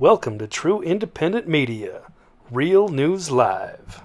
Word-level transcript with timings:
Welcome 0.00 0.38
to 0.38 0.46
True 0.46 0.80
Independent 0.80 1.46
Media, 1.46 2.00
Real 2.50 2.88
News 2.88 3.30
Live. 3.30 4.00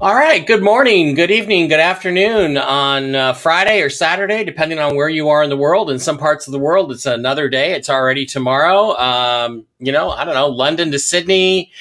All 0.00 0.14
right. 0.14 0.46
Good 0.46 0.62
morning, 0.62 1.14
good 1.14 1.30
evening, 1.30 1.68
good 1.68 1.80
afternoon 1.80 2.56
on 2.56 3.14
uh, 3.14 3.34
Friday 3.34 3.82
or 3.82 3.90
Saturday, 3.90 4.42
depending 4.42 4.78
on 4.78 4.96
where 4.96 5.10
you 5.10 5.28
are 5.28 5.42
in 5.42 5.50
the 5.50 5.56
world. 5.58 5.90
In 5.90 5.98
some 5.98 6.16
parts 6.16 6.46
of 6.46 6.52
the 6.52 6.58
world, 6.58 6.90
it's 6.92 7.04
another 7.04 7.50
day. 7.50 7.72
It's 7.72 7.90
already 7.90 8.24
tomorrow. 8.24 8.96
Um, 8.96 9.66
you 9.80 9.92
know, 9.92 10.08
I 10.08 10.24
don't 10.24 10.32
know, 10.32 10.48
London 10.48 10.92
to 10.92 10.98
Sydney, 10.98 11.72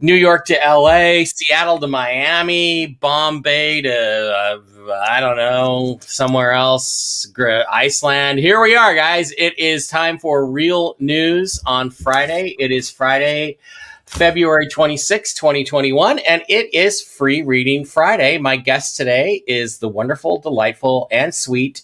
New 0.00 0.14
York 0.14 0.44
to 0.46 0.54
LA, 0.54 1.24
Seattle 1.24 1.78
to 1.78 1.86
Miami, 1.86 2.98
Bombay 3.00 3.80
to, 3.80 3.90
uh, 3.90 4.58
I 4.90 5.20
don't 5.20 5.36
know, 5.36 5.98
somewhere 6.02 6.52
else, 6.52 7.26
Iceland. 7.70 8.38
Here 8.38 8.60
we 8.60 8.76
are, 8.76 8.94
guys. 8.94 9.32
It 9.32 9.58
is 9.58 9.88
time 9.88 10.18
for 10.18 10.44
real 10.44 10.96
news 10.98 11.60
on 11.64 11.90
Friday. 11.90 12.54
It 12.58 12.70
is 12.70 12.90
Friday. 12.90 13.58
February 14.06 14.68
26, 14.68 15.34
2021, 15.34 16.18
and 16.20 16.42
it 16.48 16.72
is 16.74 17.02
Free 17.02 17.42
Reading 17.42 17.84
Friday. 17.84 18.38
My 18.38 18.56
guest 18.56 18.96
today 18.96 19.42
is 19.46 19.78
the 19.78 19.88
wonderful, 19.88 20.38
delightful, 20.38 21.08
and 21.10 21.34
sweet 21.34 21.82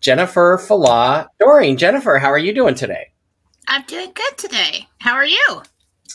Jennifer 0.00 0.58
Falah 0.58 1.28
Doreen. 1.40 1.76
Jennifer, 1.76 2.18
how 2.18 2.28
are 2.28 2.38
you 2.38 2.52
doing 2.52 2.74
today? 2.74 3.12
I'm 3.66 3.82
doing 3.82 4.12
good 4.14 4.36
today. 4.36 4.86
How 4.98 5.14
are 5.14 5.26
you? 5.26 5.62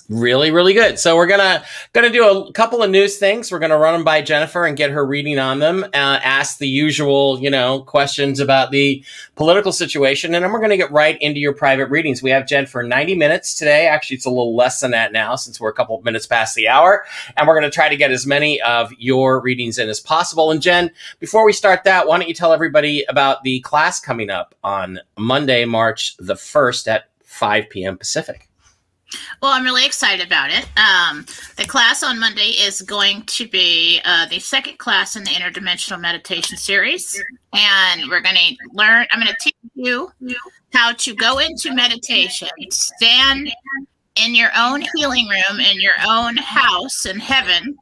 Really 0.10 0.52
really 0.52 0.74
good. 0.74 1.00
So 1.00 1.16
we're 1.16 1.28
gonna 1.28 1.64
gonna 1.94 2.10
do 2.10 2.28
a 2.28 2.52
couple 2.54 2.82
of 2.84 2.90
news 2.90 3.18
things. 3.18 3.52
We're 3.52 3.60
gonna 3.60 3.78
run 3.78 3.94
them 3.94 4.04
by 4.04 4.22
jennifer 4.22 4.66
and 4.66 4.78
get 4.78 4.92
her 4.92 5.06
reading 5.06 5.40
on 5.40 5.60
them 5.60 5.84
uh, 5.84 6.20
ask 6.24 6.58
the 6.58 6.68
usual 6.68 7.40
you 7.40 7.50
know 7.50 7.82
questions 7.82 8.40
about 8.40 8.72
the 8.72 9.04
political 9.36 9.72
situation 9.72 10.34
and 10.34 10.44
then 10.44 10.52
we're 10.52 10.62
gonna 10.62 10.78
get 10.78 10.92
right 10.92 11.18
into 11.22 11.40
your 11.40 11.54
private 11.54 11.88
readings. 11.88 12.24
We 12.24 12.32
have 12.32 12.48
jen 12.48 12.66
for 12.66 12.84
90 12.84 13.16
minutes 13.16 13.56
today. 13.56 13.88
Actually 13.88 14.18
it's 14.18 14.26
a 14.26 14.30
little 14.30 14.56
less 14.56 14.80
than 14.80 14.92
that 14.92 15.12
now 15.12 15.36
since 15.36 15.60
we're 15.60 15.70
a 15.70 15.74
couple 15.74 15.98
of 15.98 16.06
minutes 16.06 16.26
past 16.26 16.56
the 16.56 16.68
hour 16.68 17.06
and 17.36 17.48
we're 17.48 17.56
gonna 17.56 17.72
try 17.72 17.90
to 17.90 17.98
get 17.98 18.12
as 18.12 18.26
many 18.26 18.62
of 18.62 18.92
your 18.98 19.42
readings 19.42 19.78
in 19.78 19.90
as 19.90 20.00
possible. 20.00 20.52
And 20.52 20.62
jen 20.62 20.92
before 21.20 21.46
we 21.46 21.54
start 21.54 21.84
that 21.84 22.08
why 22.08 22.18
don't 22.18 22.28
you 22.28 22.34
tell 22.34 22.54
everybody 22.54 23.04
about 23.10 23.44
the 23.44 23.60
class 23.62 24.00
coming 24.00 24.30
up 24.30 24.56
on 24.64 25.00
monday 25.18 25.66
march 25.66 26.16
the 26.18 26.36
1st 26.36 26.88
at 26.88 27.10
5 27.24 27.70
p.m 27.70 27.98
pacific 27.98 28.47
well, 29.42 29.52
I'm 29.52 29.64
really 29.64 29.86
excited 29.86 30.26
about 30.26 30.50
it. 30.52 30.68
Um, 30.78 31.26
the 31.56 31.66
class 31.66 32.04
on 32.04 32.20
Monday 32.20 32.52
is 32.60 32.82
going 32.82 33.24
to 33.24 33.48
be 33.48 34.02
uh, 34.06 34.28
the 34.28 34.40
second 34.40 34.78
class 34.80 35.16
in 35.16 35.24
the 35.24 35.30
interdimensional 35.30 36.00
meditation 36.00 36.58
series, 36.58 37.22
and 37.54 38.10
we're 38.10 38.22
going 38.22 38.36
to 38.36 38.58
learn. 38.74 39.06
I'm 39.12 39.22
going 39.22 39.28
to 39.28 39.38
teach 39.42 39.56
you 39.76 40.12
how 40.74 40.94
to 40.94 41.16
go 41.16 41.40
into 41.40 41.74
meditation, 41.74 42.50
stand 42.72 43.50
in 44.16 44.36
your 44.36 44.50
own 44.58 44.84
healing 44.96 45.28
room 45.28 45.60
in 45.60 45.80
your 45.80 45.94
own 46.08 46.38
house 46.38 47.06
in 47.06 47.20
heaven, 47.20 47.78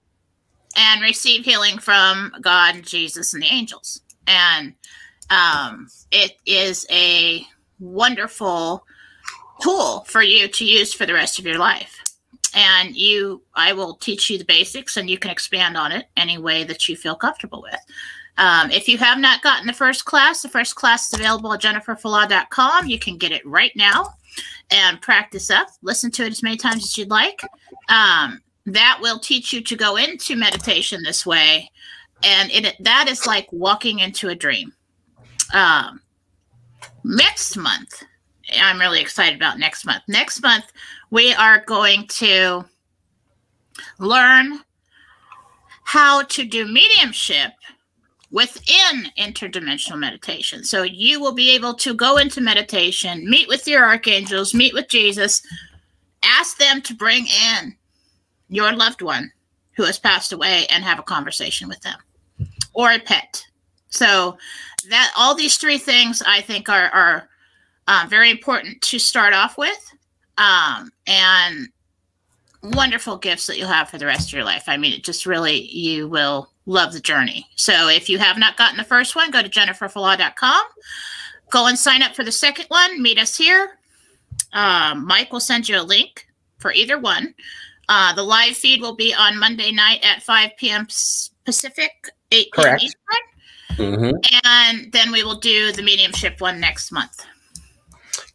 and 0.77 1.01
receive 1.01 1.45
healing 1.45 1.77
from 1.79 2.33
God, 2.41 2.83
Jesus, 2.83 3.33
and 3.33 3.41
the 3.41 3.47
angels. 3.47 4.01
And 4.27 4.73
um, 5.29 5.87
it 6.11 6.33
is 6.45 6.85
a 6.91 7.45
wonderful 7.79 8.85
tool 9.65 10.05
for 10.07 10.21
you 10.21 10.47
to 10.47 10.65
use 10.65 10.93
for 10.93 11.05
the 11.05 11.13
rest 11.13 11.39
of 11.39 11.45
your 11.45 11.57
life. 11.57 12.03
And 12.53 12.95
you, 12.95 13.41
I 13.55 13.73
will 13.73 13.95
teach 13.95 14.29
you 14.29 14.37
the 14.37 14.45
basics 14.45 14.95
and 14.95 15.09
you 15.09 15.17
can 15.17 15.31
expand 15.31 15.75
on 15.75 15.91
it 15.91 16.05
any 16.15 16.37
way 16.37 16.63
that 16.63 16.87
you 16.87 16.95
feel 16.95 17.15
comfortable 17.15 17.61
with. 17.61 17.79
Um, 18.37 18.69
if 18.69 18.87
you 18.87 18.97
have 18.97 19.17
not 19.17 19.41
gotten 19.41 19.65
the 19.65 19.73
first 19.73 20.05
class, 20.05 20.41
the 20.41 20.49
first 20.49 20.75
class 20.75 21.07
is 21.07 21.19
available 21.19 21.53
at 21.53 21.61
jenniferfalah.com. 21.61 22.87
You 22.87 22.99
can 22.99 23.17
get 23.17 23.31
it 23.31 23.45
right 23.45 23.71
now 23.75 24.13
and 24.71 25.01
practice 25.01 25.49
up. 25.49 25.67
Listen 25.81 26.11
to 26.11 26.25
it 26.25 26.31
as 26.31 26.43
many 26.43 26.57
times 26.57 26.83
as 26.83 26.97
you'd 26.97 27.09
like. 27.09 27.41
Um, 27.89 28.41
that 28.65 28.99
will 29.01 29.19
teach 29.19 29.53
you 29.53 29.61
to 29.61 29.75
go 29.75 29.95
into 29.95 30.35
meditation 30.35 31.01
this 31.03 31.25
way. 31.25 31.71
And 32.23 32.51
it, 32.51 32.75
that 32.79 33.07
is 33.09 33.25
like 33.25 33.47
walking 33.51 33.99
into 33.99 34.29
a 34.29 34.35
dream. 34.35 34.73
Um, 35.53 36.01
next 37.03 37.55
month, 37.55 38.03
I'm 38.53 38.79
really 38.79 39.01
excited 39.01 39.35
about 39.35 39.59
next 39.59 39.85
month. 39.85 40.03
Next 40.07 40.41
month, 40.41 40.71
we 41.09 41.33
are 41.33 41.63
going 41.65 42.07
to 42.07 42.65
learn 43.99 44.59
how 45.83 46.23
to 46.23 46.43
do 46.43 46.65
mediumship 46.65 47.51
within 48.31 49.05
interdimensional 49.17 49.97
meditation. 49.97 50.63
So 50.63 50.83
you 50.83 51.19
will 51.19 51.33
be 51.33 51.51
able 51.51 51.73
to 51.75 51.93
go 51.93 52.17
into 52.17 52.41
meditation, 52.41 53.29
meet 53.29 53.47
with 53.47 53.67
your 53.67 53.85
archangels, 53.85 54.53
meet 54.53 54.73
with 54.73 54.89
Jesus, 54.89 55.41
ask 56.23 56.57
them 56.57 56.81
to 56.81 56.95
bring 56.95 57.27
in 57.27 57.75
your 58.49 58.73
loved 58.73 59.01
one 59.01 59.31
who 59.77 59.83
has 59.83 59.99
passed 59.99 60.33
away 60.33 60.65
and 60.69 60.83
have 60.83 60.99
a 60.99 61.03
conversation 61.03 61.67
with 61.67 61.79
them 61.81 61.97
or 62.73 62.91
a 62.91 62.99
pet. 62.99 63.45
So 63.89 64.37
that 64.89 65.13
all 65.17 65.35
these 65.35 65.57
three 65.57 65.77
things 65.77 66.21
I 66.25 66.41
think 66.41 66.67
are 66.67 66.89
are 66.89 67.29
uh, 67.87 68.05
very 68.09 68.31
important 68.31 68.81
to 68.81 68.99
start 68.99 69.33
off 69.33 69.57
with, 69.57 69.93
um, 70.37 70.91
and 71.07 71.69
wonderful 72.63 73.17
gifts 73.17 73.47
that 73.47 73.57
you'll 73.57 73.67
have 73.67 73.89
for 73.89 73.97
the 73.97 74.05
rest 74.05 74.29
of 74.29 74.33
your 74.33 74.43
life. 74.43 74.63
I 74.67 74.77
mean, 74.77 74.93
it 74.93 75.03
just 75.03 75.25
really, 75.25 75.69
you 75.71 76.07
will 76.07 76.49
love 76.65 76.93
the 76.93 76.99
journey. 76.99 77.47
So 77.55 77.89
if 77.89 78.09
you 78.09 78.17
have 78.17 78.37
not 78.37 78.57
gotten 78.57 78.77
the 78.77 78.83
first 78.83 79.15
one, 79.15 79.31
go 79.31 79.41
to 79.41 79.49
jenniferfalah.com. 79.49 80.63
Go 81.51 81.67
and 81.67 81.77
sign 81.77 82.01
up 82.01 82.15
for 82.15 82.23
the 82.23 82.31
second 82.31 82.65
one. 82.69 83.01
Meet 83.01 83.19
us 83.19 83.37
here. 83.37 83.77
Um, 84.53 85.05
Mike 85.05 85.31
will 85.31 85.39
send 85.39 85.69
you 85.69 85.79
a 85.79 85.83
link 85.83 86.27
for 86.57 86.71
either 86.73 86.97
one. 86.97 87.35
Uh, 87.87 88.13
the 88.15 88.23
live 88.23 88.57
feed 88.57 88.81
will 88.81 88.95
be 88.95 89.13
on 89.13 89.37
Monday 89.37 89.71
night 89.71 90.03
at 90.03 90.23
5 90.23 90.51
p.m. 90.57 90.87
Pacific, 91.45 91.91
8 92.31 92.47
p.m. 92.51 92.77
Eastern. 92.81 92.97
Mm-hmm. 93.71 94.39
And 94.43 94.91
then 94.91 95.11
we 95.11 95.23
will 95.23 95.39
do 95.39 95.71
the 95.71 95.83
mediumship 95.83 96.41
one 96.41 96.59
next 96.59 96.91
month. 96.91 97.25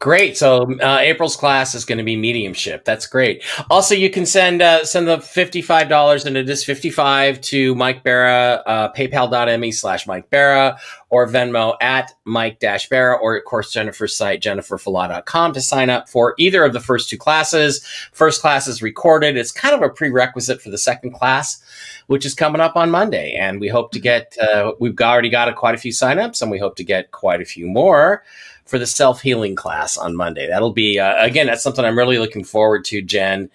Great. 0.01 0.35
So 0.39 0.63
uh, 0.81 0.97
April's 0.99 1.37
class 1.37 1.75
is 1.75 1.85
going 1.85 1.99
to 1.99 2.05
be 2.05 2.17
mediumship. 2.17 2.87
That's 2.87 3.07
great. 3.07 3.45
Also, 3.69 3.95
you 3.95 4.09
can 4.09 4.25
send 4.25 4.63
uh, 4.63 4.83
send 4.83 5.07
the 5.07 5.21
fifty 5.21 5.61
five 5.61 5.91
dollars, 5.91 6.25
and 6.25 6.39
it 6.39 6.49
is 6.49 6.65
fifty 6.65 6.89
five 6.89 7.39
to 7.43 7.75
Mike 7.75 8.03
Bara, 8.03 8.63
uh, 8.65 8.93
PayPal.me 8.95 9.71
slash 9.73 10.07
Mike 10.07 10.31
Bara 10.31 10.79
or 11.11 11.29
Venmo 11.29 11.77
at 11.83 12.15
Mike 12.25 12.61
Dash 12.61 12.89
Bara, 12.89 13.15
or 13.15 13.37
of 13.37 13.45
course 13.45 13.73
Jennifer's 13.73 14.17
site 14.17 14.41
jenniferfalah.com 14.41 15.53
to 15.53 15.61
sign 15.61 15.91
up 15.91 16.09
for 16.09 16.35
either 16.39 16.65
of 16.65 16.73
the 16.73 16.81
first 16.81 17.11
two 17.11 17.19
classes. 17.19 17.85
First 18.13 18.41
class 18.41 18.67
is 18.69 18.81
recorded. 18.81 19.37
It's 19.37 19.53
kind 19.53 19.75
of 19.75 19.83
a 19.83 19.93
prerequisite 19.93 20.63
for 20.63 20.71
the 20.71 20.79
second 20.79 21.13
class, 21.13 21.63
which 22.07 22.25
is 22.25 22.33
coming 22.33 22.63
up 22.63 22.75
on 22.75 22.91
Monday, 22.91 23.35
and 23.35 23.61
we 23.61 23.69
hope 23.69 23.93
to 23.93 24.01
get. 24.01 24.35
Uh, 24.41 24.73
we've 24.81 24.99
already 24.99 25.29
got 25.29 25.51
a, 25.51 25.53
quite 25.53 25.75
a 25.75 25.79
few 25.79 25.93
signups, 25.93 26.41
and 26.41 26.51
we 26.51 26.59
hope 26.59 26.77
to 26.77 26.85
get 26.85 27.11
quite 27.11 27.43
a 27.43 27.45
few 27.45 27.67
more 27.67 28.25
for 28.71 28.79
the 28.79 28.87
self 28.87 29.21
healing 29.21 29.57
class 29.57 29.99
on 29.99 30.15
Monday. 30.15 30.49
That'll 30.49 30.73
be 30.73 30.99
uh, 30.99 31.23
again. 31.23 31.47
That's 31.47 31.63
something 31.63 31.85
I'm 31.85 31.99
really 31.99 32.19
looking 32.19 32.45
forward 32.45 32.85
to, 32.87 33.03
Jen. 33.03 33.51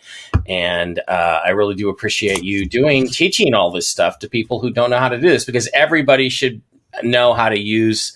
And 0.47 0.99
uh, 1.07 1.39
I 1.43 1.51
really 1.51 1.73
do 1.73 1.89
appreciate 1.89 2.43
you 2.43 2.67
doing 2.67 3.07
teaching 3.07 3.53
all 3.53 3.71
this 3.71 3.87
stuff 3.87 4.19
to 4.19 4.29
people 4.29 4.59
who 4.59 4.69
don't 4.69 4.89
know 4.89 4.99
how 4.99 5.09
to 5.09 5.19
do 5.19 5.29
this 5.29 5.45
because 5.45 5.69
everybody 5.73 6.29
should 6.29 6.61
know 7.01 7.33
how 7.33 7.49
to 7.49 7.57
use 7.57 8.15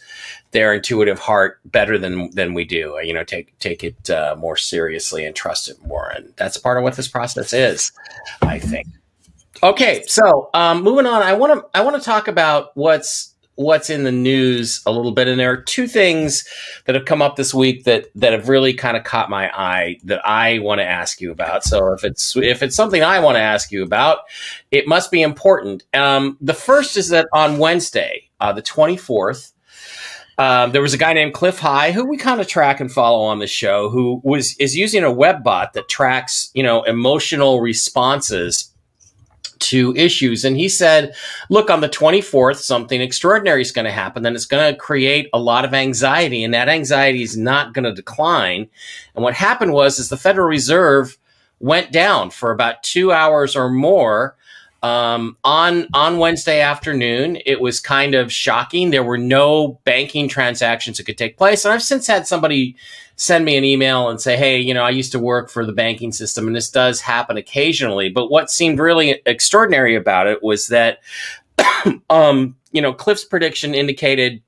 their 0.52 0.74
intuitive 0.74 1.20
heart 1.20 1.60
better 1.66 1.98
than 1.98 2.30
than 2.32 2.54
we 2.54 2.66
do. 2.66 3.00
You 3.02 3.14
know, 3.14 3.24
take 3.24 3.58
take 3.60 3.84
it 3.84 4.10
uh, 4.10 4.36
more 4.38 4.58
seriously 4.58 5.26
and 5.26 5.34
trust 5.34 5.70
it 5.70 5.78
more, 5.86 6.10
and 6.10 6.34
that's 6.36 6.58
part 6.58 6.78
of 6.78 6.84
what 6.84 6.96
this 6.96 7.08
process 7.08 7.54
is. 7.54 7.94
I 8.42 8.60
think. 8.60 8.88
Okay, 9.64 10.04
so 10.06 10.50
um, 10.54 10.84
moving 10.84 11.06
on, 11.06 11.22
I 11.22 11.34
want 11.34 11.54
to 11.54 11.78
I 11.78 11.82
want 11.82 11.96
to 11.96 12.02
talk 12.02 12.28
about 12.28 12.72
what's 12.76 13.36
what's 13.60 13.90
in 13.90 14.06
the 14.06 14.12
news 14.12 14.82
a 14.86 14.92
little 14.92 15.12
bit. 15.12 15.28
And 15.28 15.38
there 15.38 15.52
are 15.52 15.62
two 15.62 15.86
things 15.86 16.48
that 16.86 16.96
have 16.96 17.04
come 17.04 17.22
up 17.22 17.36
this 17.36 17.54
week 17.54 17.84
that 17.84 18.06
that 18.16 18.32
have 18.32 18.48
really 18.48 18.74
kind 18.74 18.96
of 18.96 19.04
caught 19.04 19.30
my 19.30 19.52
eye 19.52 19.98
that 20.06 20.26
I 20.26 20.60
want 20.60 20.80
to 20.80 20.86
ask 20.86 21.20
you 21.20 21.30
about. 21.32 21.66
So 21.66 21.92
if 21.92 22.06
it's 22.06 22.38
if 22.38 22.64
it's 22.64 22.76
something 22.76 23.04
I 23.04 23.20
want 23.20 23.36
to 23.36 23.42
ask 23.42 23.70
you 23.70 23.84
about, 23.84 24.20
it 24.72 24.88
must 24.88 25.12
be 25.12 25.22
important. 25.22 25.84
Um, 25.94 26.38
the 26.40 26.54
first 26.54 26.96
is 26.96 27.10
that 27.10 27.28
on 27.34 27.58
Wednesday, 27.58 28.30
uh, 28.40 28.54
the 28.54 28.62
twenty 28.62 28.96
fourth. 28.96 29.52
Um, 30.38 30.72
there 30.72 30.82
was 30.82 30.94
a 30.94 30.98
guy 30.98 31.12
named 31.12 31.34
Cliff 31.34 31.60
High 31.60 31.92
who 31.92 32.06
we 32.06 32.16
kind 32.16 32.40
of 32.40 32.48
track 32.48 32.80
and 32.80 32.90
follow 32.90 33.26
on 33.26 33.40
the 33.40 33.48
show 33.48 33.90
who 33.90 34.22
was 34.24 34.56
is 34.58 34.74
using 34.74 35.04
a 35.04 35.12
web 35.12 35.44
bot 35.44 35.74
that 35.74 35.90
tracks 35.90 36.50
you 36.54 36.64
know 36.64 36.84
emotional 36.84 37.60
responses 37.60 38.74
to 39.60 39.96
issues. 39.96 40.46
And 40.46 40.58
he 40.58 40.70
said, 40.70 41.16
look, 41.50 41.70
on 41.70 41.82
the 41.82 41.90
24th, 41.90 42.58
something 42.58 43.02
extraordinary 43.02 43.62
is 43.62 43.72
going 43.72 43.86
to 43.86 43.92
happen. 43.92 44.24
Then 44.24 44.36
it's 44.36 44.46
going 44.46 44.74
to 44.74 44.80
create 44.80 45.30
a 45.34 45.40
lot 45.40 45.66
of 45.66 45.74
anxiety, 45.74 46.44
and 46.44 46.54
that 46.54 46.70
anxiety 46.70 47.22
is 47.22 47.38
not 47.38 47.74
going 47.74 47.86
to 47.86 47.94
decline. 47.94 48.68
And 49.16 49.24
what 49.24 49.34
happened 49.34 49.74
was, 49.74 50.00
is 50.00 50.10
the 50.10 50.18
Federal 50.18 50.48
Reserve 50.48 51.18
went 51.60 51.92
down 51.92 52.30
for 52.30 52.52
about 52.52 52.84
two 52.84 53.12
hours 53.12 53.56
or 53.56 53.70
more. 53.70 54.36
Um, 54.82 55.36
on 55.44 55.88
on 55.94 56.20
Wednesday 56.20 56.62
afternoon, 56.62 57.38
it 57.46 57.60
was 57.60 57.82
kind 57.82 58.16
of 58.16 58.32
shocking. 58.32 58.92
There 58.92 59.04
were 59.04 59.18
no 59.18 59.80
banking 59.84 60.30
transactions 60.30 60.98
that 60.98 61.04
could 61.04 61.18
take 61.18 61.38
place, 61.38 61.66
and 61.66 61.74
I've 61.74 61.84
since 61.84 62.08
had 62.08 62.28
somebody 62.28 62.78
send 63.20 63.44
me 63.44 63.58
an 63.58 63.66
email 63.66 64.10
and 64.10 64.20
say, 64.20 64.38
"Hey, 64.38 64.60
you 64.60 64.74
know, 64.74 64.84
I 64.84 64.90
used 64.90 65.12
to 65.12 65.20
work 65.20 65.50
for 65.50 65.66
the 65.66 65.74
banking 65.74 66.12
system, 66.12 66.48
and 66.48 66.56
this 66.56 66.70
does 66.70 67.02
happen 67.02 67.38
occasionally." 67.38 68.10
But 68.10 68.32
what 68.32 68.50
seemed 68.50 68.80
really 68.80 69.22
extraordinary 69.26 69.96
about 69.96 70.28
it 70.28 70.42
was 70.42 70.68
that, 70.68 71.00
um, 72.10 72.56
you 72.72 72.82
know, 72.82 72.94
Cliff's 72.94 73.26
prediction 73.26 73.76
indicated 73.76 74.42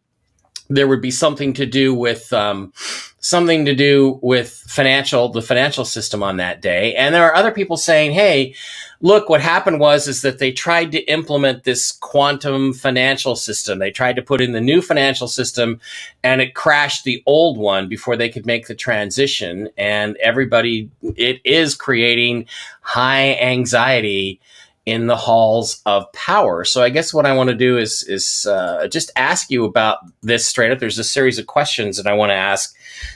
there 0.69 0.88
would 0.88 1.01
be 1.01 1.12
something 1.12 1.53
to 1.53 1.65
do 1.65 1.94
with 1.94 2.31
um, 2.31 2.71
something 3.19 3.65
to 3.65 3.75
do 3.75 4.19
with 4.21 4.51
financial 4.68 5.29
the 5.29 5.41
financial 5.41 5.85
system 5.85 6.23
on 6.23 6.38
that 6.38 6.62
day 6.62 6.95
and 6.95 7.13
there 7.13 7.23
are 7.23 7.35
other 7.35 7.51
people 7.51 7.77
saying 7.77 8.12
hey 8.12 8.56
look 9.01 9.30
what 9.30 9.42
happened 9.42 9.80
was 9.80 10.07
is 10.07 10.21
that 10.21 10.39
they 10.39 10.51
tried 10.51 10.92
to 10.92 11.00
implement 11.12 11.63
this 11.63 11.92
quantum 11.92 12.74
financial 12.74 13.36
system 13.36 13.80
they 13.80 13.92
tried 13.92 14.15
to 14.15 14.21
put 14.21 14.42
in 14.42 14.51
the 14.51 14.62
new 14.62 14.81
financial 14.81 15.27
system 15.27 15.80
and 16.24 16.42
it 16.42 16.56
crashed 16.56 17.03
the 17.03 17.21
old 17.25 17.57
one 17.57 17.89
before 17.89 18.15
they 18.15 18.30
could 18.30 18.45
make 18.45 18.68
the 18.68 18.75
transition 18.75 19.68
and 19.77 20.15
everybody 20.18 20.89
it 21.15 21.42
is 21.44 21.75
creating 21.75 22.45
high 22.81 23.33
anxiety 23.36 24.39
in 24.86 25.07
the 25.07 25.15
halls 25.15 25.81
of 25.86 26.12
power. 26.12 26.65
So 26.65 26.81
I 26.81 26.89
guess 26.89 27.13
what 27.13 27.25
I 27.25 27.36
want 27.36 27.50
to 27.50 27.56
do 27.56 27.77
is 27.77 28.04
is 28.04 28.47
uh, 28.47 28.88
just 28.88 29.12
ask 29.15 29.51
you 29.51 29.65
about 29.65 30.00
this 30.21 30.45
straight 30.45 30.71
up. 30.71 30.80
There's 30.80 30.97
a 30.97 31.04
series 31.04 31.38
of 31.38 31.47
questions 31.47 31.97
that 31.97 32.07
I 32.07 32.13
want 32.13 32.31
to 32.31 32.36
ask 32.36 32.75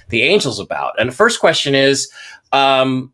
the 0.10 0.22
angels 0.22 0.60
about. 0.60 0.94
And 1.00 1.10
the 1.10 1.16
first 1.16 1.40
question 1.40 1.74
is, 1.74 2.12
um, 2.52 3.12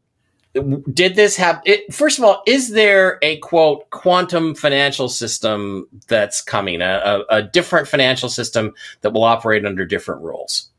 did 0.54 1.16
this 1.16 1.38
have? 1.38 1.62
It, 1.66 1.94
first 1.94 2.18
of 2.18 2.26
all, 2.26 2.44
is 2.46 2.72
there 2.72 3.20
a 3.22 3.38
quote 3.38 3.90
quantum 3.90 4.54
financial 4.54 5.08
system 5.08 5.88
that's 6.08 6.42
coming? 6.42 6.82
A, 6.82 7.24
a, 7.30 7.38
a 7.38 7.44
different 7.44 7.88
financial 7.88 8.28
system 8.28 8.74
that 9.02 9.14
will 9.14 9.24
operate 9.24 9.66
under 9.66 9.86
different 9.86 10.22
rules, 10.22 10.70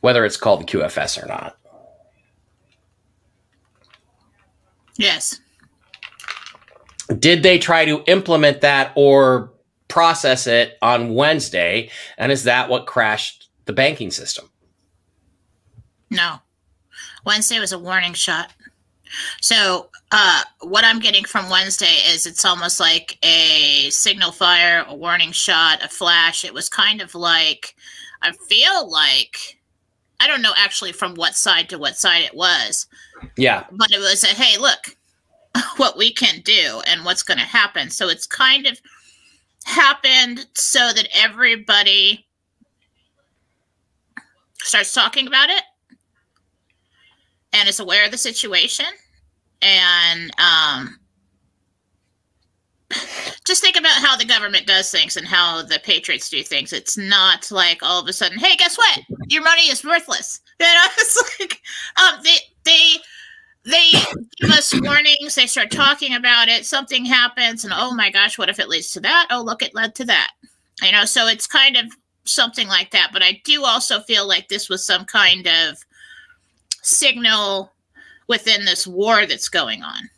whether 0.00 0.24
it's 0.24 0.36
called 0.36 0.62
the 0.62 0.64
QFS 0.64 1.22
or 1.22 1.26
not. 1.26 1.56
Yes. 4.96 5.40
Did 7.18 7.42
they 7.42 7.58
try 7.58 7.84
to 7.84 8.02
implement 8.06 8.60
that 8.60 8.92
or 8.96 9.52
process 9.88 10.46
it 10.46 10.78
on 10.82 11.14
Wednesday? 11.14 11.90
And 12.18 12.30
is 12.30 12.44
that 12.44 12.68
what 12.68 12.86
crashed 12.86 13.48
the 13.64 13.72
banking 13.72 14.10
system? 14.10 14.49
No. 16.10 16.36
Wednesday 17.24 17.60
was 17.60 17.72
a 17.72 17.78
warning 17.78 18.14
shot. 18.14 18.52
So, 19.40 19.88
uh, 20.12 20.42
what 20.60 20.84
I'm 20.84 21.00
getting 21.00 21.24
from 21.24 21.50
Wednesday 21.50 21.96
is 22.08 22.26
it's 22.26 22.44
almost 22.44 22.78
like 22.78 23.18
a 23.24 23.90
signal 23.90 24.32
fire, 24.32 24.84
a 24.86 24.94
warning 24.94 25.32
shot, 25.32 25.84
a 25.84 25.88
flash. 25.88 26.44
It 26.44 26.54
was 26.54 26.68
kind 26.68 27.00
of 27.00 27.14
like, 27.14 27.74
I 28.22 28.32
feel 28.32 28.88
like, 28.88 29.58
I 30.20 30.28
don't 30.28 30.42
know 30.42 30.52
actually 30.56 30.92
from 30.92 31.14
what 31.14 31.34
side 31.34 31.68
to 31.70 31.78
what 31.78 31.96
side 31.96 32.22
it 32.22 32.34
was, 32.34 32.86
yeah. 33.36 33.64
But 33.70 33.90
it 33.90 33.98
was 33.98 34.22
a 34.24 34.28
hey, 34.28 34.58
look 34.58 34.96
what 35.76 35.96
we 35.96 36.12
can 36.12 36.40
do 36.40 36.82
and 36.86 37.04
what's 37.04 37.22
going 37.22 37.38
to 37.38 37.44
happen. 37.44 37.90
So 37.90 38.08
it's 38.08 38.26
kind 38.26 38.66
of 38.66 38.80
happened 39.64 40.46
so 40.54 40.92
that 40.92 41.08
everybody 41.14 42.26
starts 44.62 44.92
talking 44.92 45.26
about 45.26 45.50
it 45.50 45.62
and 47.52 47.68
is 47.68 47.80
aware 47.80 48.04
of 48.04 48.10
the 48.10 48.18
situation 48.18 48.86
and 49.62 50.30
um, 50.40 50.98
just 53.46 53.62
think 53.62 53.76
about 53.76 54.02
how 54.02 54.16
the 54.16 54.24
government 54.24 54.66
does 54.66 54.90
things 54.90 55.16
and 55.16 55.26
how 55.26 55.62
the 55.62 55.80
patriots 55.84 56.30
do 56.30 56.42
things 56.42 56.72
it's 56.72 56.96
not 56.96 57.50
like 57.50 57.82
all 57.82 58.00
of 58.00 58.08
a 58.08 58.12
sudden 58.12 58.38
hey 58.38 58.56
guess 58.56 58.76
what 58.78 59.00
your 59.28 59.42
money 59.42 59.62
is 59.62 59.84
worthless 59.84 60.40
you 60.60 60.66
know 60.66 60.86
it's 60.98 61.40
like 61.40 61.60
um, 61.96 62.20
they 62.22 62.36
they 62.64 62.96
they 63.64 63.90
give 64.40 64.50
us 64.50 64.72
warnings. 64.80 65.34
They 65.34 65.46
start 65.46 65.70
talking 65.70 66.14
about 66.14 66.48
it. 66.48 66.64
Something 66.64 67.04
happens, 67.04 67.64
and 67.64 67.72
oh 67.76 67.94
my 67.94 68.10
gosh, 68.10 68.38
what 68.38 68.48
if 68.48 68.58
it 68.58 68.68
leads 68.68 68.90
to 68.92 69.00
that? 69.00 69.28
Oh, 69.30 69.42
look, 69.42 69.62
it 69.62 69.74
led 69.74 69.94
to 69.96 70.04
that. 70.06 70.30
You 70.82 70.92
know, 70.92 71.04
so 71.04 71.26
it's 71.26 71.46
kind 71.46 71.76
of 71.76 71.84
something 72.24 72.68
like 72.68 72.90
that. 72.92 73.10
But 73.12 73.22
I 73.22 73.40
do 73.44 73.64
also 73.64 74.00
feel 74.00 74.26
like 74.26 74.48
this 74.48 74.68
was 74.68 74.86
some 74.86 75.04
kind 75.04 75.46
of 75.46 75.84
signal 76.90 77.72
within 78.26 78.64
this 78.64 78.86
war 78.86 79.26
that's 79.26 79.48
going 79.48 79.82
on. 79.82 80.10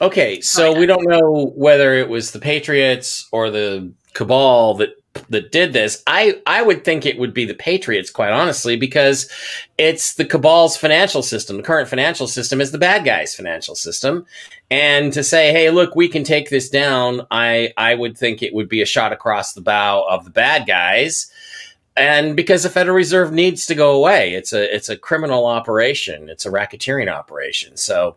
Okay, 0.00 0.40
so 0.40 0.76
we 0.76 0.86
don't 0.86 1.06
know 1.06 1.52
whether 1.54 1.94
it 1.94 2.08
was 2.08 2.30
the 2.30 2.38
Patriots 2.38 3.28
or 3.32 3.50
the 3.50 3.92
cabal 4.14 4.74
that 4.74 4.94
that 5.28 5.50
did 5.52 5.72
this, 5.72 6.02
I 6.06 6.40
I 6.46 6.62
would 6.62 6.84
think 6.84 7.04
it 7.04 7.18
would 7.18 7.34
be 7.34 7.44
the 7.44 7.54
Patriots, 7.54 8.10
quite 8.10 8.32
honestly, 8.32 8.76
because 8.76 9.28
it's 9.76 10.14
the 10.14 10.24
cabal's 10.24 10.76
financial 10.76 11.22
system. 11.22 11.56
The 11.56 11.62
current 11.62 11.88
financial 11.88 12.26
system 12.26 12.60
is 12.60 12.70
the 12.70 12.78
bad 12.78 13.04
guys' 13.04 13.34
financial 13.34 13.74
system, 13.74 14.24
and 14.70 15.12
to 15.12 15.24
say, 15.24 15.52
"Hey, 15.52 15.70
look, 15.70 15.96
we 15.96 16.08
can 16.08 16.22
take 16.22 16.50
this 16.50 16.68
down," 16.68 17.26
I 17.30 17.72
I 17.76 17.94
would 17.94 18.16
think 18.16 18.42
it 18.42 18.54
would 18.54 18.68
be 18.68 18.82
a 18.82 18.86
shot 18.86 19.12
across 19.12 19.52
the 19.52 19.60
bow 19.60 20.04
of 20.08 20.24
the 20.24 20.30
bad 20.30 20.66
guys, 20.66 21.30
and 21.96 22.36
because 22.36 22.62
the 22.62 22.70
Federal 22.70 22.96
Reserve 22.96 23.32
needs 23.32 23.66
to 23.66 23.74
go 23.74 23.92
away, 23.92 24.34
it's 24.34 24.52
a 24.52 24.74
it's 24.74 24.88
a 24.88 24.96
criminal 24.96 25.46
operation, 25.46 26.28
it's 26.28 26.46
a 26.46 26.50
racketeering 26.50 27.12
operation. 27.12 27.76
So 27.76 28.16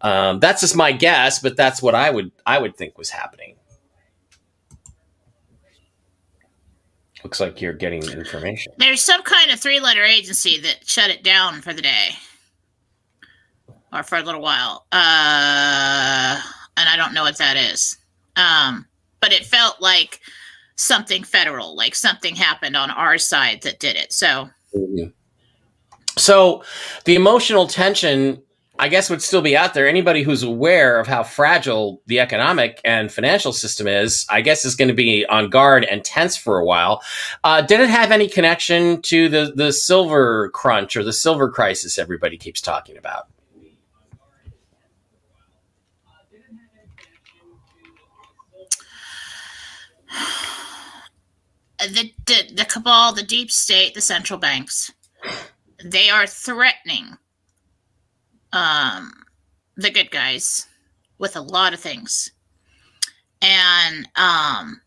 um, 0.00 0.40
that's 0.40 0.60
just 0.60 0.76
my 0.76 0.92
guess, 0.92 1.38
but 1.38 1.56
that's 1.56 1.82
what 1.82 1.94
I 1.94 2.10
would 2.10 2.30
I 2.46 2.58
would 2.58 2.76
think 2.76 2.96
was 2.96 3.10
happening. 3.10 3.56
Looks 7.24 7.40
like 7.40 7.60
you're 7.60 7.72
getting 7.72 8.02
information. 8.04 8.72
There's 8.78 9.02
some 9.02 9.22
kind 9.22 9.50
of 9.50 9.58
three 9.58 9.80
letter 9.80 10.04
agency 10.04 10.60
that 10.60 10.88
shut 10.88 11.10
it 11.10 11.24
down 11.24 11.60
for 11.62 11.74
the 11.74 11.82
day 11.82 12.10
or 13.92 14.02
for 14.02 14.18
a 14.18 14.22
little 14.22 14.40
while. 14.40 14.86
Uh, 14.92 16.40
and 16.76 16.88
I 16.88 16.94
don't 16.96 17.14
know 17.14 17.24
what 17.24 17.38
that 17.38 17.56
is. 17.56 17.98
Um, 18.36 18.86
but 19.20 19.32
it 19.32 19.44
felt 19.44 19.80
like 19.80 20.20
something 20.78 21.24
federal, 21.24 21.76
like 21.76 21.94
something 21.94 22.34
happened 22.34 22.76
on 22.76 22.90
our 22.90 23.18
side 23.18 23.62
that 23.62 23.80
did 23.80 23.96
it. 23.96 24.12
So, 24.12 24.48
so 26.16 26.62
the 27.04 27.14
emotional 27.14 27.66
tension 27.66 28.42
I 28.80 28.88
guess 28.88 29.10
would 29.10 29.22
still 29.22 29.42
be 29.42 29.56
out 29.56 29.74
there. 29.74 29.88
Anybody 29.88 30.22
who's 30.22 30.44
aware 30.44 31.00
of 31.00 31.08
how 31.08 31.24
fragile 31.24 32.00
the 32.06 32.20
economic 32.20 32.80
and 32.84 33.10
financial 33.10 33.52
system 33.52 33.88
is, 33.88 34.24
I 34.30 34.40
guess, 34.40 34.64
is 34.64 34.76
going 34.76 34.86
to 34.88 34.94
be 34.94 35.26
on 35.26 35.50
guard 35.50 35.84
and 35.84 36.04
tense 36.04 36.36
for 36.36 36.60
a 36.60 36.64
while. 36.64 37.02
Uh, 37.42 37.60
did 37.60 37.80
it 37.80 37.90
have 37.90 38.12
any 38.12 38.28
connection 38.28 39.02
to 39.02 39.28
the 39.28 39.52
the 39.54 39.72
silver 39.72 40.50
crunch 40.50 40.96
or 40.96 41.02
the 41.02 41.12
silver 41.12 41.50
crisis 41.50 41.98
everybody 41.98 42.36
keeps 42.36 42.60
talking 42.60 42.96
about? 42.96 43.26
The, 51.78 52.12
the, 52.26 52.54
the 52.54 52.64
cabal, 52.64 53.12
the 53.12 53.22
deep 53.22 53.50
state, 53.50 53.94
the 53.94 54.00
central 54.00 54.38
banks, 54.38 54.92
they 55.84 56.10
are 56.10 56.26
threatening 56.26 57.16
um, 58.52 59.12
the 59.76 59.90
good 59.90 60.10
guys 60.10 60.66
with 61.18 61.36
a 61.36 61.40
lot 61.40 61.72
of 61.72 61.80
things. 61.80 62.32
And 63.40 64.08
um, 64.16 64.80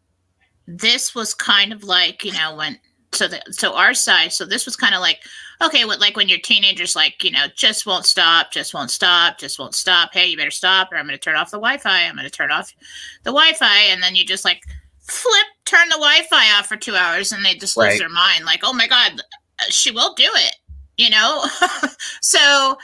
this 0.67 1.15
was 1.15 1.33
kind 1.33 1.71
of 1.71 1.83
like, 1.83 2.23
you 2.23 2.33
know, 2.33 2.55
when 2.55 2.77
so 3.13 3.27
the 3.27 3.41
so 3.51 3.75
our 3.75 3.93
side, 3.93 4.31
so 4.31 4.45
this 4.45 4.65
was 4.65 4.75
kind 4.75 4.95
of 4.95 5.01
like, 5.01 5.19
okay, 5.61 5.85
what 5.85 5.99
like 5.99 6.15
when 6.15 6.29
your 6.29 6.39
teenagers 6.39 6.95
like, 6.95 7.23
you 7.23 7.31
know, 7.31 7.47
just 7.55 7.85
won't 7.85 8.05
stop, 8.05 8.51
just 8.51 8.73
won't 8.73 8.91
stop, 8.91 9.37
just 9.37 9.59
won't 9.59 9.75
stop. 9.75 10.11
Hey, 10.13 10.27
you 10.27 10.37
better 10.37 10.51
stop, 10.51 10.91
or 10.91 10.97
I'm 10.97 11.05
gonna 11.05 11.17
turn 11.17 11.35
off 11.35 11.51
the 11.51 11.57
Wi-Fi. 11.57 12.03
I'm 12.03 12.15
gonna 12.15 12.29
turn 12.29 12.51
off 12.51 12.73
the 13.23 13.31
Wi-Fi, 13.31 13.79
and 13.89 14.01
then 14.01 14.15
you 14.15 14.25
just 14.25 14.45
like 14.45 14.63
flip, 15.11 15.45
turn 15.65 15.89
the 15.89 15.95
Wi-Fi 15.95 16.57
off 16.57 16.67
for 16.67 16.77
two 16.77 16.95
hours, 16.95 17.31
and 17.31 17.43
they 17.43 17.55
just 17.55 17.77
lose 17.77 17.99
their 17.99 18.09
mind. 18.09 18.45
Like, 18.45 18.61
oh 18.63 18.73
my 18.73 18.87
god, 18.87 19.21
she 19.69 19.91
will 19.91 20.13
do 20.13 20.27
it, 20.27 20.55
you 20.97 21.09
know. 21.09 21.45
so 22.21 22.77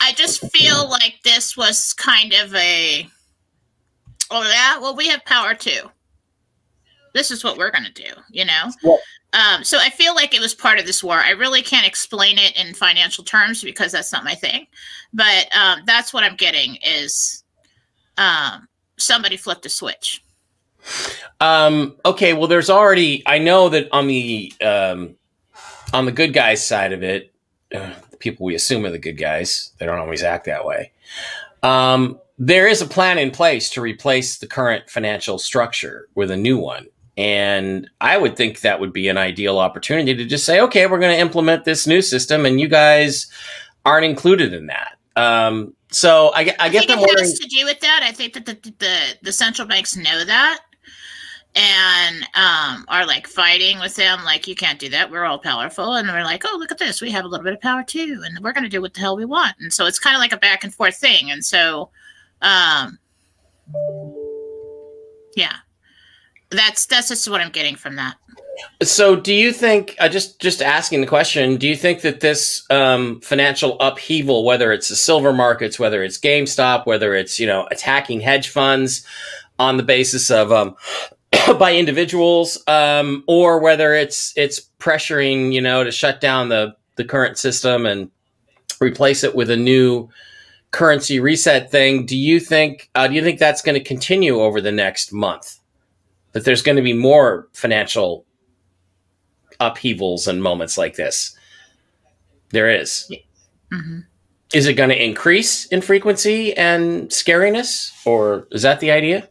I 0.00 0.12
just 0.12 0.50
feel 0.52 0.88
like 0.88 1.16
this 1.24 1.56
was 1.56 1.92
kind 1.94 2.32
of 2.32 2.54
a, 2.54 3.08
oh 4.30 4.42
yeah, 4.42 4.78
well 4.78 4.96
we 4.96 5.08
have 5.08 5.24
power 5.24 5.54
too. 5.54 5.90
This 7.14 7.30
is 7.30 7.44
what 7.44 7.58
we're 7.58 7.70
gonna 7.70 7.92
do, 7.92 8.10
you 8.30 8.44
know. 8.44 8.70
Yeah. 8.82 8.96
Um, 9.34 9.64
so 9.64 9.78
I 9.78 9.88
feel 9.88 10.14
like 10.14 10.34
it 10.34 10.40
was 10.40 10.54
part 10.54 10.78
of 10.78 10.84
this 10.84 11.02
war. 11.02 11.16
I 11.16 11.30
really 11.30 11.62
can't 11.62 11.86
explain 11.86 12.36
it 12.38 12.54
in 12.58 12.74
financial 12.74 13.24
terms 13.24 13.62
because 13.62 13.92
that's 13.92 14.12
not 14.12 14.24
my 14.24 14.34
thing, 14.34 14.66
but 15.14 15.48
um, 15.56 15.80
that's 15.86 16.12
what 16.12 16.22
I'm 16.22 16.36
getting 16.36 16.76
is 16.84 17.42
um, 18.18 18.68
somebody 18.98 19.36
flipped 19.36 19.64
a 19.64 19.70
switch. 19.70 20.22
Um, 21.40 21.96
okay, 22.04 22.32
well, 22.34 22.46
there's 22.46 22.70
already. 22.70 23.22
I 23.26 23.38
know 23.38 23.68
that 23.68 23.88
on 23.92 24.06
the 24.06 24.52
um, 24.64 25.16
on 25.92 26.06
the 26.06 26.12
good 26.12 26.32
guys 26.32 26.64
side 26.64 26.92
of 26.92 27.02
it, 27.02 27.32
uh, 27.74 27.94
people 28.18 28.46
we 28.46 28.54
assume 28.54 28.84
are 28.86 28.90
the 28.90 28.98
good 28.98 29.18
guys. 29.18 29.72
They 29.78 29.86
don't 29.86 29.98
always 29.98 30.22
act 30.22 30.46
that 30.46 30.64
way. 30.64 30.92
Um, 31.62 32.18
there 32.38 32.66
is 32.66 32.80
a 32.80 32.86
plan 32.86 33.18
in 33.18 33.30
place 33.30 33.70
to 33.70 33.80
replace 33.80 34.38
the 34.38 34.46
current 34.46 34.88
financial 34.88 35.38
structure 35.38 36.08
with 36.14 36.30
a 36.30 36.36
new 36.36 36.58
one. 36.58 36.86
And 37.16 37.90
I 38.00 38.16
would 38.16 38.36
think 38.36 38.60
that 38.60 38.80
would 38.80 38.92
be 38.92 39.08
an 39.08 39.18
ideal 39.18 39.58
opportunity 39.58 40.14
to 40.14 40.24
just 40.24 40.46
say, 40.46 40.60
okay, 40.60 40.86
we're 40.86 40.98
going 40.98 41.14
to 41.14 41.20
implement 41.20 41.64
this 41.64 41.86
new 41.86 42.00
system, 42.00 42.46
and 42.46 42.58
you 42.58 42.68
guys 42.68 43.26
aren't 43.84 44.06
included 44.06 44.54
in 44.54 44.66
that. 44.66 44.96
Um, 45.14 45.74
so 45.90 46.28
I, 46.34 46.40
I, 46.40 46.56
I 46.58 46.68
guess 46.70 46.86
think 46.86 46.92
I'm 46.92 46.98
it 46.98 47.06
wondering. 47.06 47.24
has 47.24 47.38
to 47.38 47.48
do 47.48 47.66
with 47.66 47.80
that. 47.80 48.00
I 48.02 48.12
think 48.12 48.32
that 48.32 48.46
the, 48.46 48.72
the, 48.78 48.96
the 49.22 49.32
central 49.32 49.68
banks 49.68 49.94
know 49.94 50.24
that 50.24 50.60
and 51.54 52.22
um, 52.34 52.84
are 52.88 53.06
like 53.06 53.26
fighting 53.26 53.78
with 53.78 53.94
them, 53.96 54.24
like, 54.24 54.48
you 54.48 54.54
can't 54.54 54.78
do 54.78 54.88
that. 54.90 55.10
We're 55.10 55.24
all 55.24 55.38
powerful. 55.38 55.94
And 55.94 56.08
we're 56.08 56.24
like, 56.24 56.44
oh, 56.46 56.56
look 56.58 56.72
at 56.72 56.78
this. 56.78 57.02
We 57.02 57.10
have 57.10 57.24
a 57.24 57.28
little 57.28 57.44
bit 57.44 57.52
of 57.52 57.60
power 57.60 57.82
too. 57.82 58.22
And 58.24 58.38
we're 58.42 58.52
going 58.52 58.64
to 58.64 58.70
do 58.70 58.80
what 58.80 58.94
the 58.94 59.00
hell 59.00 59.16
we 59.16 59.24
want. 59.24 59.56
And 59.60 59.72
so 59.72 59.86
it's 59.86 59.98
kind 59.98 60.16
of 60.16 60.20
like 60.20 60.32
a 60.32 60.38
back 60.38 60.64
and 60.64 60.74
forth 60.74 60.96
thing. 60.96 61.30
And 61.30 61.44
so, 61.44 61.90
um, 62.40 62.98
yeah, 65.36 65.56
that's 66.50 66.86
that's 66.86 67.08
just 67.08 67.28
what 67.28 67.40
I'm 67.40 67.50
getting 67.50 67.76
from 67.76 67.96
that. 67.96 68.16
So, 68.82 69.16
do 69.16 69.34
you 69.34 69.52
think? 69.52 69.96
Uh, 69.98 70.08
just 70.08 70.40
just 70.40 70.60
asking 70.60 71.00
the 71.00 71.06
question. 71.06 71.56
Do 71.56 71.68
you 71.68 71.76
think 71.76 72.02
that 72.02 72.20
this 72.20 72.64
um, 72.70 73.20
financial 73.20 73.78
upheaval, 73.80 74.44
whether 74.44 74.72
it's 74.72 74.88
the 74.88 74.96
silver 74.96 75.32
markets, 75.32 75.78
whether 75.78 76.02
it's 76.02 76.18
GameStop, 76.18 76.86
whether 76.86 77.14
it's 77.14 77.40
you 77.40 77.46
know 77.46 77.66
attacking 77.70 78.20
hedge 78.20 78.48
funds 78.48 79.06
on 79.58 79.76
the 79.76 79.82
basis 79.82 80.30
of 80.30 80.52
um, 80.52 80.76
by 81.58 81.74
individuals, 81.74 82.62
um, 82.66 83.24
or 83.26 83.60
whether 83.60 83.94
it's 83.94 84.32
it's 84.36 84.68
pressuring 84.78 85.52
you 85.52 85.60
know 85.60 85.84
to 85.84 85.90
shut 85.90 86.20
down 86.20 86.48
the 86.48 86.74
the 86.96 87.04
current 87.04 87.38
system 87.38 87.86
and 87.86 88.10
replace 88.80 89.24
it 89.24 89.34
with 89.34 89.50
a 89.50 89.56
new 89.56 90.08
currency 90.72 91.20
reset 91.20 91.70
thing? 91.70 92.04
Do 92.04 92.16
you 92.16 92.40
think? 92.40 92.90
Uh, 92.94 93.06
do 93.06 93.14
you 93.14 93.22
think 93.22 93.38
that's 93.38 93.62
going 93.62 93.74
to 93.74 93.84
continue 93.84 94.40
over 94.40 94.60
the 94.60 94.72
next 94.72 95.12
month? 95.12 95.58
That 96.32 96.44
there's 96.44 96.62
going 96.62 96.76
to 96.76 96.82
be 96.82 96.94
more 96.94 97.48
financial 97.52 98.24
upheavals 99.60 100.26
and 100.26 100.42
moments 100.42 100.76
like 100.76 100.96
this. 100.96 101.36
There 102.50 102.68
is. 102.68 103.10
hmm 103.70 104.00
Is 104.52 104.66
it 104.66 104.74
going 104.74 104.90
to 104.90 105.04
increase 105.04 105.66
in 105.66 105.80
frequency 105.80 106.54
and 106.56 107.08
scariness, 107.08 107.92
or 108.04 108.48
is 108.50 108.62
that 108.62 108.80
the 108.80 108.90
idea? 108.90 109.28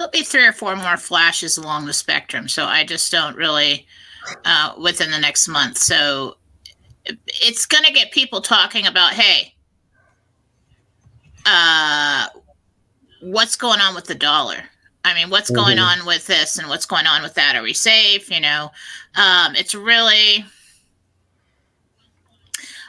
There'll 0.00 0.10
be 0.10 0.22
three 0.22 0.46
or 0.46 0.54
four 0.54 0.76
more 0.76 0.96
flashes 0.96 1.58
along 1.58 1.84
the 1.84 1.92
spectrum. 1.92 2.48
So 2.48 2.64
I 2.64 2.84
just 2.84 3.12
don't 3.12 3.36
really 3.36 3.86
uh, 4.46 4.72
within 4.80 5.10
the 5.10 5.18
next 5.18 5.46
month. 5.46 5.76
So 5.76 6.38
it's 7.04 7.66
going 7.66 7.84
to 7.84 7.92
get 7.92 8.10
people 8.10 8.40
talking 8.40 8.86
about, 8.86 9.12
hey, 9.12 9.52
uh, 11.44 12.28
what's 13.20 13.56
going 13.56 13.80
on 13.82 13.94
with 13.94 14.06
the 14.06 14.14
dollar? 14.14 14.56
I 15.04 15.12
mean, 15.12 15.28
what's 15.28 15.50
going 15.50 15.76
Mhm. 15.76 16.00
on 16.00 16.06
with 16.06 16.26
this 16.26 16.56
and 16.56 16.70
what's 16.70 16.86
going 16.86 17.06
on 17.06 17.20
with 17.22 17.34
that? 17.34 17.54
Are 17.54 17.62
we 17.62 17.74
safe? 17.74 18.30
You 18.30 18.40
know, 18.40 18.72
um, 19.16 19.54
it's 19.54 19.74
really. 19.74 20.46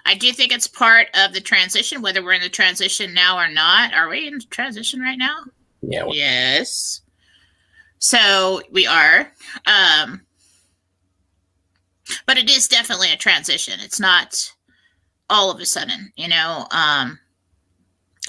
I 0.06 0.16
do 0.16 0.32
think 0.32 0.54
it's 0.54 0.66
part 0.68 1.10
of 1.14 1.34
the 1.34 1.42
transition, 1.42 2.02
whether 2.02 2.24
we're 2.24 2.32
in 2.34 2.42
the 2.42 2.48
transition 2.48 3.14
now 3.14 3.38
or 3.38 3.50
not. 3.50 3.94
Are 3.94 4.08
we 4.08 4.28
in 4.28 4.40
transition 4.50 5.02
right 5.02 5.18
now? 5.18 5.44
Yeah. 5.82 6.06
Yes. 6.10 7.02
So 8.00 8.62
we 8.72 8.88
are. 8.88 9.32
Um, 9.66 10.22
but 12.26 12.38
it 12.38 12.50
is 12.50 12.68
definitely 12.68 13.12
a 13.12 13.18
transition. 13.18 13.80
It's 13.80 14.00
not 14.00 14.52
all 15.30 15.52
of 15.52 15.60
a 15.60 15.66
sudden, 15.66 16.12
you 16.16 16.28
know, 16.28 16.68
um, 16.72 17.20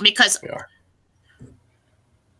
because 0.02 0.38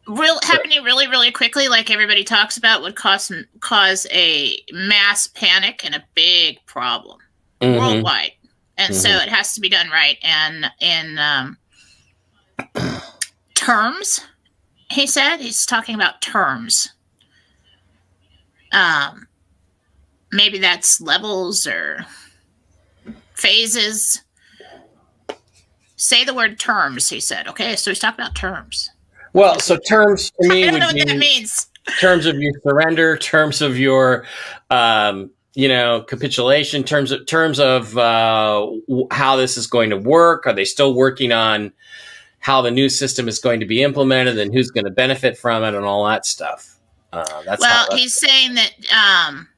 real 0.06 0.38
happening 0.42 0.82
really, 0.82 1.08
really 1.08 1.32
quickly, 1.32 1.68
like 1.68 1.90
everybody 1.90 2.24
talks 2.24 2.56
about, 2.56 2.82
would 2.82 2.96
cause 2.96 3.32
cause 3.60 4.06
a 4.10 4.56
mass 4.72 5.26
panic 5.26 5.84
and 5.84 5.94
a 5.94 6.04
big 6.14 6.58
problem 6.66 7.18
Mhm. 7.60 7.78
worldwide. 7.78 8.32
And 8.78 8.94
so 8.94 9.08
Mhm. 9.08 9.22
it 9.24 9.28
has 9.28 9.54
to 9.54 9.60
be 9.60 9.68
done 9.68 9.90
right 9.90 10.18
and 10.22 10.70
in 10.80 11.18
um, 11.18 11.58
terms. 13.54 14.20
He 14.92 15.06
said 15.06 15.38
he's 15.38 15.64
talking 15.64 15.94
about 15.94 16.20
terms. 16.20 16.92
Um, 18.72 19.26
maybe 20.30 20.58
that's 20.58 21.00
levels 21.00 21.66
or 21.66 22.04
phases. 23.34 24.22
Say 25.96 26.24
the 26.24 26.34
word 26.34 26.58
terms, 26.58 27.08
he 27.08 27.20
said. 27.20 27.48
Okay, 27.48 27.74
so 27.76 27.90
he's 27.90 28.00
talking 28.00 28.22
about 28.22 28.34
terms. 28.34 28.90
Well, 29.32 29.58
so 29.60 29.78
terms 29.78 30.30
to 30.42 30.48
me 30.48 30.64
I 30.64 30.66
don't 30.66 30.74
would 30.74 30.80
know 30.80 30.86
what 30.88 30.98
that 30.98 31.06
be 31.06 31.16
means. 31.16 31.68
terms 31.98 32.26
of 32.26 32.36
your 32.36 32.52
surrender, 32.62 33.16
terms 33.16 33.62
of 33.62 33.78
your, 33.78 34.26
um, 34.68 35.30
you 35.54 35.68
know, 35.68 36.02
capitulation, 36.02 36.84
terms 36.84 37.12
of 37.12 37.24
terms 37.26 37.58
of 37.58 37.96
uh, 37.96 38.66
w- 38.88 39.06
how 39.10 39.36
this 39.36 39.56
is 39.56 39.66
going 39.66 39.88
to 39.88 39.96
work. 39.96 40.46
Are 40.46 40.52
they 40.52 40.66
still 40.66 40.92
working 40.94 41.32
on 41.32 41.72
how 42.42 42.60
the 42.60 42.70
new 42.70 42.88
system 42.88 43.28
is 43.28 43.38
going 43.38 43.60
to 43.60 43.66
be 43.66 43.82
implemented 43.82 44.36
and 44.36 44.52
who's 44.52 44.70
going 44.70 44.84
to 44.84 44.90
benefit 44.90 45.38
from 45.38 45.62
it 45.62 45.74
and 45.74 45.86
all 45.86 46.04
that 46.04 46.26
stuff? 46.26 46.76
Uh, 47.12 47.42
that's 47.44 47.60
well, 47.60 47.86
he's 47.92 48.18
saying 48.18 48.54
that 48.54 48.72
um, 48.92 49.48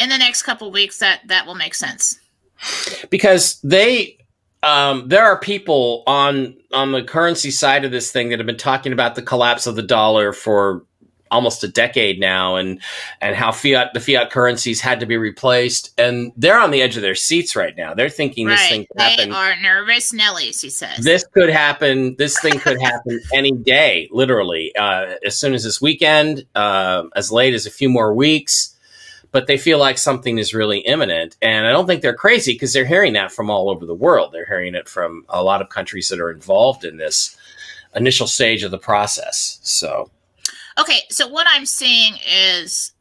in 0.00 0.08
the 0.08 0.16
next 0.16 0.42
couple 0.42 0.70
weeks 0.72 0.98
that 0.98 1.20
that 1.28 1.46
will 1.46 1.54
make 1.54 1.74
sense. 1.74 2.18
because 3.10 3.60
they 3.62 4.16
um, 4.62 5.08
there 5.08 5.24
are 5.24 5.38
people 5.38 6.02
on 6.06 6.56
on 6.72 6.92
the 6.92 7.02
currency 7.02 7.50
side 7.50 7.84
of 7.84 7.90
this 7.90 8.10
thing 8.10 8.30
that 8.30 8.38
have 8.38 8.46
been 8.46 8.56
talking 8.56 8.92
about 8.92 9.14
the 9.14 9.22
collapse 9.22 9.66
of 9.66 9.76
the 9.76 9.82
dollar 9.82 10.32
for 10.32 10.84
almost 11.30 11.64
a 11.64 11.68
decade 11.68 12.18
now 12.20 12.56
and 12.56 12.80
and 13.20 13.36
how 13.36 13.52
fiat 13.52 13.92
the 13.94 14.00
fiat 14.00 14.30
currencies 14.30 14.80
had 14.80 15.00
to 15.00 15.06
be 15.06 15.16
replaced 15.16 15.98
and 15.98 16.32
they're 16.36 16.58
on 16.58 16.70
the 16.70 16.82
edge 16.82 16.96
of 16.96 17.02
their 17.02 17.14
seats 17.14 17.56
right 17.56 17.76
now. 17.76 17.94
They're 17.94 18.08
thinking 18.08 18.46
this 18.48 18.68
thing 18.68 18.86
could 18.86 18.98
They 18.98 19.02
happen 19.02 19.32
are 19.32 19.56
nervous 19.60 20.12
Nellies, 20.12 20.60
he 20.60 20.70
says. 20.70 21.04
this 21.04 21.24
could 21.26 21.50
happen 21.50 22.16
this 22.16 22.40
thing 22.40 22.58
could 22.58 22.80
happen 22.80 23.20
any 23.32 23.52
day 23.52 24.08
literally 24.10 24.74
uh, 24.76 25.14
as 25.24 25.38
soon 25.38 25.54
as 25.54 25.64
this 25.64 25.80
weekend 25.80 26.44
uh, 26.54 27.04
as 27.14 27.30
late 27.32 27.54
as 27.54 27.66
a 27.66 27.70
few 27.70 27.88
more 27.88 28.14
weeks 28.14 28.74
but 29.30 29.46
they 29.46 29.58
feel 29.58 29.78
like 29.78 29.98
something 29.98 30.38
is 30.38 30.54
really 30.54 30.78
imminent 30.78 31.36
and 31.42 31.66
i 31.66 31.70
don't 31.70 31.86
think 31.86 32.02
they're 32.02 32.14
crazy 32.14 32.52
because 32.52 32.72
they're 32.72 32.86
hearing 32.86 33.12
that 33.12 33.30
from 33.30 33.50
all 33.50 33.68
over 33.70 33.84
the 33.86 33.94
world. 33.94 34.32
They're 34.32 34.46
hearing 34.46 34.74
it 34.74 34.88
from 34.88 35.24
a 35.28 35.42
lot 35.42 35.60
of 35.60 35.68
countries 35.68 36.08
that 36.08 36.20
are 36.20 36.30
involved 36.30 36.84
in 36.84 36.96
this 36.96 37.36
initial 37.94 38.26
stage 38.26 38.62
of 38.62 38.70
the 38.70 38.78
process 38.78 39.58
so 39.62 40.10
Okay, 40.78 41.00
so 41.10 41.26
what 41.26 41.46
I'm 41.50 41.66
seeing 41.66 42.14
is 42.28 42.92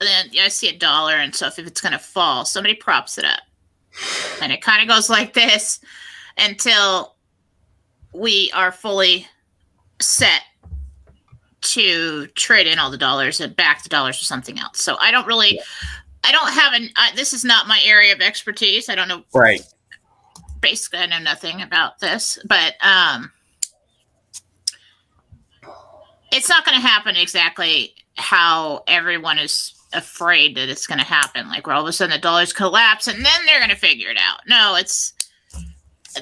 then 0.00 0.30
I 0.40 0.48
see 0.48 0.68
a 0.68 0.78
dollar 0.78 1.14
and 1.14 1.34
stuff. 1.34 1.58
if 1.58 1.66
it's 1.66 1.80
gonna 1.80 1.98
fall, 1.98 2.44
somebody 2.44 2.74
props 2.74 3.18
it 3.18 3.24
up. 3.24 3.40
And 4.40 4.52
it 4.52 4.62
kind 4.62 4.82
of 4.82 4.88
goes 4.88 5.10
like 5.10 5.34
this 5.34 5.80
until 6.36 7.16
we 8.12 8.50
are 8.54 8.70
fully 8.70 9.26
set 10.00 10.42
to 11.60 12.26
trade 12.28 12.66
in 12.66 12.78
all 12.78 12.90
the 12.90 12.98
dollars 12.98 13.40
and 13.40 13.54
back 13.56 13.82
the 13.82 13.88
dollars 13.88 14.18
for 14.18 14.24
something 14.24 14.58
else. 14.58 14.80
So 14.80 14.96
I 15.00 15.10
don't 15.10 15.26
really, 15.26 15.60
I 16.24 16.32
don't 16.32 16.52
have 16.52 16.72
an. 16.74 16.90
I, 16.96 17.10
this 17.16 17.32
is 17.32 17.44
not 17.44 17.66
my 17.66 17.80
area 17.84 18.12
of 18.12 18.20
expertise. 18.20 18.88
I 18.88 18.94
don't 18.94 19.08
know. 19.08 19.24
right 19.34 19.60
Basically, 20.60 20.98
I 21.00 21.06
know 21.06 21.20
nothing 21.20 21.62
about 21.62 22.00
this, 22.00 22.38
but 22.44 22.74
um, 22.80 23.30
it's 26.32 26.48
not 26.48 26.64
going 26.64 26.80
to 26.80 26.86
happen 26.86 27.16
exactly 27.16 27.94
how 28.16 28.82
everyone 28.86 29.38
is 29.38 29.74
afraid 29.92 30.56
that 30.56 30.68
it's 30.68 30.86
going 30.86 30.98
to 30.98 31.04
happen. 31.04 31.48
Like 31.48 31.66
where 31.66 31.74
all 31.76 31.82
of 31.82 31.88
a 31.88 31.92
sudden 31.92 32.12
the 32.14 32.18
dollars 32.20 32.52
collapse 32.52 33.06
and 33.06 33.24
then 33.24 33.46
they're 33.46 33.60
going 33.60 33.70
to 33.70 33.76
figure 33.76 34.10
it 34.10 34.18
out. 34.18 34.40
No, 34.46 34.74
it's 34.76 35.14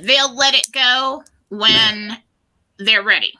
they'll 0.03 0.35
let 0.35 0.55
it 0.55 0.67
go 0.73 1.23
when 1.49 2.17
they're 2.79 3.03
ready. 3.05 3.33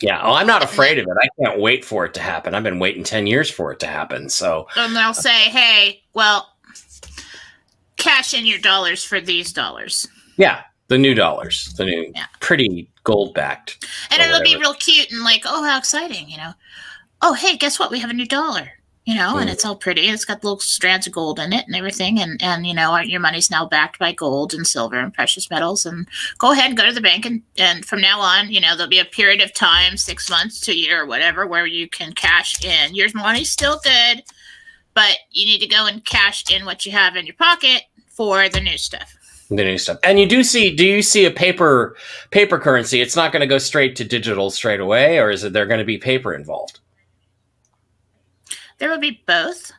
yeah 0.00 0.24
well, 0.24 0.34
i'm 0.36 0.46
not 0.46 0.62
afraid 0.62 0.98
of 0.98 1.04
it 1.06 1.16
i 1.20 1.28
can't 1.44 1.60
wait 1.60 1.84
for 1.84 2.06
it 2.06 2.14
to 2.14 2.20
happen 2.20 2.54
i've 2.54 2.62
been 2.62 2.78
waiting 2.78 3.02
10 3.04 3.26
years 3.26 3.50
for 3.50 3.70
it 3.72 3.78
to 3.80 3.86
happen 3.86 4.28
so 4.28 4.66
And 4.76 4.94
they'll 4.96 5.12
say, 5.12 5.50
"Hey, 5.50 6.00
well, 6.14 6.48
cash 7.96 8.32
in 8.32 8.46
your 8.46 8.58
dollars 8.60 9.04
for 9.04 9.20
these 9.20 9.52
dollars." 9.52 10.06
yeah 10.36 10.62
the 10.88 10.96
new 10.96 11.14
dollars 11.14 11.74
the 11.76 11.84
new 11.84 12.12
Yeah. 12.14 12.26
pretty 12.40 12.88
gold 13.04 13.34
backed 13.34 13.84
And 14.10 14.20
it'll 14.22 14.42
be 14.42 14.56
real 14.56 14.74
cute 14.74 15.10
and 15.10 15.22
like, 15.24 15.42
"Oh, 15.46 15.64
how 15.64 15.78
exciting!" 15.78 16.28
You 16.28 16.36
know. 16.38 16.52
Oh, 17.22 17.34
hey, 17.34 17.56
guess 17.56 17.78
what? 17.78 17.90
We 17.90 17.98
have 18.00 18.10
a 18.10 18.14
new 18.14 18.26
dollar. 18.26 18.70
You 19.06 19.14
know, 19.14 19.38
and 19.38 19.48
Mm. 19.48 19.52
it's 19.52 19.64
all 19.64 19.74
pretty. 19.76 20.02
It's 20.08 20.26
got 20.26 20.44
little 20.44 20.60
strands 20.60 21.06
of 21.06 21.14
gold 21.14 21.40
in 21.40 21.52
it 21.54 21.66
and 21.66 21.74
everything. 21.74 22.20
And 22.20 22.40
and 22.42 22.66
you 22.66 22.74
know, 22.74 22.96
your 22.98 23.18
money's 23.20 23.50
now 23.50 23.66
backed 23.66 23.98
by 23.98 24.12
gold 24.12 24.52
and 24.54 24.66
silver 24.66 24.98
and 25.00 25.12
precious 25.12 25.50
metals. 25.50 25.84
And 25.86 26.06
go 26.38 26.52
ahead 26.52 26.66
and 26.68 26.76
go 26.76 26.86
to 26.86 26.92
the 26.92 27.00
bank 27.00 27.24
and 27.26 27.42
and 27.58 27.84
from 27.84 28.00
now 28.02 28.20
on, 28.20 28.50
you 28.52 28.60
know, 28.60 28.76
there'll 28.76 28.90
be 28.90 28.98
a 29.00 29.04
period 29.06 29.40
of 29.40 29.54
time, 29.54 29.96
six 29.96 30.28
months 30.30 30.60
to 30.60 30.72
a 30.72 30.74
year 30.74 31.02
or 31.02 31.06
whatever, 31.06 31.46
where 31.46 31.66
you 31.66 31.88
can 31.88 32.12
cash 32.12 32.62
in. 32.62 32.94
Your 32.94 33.08
money's 33.14 33.50
still 33.50 33.80
good. 33.82 34.22
but 34.92 35.18
you 35.30 35.46
need 35.46 35.60
to 35.60 35.68
go 35.68 35.86
and 35.86 36.04
cash 36.04 36.44
in 36.52 36.64
what 36.66 36.84
you 36.84 36.90
have 36.92 37.14
in 37.16 37.24
your 37.24 37.36
pocket 37.36 37.84
for 38.08 38.48
the 38.48 38.60
new 38.60 38.76
stuff. 38.76 39.16
The 39.50 39.64
new 39.64 39.78
stuff, 39.78 39.98
and 40.04 40.18
you 40.20 40.26
do 40.26 40.44
see. 40.44 40.74
Do 40.76 40.86
you 40.86 41.02
see 41.02 41.24
a 41.24 41.30
paper 41.30 41.96
paper 42.30 42.56
currency? 42.58 43.00
It's 43.00 43.16
not 43.16 43.32
going 43.32 43.40
to 43.40 43.48
go 43.48 43.58
straight 43.58 43.96
to 43.96 44.04
digital 44.04 44.48
straight 44.52 44.78
away, 44.78 45.18
or 45.18 45.28
is 45.28 45.42
it 45.42 45.52
there 45.52 45.66
going 45.66 45.80
to 45.80 45.84
be 45.84 45.98
paper 45.98 46.32
involved? 46.32 46.78
There 48.78 48.88
will 48.88 49.00
be 49.00 49.22
both. 49.26 49.72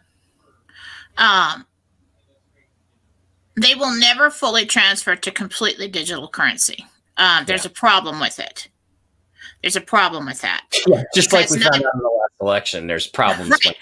Um, 1.17 1.65
they 3.55 3.75
will 3.75 3.97
never 3.97 4.29
fully 4.29 4.65
transfer 4.65 5.15
to 5.15 5.31
completely 5.31 5.87
digital 5.87 6.27
currency. 6.27 6.85
Um, 7.15 7.45
there's 7.45 7.63
Yeah. 7.63 7.71
a 7.71 7.73
problem 7.73 8.19
with 8.19 8.39
it. 8.39 8.67
There's 9.61 9.75
a 9.77 9.81
problem 9.81 10.25
with 10.25 10.41
that. 10.41 10.65
Yeah, 10.85 11.03
Just 11.15 11.31
like 11.31 11.49
we 11.49 11.59
none- 11.59 11.71
found 11.71 11.85
out 11.85 11.91
in 11.93 11.99
the 12.01 12.07
last 12.07 12.33
election, 12.41 12.87
there's 12.87 13.07
problems. 13.07 13.51
Right. 13.51 13.67
with- 13.67 13.77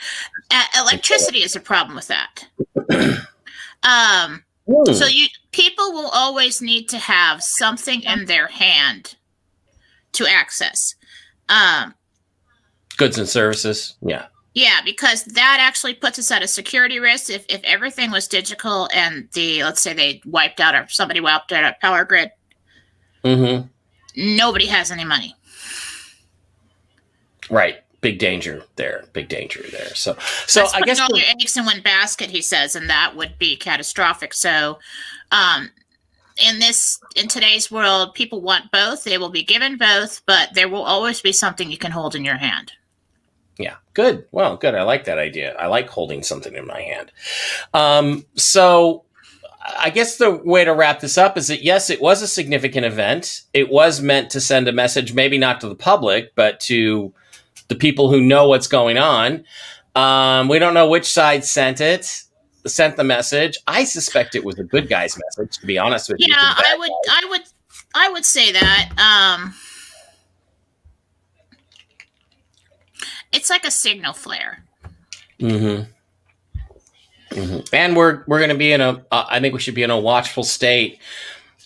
Uh, 0.52 0.66
electricity 0.82 1.40
is 1.40 1.56
a 1.56 1.60
problem 1.60 1.96
with 1.96 2.08
that. 2.10 2.46
um, 3.84 4.44
Hmm. 4.72 4.94
so 4.94 5.06
you 5.08 5.28
people 5.52 5.94
will 5.94 6.10
always 6.10 6.62
need 6.62 6.90
to 6.90 6.98
have 7.00 7.42
something 7.42 8.04
in 8.04 8.26
their 8.26 8.48
hand 8.48 9.16
to 10.14 10.28
access. 10.28 10.94
Um, 11.48 11.96
Goods 12.98 13.18
and 13.18 13.28
services. 13.28 13.96
Yeah. 14.02 14.26
Yeah, 14.54 14.82
because 14.84 15.24
that 15.24 15.58
actually 15.62 15.94
puts 15.94 16.20
us 16.20 16.32
at 16.32 16.44
a 16.44 16.48
security 16.48 17.00
risk. 17.00 17.30
If 17.30 17.46
if 17.50 17.62
everything 17.64 18.12
was 18.12 18.28
digital 18.28 18.90
and 18.94 19.30
the 19.34 19.64
let's 19.64 19.82
say 19.82 19.94
they 19.94 20.22
wiped 20.26 20.60
out 20.60 20.76
or 20.76 20.88
somebody 20.90 21.20
wiped 21.20 21.52
out 21.52 21.64
a 21.64 21.76
power 21.82 22.04
grid, 22.06 22.32
Mm-hmm. 23.24 23.68
nobody 24.38 24.66
has 24.68 24.92
any 24.92 25.04
money. 25.06 25.36
Right. 27.50 27.78
Big 28.02 28.18
danger 28.18 28.64
there. 28.76 29.04
Big 29.14 29.28
danger 29.28 29.64
there. 29.72 29.94
So, 29.94 30.16
so 30.48 30.62
That's 30.62 30.74
I 30.74 30.82
guess 30.82 31.00
all 31.00 31.10
your 31.14 31.28
eggs 31.28 31.58
in 31.58 31.66
one 31.66 31.82
basket, 31.82 32.30
he 32.30 32.42
says, 32.42 32.76
and 32.76 32.90
that 32.90 33.16
would 33.16 33.38
be 33.38 33.58
catastrophic. 33.58 34.34
So, 34.34 34.80
um, 35.32 35.70
in 36.42 36.60
this 36.60 37.00
in 37.16 37.28
today's 37.28 37.70
world, 37.70 38.14
people 38.14 38.42
want 38.42 38.72
both. 38.72 39.04
They 39.04 39.18
will 39.18 39.30
be 39.30 39.44
given 39.44 39.78
both, 39.78 40.22
but 40.26 40.54
there 40.54 40.70
will 40.70 40.84
always 40.84 41.22
be 41.22 41.34
something 41.34 41.70
you 41.70 41.78
can 41.78 41.92
hold 41.92 42.16
in 42.16 42.24
your 42.24 42.38
hand. 42.38 42.72
Yeah, 43.58 43.76
good. 43.94 44.26
Well, 44.32 44.56
good. 44.56 44.74
I 44.74 44.84
like 44.84 45.04
that 45.04 45.18
idea. 45.18 45.54
I 45.56 45.68
like 45.68 45.90
holding 45.90 46.24
something 46.24 46.56
in 46.56 46.66
my 46.66 46.82
hand. 46.82 47.12
Um, 47.74 48.26
so, 48.36 49.04
I 49.78 49.90
guess 49.90 50.16
the 50.16 50.32
way 50.32 50.64
to 50.64 50.74
wrap 50.74 51.02
this 51.02 51.18
up 51.18 51.38
is 51.38 51.48
that 51.48 51.62
yes, 51.62 51.90
it 51.90 52.02
was 52.02 52.22
a 52.22 52.28
significant 52.28 52.86
event. 52.86 53.42
It 53.54 53.70
was 53.70 54.02
meant 54.02 54.30
to 54.32 54.40
send 54.40 54.70
a 54.70 54.72
message, 54.72 55.14
maybe 55.14 55.38
not 55.38 55.60
to 55.62 55.68
the 55.68 55.76
public, 55.76 56.34
but 56.36 56.62
to 56.62 57.14
the 57.70 57.76
people 57.76 58.10
who 58.10 58.20
know 58.20 58.50
what's 58.50 58.68
going 58.68 58.98
on. 58.98 59.46
Um, 59.96 60.50
we 60.50 60.60
don't 60.60 60.74
know 60.74 60.90
which 60.90 61.06
side 61.06 61.46
sent 61.46 61.80
it, 61.82 62.24
sent 62.68 62.98
the 62.98 63.04
message. 63.04 63.58
I 63.68 63.86
suspect 63.86 64.36
it 64.36 64.44
was 64.44 64.60
a 64.60 64.64
good 64.64 64.90
guy's 64.90 65.18
message, 65.18 65.58
to 65.60 65.66
be 65.66 65.78
honest 65.78 66.10
with 66.10 66.20
you. 66.20 66.28
Yeah, 66.30 66.54
the 66.56 66.62
bad 66.62 66.66
I 66.68 66.78
would, 66.78 66.92
I 67.10 67.28
would, 67.30 67.42
I 67.96 68.10
would 68.10 68.26
say 68.26 68.52
that. 68.52 68.90
Um, 68.98 69.54
it's 73.32 73.50
like 73.50 73.66
a 73.66 73.72
signal 73.72 74.14
flare. 74.14 74.64
Mm-hmm. 75.40 75.84
hmm 77.40 77.60
And 77.72 77.96
we're 77.96 78.24
we're 78.28 78.40
going 78.40 78.50
to 78.50 78.58
be 78.58 78.74
in 78.74 78.82
a. 78.82 79.06
Uh, 79.12 79.26
I 79.30 79.40
think 79.40 79.54
we 79.54 79.60
should 79.60 79.76
be 79.76 79.84
in 79.84 79.92
a 79.92 80.00
watchful 80.00 80.44
state 80.44 81.00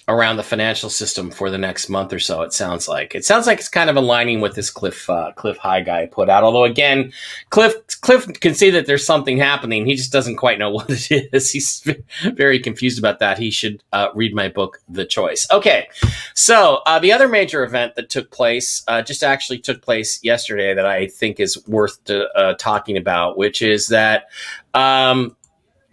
around 0.08 0.36
the 0.36 0.44
financial 0.44 0.90
system 0.90 1.32
for 1.32 1.50
the 1.50 1.58
next 1.58 1.88
month 1.88 2.12
or 2.12 2.20
so. 2.20 2.42
It 2.42 2.52
sounds 2.52 2.88
like 2.88 3.16
it 3.16 3.24
sounds 3.24 3.48
like 3.48 3.60
it's 3.60 3.70
kind 3.70 3.90
of 3.90 3.96
aligning 3.96 4.42
with 4.42 4.56
this 4.56 4.70
Cliff 4.70 5.10
uh, 5.10 5.32
Cliff 5.34 5.58
High 5.58 5.82
guy 5.82 6.08
put 6.08 6.30
out. 6.30 6.44
Although 6.44 6.66
again, 6.66 7.14
Cliff 7.50 7.76
Cliff 8.02 8.28
can 8.42 8.54
see 8.54 8.70
that 8.72 8.86
there's 8.86 9.06
something 9.06 9.38
happening. 9.38 9.86
He 9.86 9.96
just 9.96 10.12
doesn't 10.12 10.36
quite 10.36 10.60
know 10.60 10.70
what 10.72 10.90
it 10.90 11.30
is. 11.32 11.52
He's 11.52 11.88
very 12.24 12.60
confused 12.60 13.00
about 13.00 13.20
that. 13.20 13.38
He 13.38 13.50
should 13.50 13.84
uh, 13.94 14.10
read 14.14 14.36
my 14.36 14.50
book, 14.50 14.82
The 14.90 15.06
Choice. 15.06 15.48
Okay, 15.52 15.88
so 16.34 16.82
uh, 16.86 17.00
the 17.00 17.12
other 17.12 17.28
major 17.28 17.64
event 17.64 17.96
that 17.96 18.10
took 18.10 18.32
place 18.32 18.84
uh, 18.88 19.02
just 19.02 19.24
actually 19.24 19.60
took 19.60 19.82
place 19.82 20.22
yesterday 20.24 20.74
that 20.74 20.86
I 20.86 21.08
think 21.08 21.40
is 21.40 21.66
worth 21.68 22.00
uh, 22.10 22.54
talking 22.56 22.98
about, 22.98 23.38
which 23.38 23.62
is 23.62 23.88
that. 23.88 24.26
Um, 24.74 25.36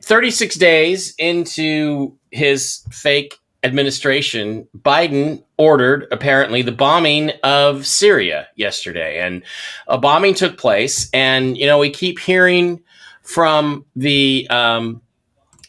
36 0.02 0.56
days 0.56 1.14
into 1.18 2.16
his 2.30 2.82
fake 2.90 3.39
administration, 3.62 4.66
Biden 4.76 5.42
ordered 5.58 6.06
apparently 6.10 6.62
the 6.62 6.72
bombing 6.72 7.30
of 7.42 7.86
Syria 7.86 8.48
yesterday. 8.56 9.20
And 9.20 9.42
a 9.86 9.98
bombing 9.98 10.34
took 10.34 10.58
place. 10.58 11.10
And, 11.12 11.56
you 11.56 11.66
know, 11.66 11.78
we 11.78 11.90
keep 11.90 12.18
hearing 12.18 12.80
from 13.22 13.84
the, 13.94 14.46
um, 14.50 15.02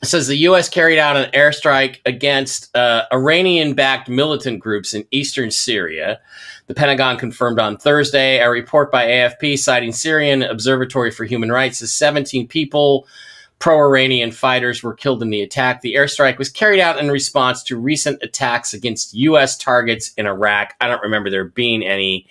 says 0.04 0.27
the 0.27 0.38
U.S. 0.38 0.69
carried 0.69 0.97
out 0.97 1.17
an 1.17 1.30
airstrike 1.32 1.99
against 2.06 2.75
uh, 2.75 3.04
Iranian 3.12 3.73
backed 3.73 4.10
militant 4.10 4.60
groups 4.60 4.93
in 4.93 5.06
eastern 5.12 5.51
Syria. 5.51 6.19
The 6.67 6.73
Pentagon 6.73 7.17
confirmed 7.17 7.60
on 7.60 7.77
Thursday. 7.77 8.39
A 8.39 8.49
report 8.49 8.91
by 8.91 9.06
AFP 9.06 9.60
citing 9.60 9.91
Syrian 9.91 10.41
Observatory 10.41 11.12
for 11.12 11.25
Human 11.25 11.51
Rights 11.51 11.82
as 11.82 11.91
17 11.91 12.47
people 12.47 13.06
pro 13.62 13.78
Iranian 13.78 14.32
fighters 14.32 14.84
were 14.84 14.93
killed 14.93 15.21
in 15.21 15.30
the 15.30 15.41
attack. 15.41 15.82
The 15.82 15.93
airstrike 15.93 16.38
was 16.38 16.50
carried 16.50 16.82
out 16.82 16.97
in 16.97 17.10
response 17.10 17.63
to 17.63 17.78
recent 17.78 18.21
attacks 18.21 18.74
against 18.74 19.13
U.S. 19.13 19.56
targets 19.56 20.12
in 20.17 20.26
Iraq. 20.26 20.74
I 20.82 20.88
don't 20.88 21.02
remember 21.04 21.30
there 21.30 21.45
being 21.45 21.84
any 21.84 22.28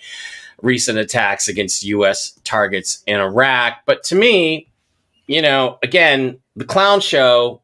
recent 0.61 0.99
attacks 0.99 1.47
against 1.47 1.83
U.S. 1.85 2.39
targets 2.43 3.01
in 3.07 3.19
Iraq. 3.19 3.77
But 3.85 4.03
to 4.05 4.15
me, 4.15 4.69
you 5.25 5.41
know, 5.41 5.79
again, 5.81 6.37
the 6.55 6.65
clown 6.65 6.99
show 6.99 7.61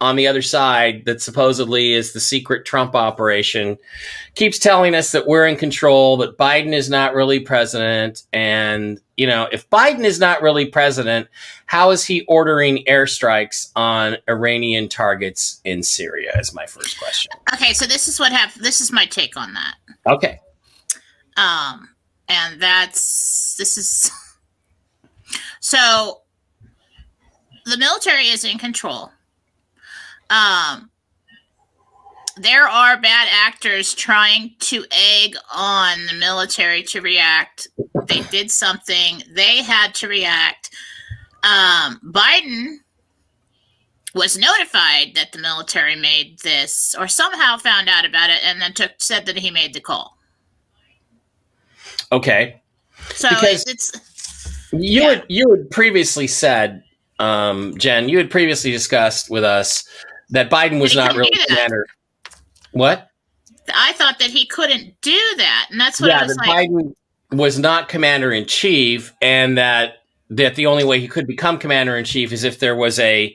on 0.00 0.16
the 0.16 0.26
other 0.26 0.42
side 0.42 1.04
that 1.04 1.20
supposedly 1.20 1.92
is 1.92 2.12
the 2.12 2.20
secret 2.20 2.64
Trump 2.64 2.94
operation 2.94 3.76
keeps 4.34 4.58
telling 4.58 4.94
us 4.94 5.12
that 5.12 5.26
we're 5.26 5.46
in 5.46 5.56
control, 5.56 6.16
that 6.16 6.38
Biden 6.38 6.72
is 6.72 6.88
not 6.88 7.14
really 7.14 7.38
president. 7.38 8.22
And, 8.32 8.98
you 9.16 9.26
know, 9.26 9.48
if 9.52 9.68
Biden 9.68 10.04
is 10.04 10.18
not 10.18 10.40
really 10.40 10.64
president, 10.64 11.28
how 11.66 11.90
is 11.90 12.04
he 12.04 12.22
ordering 12.22 12.84
airstrikes 12.88 13.70
on 13.76 14.16
Iranian 14.28 14.88
targets 14.88 15.60
in 15.64 15.82
Syria? 15.82 16.32
Is 16.38 16.54
my 16.54 16.66
first 16.66 16.98
question. 16.98 17.32
Okay, 17.52 17.74
so 17.74 17.86
this 17.86 18.08
is 18.08 18.18
what 18.18 18.32
have 18.32 18.58
this 18.60 18.80
is 18.80 18.90
my 18.90 19.04
take 19.04 19.36
on 19.36 19.52
that. 19.52 19.74
Okay. 20.06 20.40
Um, 21.36 21.90
and 22.28 22.60
that's 22.60 23.56
this 23.56 23.76
is 23.76 24.10
so 25.60 26.22
the 27.66 27.76
military 27.76 28.28
is 28.28 28.44
in 28.44 28.58
control. 28.58 29.12
Um, 30.30 30.90
there 32.36 32.66
are 32.68 32.96
bad 33.00 33.28
actors 33.30 33.92
trying 33.92 34.54
to 34.60 34.84
egg 34.90 35.34
on 35.54 35.98
the 36.06 36.14
military 36.14 36.82
to 36.84 37.00
react. 37.00 37.68
They 38.06 38.22
did 38.30 38.50
something, 38.50 39.22
they 39.34 39.62
had 39.62 39.94
to 39.96 40.08
react. 40.08 40.70
Um, 41.42 42.00
Biden 42.04 42.76
was 44.14 44.38
notified 44.38 45.12
that 45.14 45.32
the 45.32 45.38
military 45.38 45.96
made 45.96 46.38
this 46.40 46.94
or 46.98 47.08
somehow 47.08 47.56
found 47.58 47.88
out 47.88 48.04
about 48.04 48.30
it 48.30 48.40
and 48.44 48.60
then 48.60 48.72
took 48.72 48.92
said 48.98 49.26
that 49.26 49.36
he 49.38 49.50
made 49.50 49.72
the 49.74 49.80
call. 49.80 50.16
Okay. 52.12 52.60
So 53.14 53.28
Because- 53.28 53.64
it's, 53.66 53.90
it's 53.94 54.68
You 54.72 55.02
Yeah. 55.02 55.08
had 55.10 55.24
you 55.28 55.50
had 55.50 55.70
previously 55.70 56.26
said, 56.28 56.84
um, 57.18 57.76
Jen, 57.76 58.08
you 58.08 58.18
had 58.18 58.30
previously 58.30 58.70
discussed 58.70 59.28
with 59.30 59.44
us 59.44 59.84
that 60.30 60.50
Biden 60.50 60.80
was 60.80 60.94
not 60.94 61.14
really 61.14 61.30
commander. 61.46 61.86
What? 62.72 63.10
I 63.74 63.92
thought 63.92 64.18
that 64.18 64.30
he 64.30 64.46
couldn't 64.46 65.00
do 65.00 65.20
that, 65.36 65.68
and 65.70 65.80
that's 65.80 66.00
what 66.00 66.10
I 66.10 66.14
yeah, 66.14 66.26
was 66.26 66.36
that 66.36 66.46
like. 66.46 66.70
Biden 66.70 66.94
was 67.32 67.58
not 67.58 67.88
commander 67.88 68.32
in 68.32 68.46
chief, 68.46 69.12
and 69.20 69.58
that 69.58 69.94
that 70.30 70.54
the 70.54 70.66
only 70.66 70.84
way 70.84 71.00
he 71.00 71.08
could 71.08 71.26
become 71.26 71.58
commander 71.58 71.96
in 71.96 72.04
chief 72.04 72.32
is 72.32 72.44
if 72.44 72.60
there 72.60 72.76
was 72.76 72.98
a 73.00 73.34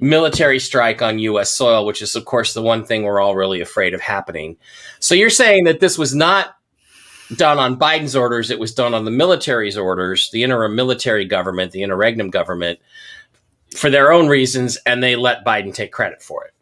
military 0.00 0.58
strike 0.58 1.02
on 1.02 1.18
U.S. 1.18 1.54
soil, 1.54 1.84
which 1.84 2.02
is, 2.02 2.16
of 2.16 2.24
course, 2.24 2.54
the 2.54 2.62
one 2.62 2.84
thing 2.84 3.02
we're 3.02 3.20
all 3.20 3.36
really 3.36 3.60
afraid 3.60 3.94
of 3.94 4.00
happening. 4.00 4.56
So 4.98 5.14
you're 5.14 5.30
saying 5.30 5.64
that 5.64 5.80
this 5.80 5.98
was 5.98 6.14
not 6.14 6.56
done 7.36 7.58
on 7.58 7.78
Biden's 7.78 8.16
orders; 8.16 8.50
it 8.50 8.58
was 8.58 8.74
done 8.74 8.94
on 8.94 9.04
the 9.04 9.10
military's 9.10 9.76
orders, 9.76 10.30
the 10.32 10.42
interim 10.42 10.74
military 10.74 11.24
government, 11.24 11.72
the 11.72 11.82
interregnum 11.82 12.30
government, 12.30 12.78
for 13.76 13.90
their 13.90 14.12
own 14.12 14.28
reasons, 14.28 14.78
and 14.86 15.02
they 15.02 15.16
let 15.16 15.44
Biden 15.44 15.74
take 15.74 15.92
credit 15.92 16.22
for 16.22 16.44
it. 16.44 16.52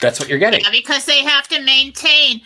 That's 0.00 0.20
what 0.20 0.28
you're 0.28 0.38
getting. 0.38 0.60
Yeah, 0.60 0.70
because 0.70 1.04
they 1.04 1.24
have 1.24 1.48
to 1.48 1.60
maintain. 1.62 2.40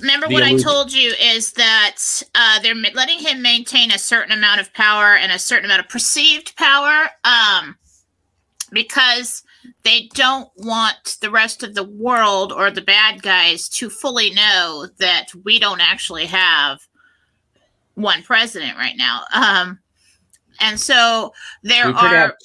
Remember 0.00 0.26
The 0.28 0.34
what 0.34 0.42
I 0.42 0.56
told 0.56 0.92
you 0.92 1.12
is 1.20 1.52
that 1.52 2.22
uh, 2.34 2.60
they're 2.60 2.74
letting 2.74 3.20
him 3.20 3.42
maintain 3.42 3.92
a 3.92 3.98
certain 3.98 4.32
amount 4.32 4.60
of 4.60 4.72
power 4.74 5.16
and 5.16 5.30
a 5.30 5.38
certain 5.38 5.66
amount 5.66 5.80
of 5.80 5.88
perceived 5.88 6.56
power, 6.56 7.08
um, 7.24 7.76
because 8.72 9.44
they 9.84 10.08
don't 10.14 10.50
want 10.56 11.16
the 11.20 11.30
rest 11.30 11.62
of 11.62 11.74
the 11.74 11.84
world 11.84 12.52
or 12.52 12.70
the 12.70 12.80
bad 12.80 13.22
guys 13.22 13.68
to 13.68 13.90
fully 13.90 14.30
know 14.30 14.88
that 14.98 15.26
we 15.44 15.58
don't 15.58 15.80
actually 15.80 16.26
have 16.26 16.87
one 17.98 18.22
president 18.22 18.76
right 18.76 18.96
now. 18.96 19.22
Um, 19.34 19.78
and 20.60 20.78
so 20.78 21.32
there 21.62 21.86
We 21.86 21.92
could 21.92 22.10
have 22.10 22.30
are 22.30 22.36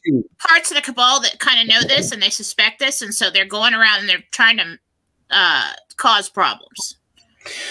parts 0.48 0.72
of 0.72 0.76
the 0.76 0.82
cabal 0.82 1.20
that 1.22 1.40
kind 1.40 1.60
of 1.62 1.68
know 1.68 1.88
this 1.88 2.12
and 2.12 2.22
they 2.22 2.30
suspect 2.30 2.80
this, 2.80 3.02
and 3.02 3.14
so 3.14 3.30
they're 3.30 3.46
going 3.46 3.74
around 3.74 4.02
and 4.02 4.10
they're 4.10 4.24
trying 4.32 4.58
to 4.58 4.78
uh, 5.32 5.72
cause 5.98 6.30
problems. 6.30 6.98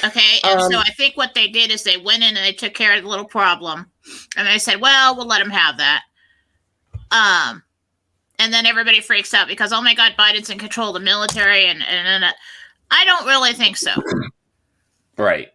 Okay, 0.05 0.39
and 0.45 0.61
so 0.61 0.79
Um, 0.79 0.85
I 0.87 0.91
think 0.97 1.17
what 1.17 1.35
they 1.35 1.49
did 1.49 1.71
is 1.71 1.83
they 1.83 1.97
went 1.97 2.23
in 2.23 2.37
and 2.37 2.45
they 2.45 2.53
took 2.53 2.75
care 2.75 2.95
of 2.95 3.03
the 3.03 3.09
little 3.09 3.25
problem, 3.25 3.91
and 4.37 4.47
they 4.47 4.59
said, 4.59 4.81
"Well, 4.81 5.17
we'll 5.17 5.27
let 5.27 5.39
them 5.39 5.51
have 5.51 5.79
that." 5.79 6.03
Um, 7.11 7.63
and 8.39 8.53
then 8.53 8.67
everybody 8.67 9.01
freaks 9.01 9.33
out 9.33 9.49
because, 9.49 9.73
oh 9.73 9.81
my 9.81 9.95
God, 9.95 10.13
Biden's 10.19 10.51
in 10.51 10.59
control 10.59 10.89
of 10.89 10.95
the 10.95 11.01
military, 11.01 11.67
and 11.67 11.83
and, 11.83 12.07
and 12.07 12.25
uh, 12.25 12.33
I 12.91 13.05
don't 13.07 13.27
really 13.27 13.55
think 13.55 13.77
so. 13.77 13.93
Right. 15.17 15.53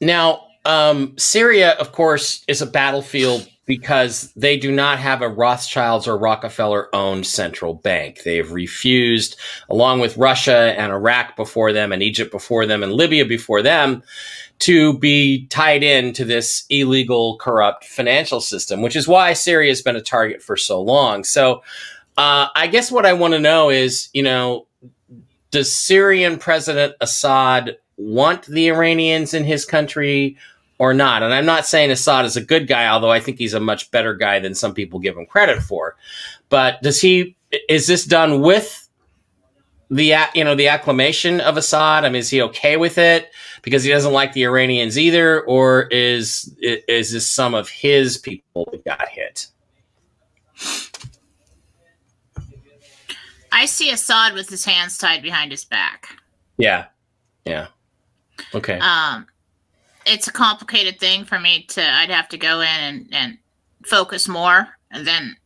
Now, 0.00 0.48
um, 0.64 1.14
Syria, 1.16 1.72
of 1.72 1.92
course, 1.92 2.44
is 2.46 2.62
a 2.62 2.66
battlefield 2.66 3.48
because 3.66 4.32
they 4.34 4.56
do 4.56 4.72
not 4.72 4.98
have 4.98 5.22
a 5.22 5.28
Rothschilds 5.28 6.08
or 6.08 6.18
Rockefeller 6.18 6.94
owned 6.94 7.24
central 7.24 7.74
bank. 7.74 8.22
They 8.24 8.36
have 8.36 8.50
refused, 8.50 9.38
along 9.68 10.00
with 10.00 10.16
Russia 10.16 10.74
and 10.76 10.90
Iraq 10.90 11.36
before 11.36 11.72
them, 11.72 11.92
and 11.92 12.02
Egypt 12.02 12.32
before 12.32 12.66
them, 12.66 12.82
and 12.82 12.92
Libya 12.92 13.24
before 13.24 13.62
them, 13.62 14.02
to 14.60 14.98
be 14.98 15.46
tied 15.46 15.82
into 15.82 16.24
this 16.24 16.64
illegal, 16.68 17.38
corrupt 17.38 17.84
financial 17.84 18.40
system, 18.40 18.82
which 18.82 18.96
is 18.96 19.06
why 19.06 19.32
Syria 19.32 19.70
has 19.70 19.82
been 19.82 19.96
a 19.96 20.02
target 20.02 20.42
for 20.42 20.56
so 20.56 20.82
long. 20.82 21.22
So, 21.22 21.62
uh, 22.18 22.48
I 22.54 22.66
guess 22.66 22.90
what 22.90 23.06
I 23.06 23.12
want 23.12 23.34
to 23.34 23.40
know 23.40 23.70
is, 23.70 24.10
you 24.12 24.22
know, 24.22 24.66
does 25.50 25.74
Syrian 25.74 26.38
President 26.38 26.94
Assad 27.00 27.78
want 28.00 28.46
the 28.46 28.68
Iranians 28.68 29.34
in 29.34 29.44
his 29.44 29.64
country 29.64 30.36
or 30.78 30.94
not? 30.94 31.22
And 31.22 31.32
I'm 31.32 31.46
not 31.46 31.66
saying 31.66 31.90
Assad 31.90 32.24
is 32.24 32.36
a 32.36 32.40
good 32.40 32.66
guy, 32.66 32.88
although 32.88 33.10
I 33.10 33.20
think 33.20 33.38
he's 33.38 33.54
a 33.54 33.60
much 33.60 33.90
better 33.90 34.14
guy 34.14 34.38
than 34.38 34.54
some 34.54 34.74
people 34.74 34.98
give 34.98 35.16
him 35.16 35.26
credit 35.26 35.62
for. 35.62 35.96
But 36.48 36.82
does 36.82 37.00
he? 37.00 37.36
Is 37.68 37.86
this 37.86 38.04
done 38.04 38.40
with 38.40 38.88
the 39.90 40.14
you 40.34 40.44
know 40.44 40.54
the 40.54 40.68
acclamation 40.68 41.40
of 41.40 41.56
Assad? 41.56 42.04
I 42.04 42.08
mean, 42.08 42.20
is 42.20 42.30
he 42.30 42.42
okay 42.42 42.76
with 42.76 42.96
it 42.96 43.30
because 43.62 43.82
he 43.82 43.90
doesn't 43.90 44.12
like 44.12 44.32
the 44.32 44.44
Iranians 44.44 44.98
either, 44.98 45.42
or 45.42 45.82
is 45.90 46.56
is 46.60 47.12
this 47.12 47.28
some 47.28 47.54
of 47.54 47.68
his 47.68 48.18
people 48.18 48.68
that 48.70 48.84
got 48.84 49.08
hit? 49.08 49.48
I 53.52 53.66
see 53.66 53.90
Assad 53.90 54.34
with 54.34 54.48
his 54.48 54.64
hands 54.64 54.96
tied 54.96 55.22
behind 55.22 55.50
his 55.50 55.64
back. 55.64 56.08
Yeah, 56.56 56.86
yeah, 57.44 57.68
okay. 58.54 58.78
um 58.80 59.26
it's 60.06 60.28
a 60.28 60.32
complicated 60.32 60.98
thing 60.98 61.24
for 61.24 61.38
me 61.38 61.64
to 61.64 61.82
i'd 61.96 62.10
have 62.10 62.28
to 62.28 62.38
go 62.38 62.60
in 62.60 62.66
and, 62.66 63.08
and 63.12 63.38
focus 63.86 64.28
more 64.28 64.68
than 65.04 65.36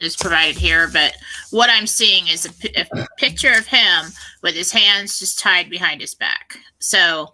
is 0.00 0.16
provided 0.16 0.56
here 0.56 0.88
but 0.92 1.14
what 1.50 1.70
i'm 1.70 1.86
seeing 1.86 2.26
is 2.28 2.46
a, 2.46 3.06
picture 3.18 3.52
of 3.52 3.66
him 3.66 4.06
with 4.42 4.54
his 4.54 4.72
hands 4.72 5.18
just 5.18 5.38
tied 5.38 5.70
behind 5.70 6.00
his 6.00 6.14
back 6.14 6.56
so 6.78 7.28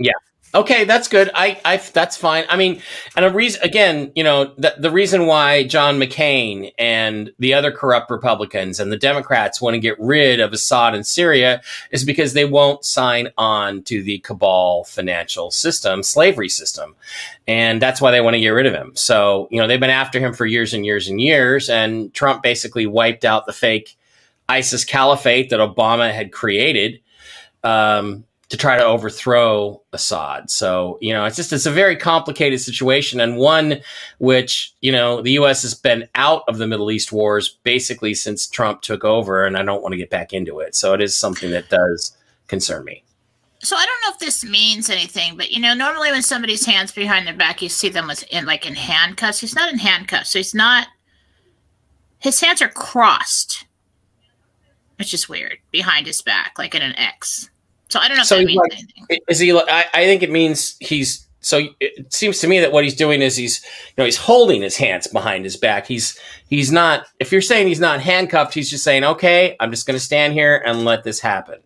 Okay, 0.55 0.85
that's 0.85 1.09
good. 1.09 1.31
I, 1.35 1.61
I, 1.63 1.77
that's 1.77 2.17
fine. 2.17 2.45
I 2.49 2.57
mean, 2.57 2.81
and 3.15 3.25
a 3.27 3.31
reason 3.31 3.63
again, 3.63 4.13
you 4.15 4.25
know, 4.25 4.55
the, 4.57 4.75
the 4.79 4.91
reason 4.91 5.27
why 5.27 5.65
John 5.65 5.99
McCain 5.99 6.73
and 6.79 7.31
the 7.39 7.53
other 7.53 7.71
corrupt 7.71 8.11
Republicans 8.11 8.81
and 8.81 8.91
the 8.91 8.97
Democrats 8.97 9.61
want 9.61 9.75
to 9.75 9.79
get 9.79 10.01
rid 10.01 10.41
of 10.41 10.55
Assad 10.55 10.95
in 10.95 11.05
Syria 11.05 11.61
is 11.91 12.03
because 12.03 12.33
they 12.33 12.47
won't 12.47 12.83
sign 12.83 13.29
on 13.37 13.83
to 13.85 14.03
the 14.03 14.21
cabal 14.21 14.85
financial 14.85 15.51
system, 15.51 16.03
slavery 16.03 16.49
system, 16.49 16.97
and 17.47 17.83
that's 17.83 18.01
why 18.01 18.11
they 18.11 18.23
want 18.23 18.35
to 18.35 18.41
get 18.41 18.49
rid 18.49 18.67
of 18.67 18.73
him. 18.73 18.93
So, 18.95 19.49
you 19.51 19.61
know, 19.61 19.67
they've 19.67 19.79
been 19.79 19.91
after 19.91 20.19
him 20.19 20.33
for 20.33 20.47
years 20.47 20.73
and 20.73 20.85
years 20.85 21.09
and 21.09 21.21
years, 21.21 21.69
and 21.69 22.13
Trump 22.15 22.43
basically 22.43 22.87
wiped 22.87 23.27
out 23.27 23.45
the 23.45 23.53
fake 23.53 23.99
ISIS 24.49 24.87
caliphate 24.87 25.51
that 25.51 25.61
Obama 25.61 26.11
had 26.11 26.33
created. 26.33 27.01
Um, 27.63 28.25
to 28.49 28.57
try 28.57 28.79
to 28.79 28.85
overthrow 28.85 29.83
Assad. 29.93 30.51
So, 30.51 30.99
you 31.01 31.13
know, 31.13 31.25
it's 31.27 31.37
just 31.37 31.53
it's 31.53 31.67
a 31.67 31.71
very 31.71 31.97
complicated 31.97 32.61
situation 32.61 33.21
and 33.21 33.37
one 33.37 33.81
which, 34.19 34.73
you 34.81 34.91
know, 34.91 35.21
the 35.21 35.33
US 35.33 35.63
has 35.63 35.75
been 35.75 36.09
out 36.15 36.45
of 36.49 36.59
the 36.59 36.67
Middle 36.67 36.91
East 36.91 37.13
wars 37.13 37.59
basically 37.63 38.15
since 38.15 38.47
Trump 38.47 38.81
took 38.81 39.05
over 39.05 39.45
and 39.45 39.57
I 39.57 39.63
don't 39.63 39.83
want 39.83 39.93
to 39.93 39.99
get 39.99 40.09
back 40.11 40.33
into 40.33 40.61
it. 40.61 40.75
So 40.75 40.95
it 40.95 41.03
is 41.03 41.19
something 41.19 41.51
that 41.51 41.69
does 41.69 42.17
concern 42.47 42.85
me. 42.85 43.05
so 43.63 43.77
i 43.77 43.85
don't 43.85 44.01
know 44.05 44.13
if 44.15 44.19
this 44.21 44.43
means 44.45 44.89
anything 44.89 45.37
but 45.37 45.51
you 45.51 45.61
know 45.61 45.75
normally 45.75 46.11
when 46.11 46.23
somebody's 46.23 46.65
hands 46.65 46.93
behind 46.93 47.27
their 47.27 47.35
back 47.37 47.61
you 47.61 47.69
see 47.69 47.89
them 47.91 48.07
with 48.07 48.23
in 48.31 48.47
like 48.47 48.65
in 48.67 48.75
handcuffs 48.75 49.41
he's 49.41 49.55
not 49.55 49.71
in 49.71 49.79
handcuffs 49.79 50.31
so 50.31 50.39
he's 50.39 50.55
not 50.55 50.87
his 52.21 52.41
hands 52.41 52.63
are 52.63 52.69
crossed 52.69 53.67
which 54.97 55.13
is 55.13 55.29
weird 55.29 55.59
behind 55.71 56.07
his 56.07 56.23
back 56.23 56.55
like 56.57 56.75
in 56.75 56.83
an 56.83 56.97
x 56.97 57.51
so 57.89 57.99
i 58.01 58.09
don't 58.09 58.17
know 58.17 58.23
if 58.23 58.27
So 58.27 58.39
that 58.39 58.45
means 58.47 58.57
like- 58.59 58.73
anything 58.73 59.19
Is 59.29 59.39
he 59.39 59.53
I, 59.53 59.85
I 59.95 60.05
think 60.05 60.23
it 60.23 60.31
means 60.31 60.77
he's 60.81 61.27
so 61.41 61.69
it 61.81 62.13
seems 62.13 62.41
to 62.41 62.49
me 62.49 62.59
that 62.61 62.73
what 62.73 62.83
he's 62.85 62.97
doing 62.97 63.23
is 63.23 63.37
he's 63.37 63.63
you 63.65 63.95
know 63.99 64.05
he's 64.05 64.17
holding 64.17 64.61
his 64.61 64.77
hands 64.77 65.07
behind 65.07 65.45
his 65.45 65.57
back. 65.57 65.87
He's 65.87 66.19
he's 66.51 66.73
not 66.73 67.07
if 67.21 67.31
you're 67.31 67.41
saying 67.41 67.69
he's 67.69 67.79
not 67.81 68.01
handcuffed, 68.01 68.53
he's 68.55 68.69
just 68.69 68.83
saying, 68.83 69.05
"Okay, 69.05 69.57
I'm 69.61 69.71
just 69.71 69.87
going 69.87 69.97
to 69.97 70.05
stand 70.05 70.33
here 70.33 70.61
and 70.67 70.85
let 70.85 71.05
this 71.05 71.21
happen." 71.21 71.61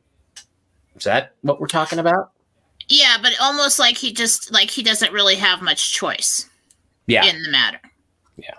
Is 0.94 1.04
that 1.04 1.32
what 1.40 1.58
we're 1.58 1.68
talking 1.68 1.98
about? 1.98 2.32
Yeah, 2.88 3.16
but 3.20 3.32
almost 3.40 3.78
like 3.78 3.96
he 3.96 4.12
just 4.12 4.52
like 4.52 4.70
he 4.70 4.82
doesn't 4.82 5.10
really 5.10 5.36
have 5.36 5.62
much 5.62 5.92
choice 5.94 6.48
Yeah. 7.06 7.24
in 7.24 7.42
the 7.42 7.50
matter. 7.50 7.80
Yeah. 8.36 8.54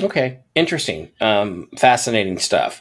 Okay, 0.00 0.40
interesting, 0.54 1.10
um, 1.20 1.68
fascinating 1.78 2.38
stuff. 2.38 2.80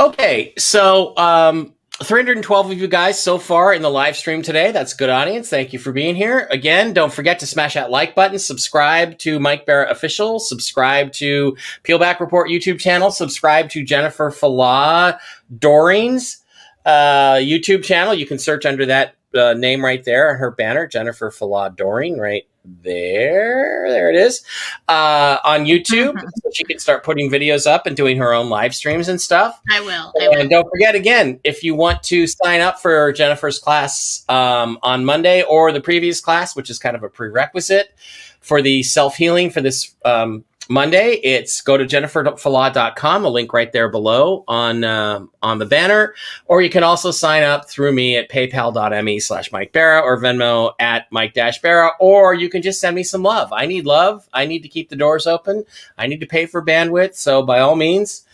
Okay, 0.00 0.52
so 0.58 1.14
um, 1.16 1.73
312 2.02 2.72
of 2.72 2.78
you 2.78 2.88
guys 2.88 3.20
so 3.20 3.38
far 3.38 3.72
in 3.72 3.80
the 3.80 3.90
live 3.90 4.16
stream 4.16 4.42
today. 4.42 4.72
That's 4.72 4.94
good 4.94 5.10
audience. 5.10 5.48
Thank 5.48 5.72
you 5.72 5.78
for 5.78 5.92
being 5.92 6.16
here. 6.16 6.48
Again, 6.50 6.92
don't 6.92 7.12
forget 7.12 7.38
to 7.38 7.46
smash 7.46 7.74
that 7.74 7.90
like 7.90 8.16
button, 8.16 8.38
subscribe 8.40 9.16
to 9.18 9.38
Mike 9.38 9.64
Bara 9.64 9.88
Official, 9.88 10.40
subscribe 10.40 11.12
to 11.12 11.56
Peelback 11.84 12.18
Report 12.18 12.48
YouTube 12.50 12.80
channel, 12.80 13.12
subscribe 13.12 13.70
to 13.70 13.84
Jennifer 13.84 14.30
Falah 14.32 15.18
Doreen's 15.56 16.38
uh, 16.84 17.34
YouTube 17.34 17.84
channel. 17.84 18.12
You 18.12 18.26
can 18.26 18.40
search 18.40 18.66
under 18.66 18.84
that 18.86 19.14
uh, 19.32 19.54
name 19.54 19.84
right 19.84 20.02
there, 20.02 20.30
on 20.30 20.38
her 20.38 20.50
banner, 20.50 20.88
Jennifer 20.88 21.30
Falah 21.30 21.76
Doreen, 21.76 22.18
right 22.18 22.44
there. 22.64 23.86
There 23.88 24.10
it 24.10 24.16
is 24.16 24.42
uh, 24.88 25.38
on 25.44 25.64
YouTube. 25.64 26.12
Mhm. 26.14 26.20
So 26.20 26.50
she 26.52 26.64
can 26.64 26.78
start 26.78 27.04
putting 27.04 27.30
videos 27.30 27.66
up 27.66 27.86
and 27.86 27.96
doing 27.96 28.16
her 28.18 28.32
own 28.32 28.48
live 28.48 28.74
streams 28.74 29.08
and 29.08 29.20
stuff. 29.20 29.60
I 29.70 29.80
will. 29.80 30.12
I 30.20 30.28
will. 30.28 30.38
And 30.38 30.50
don't 30.50 30.68
forget 30.70 30.94
again, 30.94 31.40
if 31.44 31.62
you 31.62 31.74
want 31.74 32.02
to 32.04 32.26
sign 32.26 32.60
up 32.60 32.80
for 32.80 33.12
Jennifer's 33.12 33.58
class 33.58 34.24
um, 34.28 34.78
on 34.82 35.04
Monday 35.04 35.42
or 35.42 35.72
the 35.72 35.80
previous 35.80 36.20
class, 36.20 36.56
which 36.56 36.70
is 36.70 36.78
kind 36.78 36.96
of 36.96 37.02
a 37.02 37.08
prerequisite 37.08 37.94
for 38.40 38.60
the 38.60 38.82
self 38.82 39.16
healing 39.16 39.50
for 39.50 39.60
this 39.60 39.94
um, 40.04 40.44
Monday, 40.68 41.20
it's 41.22 41.60
go 41.60 41.76
to 41.76 41.84
jenniferfalah.com, 41.84 43.24
a 43.24 43.28
link 43.28 43.52
right 43.52 43.70
there 43.72 43.90
below 43.90 44.44
on 44.48 44.82
um 44.84 45.30
on 45.42 45.58
the 45.58 45.66
banner, 45.66 46.14
or 46.46 46.62
you 46.62 46.70
can 46.70 46.82
also 46.82 47.10
sign 47.10 47.42
up 47.42 47.68
through 47.68 47.92
me 47.92 48.16
at 48.16 48.30
paypal.me 48.30 49.20
slash 49.20 49.52
Mike 49.52 49.72
Bara 49.72 50.00
or 50.00 50.18
Venmo 50.18 50.72
at 50.78 51.06
Mike 51.10 51.34
Dash 51.34 51.60
Bara, 51.60 51.90
or 52.00 52.32
you 52.32 52.48
can 52.48 52.62
just 52.62 52.80
send 52.80 52.96
me 52.96 53.02
some 53.02 53.22
love. 53.22 53.52
I 53.52 53.66
need 53.66 53.84
love. 53.84 54.26
I 54.32 54.46
need 54.46 54.62
to 54.62 54.68
keep 54.68 54.88
the 54.88 54.96
doors 54.96 55.26
open. 55.26 55.64
I 55.98 56.06
need 56.06 56.20
to 56.20 56.26
pay 56.26 56.46
for 56.46 56.64
bandwidth. 56.64 57.16
So 57.16 57.42
by 57.42 57.60
all 57.60 57.76
means, 57.76 58.24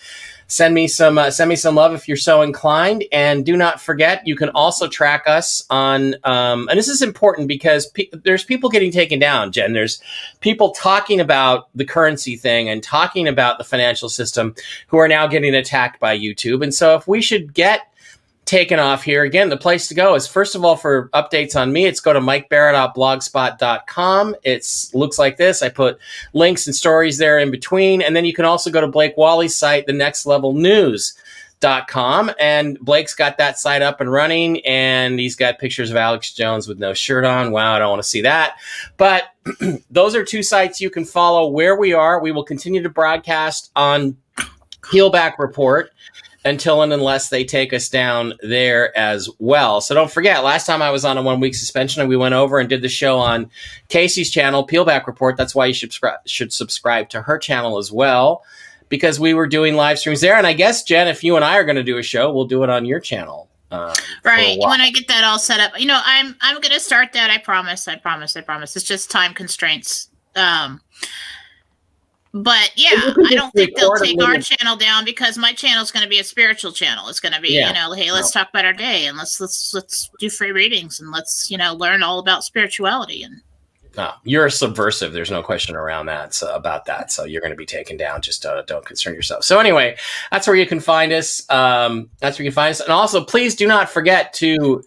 send 0.51 0.75
me 0.75 0.89
some 0.89 1.17
uh, 1.17 1.31
send 1.31 1.49
me 1.49 1.57
some 1.57 1.77
love 1.77 1.95
if 1.95 2.09
you're 2.09 2.17
so 2.17 2.43
inclined. 2.43 3.05
And 3.13 3.47
do 3.47 3.57
not 3.57 3.81
forget 3.81 4.27
you 4.27 4.37
can 4.37 4.49
also 4.51 4.89
track 4.89 5.25
us 5.27 5.65
on 5.71 6.17
um, 6.25 6.69
and 6.69 6.79
this 6.79 6.89
is 6.89 7.03
important 7.03 7.49
because 7.49 7.87
pe- 7.87 8.11
there's 8.25 8.45
people 8.45 8.69
getting 8.69 8.91
taken 8.91 9.19
down 9.19 9.53
jen. 9.53 9.73
There's 9.73 10.03
people 10.41 10.73
talking 10.73 11.21
about 11.21 11.69
the 11.75 11.85
currency 11.85 12.37
thing 12.37 12.69
and 12.69 12.83
talking 12.83 13.29
about 13.29 13.59
the 13.59 13.65
financial 13.65 14.09
system 14.09 14.55
who 14.89 14.99
are 14.99 15.09
now 15.09 15.27
getting 15.27 15.55
attacked 15.55 16.01
by 16.01 16.19
youtube. 16.19 16.63
And 16.63 16.75
so 16.75 16.97
if 16.97 17.07
we 17.07 17.23
should 17.23 17.55
get 17.55 17.90
taken 18.51 18.81
off 18.81 19.05
here 19.05 19.23
again 19.23 19.49
the 19.49 19.57
place 19.57 19.87
to 19.87 19.95
go 19.95 20.17
is 20.17 20.27
first 20.27 20.57
of 20.57 20.65
all 20.65 20.77
for 20.77 21.09
updates 21.11 21.55
on 21.55 21.73
me 21.73 21.87
it's 21.87 22.01
go 22.01 22.13
to 22.13 22.21
mikebara.blogspot.com 22.21 24.35
It 24.43 24.91
looks 24.93 25.19
like 25.19 25.37
this 25.37 25.63
i 25.63 25.69
put 25.69 26.01
links 26.33 26.67
and 26.67 26.75
stories 26.75 27.19
there 27.19 27.39
in 27.39 27.51
between. 27.51 28.03
And 28.03 28.17
then 28.17 28.25
you 28.25 28.33
can 28.33 28.45
also 28.45 28.71
go 28.71 28.81
to 28.81 28.89
Blake 28.89 29.17
Wally's 29.17 29.57
site, 29.57 29.87
the 29.87 29.93
next 29.93 30.27
level 30.27 30.53
news.com. 30.53 32.31
And 32.39 32.79
Blake's 32.81 33.15
got 33.15 33.39
that 33.39 33.59
site 33.59 33.83
up 33.83 34.01
and 34.01 34.11
running 34.11 34.65
and 34.67 35.19
he's 35.19 35.37
got 35.37 35.59
pictures 35.59 35.91
of 35.91 35.97
Alex 35.97 36.33
Jones 36.33 36.67
with 36.67 36.79
no 36.79 36.95
shirt 36.95 37.25
on. 37.25 37.53
Wow, 37.53 37.75
I 37.75 37.79
don't 37.79 37.91
want 37.91 38.03
to 38.03 38.09
see 38.09 38.23
that. 38.23 38.57
But 38.97 39.25
those 39.91 40.15
are 40.15 40.25
two 40.25 40.43
sites 40.43 40.81
you 40.81 40.91
can 40.91 41.05
follow 41.05 41.49
where 41.49 41.77
we 41.77 41.93
are. 41.93 42.21
We 42.21 42.33
will 42.33 42.45
continue 42.45 42.83
to 42.83 42.91
broadcast 42.91 43.71
on 43.77 44.17
Peelback 44.83 45.39
Report. 45.39 45.93
Until 46.45 46.83
and 46.83 46.93
unless 46.93 47.29
they 47.29 47.45
take 47.45 47.73
us 47.73 47.89
down 47.89 48.35
there 48.43 48.97
as 48.97 49.29
well. 49.39 49.81
So 49.81 49.95
don't 49.95 50.11
forget, 50.11 50.43
last 50.43 50.67
time 50.67 50.81
I 50.81 50.91
was 50.91 51.05
on 51.05 51.19
a 51.19 51.23
one 51.23 51.41
week 51.41 51.55
suspension, 51.55 52.01
and 52.01 52.09
we 52.09 52.17
went 52.17 52.35
over 52.35 52.59
and 52.59 52.69
did 52.69 52.83
the 52.83 52.89
show 52.89 53.19
on 53.19 53.51
Casey's 53.89 54.31
channel, 54.31 54.67
Peelback 54.67 55.07
Report. 55.07 55.37
That's 55.37 55.55
why 55.55 55.67
you 55.67 55.75
should, 55.75 55.95
should 56.27 56.53
subscribe 56.53 57.09
to 57.11 57.23
her 57.23 57.39
channel 57.39 57.79
as 57.79 57.93
well, 57.93 58.43
because 58.89 59.21
we 59.21 59.35
were 59.35 59.47
doing 59.47 59.75
live 59.75 59.99
streams 59.99 60.23
there. 60.23 60.37
And 60.37 60.47
I 60.47 60.55
guess, 60.55 60.83
Jen, 60.83 61.09
if 61.09 61.23
you 61.23 61.37
and 61.37 61.45
I 61.45 61.57
are 61.57 61.65
going 61.65 61.77
to 61.77 61.83
do 61.83 61.99
a 61.99 62.03
show, 62.03 62.33
we'll 62.33 62.47
do 62.47 62.65
it 62.65 62.71
on 62.71 62.85
your 62.85 63.01
channel. 63.01 63.49
Um, 63.73 63.93
right 64.25 64.59
when 64.59 64.81
I 64.81 64.91
get 64.91 65.07
that 65.07 65.23
all 65.23 65.39
set 65.39 65.61
up, 65.61 65.79
you 65.79 65.87
know, 65.87 66.01
I'm 66.05 66.35
I'm 66.41 66.61
gonna 66.61 66.81
start 66.81 67.13
that. 67.13 67.31
I 67.31 67.39
promise. 67.39 67.87
I 67.87 67.95
promise. 67.95 68.35
I 68.35 68.41
promise. 68.41 68.75
It's 68.75 68.85
just 68.85 69.13
time 69.13 69.33
constraints. 69.33 70.09
Um, 70.35 70.81
but 72.33 72.71
yeah, 72.77 73.13
I 73.27 73.35
don't 73.35 73.53
think 73.53 73.77
they'll 73.77 73.97
take 73.97 74.23
our 74.23 74.39
channel 74.39 74.77
down 74.77 75.05
because 75.05 75.37
my 75.37 75.53
channel 75.53 75.83
is 75.83 75.91
going 75.91 76.05
to 76.05 76.09
be 76.09 76.21
a 76.21 76.25
spiritual 76.25 76.73
channel. 76.73 77.09
It's 77.09 77.21
going 77.21 77.33
to 77.33 77.41
be, 77.41 77.55
yeah. 77.55 77.69
you 77.69 77.75
know, 77.75 77.93
hey, 77.93 78.13
let's 78.13 78.35
no. 78.35 78.41
talk 78.41 78.51
about 78.51 78.65
our 78.65 78.73
day 78.73 79.07
and 79.07 79.17
let's 79.17 79.41
let's 79.41 79.75
let's 79.75 80.11
do 80.19 80.31
free 80.31 80.53
readings 80.53 81.01
and 81.01 81.11
let's 81.11 81.51
you 81.51 81.59
know 81.59 81.75
learn 81.75 82.03
all 82.03 82.19
about 82.19 82.45
spirituality 82.45 83.23
and. 83.23 83.43
No, 83.97 84.13
you're 84.23 84.47
a 84.47 84.51
subversive. 84.53 85.13
There's 85.13 85.33
no 85.33 85.43
question 85.43 85.75
around 85.75 86.07
that 86.07 86.33
so, 86.33 86.55
about 86.55 86.85
that. 86.85 87.11
So 87.11 87.25
you're 87.25 87.41
going 87.41 87.51
to 87.51 87.57
be 87.57 87.67
taken 87.67 87.97
down. 87.97 88.23
Just 88.23 88.47
uh, 88.47 88.63
don't 88.63 88.87
concern 88.87 89.15
yourself. 89.15 89.43
So 89.43 89.59
anyway, 89.59 89.97
that's 90.31 90.47
where 90.47 90.55
you 90.55 90.65
can 90.65 90.79
find 90.79 91.13
us. 91.13 91.45
Um, 91.51 92.09
that's 92.21 92.39
where 92.39 92.45
you 92.45 92.53
can 92.53 92.55
find 92.55 92.71
us. 92.71 92.79
And 92.79 92.91
also, 92.91 93.25
please 93.25 93.57
do 93.57 93.67
not 93.67 93.91
forget 93.91 94.33
to 94.35 94.85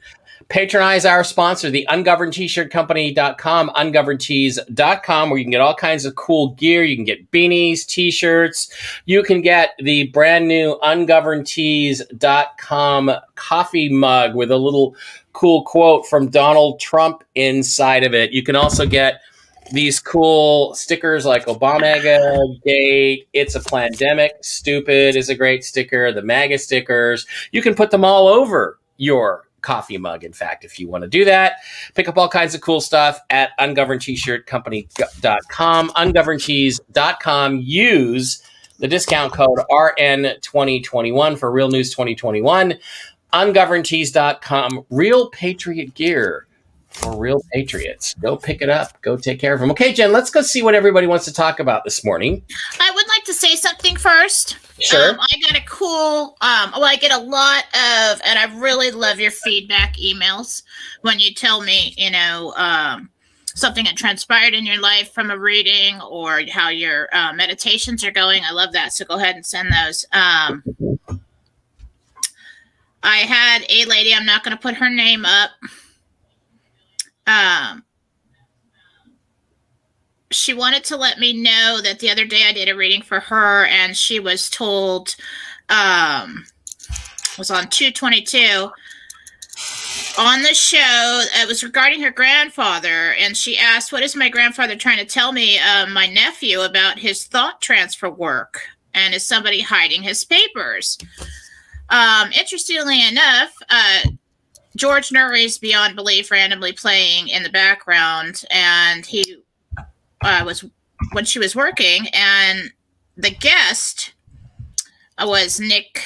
Patronize 0.54 1.10
our 1.10 1.24
sponsor, 1.24 1.72
the 1.72 1.88
ungovernedtshirtcompany.com, 1.89 3.72
ungovernedtees.com, 3.72 5.30
where 5.32 5.39
you 5.39 5.46
can 5.46 5.50
get 5.50 5.62
all 5.62 5.74
kinds 5.74 6.06
of 6.06 6.13
cool 6.13 6.50
gear. 6.50 6.84
You 6.84 6.96
can 6.96 7.06
get 7.06 7.32
beanies, 7.32 7.88
t-shirts. 7.88 8.72
You 9.06 9.24
can 9.24 9.42
get 9.42 9.72
the 9.80 10.10
brand 10.10 10.48
new 10.48 10.78
ungovernedtees.com 10.84 13.12
coffee 13.34 13.89
mug 13.89 14.36
with 14.36 14.52
a 14.52 14.58
little 14.58 14.96
cool 15.34 15.63
quote 15.63 16.06
from 16.06 16.30
Donald 16.30 16.80
Trump 16.80 17.24
inside 17.34 18.04
of 18.04 18.13
it. 18.13 18.32
You 18.32 18.44
can 18.44 18.56
also 18.56 18.86
get 18.86 19.22
these 19.72 20.00
cool 20.00 20.76
stickers 20.76 21.26
like 21.26 21.48
Obama 21.48 22.00
Gate, 22.63 23.28
It's 23.34 23.56
a 23.56 23.60
Pandemic, 23.60 24.34
Stupid 24.42 25.16
is 25.16 25.30
a 25.30 25.36
great 25.36 25.63
sticker, 25.63 26.12
the 26.12 26.22
MAGA 26.22 26.60
stickers. 26.60 27.26
You 27.52 27.63
can 27.63 27.74
put 27.74 27.89
them 27.89 28.06
all 28.06 28.28
over 28.28 28.78
your 28.98 29.48
coffee 29.63 29.97
mug, 29.97 30.23
in 30.23 30.34
fact, 30.34 30.63
if 30.63 30.80
you 30.80 30.88
want 30.88 31.04
to 31.04 31.10
do 31.10 31.26
that. 31.26 31.56
Pick 31.95 32.08
up 32.08 32.15
all 32.17 32.30
kinds 32.30 32.54
of 32.54 32.62
cool 32.62 32.82
stuff 32.82 33.19
at 33.30 33.49
ungovernedtshirtcompany.com, 33.60 35.89
ungovernedtees.com. 35.89 37.60
Use 37.60 38.43
the 38.80 38.88
discount 38.88 39.34
code 39.34 39.60
RN2021 39.71 41.39
for 41.39 41.52
Real 41.52 41.69
News 41.69 41.89
2021. 41.89 42.76
Ungovernedtees.com, 43.34 44.86
real 44.91 45.30
patriot 45.30 45.95
gear 45.95 46.45
for 46.93 47.17
real 47.17 47.41
patriots. 47.52 48.13
Go 48.15 48.38
pick 48.38 48.62
it 48.62 48.69
up. 48.69 49.02
Go 49.02 49.17
take 49.17 49.39
care 49.39 49.54
of 49.54 49.60
them. 49.60 49.71
Okay, 49.71 49.93
Jen, 49.93 50.12
let's 50.12 50.30
go 50.30 50.41
see 50.41 50.62
what 50.62 50.76
everybody 50.76 51.08
wants 51.08 51.26
to 51.26 51.34
talk 51.34 51.60
about 51.60 51.84
this 51.84 52.06
morning. 52.06 52.43
I 52.80 52.91
would 52.93 53.08
like 53.08 53.23
to 53.26 53.34
say 53.34 53.56
something 53.56 53.95
first. 53.95 54.58
Sure. 54.84 55.12
Um, 55.12 55.17
I 55.19 55.39
got 55.48 55.58
a 55.58 55.63
cool, 55.65 56.36
um, 56.41 56.72
well, 56.74 56.84
I 56.84 56.98
get 57.00 57.13
a 57.13 57.17
lot 57.17 57.63
of, 57.74 58.22
and 58.26 58.38
I 58.38 58.54
really 58.58 58.91
love 58.91 59.17
your 59.17 59.32
feedback 59.32 59.96
emails 59.96 60.63
when 61.02 61.19
you 61.19 61.34
tell 61.34 61.62
me, 61.62 61.93
you 61.98 62.12
know, 62.12 62.54
um, 62.58 63.10
something 63.56 63.86
that 63.86 63.96
transpired 63.96 64.54
in 64.54 64.65
your 64.65 64.82
life 64.82 65.13
from 65.13 65.32
a 65.32 65.38
reading 65.38 66.02
or 66.02 66.41
how 66.52 66.67
your 66.67 67.08
uh, 67.13 67.32
meditations 67.32 68.04
are 68.04 68.12
going. 68.12 68.43
I 68.43 68.52
love 68.52 68.74
that. 68.74 68.91
So 68.91 69.06
go 69.06 69.15
ahead 69.15 69.36
and 69.36 69.46
send 69.46 69.72
those. 69.72 70.06
Um, 70.12 70.63
I 73.04 73.17
had 73.17 73.63
a 73.69 73.86
lady, 73.86 74.13
I'm 74.13 74.26
not 74.26 74.43
going 74.43 74.56
to 74.56 74.62
put 74.62 74.76
her 74.76 74.89
name 74.89 75.24
up. 75.26 75.52
Um, 77.26 77.86
she 80.34 80.54
wanted 80.54 80.84
to 80.86 80.98
let 80.98 81.19
me 81.19 81.34
know 81.34 81.80
that 81.82 82.00
the 82.00 82.10
other 82.10 82.26
day 82.26 82.43
I 82.48 82.54
did 82.54 82.69
a 82.69 82.76
reading 82.76 83.02
for 83.02 83.19
her 83.19 83.65
and 83.65 83.96
she 83.96 84.19
was 84.19 84.50
told 84.50 85.15
um 85.69 86.46
was 87.38 87.50
on 87.50 87.67
222 87.69 88.69
on 90.19 90.41
the 90.41 90.54
show 90.54 91.24
it 91.36 91.48
was 91.48 91.63
regarding 91.63 92.02
her 92.02 92.12
grandfather 92.12 93.13
and 93.19 93.36
she 93.36 93.58
asked 93.58 93.91
what 93.91 94.04
is 94.04 94.15
my 94.15 94.30
grandfather 94.30 94.76
trying 94.76 95.00
to 95.00 95.06
tell 95.06 95.32
me 95.32 95.58
uh, 95.60 95.88
my 95.88 96.08
nephew 96.08 96.62
about 96.62 97.00
his 97.00 97.26
thought 97.26 97.62
transfer 97.62 98.10
work? 98.10 98.62
And 98.96 99.15
is 99.15 99.26
somebody 99.26 99.62
hiding 99.62 100.04
his 100.04 100.24
papers? 100.26 100.98
Um 101.89 102.32
interestingly 102.32 103.08
enough 103.08 103.56
uh 103.69 104.02
George 104.76 105.12
Noory's 105.12 105.58
Beyond 105.60 105.96
Belief 105.96 106.32
randomly 106.32 106.74
playing 106.74 107.28
in 107.28 107.43
the 107.43 107.50
background, 107.50 108.43
and 108.50 109.06
he 109.06 109.43
uh, 110.24 110.44
was 110.46 110.66
when 111.12 111.26
she 111.26 111.40
was 111.40 111.56
working, 111.56 112.08
and 112.14 112.72
the 113.16 113.32
guest 113.32 114.14
was 115.20 115.60
Nick 115.60 116.04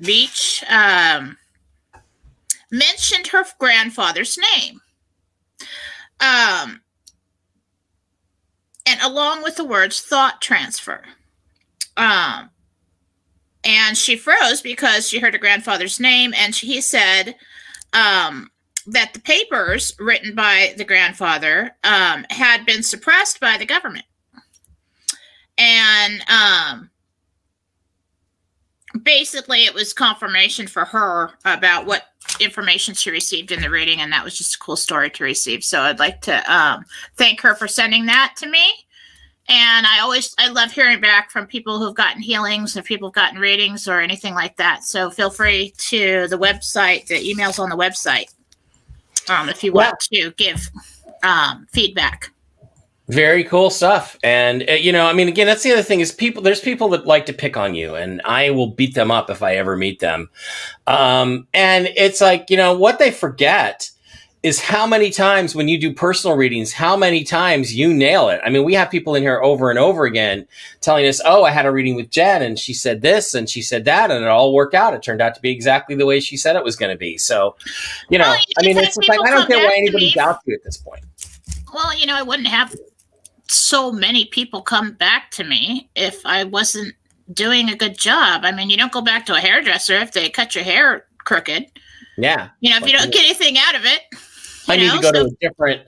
Begich. 0.00 0.68
Um, 0.70 1.36
mentioned 2.74 3.28
her 3.28 3.44
grandfather's 3.58 4.36
name. 4.56 4.80
Um, 6.20 6.82
and 8.86 9.00
along 9.00 9.42
with 9.42 9.56
the 9.56 9.64
words 9.64 10.00
thought 10.00 10.42
transfer. 10.42 11.02
Um, 11.96 12.50
and 13.62 13.96
she 13.96 14.16
froze 14.16 14.60
because 14.60 15.08
she 15.08 15.20
heard 15.20 15.34
her 15.34 15.38
grandfather's 15.38 16.00
name, 16.00 16.34
and 16.36 16.54
she, 16.54 16.66
he 16.66 16.80
said, 16.80 17.36
um, 17.92 18.50
that 18.86 19.12
the 19.14 19.20
papers 19.20 19.94
written 19.98 20.34
by 20.34 20.74
the 20.76 20.84
grandfather 20.84 21.74
um, 21.84 22.26
had 22.30 22.66
been 22.66 22.82
suppressed 22.82 23.40
by 23.40 23.56
the 23.56 23.66
government. 23.66 24.04
And 25.56 26.22
um, 26.28 26.90
basically, 29.02 29.64
it 29.64 29.74
was 29.74 29.92
confirmation 29.92 30.66
for 30.66 30.84
her 30.84 31.30
about 31.44 31.86
what 31.86 32.04
information 32.40 32.94
she 32.94 33.10
received 33.10 33.52
in 33.52 33.62
the 33.62 33.70
reading. 33.70 34.00
And 34.00 34.12
that 34.12 34.24
was 34.24 34.36
just 34.36 34.56
a 34.56 34.58
cool 34.58 34.76
story 34.76 35.10
to 35.10 35.24
receive. 35.24 35.64
So 35.64 35.80
I'd 35.82 35.98
like 35.98 36.20
to 36.22 36.52
um, 36.52 36.84
thank 37.16 37.40
her 37.40 37.54
for 37.54 37.68
sending 37.68 38.06
that 38.06 38.34
to 38.38 38.48
me. 38.48 38.72
And 39.46 39.86
I 39.86 40.00
always, 40.00 40.34
I 40.38 40.48
love 40.48 40.72
hearing 40.72 41.00
back 41.00 41.30
from 41.30 41.46
people 41.46 41.78
who've 41.78 41.94
gotten 41.94 42.22
healings, 42.22 42.76
if 42.76 42.86
people 42.86 43.08
who've 43.08 43.14
gotten 43.14 43.38
readings 43.38 43.86
or 43.86 44.00
anything 44.00 44.32
like 44.34 44.56
that. 44.56 44.84
So 44.84 45.10
feel 45.10 45.28
free 45.28 45.74
to 45.76 46.26
the 46.28 46.38
website, 46.38 47.06
the 47.06 47.16
emails 47.16 47.58
on 47.58 47.68
the 47.68 47.76
website 47.76 48.32
um, 49.28 49.48
if 49.48 49.62
you 49.64 49.72
want 49.72 49.98
to 50.12 50.32
give 50.32 50.70
um, 51.22 51.66
feedback. 51.72 52.30
Very 53.08 53.44
cool 53.44 53.68
stuff. 53.68 54.16
And, 54.22 54.64
uh, 54.68 54.72
you 54.72 54.90
know, 54.90 55.06
I 55.06 55.12
mean, 55.12 55.28
again, 55.28 55.46
that's 55.46 55.62
the 55.62 55.72
other 55.72 55.82
thing 55.82 56.00
is 56.00 56.10
people, 56.10 56.42
there's 56.42 56.60
people 56.60 56.88
that 56.90 57.06
like 57.06 57.26
to 57.26 57.34
pick 57.34 57.56
on 57.56 57.74
you, 57.74 57.94
and 57.94 58.22
I 58.24 58.50
will 58.50 58.68
beat 58.68 58.94
them 58.94 59.10
up 59.10 59.28
if 59.28 59.42
I 59.42 59.56
ever 59.56 59.76
meet 59.76 60.00
them. 60.00 60.30
Um, 60.86 61.46
and 61.52 61.88
it's 61.96 62.22
like, 62.22 62.48
you 62.48 62.56
know, 62.56 62.76
what 62.76 62.98
they 62.98 63.10
forget 63.10 63.90
is 64.44 64.60
how 64.60 64.86
many 64.86 65.08
times 65.08 65.54
when 65.54 65.68
you 65.68 65.80
do 65.80 65.90
personal 65.90 66.36
readings, 66.36 66.70
how 66.70 66.98
many 66.98 67.24
times 67.24 67.74
you 67.74 67.94
nail 67.94 68.28
it. 68.28 68.42
I 68.44 68.50
mean, 68.50 68.62
we 68.62 68.74
have 68.74 68.90
people 68.90 69.14
in 69.14 69.22
here 69.22 69.40
over 69.40 69.70
and 69.70 69.78
over 69.78 70.04
again 70.04 70.46
telling 70.82 71.06
us, 71.06 71.18
oh, 71.24 71.44
I 71.44 71.50
had 71.50 71.64
a 71.64 71.72
reading 71.72 71.94
with 71.94 72.10
Jen 72.10 72.42
and 72.42 72.58
she 72.58 72.74
said 72.74 73.00
this 73.00 73.34
and 73.34 73.48
she 73.48 73.62
said 73.62 73.86
that 73.86 74.10
and 74.10 74.22
it 74.22 74.28
all 74.28 74.52
worked 74.52 74.74
out. 74.74 74.92
It 74.92 75.02
turned 75.02 75.22
out 75.22 75.34
to 75.34 75.40
be 75.40 75.50
exactly 75.50 75.96
the 75.96 76.04
way 76.04 76.20
she 76.20 76.36
said 76.36 76.56
it 76.56 76.62
was 76.62 76.76
going 76.76 76.92
to 76.92 76.98
be. 76.98 77.16
So, 77.16 77.56
you 78.10 78.18
know, 78.18 78.28
well, 78.28 78.38
I 78.58 78.66
mean, 78.66 78.76
it's 78.76 78.98
like, 78.98 79.18
I 79.24 79.30
don't 79.30 79.48
get 79.48 79.64
why 79.64 79.76
anybody 79.78 80.12
doubts 80.12 80.42
you 80.44 80.54
at 80.54 80.62
this 80.62 80.76
point. 80.76 81.04
Well, 81.72 81.98
you 81.98 82.06
know, 82.06 82.14
I 82.14 82.22
wouldn't 82.22 82.48
have 82.48 82.76
so 83.48 83.90
many 83.90 84.26
people 84.26 84.60
come 84.60 84.92
back 84.92 85.30
to 85.32 85.44
me 85.44 85.88
if 85.94 86.20
I 86.26 86.44
wasn't 86.44 86.94
doing 87.32 87.70
a 87.70 87.76
good 87.76 87.96
job. 87.96 88.42
I 88.44 88.52
mean, 88.52 88.68
you 88.68 88.76
don't 88.76 88.92
go 88.92 89.00
back 89.00 89.24
to 89.24 89.34
a 89.34 89.40
hairdresser 89.40 89.94
if 89.94 90.12
they 90.12 90.28
cut 90.28 90.54
your 90.54 90.64
hair 90.64 91.06
crooked. 91.20 91.64
Yeah. 92.18 92.50
You 92.60 92.68
know, 92.72 92.76
if 92.76 92.86
you 92.86 92.92
don't 92.92 93.10
get 93.10 93.24
anything 93.24 93.56
out 93.56 93.74
of 93.74 93.86
it. 93.86 94.02
I 94.68 94.76
need 94.76 94.86
know, 94.88 94.96
to 94.96 95.02
go 95.02 95.12
so- 95.12 95.12
to 95.12 95.24
a 95.26 95.48
different. 95.48 95.82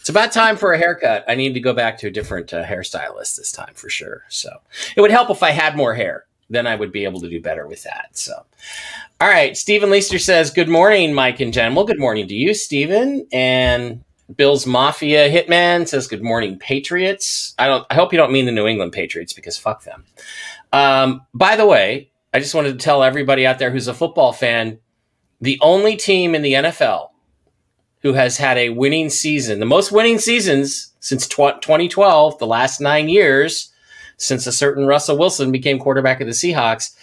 It's 0.00 0.08
about 0.08 0.32
time 0.32 0.56
for 0.56 0.72
a 0.72 0.78
haircut. 0.78 1.24
I 1.28 1.36
need 1.36 1.54
to 1.54 1.60
go 1.60 1.72
back 1.72 1.98
to 1.98 2.08
a 2.08 2.10
different 2.10 2.52
uh, 2.52 2.64
hairstylist 2.64 3.36
this 3.36 3.52
time 3.52 3.72
for 3.74 3.88
sure. 3.88 4.24
So 4.28 4.50
it 4.96 5.00
would 5.00 5.12
help 5.12 5.30
if 5.30 5.42
I 5.42 5.50
had 5.50 5.76
more 5.76 5.94
hair. 5.94 6.24
Then 6.50 6.66
I 6.66 6.74
would 6.74 6.92
be 6.92 7.04
able 7.04 7.20
to 7.20 7.30
do 7.30 7.40
better 7.40 7.66
with 7.66 7.84
that. 7.84 8.10
So, 8.12 8.34
all 9.20 9.28
right. 9.28 9.56
Stephen 9.56 9.90
Leister 9.90 10.18
says, 10.18 10.50
Good 10.50 10.68
morning, 10.68 11.14
Mike 11.14 11.40
and 11.40 11.52
Jen. 11.52 11.74
Well, 11.74 11.86
good 11.86 12.00
morning 12.00 12.26
to 12.28 12.34
you, 12.34 12.52
Stephen. 12.52 13.26
And 13.32 14.04
Bill's 14.36 14.66
Mafia 14.66 15.30
Hitman 15.30 15.86
says, 15.86 16.08
Good 16.08 16.22
morning, 16.22 16.58
Patriots. 16.58 17.54
I 17.58 17.68
don't 17.68 17.86
I 17.88 17.94
hope 17.94 18.12
you 18.12 18.18
don't 18.18 18.32
mean 18.32 18.44
the 18.46 18.52
New 18.52 18.66
England 18.66 18.92
Patriots 18.92 19.32
because 19.32 19.56
fuck 19.56 19.84
them. 19.84 20.04
Um, 20.72 21.24
by 21.32 21.56
the 21.56 21.64
way, 21.64 22.10
I 22.34 22.40
just 22.40 22.54
wanted 22.54 22.72
to 22.78 22.84
tell 22.84 23.02
everybody 23.02 23.46
out 23.46 23.58
there 23.58 23.70
who's 23.70 23.88
a 23.88 23.94
football 23.94 24.32
fan, 24.32 24.78
the 25.40 25.58
only 25.62 25.96
team 25.96 26.34
in 26.34 26.42
the 26.42 26.54
NFL 26.54 27.10
who 28.02 28.12
has 28.12 28.36
had 28.36 28.58
a 28.58 28.70
winning 28.70 29.10
season, 29.10 29.60
the 29.60 29.66
most 29.66 29.92
winning 29.92 30.18
seasons 30.18 30.92
since 31.00 31.26
tw- 31.26 31.60
2012, 31.62 32.38
the 32.38 32.46
last 32.46 32.80
nine 32.80 33.08
years, 33.08 33.72
since 34.16 34.46
a 34.46 34.52
certain 34.52 34.86
Russell 34.86 35.18
Wilson 35.18 35.50
became 35.50 35.78
quarterback 35.78 36.20
of 36.20 36.26
the 36.26 36.32
Seahawks. 36.32 36.94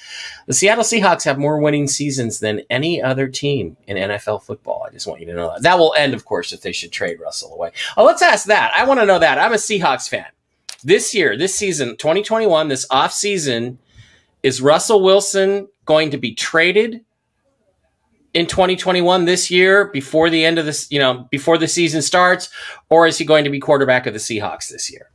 The 0.45 0.53
Seattle 0.53 0.83
Seahawks 0.83 1.23
have 1.25 1.37
more 1.37 1.59
winning 1.59 1.87
seasons 1.87 2.39
than 2.39 2.61
any 2.69 3.01
other 3.01 3.27
team 3.27 3.75
in 3.87 3.97
NFL 3.97 4.43
football. 4.43 4.85
I 4.87 4.91
just 4.91 5.07
want 5.07 5.19
you 5.19 5.25
to 5.27 5.33
know 5.33 5.49
that. 5.49 5.63
That 5.63 5.79
will 5.79 5.93
end, 5.97 6.13
of 6.13 6.25
course, 6.25 6.53
if 6.53 6.61
they 6.61 6.71
should 6.71 6.91
trade 6.91 7.19
Russell 7.19 7.53
away. 7.53 7.71
Oh, 7.97 8.05
let's 8.05 8.21
ask 8.21 8.45
that. 8.47 8.71
I 8.73 8.85
want 8.85 8.99
to 8.99 9.05
know 9.05 9.19
that. 9.19 9.37
I'm 9.37 9.53
a 9.53 9.57
Seahawks 9.57 10.07
fan. 10.07 10.27
This 10.83 11.13
year, 11.13 11.35
this 11.35 11.55
season, 11.55 11.97
2021, 11.97 12.69
this 12.69 12.85
off 12.89 13.11
season, 13.11 13.79
is 14.41 14.61
Russell 14.61 15.03
Wilson 15.03 15.67
going 15.85 16.11
to 16.11 16.17
be 16.17 16.33
traded 16.33 17.03
in 18.33 18.45
2021 18.45 19.25
this 19.25 19.49
year 19.49 19.85
before 19.85 20.29
the 20.29 20.45
end 20.45 20.59
of 20.59 20.65
this, 20.65 20.89
you 20.91 20.99
know, 20.99 21.27
before 21.31 21.57
the 21.57 21.67
season 21.67 22.01
starts, 22.01 22.49
or 22.89 23.07
is 23.07 23.17
he 23.17 23.25
going 23.25 23.43
to 23.43 23.49
be 23.49 23.59
quarterback 23.59 24.05
of 24.05 24.13
the 24.13 24.19
Seahawks 24.19 24.69
this 24.69 24.91
year? 24.91 25.09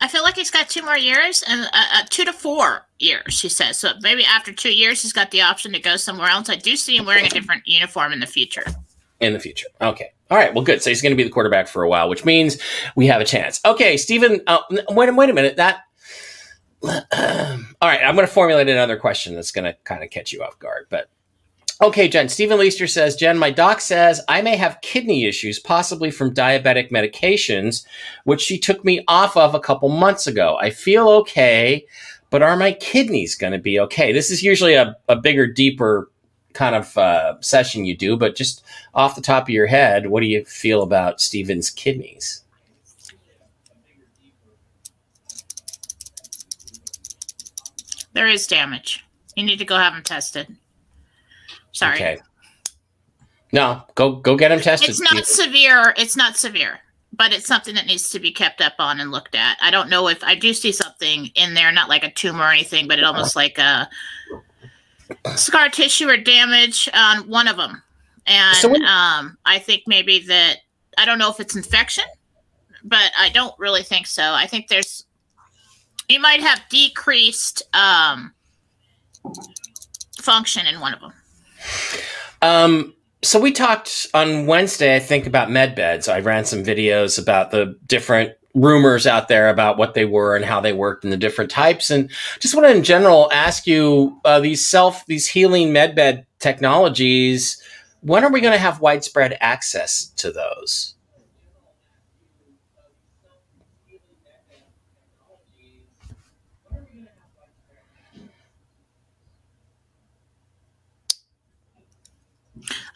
I 0.00 0.06
feel 0.06 0.22
like 0.22 0.36
he's 0.36 0.50
got 0.50 0.68
two 0.68 0.82
more 0.82 0.96
years 0.96 1.42
and 1.48 1.62
uh, 1.62 1.68
uh, 1.72 2.02
two 2.08 2.24
to 2.24 2.32
four 2.32 2.86
years, 3.00 3.40
he 3.40 3.48
says. 3.48 3.78
So 3.78 3.90
maybe 4.00 4.24
after 4.24 4.52
two 4.52 4.72
years, 4.72 5.02
he's 5.02 5.12
got 5.12 5.32
the 5.32 5.42
option 5.42 5.72
to 5.72 5.80
go 5.80 5.96
somewhere 5.96 6.28
else. 6.28 6.48
I 6.48 6.54
do 6.54 6.76
see 6.76 6.96
him 6.96 7.04
wearing 7.04 7.26
a 7.26 7.30
different 7.30 7.64
uniform 7.66 8.12
in 8.12 8.20
the 8.20 8.26
future. 8.26 8.64
In 9.20 9.32
the 9.32 9.40
future. 9.40 9.66
Okay. 9.80 10.12
All 10.30 10.38
right. 10.38 10.54
Well, 10.54 10.62
good. 10.62 10.82
So 10.82 10.90
he's 10.90 11.02
going 11.02 11.10
to 11.12 11.16
be 11.16 11.24
the 11.24 11.30
quarterback 11.30 11.66
for 11.66 11.82
a 11.82 11.88
while, 11.88 12.08
which 12.08 12.24
means 12.24 12.58
we 12.94 13.06
have 13.08 13.20
a 13.20 13.24
chance. 13.24 13.60
Okay, 13.64 13.96
Stephen. 13.96 14.40
Uh, 14.46 14.60
wait, 14.90 15.14
wait 15.14 15.30
a 15.30 15.32
minute. 15.32 15.56
That. 15.56 15.80
all 16.82 16.90
right. 17.82 18.00
I'm 18.04 18.14
going 18.14 18.26
to 18.26 18.32
formulate 18.32 18.68
another 18.68 18.96
question 18.96 19.34
that's 19.34 19.50
going 19.50 19.64
to 19.64 19.76
kind 19.84 20.04
of 20.04 20.10
catch 20.10 20.32
you 20.32 20.42
off 20.42 20.58
guard, 20.58 20.86
but 20.88 21.10
Okay, 21.80 22.08
Jen. 22.08 22.28
Stephen 22.28 22.58
Leister 22.58 22.88
says, 22.88 23.14
Jen, 23.14 23.38
my 23.38 23.52
doc 23.52 23.80
says 23.80 24.20
I 24.26 24.42
may 24.42 24.56
have 24.56 24.80
kidney 24.80 25.26
issues, 25.26 25.60
possibly 25.60 26.10
from 26.10 26.34
diabetic 26.34 26.90
medications, 26.90 27.86
which 28.24 28.40
she 28.40 28.58
took 28.58 28.84
me 28.84 29.04
off 29.06 29.36
of 29.36 29.54
a 29.54 29.60
couple 29.60 29.88
months 29.88 30.26
ago. 30.26 30.58
I 30.60 30.70
feel 30.70 31.08
okay, 31.08 31.86
but 32.30 32.42
are 32.42 32.56
my 32.56 32.72
kidneys 32.72 33.36
going 33.36 33.52
to 33.52 33.60
be 33.60 33.78
okay? 33.78 34.12
This 34.12 34.28
is 34.28 34.42
usually 34.42 34.74
a, 34.74 34.96
a 35.08 35.14
bigger, 35.14 35.46
deeper 35.46 36.10
kind 36.58 36.74
of 36.74 36.98
uh, 36.98 37.40
session 37.40 37.84
you 37.84 37.96
do, 37.96 38.16
but 38.16 38.34
just 38.34 38.64
off 38.92 39.14
the 39.14 39.22
top 39.22 39.44
of 39.44 39.50
your 39.50 39.68
head, 39.68 40.08
what 40.08 40.20
do 40.20 40.26
you 40.26 40.44
feel 40.44 40.82
about 40.82 41.20
Stephen's 41.20 41.70
kidneys? 41.70 42.42
There 48.12 48.26
is 48.26 48.48
damage. 48.48 49.06
You 49.36 49.44
need 49.44 49.60
to 49.60 49.64
go 49.64 49.76
have 49.76 49.92
them 49.92 50.02
tested. 50.02 50.56
Sorry. 51.70 51.94
Okay. 51.94 52.18
No, 53.52 53.82
go 53.94 54.16
go 54.16 54.36
get 54.36 54.48
them 54.48 54.60
tested. 54.60 54.90
It's 54.90 55.00
not 55.00 55.24
severe. 55.26 55.94
It's 55.96 56.16
not 56.16 56.36
severe, 56.36 56.80
but 57.12 57.32
it's 57.32 57.46
something 57.46 57.76
that 57.76 57.86
needs 57.86 58.10
to 58.10 58.18
be 58.18 58.32
kept 58.32 58.60
up 58.60 58.74
on 58.80 58.98
and 58.98 59.12
looked 59.12 59.36
at. 59.36 59.58
I 59.62 59.70
don't 59.70 59.88
know 59.88 60.08
if 60.08 60.24
I 60.24 60.34
do 60.34 60.52
see 60.52 60.72
something 60.72 61.26
in 61.36 61.54
there, 61.54 61.70
not 61.70 61.88
like 61.88 62.02
a 62.02 62.10
tumor 62.10 62.42
or 62.42 62.50
anything, 62.50 62.88
but 62.88 62.98
it 62.98 63.04
almost 63.04 63.36
like 63.36 63.58
a 63.58 63.88
scar 65.36 65.68
tissue 65.68 66.08
or 66.08 66.16
damage 66.16 66.88
on 66.92 67.28
one 67.28 67.48
of 67.48 67.56
them. 67.56 67.82
And 68.26 68.56
so 68.56 68.68
when- 68.68 68.84
um, 68.84 69.38
I 69.44 69.58
think 69.58 69.84
maybe 69.86 70.20
that 70.20 70.56
I 70.96 71.04
don't 71.04 71.18
know 71.18 71.30
if 71.30 71.40
it's 71.40 71.56
infection, 71.56 72.04
but 72.84 73.10
I 73.18 73.30
don't 73.30 73.54
really 73.58 73.82
think 73.82 74.06
so. 74.06 74.32
I 74.32 74.46
think 74.46 74.68
there's 74.68 75.04
you 76.08 76.20
might 76.20 76.40
have 76.40 76.60
decreased 76.70 77.62
um, 77.74 78.32
function 80.20 80.66
in 80.66 80.80
one 80.80 80.94
of 80.94 81.00
them. 81.00 81.12
Um, 82.40 82.94
so 83.22 83.40
we 83.40 83.52
talked 83.52 84.06
on 84.14 84.46
Wednesday, 84.46 84.96
I 84.96 85.00
think, 85.00 85.26
about 85.26 85.50
med 85.50 85.74
beds. 85.74 86.08
I 86.08 86.20
ran 86.20 86.44
some 86.44 86.62
videos 86.62 87.20
about 87.20 87.50
the 87.50 87.76
different 87.86 88.32
rumors 88.60 89.06
out 89.06 89.28
there 89.28 89.48
about 89.48 89.78
what 89.78 89.94
they 89.94 90.04
were 90.04 90.36
and 90.36 90.44
how 90.44 90.60
they 90.60 90.72
worked 90.72 91.04
and 91.04 91.12
the 91.12 91.16
different 91.16 91.50
types. 91.50 91.90
And 91.90 92.10
just 92.40 92.54
want 92.54 92.66
to, 92.66 92.74
in 92.74 92.82
general, 92.82 93.30
ask 93.32 93.66
you 93.66 94.20
uh, 94.24 94.40
these 94.40 94.64
self, 94.66 95.04
these 95.06 95.28
healing 95.28 95.68
medbed 95.68 96.24
technologies. 96.38 97.62
When 98.00 98.24
are 98.24 98.32
we 98.32 98.40
going 98.40 98.52
to 98.52 98.58
have 98.58 98.80
widespread 98.80 99.36
access 99.40 100.06
to 100.16 100.30
those? 100.30 100.94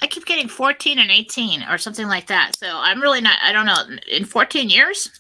I 0.01 0.09
keep 0.09 0.27
getting 0.27 0.48
14 0.48 0.98
and 0.98 1.11
18 1.11 1.62
or 1.70 1.79
something 1.79 2.09
like 2.09 2.27
that. 2.27 2.57
So 2.59 2.68
I'm 2.68 3.01
really 3.01 3.20
not, 3.20 3.38
I 3.40 3.53
don't 3.53 3.66
know, 3.66 3.96
in 4.11 4.25
14 4.25 4.68
years? 4.68 5.11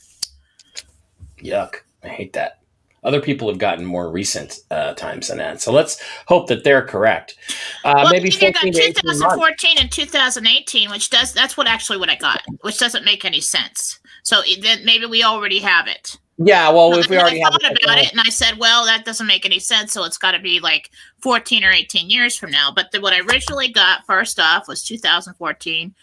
Yuck. 1.42 1.76
I 2.02 2.08
hate 2.08 2.32
that. 2.34 2.58
Other 3.04 3.20
people 3.20 3.48
have 3.48 3.58
gotten 3.58 3.84
more 3.84 4.10
recent 4.10 4.60
uh, 4.70 4.94
times 4.94 5.28
than 5.28 5.38
that. 5.38 5.60
So 5.60 5.72
let's 5.72 6.00
hope 6.28 6.46
that 6.46 6.62
they're 6.62 6.86
correct. 6.86 7.36
Uh, 7.84 7.94
well, 7.96 8.12
maybe 8.12 8.30
14 8.30 8.52
got 8.52 8.62
2014 8.62 9.76
and 9.80 9.90
2018, 9.90 10.90
which 10.90 11.10
does, 11.10 11.32
that's 11.32 11.56
what 11.56 11.66
actually 11.66 11.98
what 11.98 12.08
I 12.08 12.14
got, 12.14 12.42
which 12.60 12.78
doesn't 12.78 13.04
make 13.04 13.24
any 13.24 13.40
sense. 13.40 13.98
So 14.22 14.42
then 14.60 14.84
maybe 14.84 15.06
we 15.06 15.24
already 15.24 15.58
have 15.58 15.88
it. 15.88 16.16
Yeah, 16.38 16.70
well, 16.70 16.96
if 16.96 17.08
we 17.08 17.18
already 17.18 17.42
I 17.42 17.50
thought 17.50 17.60
about 17.60 17.98
it, 17.98 18.12
and 18.12 18.20
I 18.20 18.30
said, 18.30 18.56
well, 18.58 18.86
that 18.86 19.04
doesn't 19.04 19.26
make 19.26 19.44
any 19.44 19.58
sense. 19.58 19.92
So 19.92 20.04
it's 20.04 20.16
got 20.16 20.32
to 20.32 20.38
be 20.38 20.60
like 20.60 20.90
14 21.22 21.64
or 21.64 21.70
18 21.70 22.08
years 22.08 22.36
from 22.36 22.50
now. 22.50 22.72
But 22.74 22.90
the, 22.90 23.00
what 23.00 23.12
I 23.12 23.20
originally 23.20 23.70
got 23.70 24.06
first 24.06 24.40
off 24.40 24.66
was 24.66 24.82
2014 24.82 25.94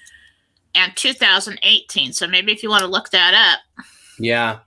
and 0.76 0.96
2018. 0.96 2.14
So 2.14 2.28
maybe 2.28 2.52
if 2.52 2.62
you 2.62 2.70
want 2.70 2.82
to 2.82 2.88
look 2.88 3.10
that 3.10 3.34
up. 3.34 3.86
Yeah. 4.20 4.60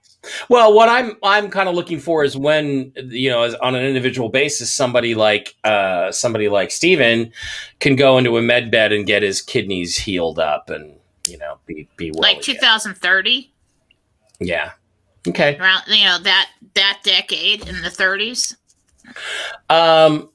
Well, 0.49 0.73
what 0.73 0.89
I'm 0.89 1.17
I'm 1.23 1.51
kind 1.51 1.69
of 1.69 1.75
looking 1.75 1.99
for 1.99 2.23
is 2.23 2.37
when 2.37 2.93
you 2.97 3.29
know, 3.29 3.43
as, 3.43 3.55
on 3.57 3.75
an 3.75 3.85
individual 3.85 4.29
basis, 4.29 4.73
somebody 4.73 5.15
like 5.15 5.55
uh, 5.65 6.13
somebody 6.13 6.49
like 6.49 6.71
Steven 6.71 7.33
can 7.81 7.97
go 7.97 8.19
into 8.19 8.37
a 8.37 8.43
med 8.43 8.71
bed 8.71 8.93
and 8.93 9.07
get 9.07 9.23
his 9.23 9.43
kidneys 9.43 9.97
healed 9.97 10.39
up 10.39 10.71
and 10.71 10.95
you 11.27 11.39
know 11.39 11.59
be 11.67 11.89
be 11.97 12.11
well 12.13 12.23
like 12.23 12.41
2030. 12.41 13.51
Yeah, 14.41 14.73
Okay. 15.29 15.57
Around 15.57 15.83
you 15.87 16.05
know 16.05 16.19
that 16.19 16.51
that 16.75 17.01
decade 17.05 17.69
in 17.69 17.83
the 17.83 17.89
30s. 17.89 18.57
Um. 19.69 20.29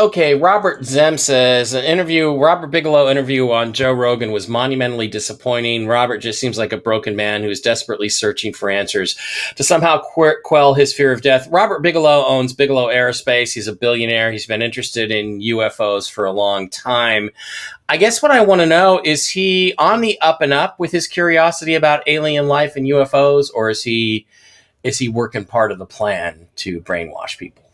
Okay, 0.00 0.34
Robert 0.34 0.82
Zem 0.82 1.18
says 1.18 1.74
an 1.74 1.84
interview, 1.84 2.34
Robert 2.34 2.68
Bigelow 2.68 3.10
interview 3.10 3.50
on 3.50 3.74
Joe 3.74 3.92
Rogan 3.92 4.32
was 4.32 4.48
monumentally 4.48 5.08
disappointing. 5.08 5.86
Robert 5.86 6.20
just 6.20 6.40
seems 6.40 6.56
like 6.56 6.72
a 6.72 6.78
broken 6.78 7.16
man 7.16 7.42
who 7.42 7.50
is 7.50 7.60
desperately 7.60 8.08
searching 8.08 8.54
for 8.54 8.70
answers 8.70 9.14
to 9.56 9.62
somehow 9.62 10.00
quell 10.00 10.72
his 10.72 10.94
fear 10.94 11.12
of 11.12 11.20
death. 11.20 11.46
Robert 11.50 11.82
Bigelow 11.82 12.24
owns 12.26 12.54
Bigelow 12.54 12.86
Aerospace. 12.86 13.52
He's 13.52 13.68
a 13.68 13.76
billionaire. 13.76 14.32
He's 14.32 14.46
been 14.46 14.62
interested 14.62 15.10
in 15.10 15.40
UFOs 15.40 16.10
for 16.10 16.24
a 16.24 16.32
long 16.32 16.70
time. 16.70 17.28
I 17.90 17.98
guess 17.98 18.22
what 18.22 18.30
I 18.30 18.40
want 18.40 18.62
to 18.62 18.66
know 18.66 19.02
is 19.04 19.28
he 19.28 19.74
on 19.76 20.00
the 20.00 20.18
up 20.22 20.40
and 20.40 20.54
up 20.54 20.80
with 20.80 20.92
his 20.92 21.06
curiosity 21.06 21.74
about 21.74 22.04
alien 22.06 22.48
life 22.48 22.74
and 22.74 22.86
UFOs, 22.86 23.50
or 23.54 23.68
is 23.68 23.82
he 23.82 24.26
is 24.82 24.98
he 24.98 25.10
working 25.10 25.44
part 25.44 25.70
of 25.70 25.78
the 25.78 25.84
plan 25.84 26.46
to 26.56 26.80
brainwash 26.80 27.36
people? 27.36 27.69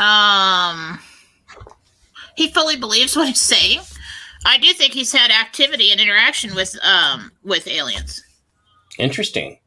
Um, 0.00 0.98
he 2.34 2.48
fully 2.48 2.76
believes 2.76 3.14
what 3.14 3.28
he's 3.28 3.40
saying. 3.40 3.80
I 4.46 4.56
do 4.56 4.72
think 4.72 4.94
he's 4.94 5.12
had 5.12 5.30
activity 5.30 5.92
and 5.92 6.00
interaction 6.00 6.54
with 6.54 6.76
um 6.82 7.30
with 7.44 7.68
aliens. 7.68 8.24
Interesting. 8.98 9.58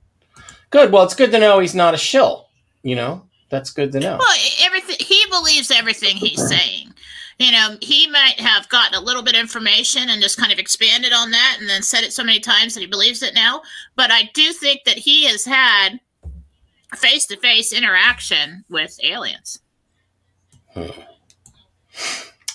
Good. 0.71 0.91
Well, 0.91 1.03
it's 1.03 1.15
good 1.15 1.31
to 1.31 1.39
know 1.39 1.59
he's 1.59 1.75
not 1.75 1.93
a 1.93 1.97
shill. 1.97 2.49
You 2.81 2.95
know. 2.95 3.23
That's 3.49 3.69
good 3.69 3.91
to 3.91 3.99
know. 3.99 4.17
Well, 4.19 4.37
everything 4.63 4.95
he 4.99 5.23
believes 5.29 5.69
everything 5.69 6.15
he's 6.15 6.45
saying. 6.47 6.91
You 7.37 7.51
know, 7.51 7.77
he 7.81 8.09
might 8.09 8.39
have 8.39 8.67
gotten 8.69 8.95
a 8.95 9.01
little 9.01 9.21
bit 9.21 9.35
of 9.35 9.41
information 9.41 10.09
and 10.09 10.23
just 10.23 10.39
kind 10.39 10.51
of 10.51 10.57
expanded 10.57 11.13
on 11.13 11.29
that 11.29 11.57
and 11.59 11.69
then 11.69 11.83
said 11.83 12.03
it 12.03 12.13
so 12.13 12.23
many 12.23 12.39
times 12.39 12.73
that 12.73 12.81
he 12.81 12.87
believes 12.87 13.21
it 13.21 13.35
now. 13.35 13.61
But 13.95 14.11
I 14.11 14.31
do 14.33 14.53
think 14.53 14.85
that 14.85 14.97
he 14.97 15.25
has 15.25 15.45
had 15.45 15.99
face 16.95 17.27
to 17.27 17.37
face 17.37 17.73
interaction 17.73 18.65
with 18.69 18.99
aliens. 19.03 19.59
Hmm. 20.73 20.89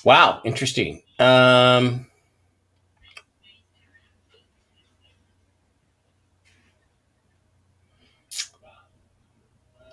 Wow, 0.05 0.41
interesting. 0.45 1.03
Um, 1.19 2.07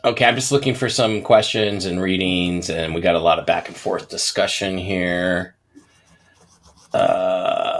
Okay, 0.05 0.23
I'm 0.23 0.35
just 0.35 0.51
looking 0.51 0.75
for 0.75 0.87
some 0.87 1.23
questions 1.23 1.87
and 1.87 1.99
readings, 1.99 2.69
and 2.69 2.93
we 2.93 3.01
got 3.01 3.15
a 3.15 3.19
lot 3.19 3.39
of 3.39 3.47
back 3.47 3.67
and 3.67 3.75
forth 3.75 4.07
discussion 4.07 4.77
here. 4.77 5.55
Uh, 6.93 7.74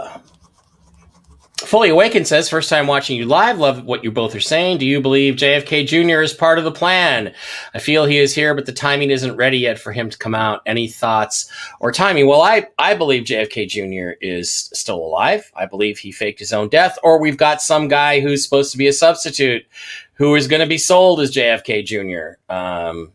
Fully 1.66 1.88
Awakened 1.88 2.28
says, 2.28 2.48
first 2.48 2.70
time 2.70 2.86
watching 2.86 3.16
you 3.16 3.26
live. 3.26 3.58
Love 3.58 3.84
what 3.84 4.04
you 4.04 4.12
both 4.12 4.36
are 4.36 4.40
saying. 4.40 4.78
Do 4.78 4.86
you 4.86 5.00
believe 5.00 5.34
JFK 5.34 5.84
Jr. 5.84 6.22
is 6.22 6.32
part 6.32 6.58
of 6.58 6.64
the 6.64 6.70
plan? 6.70 7.34
I 7.74 7.80
feel 7.80 8.04
he 8.04 8.18
is 8.18 8.32
here, 8.32 8.54
but 8.54 8.66
the 8.66 8.72
timing 8.72 9.10
isn't 9.10 9.34
ready 9.34 9.58
yet 9.58 9.76
for 9.76 9.90
him 9.90 10.08
to 10.08 10.16
come 10.16 10.34
out. 10.34 10.62
Any 10.64 10.86
thoughts 10.86 11.50
or 11.80 11.90
timing? 11.90 12.28
Well, 12.28 12.42
I, 12.42 12.68
I 12.78 12.94
believe 12.94 13.24
JFK 13.24 13.66
Jr. 13.66 14.16
is 14.20 14.70
still 14.74 14.98
alive. 14.98 15.50
I 15.56 15.66
believe 15.66 15.98
he 15.98 16.12
faked 16.12 16.38
his 16.38 16.52
own 16.52 16.68
death, 16.68 17.00
or 17.02 17.18
we've 17.20 17.36
got 17.36 17.60
some 17.60 17.88
guy 17.88 18.20
who's 18.20 18.44
supposed 18.44 18.70
to 18.70 18.78
be 18.78 18.86
a 18.86 18.92
substitute 18.92 19.66
who 20.14 20.36
is 20.36 20.46
going 20.46 20.60
to 20.60 20.68
be 20.68 20.78
sold 20.78 21.20
as 21.20 21.34
JFK 21.34 21.84
Jr. 21.84 22.40
Um, 22.48 23.10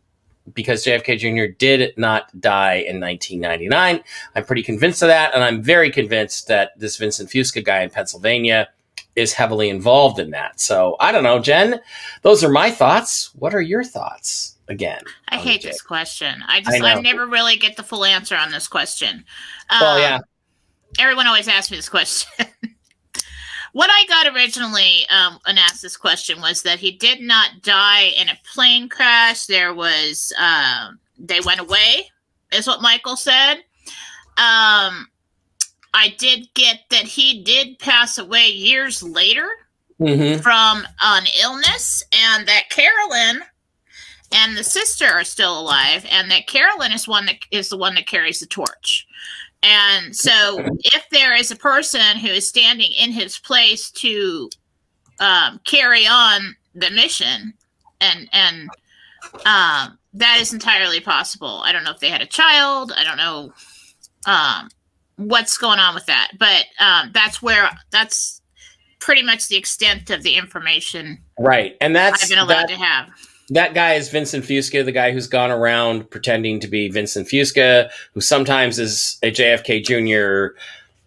because 0.53 0.85
JFK 0.85 1.17
Jr. 1.17 1.53
did 1.57 1.97
not 1.97 2.29
die 2.39 2.75
in 2.75 2.99
1999. 2.99 4.03
I'm 4.35 4.45
pretty 4.45 4.63
convinced 4.63 5.01
of 5.01 5.07
that. 5.07 5.33
And 5.33 5.43
I'm 5.43 5.61
very 5.61 5.91
convinced 5.91 6.47
that 6.47 6.77
this 6.79 6.97
Vincent 6.97 7.29
Fusca 7.29 7.63
guy 7.63 7.81
in 7.81 7.89
Pennsylvania 7.89 8.69
is 9.15 9.33
heavily 9.33 9.69
involved 9.69 10.19
in 10.19 10.31
that. 10.31 10.59
So 10.59 10.95
I 10.99 11.11
don't 11.11 11.23
know, 11.23 11.39
Jen. 11.39 11.79
Those 12.21 12.43
are 12.43 12.49
my 12.49 12.71
thoughts. 12.71 13.31
What 13.35 13.53
are 13.53 13.61
your 13.61 13.83
thoughts 13.83 14.57
again? 14.67 15.01
I 15.29 15.37
hate 15.37 15.63
this 15.63 15.81
question. 15.81 16.43
I 16.47 16.61
just 16.61 16.81
I 16.81 16.93
I, 16.93 17.01
never 17.01 17.27
really 17.27 17.57
get 17.57 17.75
the 17.75 17.83
full 17.83 18.05
answer 18.05 18.35
on 18.35 18.51
this 18.51 18.67
question. 18.67 19.25
Well, 19.69 19.95
Um, 19.95 20.01
yeah. 20.01 20.19
Everyone 20.99 21.27
always 21.27 21.47
asks 21.47 21.71
me 21.71 21.77
this 21.77 21.89
question. 21.89 22.45
what 23.73 23.89
I 23.91 24.05
got 24.07 24.33
originally 24.33 25.07
um, 25.09 25.39
when 25.45 25.57
asked 25.57 25.81
this 25.81 25.97
question 25.97 26.41
was 26.41 26.61
that 26.63 26.79
he 26.79 26.91
did 26.91 27.21
not 27.21 27.61
die 27.61 28.11
in 28.17 28.29
a 28.29 28.39
plane 28.53 28.89
crash. 28.89 29.45
There 29.45 29.73
was 29.73 30.33
um, 30.39 30.99
they 31.17 31.39
went 31.41 31.59
away, 31.59 32.09
is 32.51 32.67
what 32.67 32.81
Michael 32.81 33.15
said. 33.15 33.55
Um, 34.37 35.07
I 35.93 36.15
did 36.17 36.47
get 36.53 36.81
that 36.89 37.03
he 37.03 37.43
did 37.43 37.79
pass 37.79 38.17
away 38.17 38.47
years 38.47 39.03
later 39.03 39.47
Mhm. 39.99 40.41
from 40.41 40.87
an 41.01 41.25
illness, 41.43 42.01
and 42.11 42.47
that 42.47 42.69
Carolyn 42.71 43.43
and 44.31 44.57
the 44.57 44.63
sister 44.63 45.05
are 45.05 45.23
still 45.23 45.59
alive, 45.59 46.05
and 46.09 46.31
that 46.31 46.47
Carolyn 46.47 46.91
is 46.91 47.07
one 47.07 47.25
that 47.27 47.39
is 47.51 47.69
the 47.69 47.77
one 47.77 47.93
that 47.95 48.07
carries 48.07 48.39
the 48.39 48.45
torch. 48.47 49.05
And 49.63 50.15
so, 50.15 50.59
if 50.79 51.07
there 51.11 51.35
is 51.35 51.51
a 51.51 51.55
person 51.55 52.17
who 52.17 52.27
is 52.27 52.47
standing 52.47 52.91
in 52.91 53.11
his 53.11 53.37
place 53.37 53.91
to 53.91 54.49
um, 55.19 55.59
carry 55.65 56.07
on 56.07 56.55
the 56.73 56.89
mission, 56.89 57.53
and 57.99 58.27
and 58.33 58.69
um, 59.45 59.99
that 60.13 60.37
is 60.39 60.51
entirely 60.51 60.99
possible. 60.99 61.61
I 61.63 61.71
don't 61.71 61.83
know 61.83 61.91
if 61.91 61.99
they 61.99 62.09
had 62.09 62.21
a 62.21 62.25
child. 62.25 62.91
I 62.97 63.03
don't 63.03 63.17
know 63.17 63.53
um, 64.25 64.69
what's 65.17 65.57
going 65.57 65.79
on 65.79 65.93
with 65.93 66.07
that, 66.07 66.31
but 66.39 66.65
um, 66.79 67.11
that's 67.13 67.41
where 67.41 67.69
that's 67.91 68.41
pretty 68.99 69.23
much 69.23 69.47
the 69.47 69.57
extent 69.57 70.09
of 70.11 70.21
the 70.23 70.35
information 70.35 71.19
Right. 71.39 71.75
And 71.81 71.95
that's 71.95 72.23
I've 72.23 72.29
been 72.29 72.37
allowed 72.37 72.67
that- 72.67 72.69
to 72.69 72.75
have. 72.77 73.09
That 73.51 73.73
guy 73.73 73.95
is 73.95 74.09
Vincent 74.09 74.45
Fusca, 74.45 74.83
the 74.83 74.93
guy 74.93 75.11
who's 75.11 75.27
gone 75.27 75.51
around 75.51 76.09
pretending 76.09 76.61
to 76.61 76.67
be 76.67 76.89
Vincent 76.89 77.27
Fusca, 77.27 77.89
who 78.13 78.21
sometimes 78.21 78.79
is 78.79 79.19
a 79.21 79.29
JFK 79.29 79.83
Jr. 79.83 80.57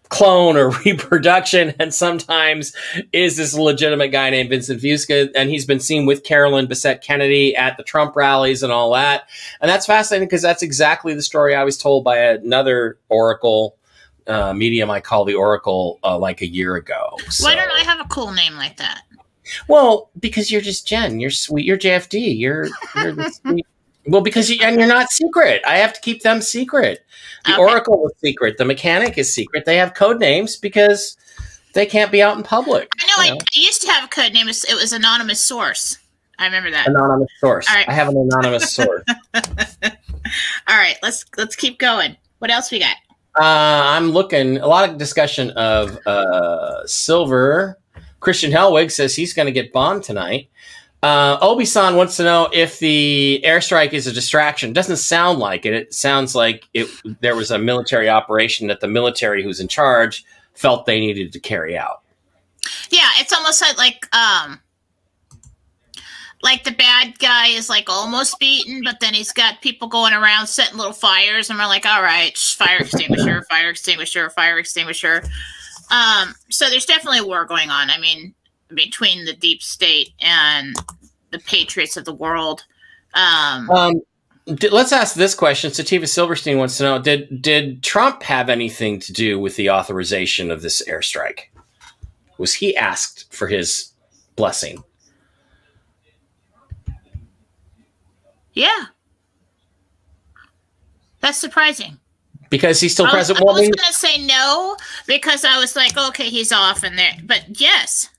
clone 0.09 0.55
or 0.55 0.69
reproduction, 0.85 1.73
and 1.79 1.91
sometimes 1.91 2.73
is 3.11 3.37
this 3.37 3.55
legitimate 3.55 4.09
guy 4.09 4.29
named 4.29 4.51
Vincent 4.51 4.79
Fusca. 4.79 5.31
And 5.35 5.49
he's 5.49 5.65
been 5.65 5.79
seen 5.79 6.05
with 6.05 6.23
Carolyn 6.23 6.67
Bessette 6.67 7.01
Kennedy 7.01 7.55
at 7.55 7.77
the 7.77 7.83
Trump 7.83 8.15
rallies 8.15 8.61
and 8.61 8.71
all 8.71 8.91
that. 8.93 9.27
And 9.59 9.67
that's 9.67 9.87
fascinating 9.87 10.27
because 10.27 10.43
that's 10.43 10.61
exactly 10.61 11.15
the 11.15 11.23
story 11.23 11.55
I 11.55 11.63
was 11.63 11.79
told 11.79 12.03
by 12.03 12.19
another 12.19 12.99
Oracle 13.09 13.75
uh, 14.27 14.53
medium 14.53 14.89
I 14.89 14.99
call 14.99 15.25
the 15.25 15.35
Oracle 15.35 15.99
uh, 16.03 16.17
like 16.17 16.41
a 16.41 16.47
year 16.47 16.75
ago. 16.75 17.17
Why 17.41 17.55
don't 17.55 17.71
I 17.71 17.81
have 17.81 17.99
a 17.99 18.09
cool 18.09 18.31
name 18.31 18.55
like 18.55 18.77
that? 18.77 19.01
Well, 19.67 20.09
because 20.19 20.51
you're 20.51 20.61
just 20.61 20.87
Jen. 20.87 21.19
You're 21.19 21.31
sweet. 21.31 21.65
You're 21.65 21.77
JFD. 21.77 22.37
You're, 22.37 22.67
you're. 22.95 23.15
Well, 24.07 24.21
because 24.21 24.51
you, 24.51 24.59
and 24.61 24.77
you're 24.77 24.87
not 24.87 25.09
secret. 25.09 25.63
I 25.65 25.77
have 25.77 25.91
to 25.93 25.99
keep 25.99 26.21
them 26.21 26.39
secret. 26.39 27.03
The 27.45 27.53
Okay. 27.53 27.59
Oracle 27.59 28.07
is 28.07 28.13
secret. 28.19 28.59
The 28.59 28.63
mechanic 28.65 29.17
is 29.17 29.33
secret. 29.33 29.65
They 29.65 29.77
have 29.77 29.95
code 29.95 30.19
names 30.19 30.57
because 30.57 31.17
they 31.73 31.87
can't 31.87 32.11
be 32.11 32.21
out 32.21 32.37
in 32.37 32.43
public. 32.43 32.87
I 33.01 33.07
know, 33.07 33.33
you 33.33 33.33
I, 33.33 33.37
I 33.37 33.59
used 33.59 33.81
to 33.81 33.91
have 33.91 34.03
a 34.03 34.07
code 34.07 34.31
name. 34.31 34.43
It 34.43 34.51
was, 34.51 34.63
it 34.65 34.75
was 34.75 34.93
Anonymous 34.93 35.47
Source. 35.47 35.97
I 36.37 36.45
remember 36.45 36.71
that. 36.71 36.87
Anonymous 36.87 37.31
source. 37.39 37.67
All 37.69 37.75
right. 37.75 37.87
I 37.87 37.93
have 37.93 38.09
an 38.09 38.17
anonymous 38.17 38.73
source. 38.73 39.03
All 40.67 40.75
right, 40.77 40.97
let's 41.03 41.25
let's 41.37 41.55
keep 41.55 41.79
going. 41.79 42.17
What 42.39 42.51
else 42.51 42.71
we 42.71 42.79
got? 42.79 42.95
Uh, 43.39 43.83
I'm 43.85 44.11
looking 44.11 44.57
a 44.57 44.67
lot 44.67 44.89
of 44.89 44.97
discussion 44.97 45.51
of 45.51 45.97
uh, 46.05 46.85
silver. 46.87 47.77
Christian 48.19 48.51
Helwig 48.51 48.91
says 48.91 49.15
he's 49.15 49.33
going 49.33 49.45
to 49.45 49.51
get 49.51 49.73
bombed 49.73 50.03
tonight. 50.03 50.49
Uh, 51.03 51.37
Obi-San 51.39 51.95
wants 51.95 52.17
to 52.17 52.23
know 52.23 52.49
if 52.51 52.79
the 52.79 53.39
airstrike 53.45 53.93
is 53.93 54.07
a 54.07 54.11
distraction. 54.11 54.73
Doesn't 54.73 54.97
sound 54.97 55.37
like 55.37 55.65
it. 55.65 55.73
It 55.73 55.93
sounds 55.93 56.33
like 56.33 56.67
it. 56.73 56.87
There 57.19 57.35
was 57.35 57.51
a 57.51 57.59
military 57.59 58.09
operation 58.09 58.67
that 58.67 58.79
the 58.79 58.87
military 58.87 59.43
who's 59.43 59.59
in 59.59 59.67
charge 59.67 60.25
felt 60.55 60.87
they 60.87 60.99
needed 60.99 61.31
to 61.33 61.39
carry 61.39 61.77
out. 61.77 62.01
Yeah, 62.89 63.09
it's 63.19 63.31
almost 63.31 63.61
like 63.61 63.77
like 63.77 64.15
um 64.15 64.59
like 66.41 66.63
the 66.63 66.71
bad 66.71 67.17
guy 67.19 67.47
is 67.47 67.69
like 67.69 67.89
almost 67.89 68.39
beaten, 68.39 68.81
but 68.83 68.99
then 68.99 69.13
he's 69.13 69.31
got 69.31 69.61
people 69.61 69.87
going 69.87 70.13
around 70.13 70.47
setting 70.47 70.77
little 70.77 70.93
fires, 70.93 71.49
and 71.49 71.59
we're 71.59 71.65
like, 71.65 71.85
all 71.85 72.01
right, 72.01 72.37
fire 72.37 72.77
extinguisher, 72.79 73.43
fire 73.49 73.69
extinguisher, 73.69 74.29
fire 74.29 74.57
extinguisher. 74.57 75.23
Um, 75.91 76.33
so 76.49 76.69
there's 76.69 76.85
definitely 76.85 77.19
a 77.19 77.25
war 77.25 77.45
going 77.45 77.69
on. 77.69 77.89
I 77.89 77.97
mean, 77.97 78.33
between 78.73 79.25
the 79.25 79.33
deep 79.33 79.61
state 79.61 80.09
and 80.19 80.75
the 81.31 81.39
patriots 81.39 81.97
of 81.97 82.05
the 82.05 82.13
world. 82.13 82.65
Um, 83.13 83.69
Um, 83.69 84.01
d- 84.45 84.69
let's 84.69 84.91
ask 84.91 85.15
this 85.15 85.35
question. 85.35 85.71
Sativa 85.71 86.07
Silverstein 86.07 86.57
wants 86.57 86.77
to 86.77 86.83
know: 86.83 86.99
Did 86.99 87.41
did 87.41 87.83
Trump 87.83 88.23
have 88.23 88.49
anything 88.49 88.99
to 89.01 89.13
do 89.13 89.39
with 89.39 89.55
the 89.55 89.69
authorization 89.69 90.51
of 90.51 90.61
this 90.61 90.81
airstrike? 90.87 91.49
Was 92.37 92.53
he 92.55 92.75
asked 92.75 93.33
for 93.33 93.47
his 93.47 93.91
blessing? 94.35 94.83
yeah, 98.53 98.85
that's 101.19 101.37
surprising. 101.37 101.99
Because 102.55 102.79
he's 102.79 102.93
still 102.93 103.05
I 103.05 103.09
was, 103.09 103.27
president. 103.27 103.49
I 103.49 103.51
was 103.51 103.69
gonna 103.69 103.93
say 103.93 104.25
no 104.25 104.77
because 105.07 105.43
I 105.43 105.57
was 105.57 105.75
like, 105.75 105.97
okay, 105.97 106.29
he's 106.29 106.53
off 106.53 106.83
and 106.83 106.97
there, 106.97 107.11
but 107.23 107.43
yes, 107.59 108.09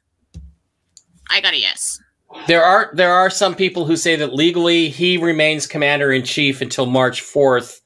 I 1.30 1.40
got 1.40 1.54
a 1.54 1.58
yes. 1.58 1.98
there 2.46 2.62
are 2.62 2.90
there 2.92 3.12
are 3.12 3.30
some 3.30 3.54
people 3.54 3.86
who 3.86 3.96
say 3.96 4.14
that 4.16 4.34
legally 4.34 4.88
he 4.88 5.16
remains 5.16 5.66
commander 5.66 6.12
in 6.12 6.22
chief 6.22 6.60
until 6.60 6.84
March 6.86 7.20
fourth, 7.22 7.80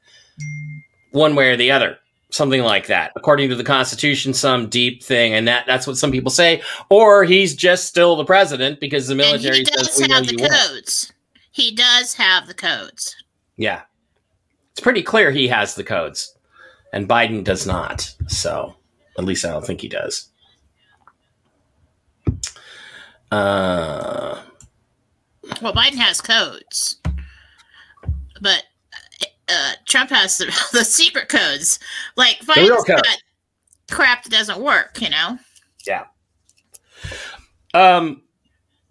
one 1.12 1.36
way 1.36 1.50
or 1.50 1.56
the 1.56 1.70
other, 1.70 1.98
something 2.30 2.62
like 2.62 2.86
that, 2.88 3.12
according 3.14 3.48
to 3.50 3.54
the 3.54 3.64
Constitution. 3.64 4.34
Some 4.34 4.68
deep 4.68 5.04
thing, 5.04 5.32
and 5.34 5.46
that 5.46 5.66
that's 5.66 5.86
what 5.86 5.98
some 5.98 6.10
people 6.10 6.30
say. 6.30 6.62
Or 6.88 7.24
he's 7.24 7.54
just 7.54 7.86
still 7.86 8.16
the 8.16 8.24
president 8.24 8.80
because 8.80 9.06
the 9.06 9.12
And 9.12 9.18
military 9.18 9.58
he 9.58 9.64
says 9.66 9.88
does 9.88 10.00
we 10.00 10.12
have 10.12 10.26
the 10.26 10.36
codes. 10.36 11.12
He 11.52 11.74
does 11.74 12.14
have 12.14 12.46
the 12.46 12.54
codes. 12.54 13.16
Yeah. 13.56 13.82
It's 14.72 14.80
pretty 14.80 15.02
clear 15.02 15.30
he 15.30 15.48
has 15.48 15.74
the 15.74 15.84
codes. 15.84 16.34
And 16.92 17.08
Biden 17.08 17.44
does 17.44 17.66
not. 17.66 18.14
So 18.28 18.74
at 19.18 19.24
least 19.24 19.44
I 19.44 19.50
don't 19.50 19.64
think 19.66 19.80
he 19.80 19.88
does. 19.88 20.28
Uh 23.30 24.40
Well, 25.62 25.72
Biden 25.72 25.96
has 25.96 26.20
codes, 26.20 26.96
but 28.40 28.64
uh, 29.48 29.72
Trump 29.86 30.10
has 30.10 30.38
the, 30.38 30.46
the 30.72 30.84
secret 30.84 31.28
codes. 31.28 31.78
Like 32.16 32.38
Biden's 32.40 32.84
code. 32.84 33.02
got 33.04 33.16
crap 33.90 34.24
that 34.24 34.30
doesn't 34.30 34.60
work. 34.60 35.00
You 35.00 35.10
know. 35.10 35.38
Yeah. 35.86 36.06
Um 37.72 38.22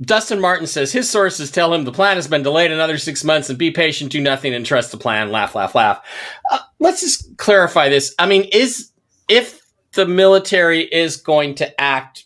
Dustin 0.02 0.40
Martin 0.40 0.66
says 0.66 0.92
his 0.92 1.10
sources 1.10 1.52
tell 1.52 1.74
him 1.74 1.84
the 1.84 1.92
plan 1.92 2.16
has 2.16 2.28
been 2.28 2.44
delayed 2.44 2.72
another 2.72 2.98
six 2.98 3.24
months 3.24 3.50
and 3.50 3.60
be 3.60 3.72
patient, 3.72 4.12
do 4.12 4.22
nothing, 4.22 4.54
and 4.54 4.66
trust 4.66 4.92
the 4.92 4.98
plan. 4.98 5.32
Laugh, 5.32 5.56
laugh, 5.56 5.76
laugh. 5.76 6.02
Uh, 6.50 6.60
let's 6.80 7.02
just 7.02 7.38
clarify 7.38 7.90
this. 7.90 8.16
I 8.18 8.26
mean, 8.26 8.44
is 8.54 8.92
if 9.28 9.62
the 9.94 10.06
military 10.06 10.84
is 10.84 11.18
going 11.18 11.56
to 11.56 11.82
act 11.82 12.26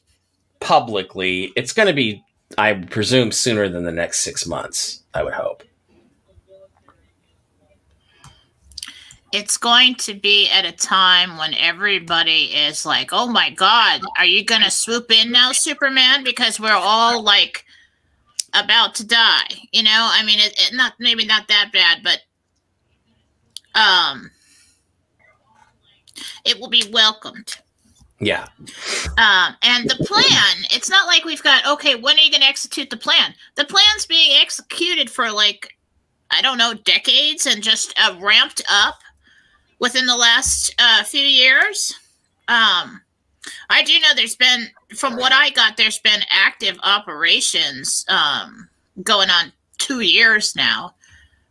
publicly, 0.59 1.51
it's 1.55 1.73
going 1.73 1.87
to 1.87 1.93
be, 1.93 2.23
I 2.57 2.73
presume, 2.73 3.31
sooner 3.31 3.67
than 3.67 3.85
the 3.85 3.91
next 3.91 4.19
six 4.19 4.45
months. 4.45 5.03
I 5.13 5.23
would 5.23 5.33
hope. 5.33 5.63
It's 9.33 9.57
going 9.57 9.95
to 9.95 10.13
be 10.13 10.47
at 10.49 10.63
a 10.63 10.71
time 10.71 11.37
when 11.37 11.55
everybody 11.55 12.53
is 12.53 12.85
like, 12.85 13.09
"Oh 13.11 13.27
my 13.27 13.49
God, 13.49 14.01
are 14.17 14.25
you 14.25 14.45
going 14.45 14.61
to 14.61 14.69
swoop 14.69 15.11
in 15.11 15.31
now, 15.31 15.51
Superman?" 15.51 16.23
Because 16.23 16.59
we're 16.59 16.71
all 16.71 17.23
like 17.23 17.65
about 18.53 18.93
to 18.95 19.07
die. 19.07 19.47
You 19.71 19.81
know, 19.81 20.09
I 20.11 20.23
mean, 20.23 20.37
it, 20.37 20.53
it 20.57 20.75
not 20.75 20.93
maybe 20.99 21.25
not 21.25 21.47
that 21.47 21.71
bad, 21.73 22.03
but 22.03 22.19
um, 23.73 24.29
it 26.45 26.59
will 26.59 26.69
be 26.69 26.87
welcomed. 26.91 27.57
Yeah. 28.19 28.47
Um, 29.17 29.55
and 29.63 29.89
the 29.89 29.97
plan, 30.05 30.65
it's 30.71 30.89
not 30.89 31.07
like 31.07 31.25
we've 31.25 31.43
got, 31.43 31.65
okay, 31.65 31.95
when 31.95 32.17
are 32.17 32.21
you 32.21 32.31
going 32.31 32.41
to 32.41 32.47
execute 32.47 32.89
the 32.89 32.97
plan? 32.97 33.33
The 33.55 33.65
plan's 33.65 34.05
being 34.05 34.39
executed 34.39 35.09
for 35.09 35.29
like, 35.29 35.75
I 36.31 36.41
don't 36.41 36.57
know, 36.57 36.73
decades 36.73 37.45
and 37.45 37.61
just 37.61 37.93
uh, 37.99 38.15
ramped 38.21 38.61
up 38.71 38.99
within 39.83 40.05
the 40.05 40.15
last 40.15 40.73
uh, 40.79 41.03
few 41.03 41.19
years. 41.25 41.93
Um, 42.47 43.01
I 43.69 43.83
do 43.83 43.99
know 43.99 44.13
there's 44.15 44.37
been, 44.37 44.67
from 44.95 45.17
what 45.17 45.33
I 45.33 45.49
got, 45.49 45.75
there's 45.75 45.99
been 45.99 46.21
active 46.29 46.77
operations 46.83 48.05
um, 48.07 48.69
going 49.03 49.29
on 49.29 49.51
two 49.79 49.99
years 49.99 50.55
now 50.55 50.95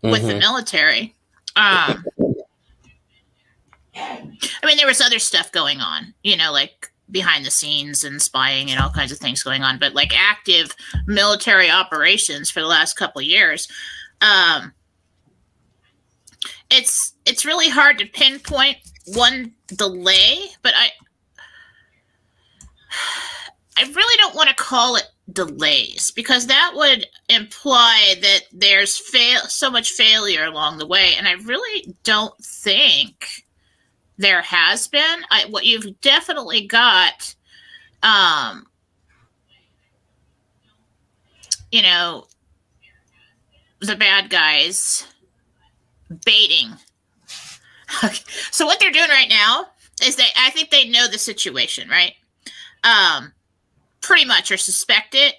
with 0.00 0.22
the 0.26 0.32
Mhm. 0.32 0.38
military. 0.38 1.14
Um, 1.56 2.06
I 3.94 4.64
mean, 4.64 4.78
there 4.78 4.86
was 4.86 5.02
other 5.02 5.18
stuff 5.18 5.52
going 5.52 5.82
on, 5.82 6.14
you 6.22 6.38
know, 6.38 6.52
like 6.52 6.90
behind 7.10 7.44
the 7.44 7.50
scenes 7.50 8.02
and 8.02 8.22
spying 8.22 8.70
and 8.70 8.80
all 8.80 8.88
kinds 8.88 9.12
of 9.12 9.18
things 9.18 9.42
going 9.42 9.62
on, 9.62 9.78
but 9.78 9.92
like 9.92 10.18
active 10.18 10.74
military 11.06 11.70
operations 11.70 12.50
for 12.50 12.60
the 12.62 12.66
last 12.66 12.94
couple 12.94 13.20
of 13.20 13.26
years. 13.26 13.68
Um, 14.22 14.72
it's 16.72 17.12
it's 17.26 17.44
really 17.44 17.68
hard 17.68 17.98
to 17.98 18.06
pinpoint 18.06 18.78
one 19.06 19.52
delay, 19.68 20.38
but 20.62 20.72
I 20.74 20.88
I 23.76 23.82
really 23.92 24.16
don't 24.16 24.34
want 24.34 24.48
to 24.48 24.54
call 24.54 24.96
it 24.96 25.06
delays 25.30 26.10
because 26.10 26.46
that 26.46 26.72
would 26.74 27.06
imply 27.28 28.14
that 28.20 28.40
there's 28.52 28.98
fail 28.98 29.40
so 29.42 29.70
much 29.70 29.90
failure 29.90 30.44
along 30.44 30.78
the 30.78 30.86
way, 30.86 31.14
and 31.16 31.28
I 31.28 31.32
really 31.32 31.94
don't 32.04 32.36
think 32.42 33.44
there 34.16 34.42
has 34.42 34.88
been. 34.88 35.22
I, 35.30 35.44
what 35.50 35.66
you've 35.66 36.00
definitely 36.00 36.66
got, 36.66 37.34
um, 38.02 38.66
you 41.70 41.82
know, 41.82 42.26
the 43.80 43.96
bad 43.96 44.30
guys 44.30 45.06
baiting. 46.24 46.70
so 48.50 48.66
what 48.66 48.80
they're 48.80 48.90
doing 48.90 49.08
right 49.08 49.28
now 49.28 49.66
is 50.02 50.16
they, 50.16 50.28
I 50.36 50.50
think 50.50 50.70
they 50.70 50.88
know 50.88 51.08
the 51.08 51.18
situation, 51.18 51.88
right? 51.88 52.14
Um, 52.84 53.32
pretty 54.00 54.24
much 54.24 54.50
or 54.50 54.56
suspect 54.56 55.14
it. 55.14 55.36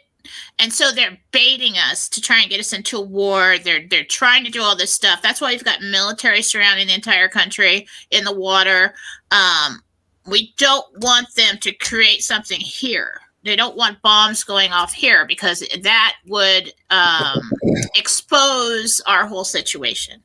And 0.58 0.72
so 0.72 0.92
they're 0.92 1.18
baiting 1.32 1.74
us 1.78 2.08
to 2.10 2.22
try 2.22 2.42
and 2.42 2.50
get 2.50 2.60
us 2.60 2.72
into 2.72 3.00
war. 3.00 3.58
They're 3.62 3.86
they're 3.88 4.06
trying 4.06 4.46
to 4.46 4.52
do 4.52 4.62
all 4.62 4.76
this 4.76 4.94
stuff. 4.94 5.22
That's 5.22 5.42
why 5.42 5.52
we've 5.52 5.64
got 5.64 5.82
military 5.82 6.42
surrounding 6.42 6.88
the 6.88 6.94
entire 6.94 7.28
country 7.28 7.88
in 8.12 8.24
the 8.24 8.34
water. 8.34 8.94
Um, 9.32 9.82
we 10.26 10.54
don't 10.58 10.86
want 11.00 11.34
them 11.36 11.58
to 11.60 11.74
create 11.74 12.24
something 12.24 12.60
here. 12.60 13.20
They 13.44 13.58
don't 13.58 13.76
want 13.76 14.02
bombs 14.02 14.46
going 14.46 14.72
off 14.72 14.94
here 14.94 15.26
because 15.26 15.68
that 15.82 16.14
would 16.28 16.74
um, 16.90 17.52
expose 17.96 19.02
our 19.06 19.26
whole 19.26 19.44
situation. 19.44 20.24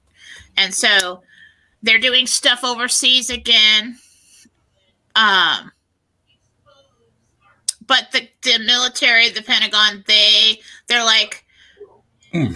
And 0.58 0.74
so 0.74 1.22
they're 1.82 1.98
doing 2.00 2.26
stuff 2.26 2.64
overseas 2.64 3.30
again. 3.30 3.96
Um, 5.14 5.72
but 7.86 8.08
the, 8.12 8.28
the 8.42 8.58
military, 8.58 9.30
the 9.30 9.42
Pentagon, 9.42 10.04
they 10.06 10.60
they're 10.88 11.04
like, 11.04 11.44
Hmm. 12.32 12.52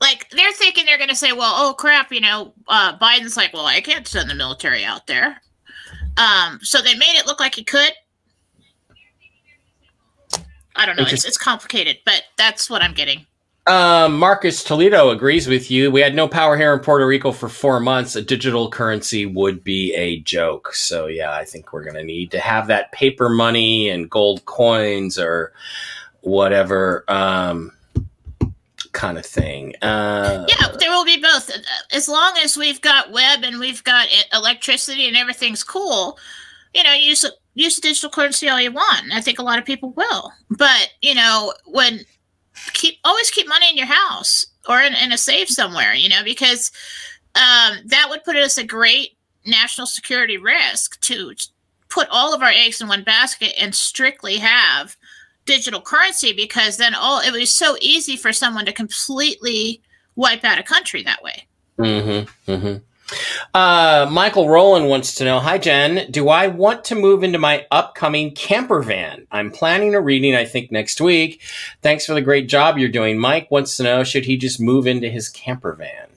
like 0.00 0.28
they're 0.30 0.52
thinking 0.52 0.86
they're 0.86 0.96
going 0.98 1.08
to 1.08 1.14
say, 1.14 1.32
well, 1.32 1.54
oh 1.56 1.74
crap, 1.74 2.10
you 2.10 2.20
know, 2.20 2.52
uh, 2.66 2.98
Biden's 2.98 3.36
like, 3.36 3.52
well, 3.52 3.66
I 3.66 3.80
can't 3.80 4.08
send 4.08 4.28
the 4.28 4.34
military 4.34 4.84
out 4.84 5.06
there. 5.06 5.40
Um, 6.16 6.58
so 6.62 6.82
they 6.82 6.94
made 6.96 7.16
it 7.16 7.26
look 7.26 7.38
like 7.38 7.54
he 7.54 7.62
could. 7.62 7.92
I 10.74 10.84
don't 10.84 10.96
know. 10.96 11.04
It's, 11.06 11.24
it's 11.24 11.38
complicated, 11.38 11.98
but 12.04 12.22
that's 12.36 12.68
what 12.68 12.82
I'm 12.82 12.92
getting. 12.92 13.24
Um, 13.66 14.18
Marcus 14.18 14.62
Toledo 14.62 15.10
agrees 15.10 15.48
with 15.48 15.70
you. 15.70 15.90
We 15.90 16.00
had 16.00 16.14
no 16.14 16.28
power 16.28 16.56
here 16.56 16.72
in 16.72 16.78
Puerto 16.78 17.06
Rico 17.06 17.32
for 17.32 17.48
four 17.48 17.80
months. 17.80 18.14
A 18.14 18.22
digital 18.22 18.70
currency 18.70 19.26
would 19.26 19.64
be 19.64 19.92
a 19.94 20.20
joke. 20.20 20.72
So, 20.74 21.06
yeah, 21.06 21.32
I 21.32 21.44
think 21.44 21.72
we're 21.72 21.82
going 21.82 21.96
to 21.96 22.04
need 22.04 22.30
to 22.30 22.38
have 22.38 22.68
that 22.68 22.92
paper 22.92 23.28
money 23.28 23.88
and 23.88 24.08
gold 24.08 24.44
coins 24.44 25.18
or 25.18 25.52
whatever 26.20 27.04
um, 27.08 27.72
kind 28.92 29.18
of 29.18 29.26
thing. 29.26 29.74
Uh, 29.82 30.46
Yeah, 30.48 30.68
there 30.78 30.90
will 30.90 31.04
be 31.04 31.20
both. 31.20 31.50
As 31.92 32.08
long 32.08 32.34
as 32.44 32.56
we've 32.56 32.80
got 32.80 33.10
web 33.10 33.42
and 33.42 33.58
we've 33.58 33.82
got 33.82 34.06
electricity 34.32 35.08
and 35.08 35.16
everything's 35.16 35.64
cool, 35.64 36.18
you 36.72 36.84
know, 36.84 36.92
use 36.92 37.24
use 37.54 37.80
digital 37.80 38.10
currency 38.10 38.48
all 38.48 38.60
you 38.60 38.70
want. 38.70 39.12
I 39.12 39.20
think 39.20 39.38
a 39.38 39.42
lot 39.42 39.58
of 39.58 39.64
people 39.64 39.90
will. 39.92 40.32
But 40.50 40.90
you 41.00 41.14
know, 41.14 41.52
when 41.66 42.00
keep 42.72 42.98
always 43.04 43.30
keep 43.30 43.48
money 43.48 43.70
in 43.70 43.76
your 43.76 43.86
house 43.86 44.46
or 44.68 44.80
in, 44.80 44.94
in 44.94 45.12
a 45.12 45.18
safe 45.18 45.48
somewhere, 45.48 45.94
you 45.94 46.08
know, 46.08 46.22
because 46.24 46.70
um, 47.34 47.78
that 47.86 48.06
would 48.08 48.24
put 48.24 48.36
us 48.36 48.58
a 48.58 48.64
great 48.64 49.16
national 49.44 49.86
security 49.86 50.36
risk 50.36 51.00
to 51.02 51.32
put 51.88 52.08
all 52.10 52.34
of 52.34 52.42
our 52.42 52.50
eggs 52.50 52.80
in 52.80 52.88
one 52.88 53.04
basket 53.04 53.52
and 53.58 53.74
strictly 53.74 54.38
have 54.38 54.96
digital 55.44 55.80
currency 55.80 56.32
because 56.32 56.76
then 56.76 56.94
all 56.94 57.20
it 57.20 57.32
was 57.32 57.54
so 57.54 57.76
easy 57.80 58.16
for 58.16 58.32
someone 58.32 58.66
to 58.66 58.72
completely 58.72 59.80
wipe 60.16 60.44
out 60.44 60.58
a 60.58 60.62
country 60.62 61.02
that 61.02 61.22
way. 61.22 61.46
Mm-hmm. 61.78 62.50
Mm-hmm. 62.50 62.76
Uh, 63.54 64.08
Michael 64.10 64.48
Rowland 64.48 64.88
wants 64.88 65.14
to 65.16 65.24
know, 65.24 65.38
Hi 65.38 65.58
Jen, 65.58 66.10
do 66.10 66.28
I 66.28 66.48
want 66.48 66.84
to 66.86 66.94
move 66.94 67.22
into 67.22 67.38
my 67.38 67.66
upcoming 67.70 68.34
camper 68.34 68.82
van? 68.82 69.26
I'm 69.30 69.50
planning 69.50 69.94
a 69.94 70.00
reading, 70.00 70.34
I 70.34 70.44
think, 70.44 70.72
next 70.72 71.00
week. 71.00 71.42
Thanks 71.82 72.04
for 72.04 72.14
the 72.14 72.20
great 72.20 72.48
job 72.48 72.78
you're 72.78 72.88
doing. 72.88 73.18
Mike 73.18 73.50
wants 73.50 73.76
to 73.76 73.84
know, 73.84 74.02
should 74.04 74.24
he 74.24 74.36
just 74.36 74.60
move 74.60 74.86
into 74.86 75.08
his 75.08 75.28
camper 75.28 75.72
van? 75.74 76.08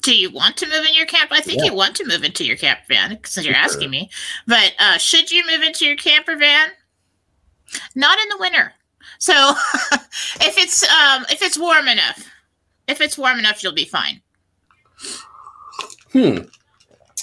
Do 0.00 0.16
you 0.16 0.30
want 0.30 0.56
to 0.58 0.66
move 0.66 0.86
in 0.86 0.94
your 0.94 1.04
camp? 1.06 1.30
I 1.32 1.40
think 1.42 1.58
Yeah. 1.58 1.66
you 1.66 1.74
want 1.74 1.94
to 1.96 2.06
move 2.06 2.24
into 2.24 2.44
your 2.44 2.56
camper 2.56 2.82
van 2.88 3.18
since 3.24 3.44
you're 3.44 3.54
Sure. 3.54 3.62
asking 3.64 3.90
me. 3.90 4.08
But 4.46 4.72
uh, 4.78 4.96
should 4.96 5.30
you 5.30 5.44
move 5.46 5.60
into 5.62 5.84
your 5.84 5.96
camper 5.96 6.36
van? 6.36 6.68
Not 7.94 8.18
in 8.18 8.28
the 8.30 8.38
winter. 8.38 8.72
So 9.18 9.32
if 10.40 10.56
it's 10.56 10.82
um, 10.90 11.26
if 11.30 11.42
it's 11.42 11.58
warm 11.58 11.86
enough, 11.88 12.26
if 12.88 13.02
it's 13.02 13.18
warm 13.18 13.38
enough, 13.38 13.62
you'll 13.62 13.74
be 13.74 13.84
fine. 13.84 14.22
Hmm. 16.12 16.38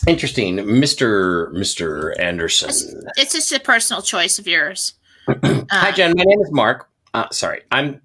Interesting. 0.08 0.58
Mr. 0.58 1.52
Mr. 1.54 2.18
Anderson. 2.20 3.04
It's 3.18 3.34
just 3.34 3.52
a 3.52 3.60
personal 3.60 4.02
choice 4.02 4.40
of 4.40 4.48
yours. 4.48 4.94
Hi 5.44 5.92
Jen, 5.92 6.14
my 6.16 6.24
name 6.24 6.42
is 6.42 6.52
Mark. 6.52 6.88
Uh, 7.14 7.30
sorry. 7.32 7.62
I'm 7.72 8.02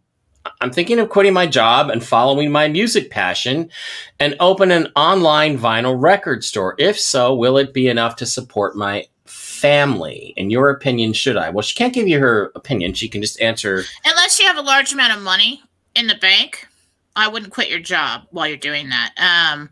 I'm 0.61 0.73
thinking 0.73 0.99
of 0.99 1.09
quitting 1.09 1.33
my 1.35 1.47
job 1.47 1.89
and 1.89 2.03
following 2.03 2.51
my 2.51 2.67
music 2.67 3.11
passion 3.11 3.71
and 4.19 4.35
open 4.41 4.73
an 4.73 4.89
online 4.97 5.57
vinyl 5.57 6.01
record 6.01 6.43
store. 6.43 6.75
If 6.79 6.99
so, 6.99 7.33
will 7.35 7.59
it 7.59 7.73
be 7.73 7.87
enough 7.87 8.17
to 8.17 8.27
support 8.27 8.77
my 8.77 9.07
family? 9.25 10.35
In 10.37 10.51
your 10.51 10.71
opinion, 10.71 11.13
should 11.13 11.37
I? 11.37 11.51
Well, 11.51 11.63
she 11.63 11.77
can't 11.77 11.95
give 11.95 12.09
you 12.09 12.19
her 12.19 12.51
opinion. 12.57 12.95
She 12.95 13.09
can 13.09 13.23
just 13.23 13.41
answer. 13.41 13.85
unless 14.05 14.41
you 14.41 14.47
have 14.47 14.57
a 14.57 14.63
large 14.63 14.93
amount 14.93 15.17
of 15.17 15.23
money 15.23 15.63
in 15.95 16.09
the 16.09 16.17
bank, 16.17 16.67
I 17.15 17.29
wouldn't 17.29 17.53
quit 17.53 17.71
your 17.71 17.79
job 17.79 18.23
while 18.31 18.49
you're 18.49 18.57
doing 18.57 18.89
that. 18.89 19.13
Um, 19.19 19.71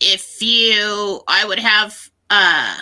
if 0.00 0.40
you, 0.42 1.20
I 1.28 1.44
would 1.46 1.58
have, 1.58 2.10
uh, 2.30 2.78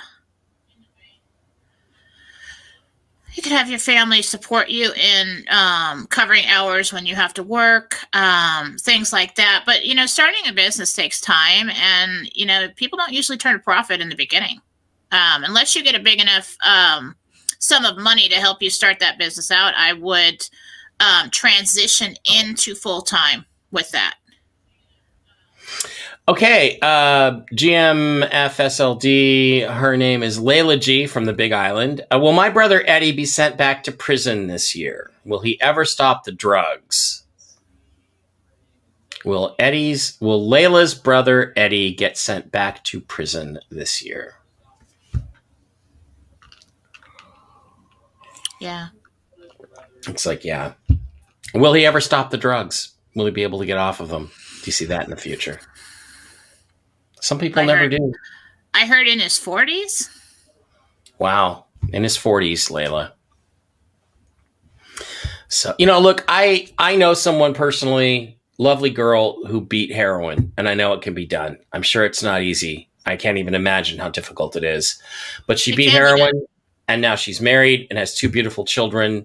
you 3.35 3.43
could 3.43 3.53
have 3.53 3.69
your 3.69 3.79
family 3.79 4.23
support 4.23 4.69
you 4.69 4.93
in 4.93 5.45
um, 5.51 6.07
covering 6.07 6.45
hours 6.47 6.93
when 6.93 7.05
you 7.05 7.17
have 7.17 7.35
to 7.35 7.43
work, 7.43 7.97
um, 8.15 8.77
things 8.79 9.13
like 9.13 9.35
that. 9.35 9.65
But 9.67 9.85
you 9.85 9.95
know, 9.95 10.07
starting 10.07 10.49
a 10.49 10.53
business 10.53 10.93
takes 10.93 11.21
time, 11.21 11.69
and 11.71 12.31
you 12.33 12.47
know, 12.47 12.69
people 12.77 12.97
don't 12.97 13.13
usually 13.13 13.39
turn 13.39 13.57
a 13.57 13.59
profit 13.59 14.01
in 14.01 14.09
the 14.09 14.15
beginning 14.15 14.61
um, 15.11 15.45
unless 15.45 15.75
you 15.75 15.83
get 15.83 15.95
a 15.95 16.01
big 16.01 16.21
enough 16.21 16.57
um, 16.65 17.15
sum 17.59 17.85
of 17.85 17.97
money 17.97 18.29
to 18.29 18.37
help 18.37 18.63
you 18.63 18.71
start 18.71 18.99
that 19.01 19.19
business 19.19 19.51
out. 19.51 19.75
I 19.77 19.93
would 19.93 20.47
um, 21.01 21.31
transition 21.31 22.15
into 22.41 22.75
full 22.75 23.03
time 23.03 23.45
with 23.71 23.91
that. 23.93 24.15
Okay, 26.27 26.79
uh, 26.81 27.41
GMFSLD. 27.53 29.69
Her 29.69 29.95
name 29.99 30.23
is 30.23 30.41
Layla 30.41 30.81
G 30.81 31.07
from 31.07 31.27
the 31.27 31.35
Big 31.35 31.53
Island. 31.53 32.01
Uh, 32.11 32.19
will 32.19 32.33
my 32.33 32.49
brother 32.49 32.83
Eddie 32.87 33.13
be 33.13 33.27
sent 33.27 33.59
back 33.59 33.85
to 33.85 33.93
prison 33.93 34.47
this 34.47 34.75
year? 34.75 35.11
Will 35.27 35.41
he 35.41 35.61
ever 35.61 35.85
stop 35.85 36.25
the 36.25 36.33
drugs? 36.33 37.25
Will 39.23 39.55
Eddie's 39.59 40.17
will 40.19 40.49
Layla's 40.49 40.95
brother 40.95 41.53
Eddie 41.57 41.93
get 41.93 42.17
sent 42.17 42.51
back 42.51 42.83
to 42.85 43.03
prison 43.03 43.59
this 43.71 44.03
year? 44.03 44.37
Yeah. 48.61 48.89
It's 50.09 50.25
like, 50.25 50.43
yeah. 50.43 50.73
Will 51.53 51.75
he 51.75 51.85
ever 51.85 52.01
stop 52.01 52.31
the 52.31 52.39
drugs? 52.39 52.95
Will 53.15 53.27
he 53.27 53.31
be 53.31 53.43
able 53.43 53.59
to 53.59 53.67
get 53.67 53.77
off 53.77 54.01
of 54.01 54.09
them? 54.09 54.31
Do 54.63 54.65
you 54.65 54.73
see 54.73 54.87
that 54.87 55.05
in 55.05 55.11
the 55.11 55.17
future? 55.17 55.61
Some 57.25 57.39
people 57.39 57.63
I 57.63 57.65
never 57.65 57.79
heard- 57.81 57.93
do. 57.93 58.13
I 58.75 58.85
heard 58.85 59.09
in 59.09 59.19
his 59.19 59.39
40s. 59.39 60.11
Wow. 61.19 61.65
In 61.91 62.03
his 62.03 62.19
40s, 62.19 62.69
Layla. 62.69 63.13
So, 65.49 65.75
you 65.79 65.87
know, 65.87 65.99
look, 66.01 66.23
I 66.29 66.69
I 66.79 66.97
know 66.97 67.15
someone 67.15 67.55
personally, 67.55 68.37
lovely 68.59 68.91
girl 68.91 69.43
who 69.47 69.63
beat 69.63 69.91
heroin, 69.91 70.53
and 70.59 70.69
I 70.69 70.75
know 70.75 70.93
it 70.93 71.01
can 71.01 71.15
be 71.15 71.25
done. 71.25 71.57
I'm 71.73 71.83
sure 71.83 72.05
it's 72.05 72.23
not 72.23 72.43
easy. 72.43 72.91
I 73.07 73.17
can't 73.17 73.39
even 73.39 73.55
imagine 73.55 73.99
how 73.99 74.11
difficult 74.11 74.55
it 74.55 74.65
is. 74.65 75.01
But 75.47 75.59
she 75.59 75.73
It 75.73 75.77
beat 75.77 75.91
heroin 75.93 76.45
and 76.89 77.01
now 77.01 77.15
she's 77.15 77.41
married 77.41 77.87
and 77.89 77.99
has 77.99 78.15
two 78.15 78.29
beautiful 78.29 78.67
children, 78.67 79.25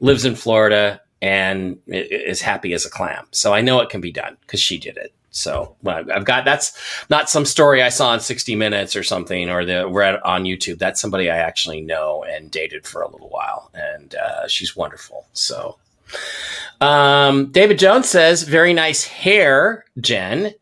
lives 0.00 0.26
in 0.26 0.34
Florida 0.34 1.00
and 1.22 1.78
is 1.86 2.42
happy 2.42 2.74
as 2.74 2.84
a 2.84 2.90
clam. 2.90 3.26
So 3.30 3.54
I 3.54 3.62
know 3.62 3.80
it 3.80 3.88
can 3.88 4.02
be 4.02 4.12
done 4.12 4.36
because 4.42 4.60
she 4.60 4.76
did 4.78 4.98
it. 4.98 5.14
So 5.34 5.74
well, 5.82 6.04
I've 6.12 6.24
got 6.24 6.44
that's 6.44 6.78
not 7.10 7.28
some 7.28 7.44
story 7.44 7.82
I 7.82 7.88
saw 7.88 8.10
on 8.10 8.20
60 8.20 8.54
Minutes 8.54 8.94
or 8.94 9.02
something 9.02 9.50
or 9.50 9.64
the 9.64 9.88
read 9.88 10.20
on 10.24 10.44
YouTube. 10.44 10.78
That's 10.78 11.00
somebody 11.00 11.28
I 11.28 11.36
actually 11.36 11.80
know 11.80 12.24
and 12.24 12.52
dated 12.52 12.86
for 12.86 13.02
a 13.02 13.10
little 13.10 13.28
while, 13.28 13.68
and 13.74 14.14
uh, 14.14 14.46
she's 14.46 14.76
wonderful. 14.76 15.26
So, 15.32 15.76
um, 16.80 17.50
David 17.50 17.80
Jones 17.80 18.08
says, 18.08 18.44
"Very 18.44 18.72
nice 18.72 19.04
hair, 19.04 19.84
Jen. 20.00 20.54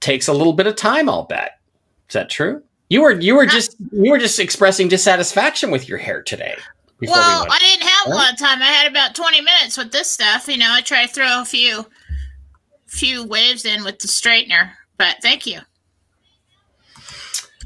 Takes 0.00 0.26
a 0.26 0.34
little 0.34 0.54
bit 0.54 0.66
of 0.66 0.74
time, 0.74 1.08
I'll 1.08 1.24
bet. 1.24 1.60
Is 2.08 2.14
that 2.14 2.28
true? 2.28 2.64
You 2.90 3.00
were 3.00 3.12
you 3.12 3.36
were 3.36 3.46
just 3.46 3.76
you 3.92 4.10
were 4.10 4.18
just 4.18 4.40
expressing 4.40 4.88
dissatisfaction 4.88 5.70
with 5.70 5.88
your 5.88 5.98
hair 5.98 6.20
today. 6.20 6.56
before 6.98 7.14
we 7.14 7.22
Well. 7.22 7.46
I 7.48 7.58
didn't 7.60 7.88
have 7.88 8.06
a 8.08 8.10
lot 8.10 8.32
of 8.32 8.38
time. 8.40 8.60
I 8.60 8.66
had 8.66 8.90
about 8.90 9.14
20 9.14 9.40
minutes 9.40 9.78
with 9.78 9.92
this 9.92 10.10
stuff. 10.10 10.48
You 10.48 10.58
know, 10.58 10.72
I 10.72 10.80
try 10.80 11.06
to 11.06 11.12
throw 11.12 11.40
a 11.40 11.44
few 11.44 11.86
few 12.94 13.24
waves 13.24 13.64
in 13.64 13.84
with 13.84 13.98
the 13.98 14.08
straightener. 14.08 14.70
But 14.96 15.16
thank 15.20 15.46
you. 15.46 15.60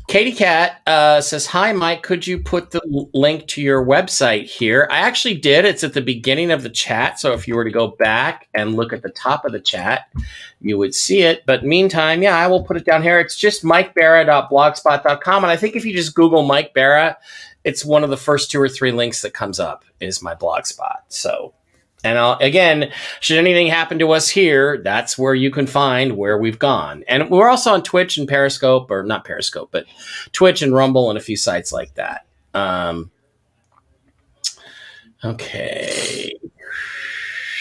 Katie 0.08 0.32
Cat 0.32 0.80
uh, 0.86 1.20
says, 1.20 1.44
Hi, 1.48 1.70
Mike. 1.74 2.02
Could 2.02 2.26
you 2.26 2.38
put 2.38 2.70
the 2.70 2.80
link 3.12 3.46
to 3.48 3.60
your 3.60 3.84
website 3.84 4.46
here? 4.46 4.88
I 4.90 5.00
actually 5.00 5.34
did. 5.34 5.66
It's 5.66 5.84
at 5.84 5.92
the 5.92 6.00
beginning 6.00 6.50
of 6.50 6.62
the 6.62 6.70
chat. 6.70 7.20
So 7.20 7.34
if 7.34 7.46
you 7.46 7.54
were 7.54 7.64
to 7.64 7.70
go 7.70 7.88
back 7.88 8.48
and 8.54 8.74
look 8.74 8.94
at 8.94 9.02
the 9.02 9.10
top 9.10 9.44
of 9.44 9.52
the 9.52 9.60
chat, 9.60 10.06
you 10.62 10.78
would 10.78 10.94
see 10.94 11.20
it. 11.24 11.44
But 11.44 11.62
meantime, 11.62 12.22
yeah, 12.22 12.38
I 12.38 12.46
will 12.46 12.64
put 12.64 12.78
it 12.78 12.86
down 12.86 13.02
here. 13.02 13.20
It's 13.20 13.36
just 13.36 13.64
mikebara.blogspot.com. 13.64 15.44
And 15.44 15.50
I 15.50 15.56
think 15.56 15.76
if 15.76 15.84
you 15.84 15.92
just 15.92 16.14
Google 16.14 16.42
Mike 16.42 16.72
Bara, 16.72 17.18
it's 17.64 17.84
one 17.84 18.02
of 18.02 18.08
the 18.08 18.16
first 18.16 18.50
two 18.50 18.62
or 18.62 18.68
three 18.70 18.92
links 18.92 19.20
that 19.20 19.34
comes 19.34 19.60
up 19.60 19.84
is 20.00 20.22
my 20.22 20.34
blogspot. 20.34 21.00
So, 21.08 21.52
and 22.04 22.16
I'll, 22.16 22.38
again, 22.38 22.92
should 23.20 23.38
anything 23.38 23.66
happen 23.66 23.98
to 23.98 24.12
us 24.12 24.28
here, 24.28 24.78
that's 24.78 25.18
where 25.18 25.34
you 25.34 25.50
can 25.50 25.66
find 25.66 26.16
where 26.16 26.38
we've 26.38 26.58
gone. 26.58 27.04
And 27.08 27.28
we're 27.28 27.48
also 27.48 27.72
on 27.72 27.82
Twitch 27.82 28.16
and 28.16 28.28
Periscope, 28.28 28.90
or 28.90 29.02
not 29.02 29.24
Periscope, 29.24 29.70
but 29.72 29.84
Twitch 30.32 30.62
and 30.62 30.72
Rumble 30.72 31.10
and 31.10 31.18
a 31.18 31.22
few 31.22 31.36
sites 31.36 31.72
like 31.72 31.94
that. 31.94 32.24
Um, 32.54 33.10
okay. 35.24 36.32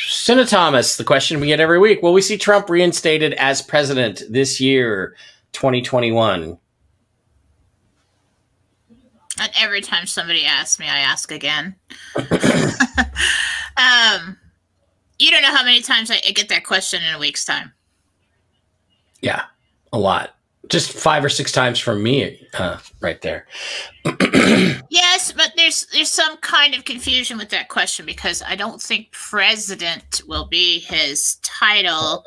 Senna 0.08 0.46
Thomas, 0.46 0.98
the 0.98 1.04
question 1.04 1.40
we 1.40 1.48
get 1.48 1.60
every 1.60 1.80
week 1.80 2.04
Will 2.04 2.14
we 2.14 2.22
see 2.22 2.38
Trump 2.38 2.70
reinstated 2.70 3.34
as 3.34 3.62
president 3.62 4.22
this 4.30 4.62
year, 4.62 5.16
2021? 5.54 6.60
And 9.40 9.52
every 9.60 9.82
time 9.82 10.06
somebody 10.06 10.46
asks 10.46 10.80
me, 10.80 10.88
I 10.88 11.00
ask 11.00 11.32
again. 11.32 11.76
um, 13.78 14.38
you 15.20 15.32
don't 15.32 15.42
know 15.42 15.56
how 15.56 15.64
many 15.64 15.82
times 15.82 16.12
I 16.12 16.20
get 16.32 16.50
that 16.50 16.66
question 16.66 17.02
in 17.04 17.14
a 17.14 17.20
week's 17.20 17.46
time. 17.46 17.72
Yeah, 19.22 19.46
a 19.94 19.98
lot. 19.98 20.36
Just 20.70 20.92
five 20.92 21.24
or 21.24 21.30
six 21.30 21.52
times 21.52 21.80
from 21.80 22.04
me, 22.04 22.46
uh, 22.54 22.78
right 23.00 23.22
there. 23.22 23.48
Yes, 24.90 25.32
but 25.32 25.52
there's 25.56 25.86
there's 25.94 26.10
some 26.10 26.38
kind 26.38 26.74
of 26.74 26.86
confusion 26.86 27.38
with 27.38 27.50
that 27.50 27.70
question 27.70 28.06
because 28.06 28.42
I 28.42 28.56
don't 28.56 28.82
think 28.82 29.12
president 29.12 30.22
will 30.28 30.46
be 30.46 30.80
his 30.80 31.38
title 31.44 32.24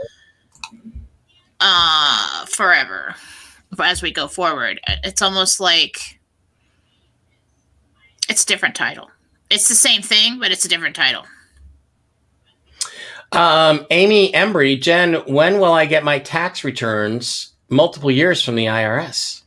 uh 1.61 2.47
forever 2.47 3.15
as 3.79 4.03
we 4.03 4.13
go 4.13 4.29
forward. 4.29 4.81
It's 5.05 5.23
almost 5.23 5.61
like 5.61 6.21
it's 8.29 8.45
a 8.45 8.47
different 8.47 8.75
title. 8.75 9.11
It's 9.51 9.69
the 9.69 9.75
same 9.75 10.03
thing, 10.03 10.39
but 10.39 10.51
it's 10.51 10.65
a 10.65 10.69
different 10.69 10.97
title. 10.97 11.25
Um, 13.33 13.87
Amy 13.91 14.33
Embry, 14.33 14.81
Jen, 14.81 15.15
when 15.27 15.61
will 15.61 15.73
I 15.73 15.87
get 15.87 16.03
my 16.03 16.19
tax 16.19 16.65
returns 16.65 17.53
multiple 17.69 18.11
years 18.11 18.43
from 18.43 18.57
the 18.57 18.67
IRS? 18.67 19.43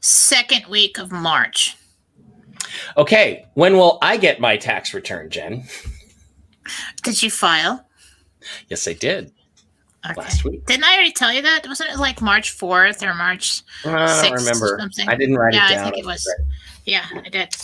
Second 0.00 0.66
week 0.68 0.98
of 0.98 1.10
March. 1.10 1.76
Okay, 2.96 3.46
when 3.54 3.76
will 3.76 3.98
I 4.02 4.16
get 4.16 4.40
my 4.40 4.56
tax 4.56 4.92
return, 4.92 5.30
Jen? 5.30 5.64
Did 7.02 7.22
you 7.22 7.30
file? 7.30 7.86
Yes, 8.68 8.86
I 8.88 8.92
did 8.94 9.32
Okay. 10.04 10.20
last 10.20 10.44
week. 10.44 10.66
Didn't 10.66 10.84
I 10.84 10.94
already 10.94 11.12
tell 11.12 11.32
you 11.32 11.40
that? 11.42 11.66
Wasn't 11.66 11.90
it 11.90 11.98
like 11.98 12.20
March 12.20 12.54
4th 12.58 13.02
or 13.02 13.14
March? 13.14 13.62
I 13.86 14.22
don't 14.28 14.34
remember. 14.34 14.76
something. 14.78 15.08
I 15.08 15.14
didn't 15.14 15.36
write 15.36 15.54
Yeah, 15.54 15.66
it 15.66 15.68
down. 15.70 15.76
Yeah, 15.76 15.80
I 15.80 15.84
think 15.92 15.98
it 15.98 16.06
was. 16.06 16.34
Yeah, 16.84 17.04
I 17.12 17.28
did. 17.28 17.56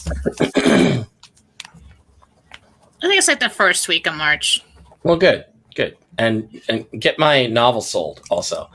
I 3.03 3.07
think 3.07 3.19
it's 3.19 3.29
like 3.29 3.41
the 3.41 3.49
first 3.49 3.89
week 3.89 4.07
of 4.07 4.15
March. 4.15 4.65
Well, 5.03 5.17
good, 5.17 5.45
good, 5.75 5.97
and 6.19 6.61
and 6.69 6.87
get 6.99 7.19
my 7.19 7.47
novel 7.47 7.81
sold 7.81 8.21
also. 8.31 8.71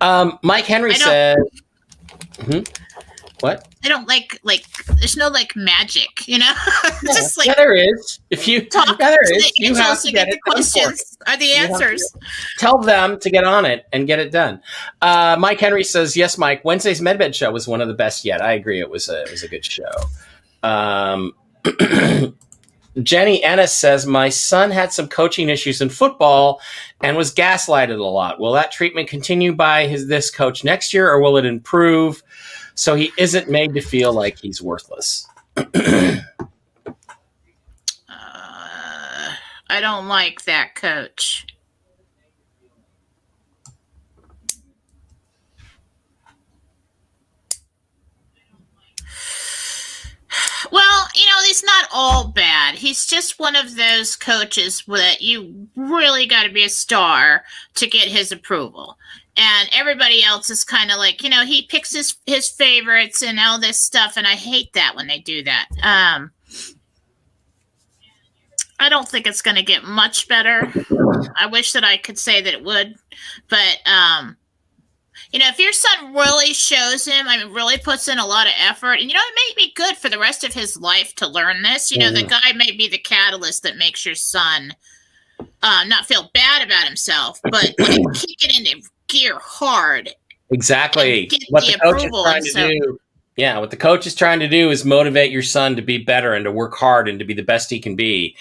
Um, 0.00 0.38
Mike 0.42 0.64
Henry 0.64 0.94
said, 0.94 1.38
hmm? 2.40 2.60
"What? 3.40 3.68
I 3.84 3.88
don't 3.88 4.08
like 4.08 4.40
like. 4.42 4.64
There's 4.98 5.16
no 5.16 5.28
like 5.28 5.54
magic, 5.56 6.26
you 6.26 6.38
know. 6.38 6.52
Just 7.04 7.38
like 7.38 7.46
yeah, 7.46 7.54
there 7.54 7.74
is. 7.74 8.20
If 8.30 8.48
you 8.48 8.64
talk 8.68 8.98
yeah, 8.98 9.10
there 9.10 9.36
is. 9.36 9.52
You 9.58 9.74
have 9.74 10.00
to 10.00 10.06
to 10.06 10.12
get 10.12 10.26
get 10.26 10.34
the 10.34 10.50
questions 10.50 11.18
are 11.26 11.36
the 11.36 11.52
answers. 11.52 12.02
tell 12.58 12.78
them 12.78 13.18
to 13.20 13.30
get 13.30 13.44
on 13.44 13.64
it 13.64 13.86
and 13.92 14.06
get 14.06 14.18
it 14.18 14.30
done. 14.30 14.60
Uh, 15.02 15.36
Mike 15.38 15.60
Henry 15.60 15.84
says, 15.84 16.16
"Yes, 16.16 16.38
Mike. 16.38 16.64
Wednesday's 16.64 17.00
MedBed 17.00 17.34
show 17.34 17.50
was 17.50 17.68
one 17.68 17.80
of 17.80 17.88
the 17.88 17.94
best 17.94 18.24
yet. 18.24 18.40
I 18.40 18.52
agree. 18.52 18.80
It 18.80 18.90
was 18.90 19.08
a 19.08 19.22
it 19.22 19.30
was 19.30 19.42
a 19.42 19.48
good 19.48 19.64
show." 19.64 19.90
Um, 20.62 21.34
Jenny 23.02 23.42
Ennis 23.44 23.76
says, 23.76 24.06
"My 24.06 24.28
son 24.28 24.70
had 24.70 24.92
some 24.92 25.08
coaching 25.08 25.48
issues 25.48 25.80
in 25.80 25.88
football 25.88 26.60
and 27.00 27.16
was 27.16 27.34
gaslighted 27.34 27.98
a 27.98 28.02
lot. 28.02 28.40
Will 28.40 28.52
that 28.52 28.72
treatment 28.72 29.08
continue 29.08 29.52
by 29.52 29.86
his 29.86 30.08
this 30.08 30.30
coach 30.30 30.64
next 30.64 30.92
year, 30.92 31.08
or 31.08 31.20
will 31.20 31.36
it 31.36 31.44
improve 31.44 32.22
so 32.78 32.94
he 32.94 33.12
isn't 33.18 33.50
made 33.50 33.74
to 33.74 33.80
feel 33.80 34.12
like 34.12 34.38
he's 34.38 34.62
worthless?" 34.62 35.26
Uh, 35.56 36.20
I 39.68 39.80
don't 39.80 40.06
like 40.06 40.44
that 40.44 40.76
coach. 40.76 41.44
Well, 50.70 51.08
you 51.14 51.24
know, 51.26 51.42
he's 51.46 51.64
not 51.64 51.88
all 51.92 52.28
bad. 52.28 52.74
He's 52.74 53.06
just 53.06 53.38
one 53.38 53.56
of 53.56 53.76
those 53.76 54.14
coaches 54.16 54.84
that 54.86 55.22
you 55.22 55.68
really 55.76 56.26
got 56.26 56.44
to 56.44 56.52
be 56.52 56.64
a 56.64 56.68
star 56.68 57.44
to 57.74 57.86
get 57.86 58.08
his 58.08 58.30
approval. 58.32 58.98
And 59.40 59.68
everybody 59.72 60.24
else 60.24 60.50
is 60.50 60.64
kind 60.64 60.90
of 60.90 60.98
like, 60.98 61.22
you 61.22 61.30
know, 61.30 61.44
he 61.44 61.62
picks 61.62 61.94
his 61.94 62.16
his 62.26 62.50
favorites 62.50 63.22
and 63.22 63.38
all 63.38 63.60
this 63.60 63.80
stuff, 63.80 64.16
and 64.16 64.26
I 64.26 64.34
hate 64.34 64.72
that 64.72 64.96
when 64.96 65.06
they 65.06 65.20
do 65.20 65.44
that. 65.44 65.68
Um, 65.82 66.32
I 68.80 68.88
don't 68.88 69.08
think 69.08 69.26
it's 69.26 69.42
going 69.42 69.56
to 69.56 69.62
get 69.62 69.84
much 69.84 70.26
better. 70.26 70.72
I 71.36 71.46
wish 71.46 71.72
that 71.72 71.84
I 71.84 71.98
could 71.98 72.18
say 72.18 72.42
that 72.42 72.52
it 72.52 72.64
would, 72.64 72.96
but 73.48 73.78
um, 73.86 74.36
you 75.30 75.38
know, 75.38 75.48
if 75.48 75.58
your 75.58 75.72
son 75.72 76.14
really 76.14 76.52
shows 76.52 77.04
him, 77.04 77.28
I 77.28 77.38
mean, 77.38 77.52
really 77.52 77.78
puts 77.78 78.08
in 78.08 78.18
a 78.18 78.26
lot 78.26 78.48
of 78.48 78.54
effort, 78.58 78.94
and 78.94 79.08
you 79.08 79.14
know, 79.14 79.22
it 79.22 79.54
may 79.56 79.66
be 79.66 79.72
good 79.74 79.96
for 79.96 80.08
the 80.08 80.18
rest 80.18 80.42
of 80.42 80.52
his 80.52 80.76
life 80.76 81.14
to 81.16 81.28
learn 81.28 81.62
this. 81.62 81.92
You 81.92 81.98
know, 81.98 82.10
the 82.10 82.24
guy 82.24 82.52
may 82.56 82.72
be 82.72 82.88
the 82.88 82.98
catalyst 82.98 83.62
that 83.62 83.76
makes 83.76 84.04
your 84.04 84.16
son 84.16 84.74
uh, 85.62 85.84
not 85.86 86.06
feel 86.06 86.30
bad 86.34 86.66
about 86.66 86.86
himself, 86.86 87.40
but 87.44 87.52
like 87.52 87.76
kick 88.14 88.44
it 88.44 88.58
into 88.58 88.88
gear 89.08 89.38
hard. 89.40 90.10
Exactly. 90.50 91.30
What 91.50 91.66
the 91.66 91.72
the 91.72 91.78
coach 91.78 92.04
is 92.04 92.10
trying 92.10 92.42
to 92.42 92.50
so- 92.50 92.68
do. 92.68 93.00
Yeah, 93.36 93.58
what 93.58 93.70
the 93.70 93.76
coach 93.76 94.04
is 94.04 94.16
trying 94.16 94.40
to 94.40 94.48
do 94.48 94.68
is 94.70 94.84
motivate 94.84 95.30
your 95.30 95.44
son 95.44 95.76
to 95.76 95.82
be 95.82 95.98
better 95.98 96.34
and 96.34 96.44
to 96.44 96.50
work 96.50 96.74
hard 96.74 97.08
and 97.08 97.20
to 97.20 97.24
be 97.24 97.34
the 97.34 97.42
best 97.44 97.70
he 97.70 97.78
can 97.78 97.94
be. 97.94 98.34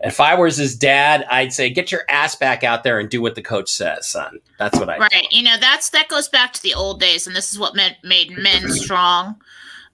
If 0.00 0.20
I 0.20 0.34
was 0.34 0.58
his 0.58 0.76
dad, 0.76 1.24
I'd 1.30 1.54
say, 1.54 1.70
get 1.70 1.90
your 1.90 2.02
ass 2.10 2.34
back 2.36 2.62
out 2.62 2.84
there 2.84 2.98
and 2.98 3.08
do 3.08 3.22
what 3.22 3.34
the 3.34 3.40
coach 3.40 3.70
says, 3.70 4.08
son. 4.08 4.40
That's 4.58 4.78
what 4.78 4.90
I. 4.90 4.98
right 4.98 5.26
you 5.30 5.42
know 5.42 5.56
that's 5.58 5.88
that 5.90 6.08
goes 6.08 6.28
back 6.28 6.52
to 6.52 6.62
the 6.62 6.74
old 6.74 7.00
days 7.00 7.26
and 7.26 7.34
this 7.34 7.50
is 7.50 7.58
what 7.58 7.74
meant, 7.74 7.96
made 8.04 8.36
men 8.36 8.68
strong 8.70 9.36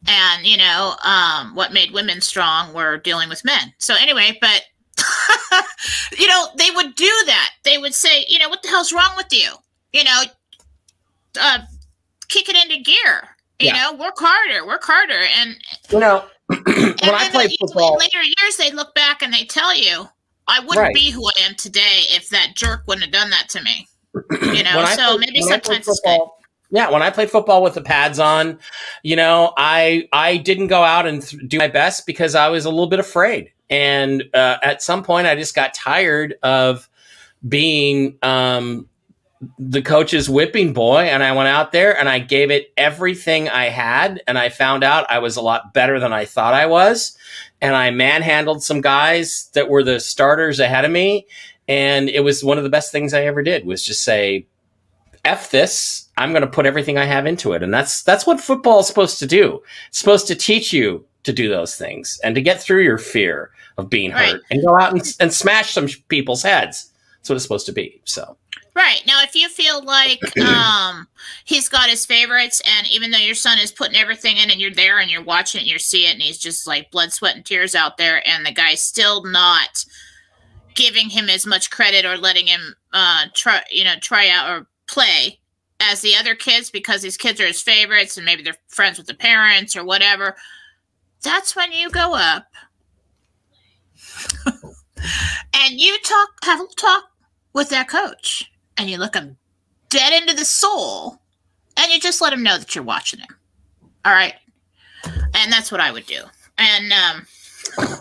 and 0.06 0.46
you 0.46 0.56
know 0.56 0.94
um, 1.04 1.54
what 1.54 1.72
made 1.72 1.92
women 1.92 2.20
strong 2.20 2.72
were 2.72 2.98
dealing 2.98 3.28
with 3.28 3.44
men 3.44 3.72
so 3.78 3.94
anyway 4.00 4.36
but 4.40 4.64
you 6.18 6.26
know 6.26 6.46
they 6.56 6.70
would 6.70 6.94
do 6.94 7.12
that 7.26 7.50
they 7.64 7.78
would 7.78 7.94
say 7.94 8.24
you 8.28 8.38
know 8.38 8.48
what 8.48 8.62
the 8.62 8.68
hell's 8.68 8.92
wrong 8.92 9.12
with 9.16 9.32
you 9.32 9.52
you 9.92 10.04
know 10.04 10.22
uh, 11.40 11.58
kick 12.28 12.48
it 12.48 12.56
into 12.56 12.82
gear. 12.82 13.28
You 13.60 13.68
Yeah. 13.68 13.82
know, 13.90 13.92
work 13.94 14.14
harder, 14.18 14.64
work 14.66 14.84
harder, 14.84 15.20
and 15.40 15.56
You 15.90 15.98
know, 16.00 16.24
when 16.46 16.94
I 17.14 17.28
played 17.30 17.50
football, 17.58 17.94
in 17.94 17.98
later 17.98 18.22
years, 18.22 18.56
they 18.56 18.70
look 18.70 18.94
back 18.94 19.20
and 19.22 19.32
they 19.34 19.44
tell 19.44 19.74
you, 19.76 20.08
"I 20.46 20.60
wouldn't 20.60 20.78
Right. 20.78 20.94
be 20.94 21.10
who 21.10 21.26
I 21.26 21.32
am 21.40 21.54
today 21.56 22.02
if 22.10 22.28
that 22.30 22.54
jerk 22.54 22.84
wouldn't 22.86 23.04
have 23.04 23.12
done 23.12 23.30
that 23.30 23.48
to 23.50 23.62
me." 23.62 23.86
You 24.56 24.62
know, 24.62 24.84
so 24.94 25.16
played- 25.16 25.20
maybe 25.20 25.40
when 25.44 25.52
I 25.52 25.58
played 25.58 25.84
sometimes 25.84 25.86
football- 25.86 26.38
Yeah, 26.70 26.90
when 26.90 27.02
I 27.02 27.10
played 27.10 27.30
football 27.30 27.62
with 27.62 27.74
the 27.74 27.80
pads 27.82 28.18
on, 28.20 28.58
you 29.02 29.16
know, 29.16 29.52
I 29.56 30.08
I 30.12 30.36
didn't 30.36 30.68
go 30.68 30.82
out 30.84 31.06
and 31.06 31.22
th- 31.26 31.42
do 31.48 31.58
my 31.58 31.68
best 31.68 32.06
because 32.06 32.34
I 32.34 32.48
was 32.48 32.64
a 32.64 32.70
little 32.70 32.86
bit 32.88 33.00
afraid. 33.00 33.50
And 33.70 34.22
uh, 34.34 34.58
at 34.62 34.82
some 34.82 35.02
point, 35.02 35.26
I 35.26 35.34
just 35.34 35.54
got 35.54 35.74
tired 35.74 36.34
of 36.42 36.88
being 37.48 38.16
um, 38.22 38.88
the 39.58 39.82
coach's 39.82 40.28
whipping 40.28 40.72
boy, 40.72 41.02
and 41.02 41.22
I 41.22 41.32
went 41.32 41.48
out 41.48 41.72
there 41.72 41.96
and 41.98 42.08
I 42.08 42.18
gave 42.18 42.50
it 42.50 42.72
everything 42.76 43.48
I 43.48 43.66
had, 43.66 44.22
and 44.26 44.38
I 44.38 44.48
found 44.48 44.82
out 44.82 45.10
I 45.10 45.20
was 45.20 45.36
a 45.36 45.42
lot 45.42 45.72
better 45.72 46.00
than 46.00 46.12
I 46.12 46.24
thought 46.24 46.54
I 46.54 46.66
was, 46.66 47.16
and 47.60 47.76
I 47.76 47.90
manhandled 47.90 48.62
some 48.62 48.80
guys 48.80 49.48
that 49.54 49.68
were 49.68 49.84
the 49.84 50.00
starters 50.00 50.58
ahead 50.58 50.84
of 50.84 50.90
me, 50.90 51.26
and 51.68 52.08
it 52.08 52.24
was 52.24 52.42
one 52.42 52.58
of 52.58 52.64
the 52.64 52.70
best 52.70 52.90
things 52.90 53.14
I 53.14 53.22
ever 53.26 53.42
did 53.42 53.66
was 53.66 53.84
just 53.84 54.02
say 54.02 54.46
F 55.24 55.50
this. 55.50 56.08
I'm 56.16 56.30
going 56.30 56.42
to 56.42 56.48
put 56.48 56.66
everything 56.66 56.98
I 56.98 57.04
have 57.04 57.26
into 57.26 57.52
it. 57.52 57.62
And 57.62 57.72
that's, 57.72 58.02
that's 58.02 58.26
what 58.26 58.40
football 58.40 58.80
is 58.80 58.86
supposed 58.86 59.18
to 59.20 59.26
do. 59.26 59.62
It's 59.88 59.98
supposed 59.98 60.26
to 60.28 60.34
teach 60.34 60.72
you 60.72 61.04
to 61.24 61.32
do 61.32 61.48
those 61.48 61.76
things 61.76 62.18
and 62.24 62.34
to 62.34 62.40
get 62.40 62.60
through 62.60 62.82
your 62.82 62.98
fear 62.98 63.50
of 63.76 63.90
being 63.90 64.12
Right. 64.12 64.32
hurt 64.32 64.42
and 64.50 64.64
go 64.64 64.76
out 64.78 64.92
and, 64.92 65.02
and 65.20 65.32
smash 65.32 65.72
some 65.72 65.88
people's 66.08 66.42
heads. 66.42 66.90
That's 67.18 67.28
what 67.28 67.36
it's 67.36 67.44
supposed 67.44 67.66
to 67.66 67.72
be. 67.72 68.00
So, 68.04 68.36
Right. 68.78 69.02
Now 69.08 69.24
if 69.24 69.34
you 69.34 69.48
feel 69.48 69.82
like 69.82 70.20
um 70.40 71.08
he's 71.44 71.68
got 71.68 71.90
his 71.90 72.06
favorites 72.06 72.62
and 72.64 72.88
even 72.88 73.10
though 73.10 73.18
your 73.18 73.34
son 73.34 73.58
is 73.58 73.72
putting 73.72 73.96
everything 73.96 74.36
in 74.36 74.52
and 74.52 74.60
you're 74.60 74.70
there 74.70 75.00
and 75.00 75.10
you're 75.10 75.20
watching 75.20 75.58
it 75.58 75.62
and 75.62 75.70
you 75.72 75.80
see 75.80 76.06
it 76.06 76.12
and 76.12 76.22
he's 76.22 76.38
just 76.38 76.64
like 76.64 76.92
blood, 76.92 77.12
sweat, 77.12 77.34
and 77.34 77.44
tears 77.44 77.74
out 77.74 77.96
there 77.96 78.22
and 78.24 78.46
the 78.46 78.52
guy's 78.52 78.80
still 78.80 79.24
not 79.24 79.84
giving 80.76 81.10
him 81.10 81.28
as 81.28 81.44
much 81.44 81.72
credit 81.72 82.04
or 82.04 82.16
letting 82.16 82.46
him 82.46 82.76
uh 82.92 83.24
try 83.34 83.60
you 83.68 83.82
know, 83.82 83.96
try 84.00 84.28
out 84.28 84.48
or 84.48 84.68
play 84.86 85.40
as 85.80 86.00
the 86.00 86.14
other 86.14 86.36
kids 86.36 86.70
because 86.70 87.02
these 87.02 87.16
kids 87.16 87.40
are 87.40 87.48
his 87.48 87.60
favorites 87.60 88.16
and 88.16 88.24
maybe 88.24 88.44
they're 88.44 88.54
friends 88.68 88.96
with 88.96 89.08
the 89.08 89.14
parents 89.14 89.74
or 89.74 89.84
whatever. 89.84 90.36
That's 91.24 91.56
when 91.56 91.72
you 91.72 91.90
go 91.90 92.14
up 92.14 92.46
and 94.46 95.72
you 95.72 95.98
talk 96.04 96.28
have 96.44 96.60
a 96.60 96.66
talk 96.76 97.06
with 97.52 97.70
that 97.70 97.88
coach 97.88 98.48
and 98.78 98.88
you 98.88 98.96
look 98.96 99.14
him 99.14 99.36
dead 99.88 100.12
into 100.12 100.34
the 100.34 100.44
soul 100.44 101.18
and 101.76 101.92
you 101.92 102.00
just 102.00 102.20
let 102.20 102.32
him 102.32 102.42
know 102.42 102.58
that 102.58 102.74
you're 102.74 102.84
watching 102.84 103.20
him. 103.20 103.36
All 104.04 104.12
right. 104.12 104.34
And 105.04 105.52
that's 105.52 105.70
what 105.70 105.80
I 105.80 105.90
would 105.90 106.06
do. 106.06 106.22
And 106.56 106.92
um 106.92 107.26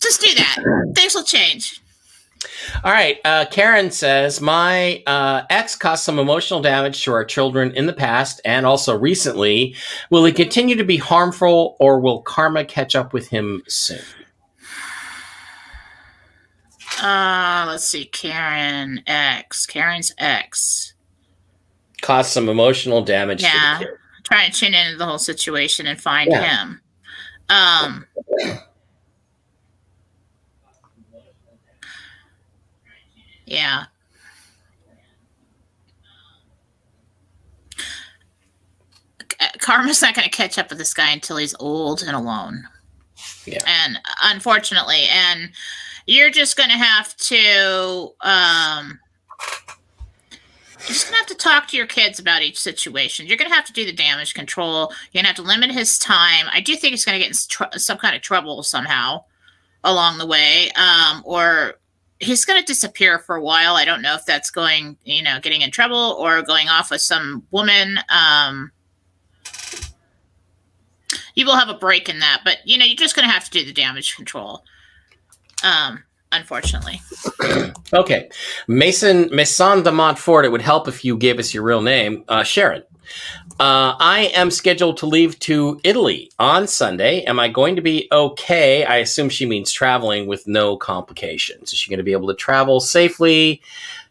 just 0.00 0.20
do 0.20 0.34
that. 0.34 0.92
Things 0.94 1.14
will 1.14 1.24
change. 1.24 1.80
all 2.84 2.92
right. 2.92 3.18
Uh, 3.24 3.46
Karen 3.50 3.90
says, 3.90 4.40
My 4.40 5.02
uh, 5.06 5.42
ex 5.50 5.76
caused 5.76 6.04
some 6.04 6.18
emotional 6.18 6.60
damage 6.60 7.02
to 7.04 7.12
our 7.12 7.24
children 7.24 7.72
in 7.72 7.86
the 7.86 7.92
past 7.92 8.40
and 8.44 8.66
also 8.66 8.96
recently. 8.96 9.74
Will 10.10 10.24
he 10.24 10.32
continue 10.32 10.76
to 10.76 10.84
be 10.84 10.96
harmful 10.96 11.76
or 11.80 12.00
will 12.00 12.22
karma 12.22 12.64
catch 12.64 12.94
up 12.94 13.12
with 13.12 13.28
him 13.28 13.62
soon? 13.68 14.00
Uh 17.00 17.64
let's 17.68 17.86
see. 17.86 18.06
Karen 18.06 19.02
X. 19.06 19.66
Karen's 19.66 20.12
X. 20.18 20.94
Caused 22.00 22.30
some 22.30 22.48
emotional 22.48 23.02
damage 23.02 23.42
Yeah. 23.42 23.78
to. 23.80 23.88
Trying 24.24 24.50
to 24.50 24.58
tune 24.58 24.74
into 24.74 24.96
the 24.96 25.06
whole 25.06 25.18
situation 25.18 25.86
and 25.86 26.00
find 26.00 26.30
Yeah. 26.30 26.56
him. 26.64 26.80
Um 27.48 28.06
Yeah. 33.44 33.86
Karma's 39.58 40.00
not 40.02 40.14
going 40.14 40.28
to 40.28 40.34
catch 40.34 40.58
up 40.58 40.70
with 40.70 40.78
this 40.78 40.94
guy 40.94 41.10
until 41.10 41.36
he's 41.36 41.54
old 41.58 42.02
and 42.02 42.16
alone. 42.16 42.66
Yeah. 43.44 43.62
And 43.66 43.98
unfortunately, 44.22 45.04
and 45.10 45.50
you're 46.06 46.30
just 46.30 46.56
going 46.56 46.70
to 46.70 46.76
have 46.76 47.16
to, 47.16 48.12
um, 48.20 48.98
you're 50.80 50.88
just 50.88 51.08
to 51.08 51.14
have 51.14 51.26
to 51.26 51.34
talk 51.34 51.66
to 51.68 51.76
your 51.76 51.86
kids 51.86 52.20
about 52.20 52.42
each 52.42 52.58
situation. 52.58 53.26
You're 53.26 53.36
going 53.36 53.50
to 53.50 53.54
have 53.54 53.64
to 53.66 53.72
do 53.72 53.84
the 53.84 53.92
damage 53.92 54.34
control. 54.34 54.92
You're 55.10 55.22
going 55.22 55.24
to 55.24 55.28
have 55.28 55.36
to 55.36 55.42
limit 55.42 55.72
his 55.72 55.98
time. 55.98 56.46
I 56.52 56.60
do 56.60 56.76
think 56.76 56.92
he's 56.92 57.04
going 57.04 57.20
to 57.20 57.26
get 57.26 57.32
in 57.32 57.36
tr- 57.48 57.78
some 57.78 57.98
kind 57.98 58.14
of 58.14 58.22
trouble 58.22 58.62
somehow 58.62 59.24
along 59.82 60.18
the 60.18 60.26
way, 60.26 60.70
um, 60.72 61.22
or 61.24 61.74
he's 62.20 62.44
going 62.44 62.60
to 62.60 62.66
disappear 62.66 63.18
for 63.18 63.36
a 63.36 63.42
while. 63.42 63.74
I 63.74 63.84
don't 63.84 64.02
know 64.02 64.14
if 64.14 64.24
that's 64.24 64.50
going, 64.50 64.96
you 65.04 65.22
know, 65.22 65.40
getting 65.40 65.62
in 65.62 65.70
trouble 65.70 66.16
or 66.18 66.42
going 66.42 66.68
off 66.68 66.90
with 66.90 67.00
some 67.00 67.44
woman. 67.50 67.98
Um, 68.08 68.70
you 71.34 71.46
will 71.46 71.56
have 71.56 71.68
a 71.68 71.74
break 71.74 72.08
in 72.08 72.20
that, 72.20 72.42
but 72.44 72.58
you 72.64 72.78
know, 72.78 72.84
you're 72.84 72.96
just 72.96 73.16
going 73.16 73.28
to 73.28 73.32
have 73.32 73.44
to 73.44 73.50
do 73.50 73.64
the 73.64 73.72
damage 73.72 74.16
control. 74.16 74.64
Um, 75.64 76.02
unfortunately. 76.32 77.00
Okay. 77.92 78.28
Mason 78.66 79.28
Maison 79.32 79.82
de 79.82 79.92
Montfort, 79.92 80.44
it 80.44 80.50
would 80.50 80.62
help 80.62 80.88
if 80.88 81.04
you 81.04 81.16
gave 81.16 81.38
us 81.38 81.54
your 81.54 81.62
real 81.62 81.82
name. 81.82 82.24
Uh, 82.28 82.42
Sharon. 82.42 82.82
Uh, 83.58 83.94
I 83.98 84.32
am 84.34 84.50
scheduled 84.50 84.98
to 84.98 85.06
leave 85.06 85.38
to 85.40 85.80
Italy 85.84 86.30
on 86.38 86.66
Sunday. 86.66 87.22
Am 87.22 87.38
I 87.38 87.48
going 87.48 87.76
to 87.76 87.82
be 87.82 88.08
okay? 88.12 88.84
I 88.84 88.96
assume 88.96 89.28
she 89.28 89.46
means 89.46 89.70
traveling 89.70 90.26
with 90.26 90.46
no 90.46 90.76
complications. 90.76 91.72
Is 91.72 91.78
she 91.78 91.88
going 91.88 91.98
to 91.98 92.04
be 92.04 92.12
able 92.12 92.28
to 92.28 92.34
travel 92.34 92.80
safely 92.80 93.62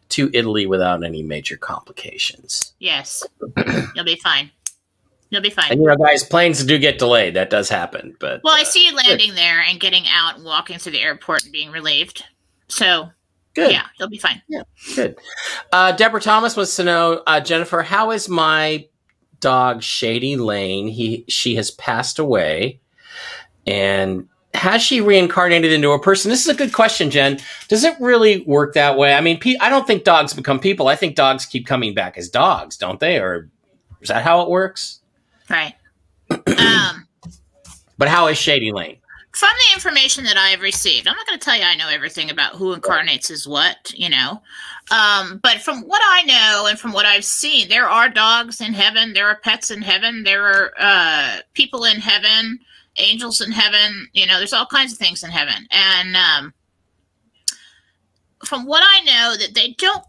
to 0.08 0.30
Italy 0.32 0.66
without 0.66 1.04
any 1.04 1.22
major 1.22 1.56
complications? 1.56 2.72
Yes, 2.80 3.24
you'll 3.94 4.04
be 4.04 4.16
fine. 4.16 4.50
You'll 5.30 5.42
be 5.42 5.50
fine. 5.50 5.72
And 5.72 5.80
you 5.80 5.86
know, 5.86 5.96
guys, 5.96 6.22
planes 6.22 6.64
do 6.64 6.78
get 6.78 6.98
delayed. 6.98 7.34
That 7.34 7.50
does 7.50 7.68
happen. 7.68 8.16
But 8.20 8.42
Well, 8.44 8.54
I 8.54 8.62
uh, 8.62 8.64
see 8.64 8.86
you 8.86 8.94
landing 8.94 9.34
there 9.34 9.60
and 9.60 9.80
getting 9.80 10.04
out 10.08 10.36
and 10.36 10.44
walking 10.44 10.78
to 10.78 10.90
the 10.90 11.00
airport 11.00 11.44
and 11.44 11.52
being 11.52 11.70
relieved. 11.70 12.24
So, 12.68 13.10
good. 13.54 13.72
yeah, 13.72 13.86
you'll 13.98 14.08
be 14.08 14.18
fine. 14.18 14.42
Yeah, 14.48 14.62
Good. 14.94 15.16
Uh, 15.72 15.92
Deborah 15.92 16.20
Thomas 16.20 16.56
wants 16.56 16.76
to 16.76 16.84
know, 16.84 17.22
uh, 17.26 17.40
Jennifer, 17.40 17.82
how 17.82 18.12
is 18.12 18.28
my 18.28 18.86
dog 19.40 19.82
Shady 19.82 20.36
Lane? 20.36 20.88
He 20.88 21.24
she 21.28 21.56
has 21.56 21.70
passed 21.72 22.18
away, 22.18 22.80
and 23.66 24.28
has 24.54 24.82
she 24.82 25.00
reincarnated 25.00 25.72
into 25.72 25.90
a 25.90 26.00
person? 26.00 26.30
This 26.30 26.42
is 26.46 26.48
a 26.48 26.56
good 26.56 26.72
question, 26.72 27.10
Jen. 27.10 27.38
Does 27.68 27.84
it 27.84 27.94
really 28.00 28.42
work 28.42 28.74
that 28.74 28.96
way? 28.96 29.14
I 29.14 29.20
mean, 29.20 29.40
I 29.60 29.68
don't 29.68 29.86
think 29.86 30.04
dogs 30.04 30.34
become 30.34 30.58
people. 30.58 30.88
I 30.88 30.96
think 30.96 31.14
dogs 31.14 31.46
keep 31.46 31.66
coming 31.66 31.94
back 31.94 32.16
as 32.16 32.28
dogs, 32.28 32.76
don't 32.76 32.98
they? 32.98 33.18
Or 33.18 33.50
is 34.00 34.08
that 34.08 34.24
how 34.24 34.40
it 34.42 34.48
works? 34.48 35.00
Right. 35.48 35.74
um, 36.30 37.06
But 37.98 38.08
how 38.08 38.26
is 38.26 38.38
Shady 38.38 38.72
Lane? 38.72 38.98
from 39.36 39.50
the 39.68 39.74
information 39.74 40.24
that 40.24 40.38
I've 40.38 40.62
received, 40.62 41.06
I'm 41.06 41.14
not 41.14 41.26
going 41.26 41.38
to 41.38 41.44
tell 41.44 41.56
you 41.56 41.62
I 41.62 41.76
know 41.76 41.90
everything 41.90 42.30
about 42.30 42.54
who 42.54 42.72
incarnates 42.72 43.30
as 43.30 43.46
what, 43.46 43.92
you 43.94 44.08
know. 44.08 44.40
Um, 44.90 45.40
but 45.42 45.58
from 45.58 45.82
what 45.82 46.00
I 46.06 46.22
know 46.22 46.66
and 46.70 46.78
from 46.78 46.92
what 46.92 47.04
I've 47.04 47.24
seen, 47.24 47.68
there 47.68 47.86
are 47.86 48.08
dogs 48.08 48.62
in 48.62 48.72
heaven, 48.72 49.12
there 49.12 49.28
are 49.28 49.36
pets 49.36 49.70
in 49.70 49.82
heaven, 49.82 50.22
there 50.24 50.46
are 50.46 50.72
uh, 50.78 51.36
people 51.52 51.84
in 51.84 52.00
heaven, 52.00 52.58
angels 52.96 53.42
in 53.42 53.52
heaven. 53.52 54.08
You 54.14 54.26
know, 54.26 54.38
there's 54.38 54.54
all 54.54 54.64
kinds 54.64 54.92
of 54.92 54.98
things 54.98 55.22
in 55.22 55.28
heaven, 55.28 55.66
and 55.70 56.16
um, 56.16 56.54
from 58.42 58.64
what 58.64 58.82
I 58.82 59.04
know, 59.04 59.36
that 59.36 59.54
they 59.54 59.72
don't 59.72 60.04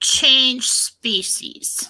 change 0.00 0.68
species. 0.68 1.88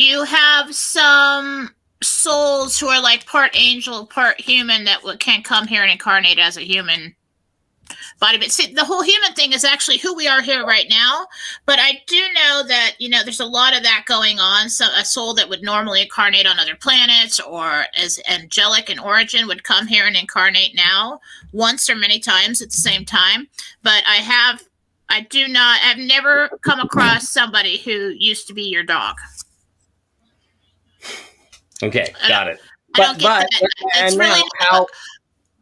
You 0.00 0.24
have 0.24 0.74
some 0.74 1.74
souls 2.02 2.80
who 2.80 2.88
are 2.88 3.02
like 3.02 3.26
part 3.26 3.50
angel, 3.54 4.06
part 4.06 4.40
human 4.40 4.84
that 4.84 5.02
can 5.18 5.42
come 5.42 5.66
here 5.66 5.82
and 5.82 5.92
incarnate 5.92 6.38
as 6.38 6.56
a 6.56 6.62
human 6.62 7.14
body. 8.18 8.38
But 8.38 8.50
see, 8.50 8.72
the 8.72 8.86
whole 8.86 9.02
human 9.02 9.34
thing 9.34 9.52
is 9.52 9.62
actually 9.62 9.98
who 9.98 10.14
we 10.14 10.26
are 10.26 10.40
here 10.40 10.64
right 10.64 10.86
now. 10.88 11.26
But 11.66 11.80
I 11.80 12.00
do 12.06 12.18
know 12.32 12.62
that 12.66 12.94
you 12.98 13.10
know 13.10 13.22
there's 13.22 13.40
a 13.40 13.44
lot 13.44 13.76
of 13.76 13.82
that 13.82 14.04
going 14.06 14.38
on. 14.38 14.70
So 14.70 14.86
a 14.98 15.04
soul 15.04 15.34
that 15.34 15.50
would 15.50 15.60
normally 15.60 16.00
incarnate 16.00 16.46
on 16.46 16.58
other 16.58 16.76
planets 16.76 17.38
or 17.38 17.84
as 17.94 18.18
angelic 18.26 18.88
in 18.88 18.98
origin 18.98 19.46
would 19.48 19.64
come 19.64 19.86
here 19.86 20.06
and 20.06 20.16
incarnate 20.16 20.74
now 20.74 21.20
once 21.52 21.90
or 21.90 21.94
many 21.94 22.20
times 22.20 22.62
at 22.62 22.70
the 22.70 22.76
same 22.78 23.04
time. 23.04 23.48
But 23.82 24.02
I 24.08 24.16
have. 24.16 24.62
I 25.10 25.22
do 25.22 25.46
not. 25.46 25.80
I've 25.84 25.98
never 25.98 26.48
come 26.62 26.80
across 26.80 27.28
somebody 27.28 27.76
who 27.76 28.14
used 28.16 28.46
to 28.46 28.54
be 28.54 28.62
your 28.62 28.84
dog. 28.84 29.16
Okay, 31.82 32.14
got 32.28 32.48
it. 32.48 32.60
I 32.96 33.00
don't 33.00 33.18
get 33.18 33.26
that. 33.28 33.48
It's 33.96 34.16
really 34.16 34.42
how? 34.58 34.86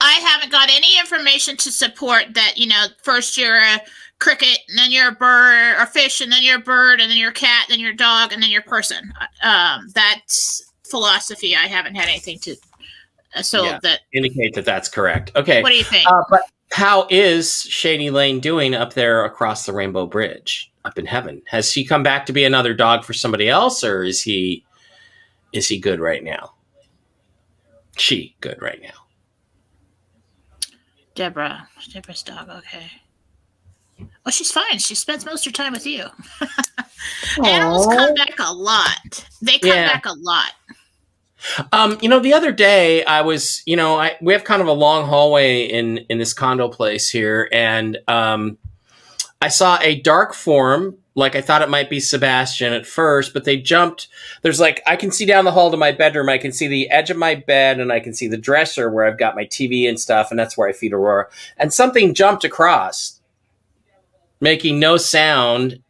I 0.00 0.12
haven't 0.12 0.52
got 0.52 0.70
any 0.70 0.98
information 0.98 1.56
to 1.58 1.70
support 1.70 2.34
that. 2.34 2.54
You 2.56 2.68
know, 2.68 2.86
first 3.02 3.36
you're 3.36 3.56
a 3.56 3.80
cricket, 4.18 4.58
and 4.68 4.78
then 4.78 4.90
you're 4.90 5.08
a 5.08 5.12
bird, 5.12 5.76
or 5.78 5.86
fish, 5.86 6.20
and 6.20 6.30
then 6.32 6.42
you're 6.42 6.58
a 6.58 6.62
bird, 6.62 7.00
and 7.00 7.10
then 7.10 7.18
you're 7.18 7.30
a 7.30 7.34
cat, 7.34 7.66
and 7.68 7.72
then 7.72 7.80
you're 7.80 7.92
a 7.92 7.96
dog, 7.96 8.32
and 8.32 8.42
then 8.42 8.50
you're 8.50 8.62
a 8.62 8.64
person. 8.64 9.12
Um, 9.42 9.88
that's 9.94 10.72
philosophy. 10.90 11.54
I 11.54 11.66
haven't 11.66 11.94
had 11.94 12.08
anything 12.08 12.38
to. 12.40 12.56
Uh, 13.34 13.42
so 13.42 13.64
Yeah. 13.64 13.78
that. 13.82 14.00
Indicate 14.12 14.54
that 14.54 14.64
that's 14.64 14.88
correct. 14.88 15.32
Okay. 15.36 15.62
What 15.62 15.70
do 15.70 15.76
you 15.76 15.84
think? 15.84 16.10
Uh, 16.10 16.22
but 16.30 16.42
how 16.72 17.06
is 17.10 17.62
Shady 17.62 18.10
Lane 18.10 18.40
doing 18.40 18.74
up 18.74 18.94
there 18.94 19.24
across 19.24 19.66
the 19.66 19.72
Rainbow 19.72 20.06
Bridge, 20.06 20.70
up 20.84 20.98
in 20.98 21.06
heaven? 21.06 21.42
Has 21.46 21.72
he 21.72 21.84
come 21.84 22.02
back 22.02 22.26
to 22.26 22.32
be 22.32 22.44
another 22.44 22.74
dog 22.74 23.04
for 23.04 23.12
somebody 23.12 23.48
else, 23.48 23.84
or 23.84 24.02
is 24.02 24.22
he 24.22 24.64
is 25.52 25.68
he 25.68 25.78
good 25.78 26.00
right 26.00 26.22
now? 26.22 26.54
She 27.96 28.36
good 28.40 28.60
right 28.62 28.80
now. 28.82 29.06
Deborah. 31.14 31.68
Deborah's 31.92 32.22
dog. 32.22 32.48
Okay. 32.48 32.90
Well, 33.98 34.30
she's 34.30 34.52
fine. 34.52 34.78
She 34.78 34.94
spends 34.94 35.24
most 35.26 35.46
of 35.46 35.50
her 35.52 35.54
time 35.56 35.72
with 35.72 35.86
you. 35.86 36.04
Animals 37.44 37.86
come 37.86 38.14
back 38.14 38.34
a 38.38 38.52
lot. 38.52 39.26
They 39.42 39.58
come 39.58 39.70
Yeah. 39.70 39.88
back 39.88 40.06
a 40.06 40.14
lot. 40.14 40.52
Um, 41.72 41.98
you 42.00 42.08
know, 42.08 42.20
the 42.20 42.32
other 42.34 42.52
day 42.52 43.04
I 43.04 43.22
was, 43.22 43.62
you 43.66 43.76
know, 43.76 43.98
I 43.98 44.16
we 44.20 44.32
have 44.32 44.44
kind 44.44 44.60
of 44.62 44.68
a 44.68 44.72
long 44.72 45.06
hallway 45.06 45.62
in 45.62 45.98
in 46.08 46.18
this 46.18 46.32
condo 46.32 46.68
place 46.68 47.08
here, 47.08 47.48
and 47.52 47.98
um, 48.08 48.58
I 49.40 49.48
saw 49.48 49.78
a 49.80 50.00
dark 50.00 50.34
form. 50.34 50.97
Like 51.18 51.34
I 51.34 51.40
thought 51.40 51.62
it 51.62 51.68
might 51.68 51.90
be 51.90 51.98
Sebastian 51.98 52.72
at 52.72 52.86
first, 52.86 53.34
but 53.34 53.44
they 53.44 53.56
jumped. 53.56 54.06
There's 54.42 54.60
like 54.60 54.80
I 54.86 54.94
can 54.94 55.10
see 55.10 55.26
down 55.26 55.44
the 55.44 55.50
hall 55.50 55.70
to 55.72 55.76
my 55.76 55.90
bedroom. 55.90 56.28
I 56.28 56.38
can 56.38 56.52
see 56.52 56.68
the 56.68 56.88
edge 56.90 57.10
of 57.10 57.16
my 57.16 57.34
bed, 57.34 57.80
and 57.80 57.92
I 57.92 57.98
can 57.98 58.14
see 58.14 58.28
the 58.28 58.36
dresser 58.38 58.88
where 58.88 59.04
I've 59.04 59.18
got 59.18 59.34
my 59.34 59.44
TV 59.44 59.88
and 59.88 59.98
stuff, 59.98 60.30
and 60.30 60.38
that's 60.38 60.56
where 60.56 60.68
I 60.68 60.72
feed 60.72 60.92
Aurora. 60.92 61.26
And 61.56 61.74
something 61.74 62.14
jumped 62.14 62.44
across, 62.44 63.20
making 64.40 64.78
no 64.78 64.96
sound 64.96 65.82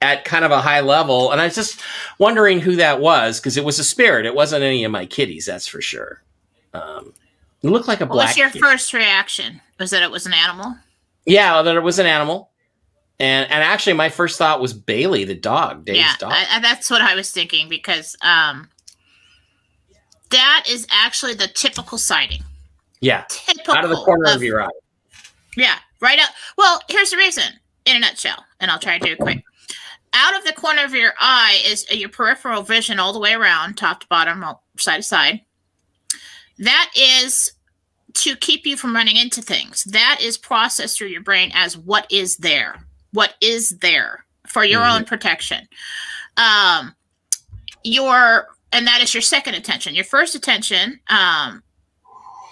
at 0.00 0.24
kind 0.24 0.44
of 0.44 0.52
a 0.52 0.60
high 0.60 0.80
level. 0.80 1.32
And 1.32 1.40
I 1.40 1.44
was 1.46 1.56
just 1.56 1.80
wondering 2.18 2.60
who 2.60 2.76
that 2.76 3.00
was 3.00 3.40
because 3.40 3.56
it 3.56 3.64
was 3.64 3.80
a 3.80 3.84
spirit. 3.84 4.24
It 4.24 4.36
wasn't 4.36 4.62
any 4.62 4.84
of 4.84 4.92
my 4.92 5.04
kitties, 5.04 5.46
that's 5.46 5.66
for 5.66 5.82
sure. 5.82 6.22
Um, 6.72 7.12
it 7.62 7.68
looked 7.68 7.88
like 7.88 8.00
a 8.00 8.06
What 8.06 8.12
black. 8.14 8.28
was 8.28 8.36
your 8.36 8.50
first 8.50 8.94
reaction? 8.94 9.60
Was 9.80 9.90
that 9.90 10.02
it 10.04 10.12
was 10.12 10.26
an 10.26 10.32
animal? 10.32 10.76
Yeah, 11.26 11.60
that 11.60 11.76
it 11.76 11.82
was 11.82 11.98
an 11.98 12.06
animal. 12.06 12.49
And 13.20 13.50
and 13.50 13.62
actually, 13.62 13.92
my 13.92 14.08
first 14.08 14.38
thought 14.38 14.62
was 14.62 14.72
Bailey, 14.72 15.24
the 15.24 15.34
dog, 15.34 15.84
Dave's 15.84 15.98
yeah, 15.98 16.14
dog. 16.18 16.32
I, 16.32 16.46
I, 16.52 16.60
that's 16.60 16.90
what 16.90 17.02
I 17.02 17.14
was 17.14 17.30
thinking 17.30 17.68
because 17.68 18.16
um, 18.22 18.70
that 20.30 20.64
is 20.66 20.86
actually 20.90 21.34
the 21.34 21.46
typical 21.48 21.98
sighting. 21.98 22.42
yeah, 23.00 23.26
Typical 23.28 23.74
out 23.74 23.84
of 23.84 23.90
the 23.90 23.96
corner 23.96 24.24
of 24.30 24.42
your 24.42 24.62
eye. 24.62 24.70
Yeah, 25.54 25.76
right 26.00 26.18
out. 26.18 26.30
Well, 26.56 26.80
here's 26.88 27.10
the 27.10 27.18
reason 27.18 27.44
in 27.84 27.96
a 27.96 27.98
nutshell, 28.00 28.42
and 28.58 28.70
I'll 28.70 28.78
try 28.78 28.98
to 28.98 29.04
do 29.04 29.12
it 29.12 29.18
quick. 29.18 29.44
Out 30.14 30.36
of 30.36 30.44
the 30.44 30.54
corner 30.54 30.82
of 30.82 30.94
your 30.94 31.12
eye 31.20 31.60
is 31.66 31.88
your 31.90 32.08
peripheral 32.08 32.62
vision 32.62 32.98
all 32.98 33.12
the 33.12 33.20
way 33.20 33.34
around, 33.34 33.76
top 33.76 34.00
to 34.00 34.06
bottom, 34.08 34.42
side 34.78 34.96
to 34.96 35.02
side. 35.02 35.42
That 36.58 36.90
is 36.96 37.52
to 38.14 38.34
keep 38.36 38.66
you 38.66 38.78
from 38.78 38.94
running 38.94 39.16
into 39.16 39.42
things. 39.42 39.84
That 39.84 40.20
is 40.22 40.38
processed 40.38 40.96
through 40.96 41.08
your 41.08 41.22
brain 41.22 41.52
as 41.54 41.76
what 41.76 42.10
is 42.10 42.38
there. 42.38 42.86
What 43.12 43.34
is 43.40 43.78
there 43.78 44.24
for 44.46 44.64
your 44.64 44.82
Mhm. 44.82 44.94
own 44.96 45.04
protection. 45.04 45.68
Um, 46.36 46.94
your 47.84 48.48
and 48.72 48.86
that 48.86 49.00
is 49.00 49.12
your 49.12 49.20
second 49.20 49.54
attention. 49.54 49.96
Your 49.96 50.04
first 50.04 50.34
attention, 50.36 51.00
um, 51.08 51.62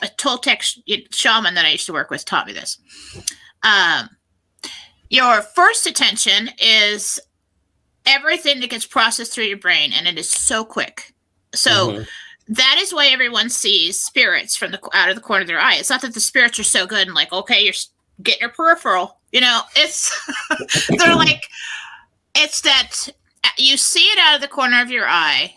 a 0.02 0.06
Toltec 0.16 0.62
sh- 0.62 0.78
shaman 1.12 1.54
that 1.54 1.64
I 1.64 1.70
used 1.70 1.86
to 1.86 1.92
work 1.92 2.10
with 2.10 2.24
taught 2.24 2.46
me 2.46 2.52
this. 2.52 2.78
Um, 3.62 4.16
your 5.10 5.42
first 5.42 5.86
attention 5.86 6.50
is 6.58 7.20
everything 8.04 8.58
that 8.60 8.70
gets 8.70 8.84
processed 8.84 9.32
through 9.32 9.44
your 9.44 9.58
brain, 9.58 9.92
and 9.92 10.08
it 10.08 10.18
is 10.18 10.28
so 10.30 10.64
quick. 10.64 11.14
So 11.54 11.90
Mhm. 11.92 12.08
that 12.48 12.78
is 12.80 12.92
why 12.92 13.06
everyone 13.08 13.48
sees 13.48 14.00
spirits 14.00 14.56
from 14.56 14.72
the 14.72 14.80
out 14.92 15.08
of 15.10 15.14
the 15.14 15.22
corner 15.22 15.42
of 15.42 15.46
their 15.48 15.60
eye. 15.60 15.74
It's 15.76 15.90
not 15.90 16.00
that 16.00 16.14
the 16.14 16.20
spirits 16.20 16.58
are 16.58 16.64
so 16.64 16.84
good 16.86 17.06
and 17.06 17.14
like, 17.14 17.32
okay, 17.32 17.64
you're 17.64 17.74
getting 18.22 18.40
your 18.40 18.50
peripheral. 18.50 19.17
You 19.32 19.40
know, 19.40 19.60
it's 19.76 20.10
they're 20.88 21.14
like, 21.16 21.44
it's 22.34 22.60
that 22.62 23.08
you 23.56 23.76
see 23.76 24.04
it 24.04 24.18
out 24.18 24.36
of 24.36 24.40
the 24.40 24.48
corner 24.48 24.80
of 24.80 24.90
your 24.90 25.06
eye, 25.06 25.54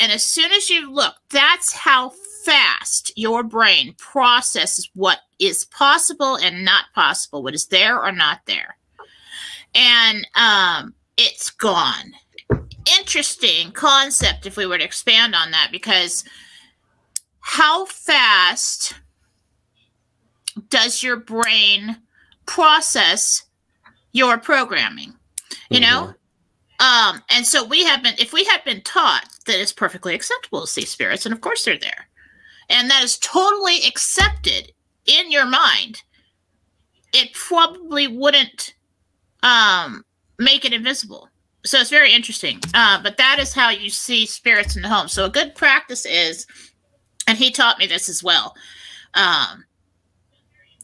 and 0.00 0.12
as 0.12 0.24
soon 0.24 0.52
as 0.52 0.70
you 0.70 0.92
look, 0.92 1.14
that's 1.30 1.72
how 1.72 2.12
fast 2.44 3.12
your 3.16 3.42
brain 3.42 3.94
processes 3.98 4.88
what 4.94 5.18
is 5.38 5.64
possible 5.66 6.36
and 6.36 6.64
not 6.64 6.86
possible, 6.94 7.42
what 7.42 7.54
is 7.54 7.66
there 7.66 8.00
or 8.00 8.12
not 8.12 8.40
there. 8.46 8.76
And 9.74 10.26
um, 10.34 10.94
it's 11.16 11.50
gone. 11.50 12.12
Interesting 12.98 13.72
concept 13.72 14.46
if 14.46 14.56
we 14.56 14.66
were 14.66 14.78
to 14.78 14.84
expand 14.84 15.34
on 15.34 15.50
that, 15.50 15.68
because 15.72 16.24
how 17.40 17.84
fast 17.86 18.94
does 20.70 21.02
your 21.02 21.16
brain 21.16 21.96
process 22.48 23.44
your 24.12 24.38
programming? 24.38 25.14
You 25.70 25.80
know? 25.80 26.14
Um, 26.80 27.22
and 27.30 27.46
so 27.46 27.64
we 27.64 27.84
have 27.84 28.02
been, 28.02 28.14
if 28.18 28.32
we 28.32 28.44
had 28.44 28.64
been 28.64 28.80
taught 28.82 29.28
that 29.46 29.60
it's 29.60 29.72
perfectly 29.72 30.14
acceptable 30.14 30.62
to 30.62 30.66
see 30.66 30.84
spirits, 30.84 31.26
and 31.26 31.32
of 31.32 31.40
course 31.40 31.64
they're 31.64 31.78
there, 31.78 32.08
and 32.68 32.90
that 32.90 33.04
is 33.04 33.18
totally 33.18 33.78
accepted 33.86 34.72
in 35.06 35.30
your 35.30 35.46
mind, 35.46 36.02
it 37.12 37.32
probably 37.34 38.06
wouldn't 38.06 38.74
um, 39.42 40.04
make 40.38 40.64
it 40.64 40.72
invisible. 40.72 41.28
So 41.64 41.78
it's 41.78 41.90
very 41.90 42.12
interesting. 42.12 42.60
Uh, 42.74 43.02
but 43.02 43.16
that 43.16 43.38
is 43.38 43.52
how 43.52 43.70
you 43.70 43.90
see 43.90 44.26
spirits 44.26 44.76
in 44.76 44.82
the 44.82 44.88
home. 44.88 45.08
So 45.08 45.24
a 45.24 45.30
good 45.30 45.54
practice 45.54 46.06
is, 46.06 46.46
and 47.26 47.36
he 47.36 47.50
taught 47.50 47.78
me 47.78 47.86
this 47.86 48.08
as 48.08 48.22
well, 48.22 48.54
um, 49.14 49.64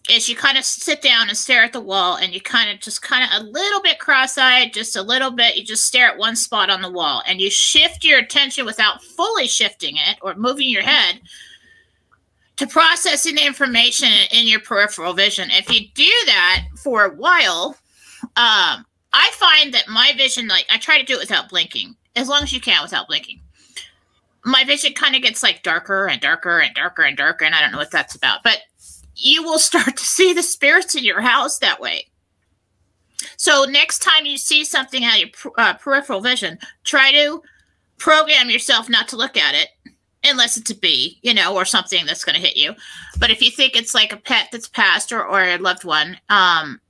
is 0.09 0.29
you 0.29 0.37
kind 0.37 0.59
of 0.59 0.65
sit 0.65 1.01
down 1.01 1.29
and 1.29 1.37
stare 1.37 1.65
at 1.65 1.73
the 1.73 1.81
wall 1.81 2.17
and 2.17 2.35
you 2.35 2.41
kind 2.41 2.71
of 2.71 2.79
just 2.79 3.01
kind 3.01 3.25
of 3.25 3.41
a 3.41 3.51
little 3.51 3.81
bit 3.81 3.99
cross-eyed 3.99 4.73
just 4.73 4.97
a 4.97 5.03
little 5.03 5.31
bit 5.31 5.57
you 5.57 5.65
just 5.65 5.87
stare 5.87 6.09
at 6.09 6.19
one 6.19 6.37
spot 6.37 6.69
on 6.69 6.83
the 6.83 6.91
wall 6.91 7.23
and 7.27 7.41
you 7.41 7.51
shift 7.51 8.05
your 8.05 8.19
attention 8.19 8.67
without 8.67 9.03
fully 9.03 9.47
shifting 9.47 9.97
it 9.97 10.19
or 10.21 10.35
moving 10.35 10.69
your 10.69 10.83
head 10.83 11.21
to 12.57 12.67
processing 12.67 13.35
the 13.35 13.45
information 13.45 14.09
in 14.31 14.47
your 14.47 14.61
peripheral 14.61 15.13
vision. 15.13 15.49
If 15.51 15.69
you 15.73 15.89
do 15.95 16.13
that 16.27 16.67
for 16.77 17.05
a 17.07 17.15
while 17.15 17.77
um, 18.37 18.85
i 19.13 19.31
find 19.35 19.73
that 19.75 19.89
my 19.89 20.13
vision 20.17 20.49
like 20.49 20.67
i 20.71 20.79
try 20.79 20.99
to 20.99 21.05
do 21.05 21.15
it 21.15 21.21
without 21.21 21.49
blinking 21.49 21.95
as 22.17 22.29
long 22.29 22.43
as 22.43 22.53
you 22.53 22.61
can 22.61 22.83
without 22.83 23.09
blinking. 23.09 23.41
My 24.45 24.63
vision 24.65 24.93
kind 24.93 25.17
of 25.17 25.23
gets 25.23 25.43
like 25.43 25.63
darker 25.63 26.07
and 26.07 26.21
darker 26.21 26.61
and 26.61 26.75
darker 26.75 27.03
and 27.03 27.17
darker 27.17 27.45
and 27.45 27.55
i 27.55 27.61
don't 27.61 27.73
know 27.73 27.79
what 27.79 27.91
that's 27.91 28.15
about 28.15 28.43
but 28.43 28.59
you 29.17 29.43
will 29.43 29.59
start 29.59 29.97
to 29.97 30.05
see 30.05 30.33
the 30.33 30.43
spirits 30.43 30.95
in 30.95 31.05
your 31.05 31.21
house 31.21 31.59
that 31.59 31.81
way. 31.81 32.07
So 33.37 33.65
next 33.65 34.01
time 34.01 34.27
you 34.27 34.37
see 34.37 34.65
something 34.65 35.05
out 35.05 35.15
of 35.15 35.21
your 35.21 35.53
uh, 35.57 35.75
peripheral 35.75 36.21
vision, 36.21 36.59
try 36.85 37.13
to 37.13 37.43
program 37.99 38.51
yourself 38.51 38.89
not 38.89 39.09
to 39.09 39.17
look 39.17 39.37
at 39.37 39.55
it 39.55 39.69
unless 40.25 40.57
it's 40.57 40.71
a 40.71 40.75
bee, 40.75 41.19
you 41.23 41.35
know, 41.35 41.55
or 41.55 41.65
something 41.65 42.07
that's 42.07 42.25
going 42.25 42.35
to 42.35 42.47
hit 42.47 42.57
you. 42.57 42.75
But 43.19 43.31
if 43.31 43.43
you 43.43 43.51
think 43.51 43.77
it's 43.77 43.95
like 43.95 44.13
a 44.13 44.19
pet 44.19 44.49
that's 44.51 44.69
passed 44.69 45.13
or, 45.13 45.25
or 45.25 45.43
a 45.43 45.59
loved 45.59 45.85
one, 45.85 46.19
um, 46.29 46.81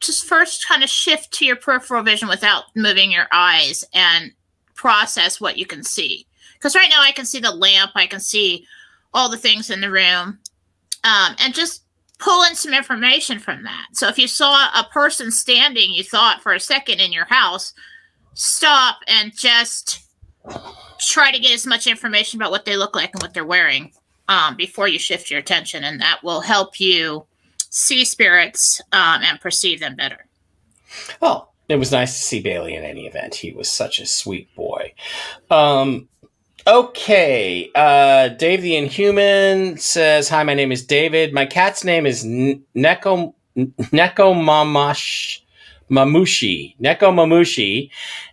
just 0.00 0.26
first 0.26 0.68
kind 0.68 0.82
of 0.82 0.90
shift 0.90 1.32
to 1.32 1.46
your 1.46 1.56
peripheral 1.56 2.02
vision 2.02 2.28
without 2.28 2.64
moving 2.76 3.10
your 3.10 3.26
eyes 3.32 3.84
and 3.94 4.32
process 4.74 5.40
what 5.40 5.56
you 5.56 5.66
can 5.66 5.82
see. 5.82 6.26
Because 6.54 6.76
right 6.76 6.90
now 6.90 7.00
I 7.00 7.12
can 7.12 7.24
see 7.24 7.40
the 7.40 7.50
lamp, 7.50 7.92
I 7.94 8.06
can 8.06 8.20
see 8.20 8.66
all 9.14 9.30
the 9.30 9.38
things 9.38 9.70
in 9.70 9.80
the 9.80 9.90
room 9.90 10.38
um, 11.04 11.36
and 11.38 11.54
just 11.54 11.82
pull 12.18 12.42
in 12.44 12.54
some 12.54 12.74
information 12.74 13.38
from 13.38 13.62
that. 13.64 13.86
So 13.92 14.08
if 14.08 14.18
you 14.18 14.26
saw 14.26 14.68
a 14.74 14.88
person 14.90 15.30
standing, 15.30 15.92
you 15.92 16.02
thought 16.02 16.42
for 16.42 16.52
a 16.52 16.60
second 16.60 17.00
in 17.00 17.12
your 17.12 17.26
house, 17.26 17.72
stop 18.34 18.98
and 19.06 19.32
just 19.36 20.00
try 20.98 21.30
to 21.30 21.38
get 21.38 21.52
as 21.52 21.66
much 21.66 21.86
information 21.86 22.40
about 22.40 22.50
what 22.50 22.64
they 22.64 22.76
look 22.76 22.96
like 22.96 23.12
and 23.12 23.22
what 23.22 23.34
they're 23.34 23.44
wearing 23.44 23.92
um, 24.28 24.56
before 24.56 24.88
you 24.88 24.98
shift 24.98 25.30
your 25.30 25.40
attention, 25.40 25.84
and 25.84 26.00
that 26.00 26.22
will 26.22 26.40
help 26.40 26.80
you 26.80 27.26
see 27.70 28.04
spirits 28.04 28.80
um, 28.92 29.22
and 29.22 29.40
perceive 29.40 29.80
them 29.80 29.96
better. 29.96 30.26
Well, 31.20 31.52
it 31.68 31.76
was 31.76 31.92
nice 31.92 32.14
to 32.14 32.20
see 32.20 32.40
Bailey 32.40 32.74
in 32.74 32.84
any 32.84 33.06
event. 33.06 33.34
He 33.34 33.52
was 33.52 33.70
such 33.70 33.98
a 33.98 34.06
sweet 34.06 34.54
boy. 34.54 34.94
Um, 35.50 36.08
okay. 36.66 37.70
Uh, 37.74 38.28
Dave 38.28 38.62
the 38.62 38.76
Inhuman 38.76 39.78
says, 39.78 40.28
Hi, 40.28 40.42
my 40.42 40.54
name 40.54 40.72
is 40.72 40.84
David. 40.84 41.32
My 41.32 41.46
cat's 41.46 41.84
name 41.84 42.06
is 42.06 42.24
N- 42.24 42.64
Neko, 42.76 43.34
Neko 43.56 44.34
Mamash, 44.34 45.40
Mamushi. 45.90 46.76
Neko 46.80 47.12
Mamushi. 47.12 47.90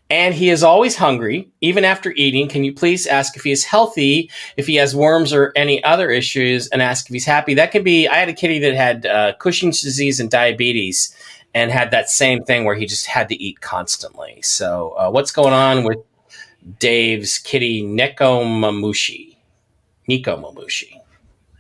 And 0.10 0.34
he 0.34 0.50
is 0.50 0.62
always 0.62 0.98
hungry, 0.98 1.50
even 1.62 1.86
after 1.86 2.12
eating. 2.18 2.50
Can 2.50 2.66
you 2.66 2.74
please 2.74 3.08
ask 3.08 3.38
if 3.38 3.44
he 3.44 3.52
is 3.52 3.64
healthy, 3.64 4.30
if 4.58 4.68
he 4.68 4.76
has 4.76 4.94
worms 4.94 5.32
or 5.32 5.54
any 5.56 5.82
other 5.86 6.10
issues, 6.10 6.68
and 6.68 6.82
ask 6.82 7.06
if 7.06 7.14
he's 7.14 7.26
happy? 7.26 7.54
That 7.54 7.72
could 7.72 7.86
be. 7.86 8.10
I 8.10 8.16
had 8.16 8.28
a 8.28 8.34
kitty 8.34 8.60
that 8.60 8.74
had 8.76 9.06
uh, 9.06 9.34
Cushing's 9.40 9.82
disease 9.82 10.20
and 10.20 10.30
diabetes, 10.30 11.16
and 11.54 11.72
had 11.72 11.92
that 11.92 12.10
same 12.10 12.44
thing 12.44 12.66
where 12.66 12.76
he 12.76 12.86
just 12.86 13.06
had 13.06 13.30
to 13.30 13.42
eat 13.42 13.62
constantly. 13.62 14.42
So, 14.42 14.94
uh, 14.98 15.10
what's 15.12 15.32
going 15.32 15.54
on 15.54 15.86
with 15.86 16.00
Dave's 16.80 17.38
kitty 17.38 17.84
Neko 17.84 18.44
Mamushi? 18.46 19.36
Nico 20.08 20.38
Mamushi. 20.38 21.02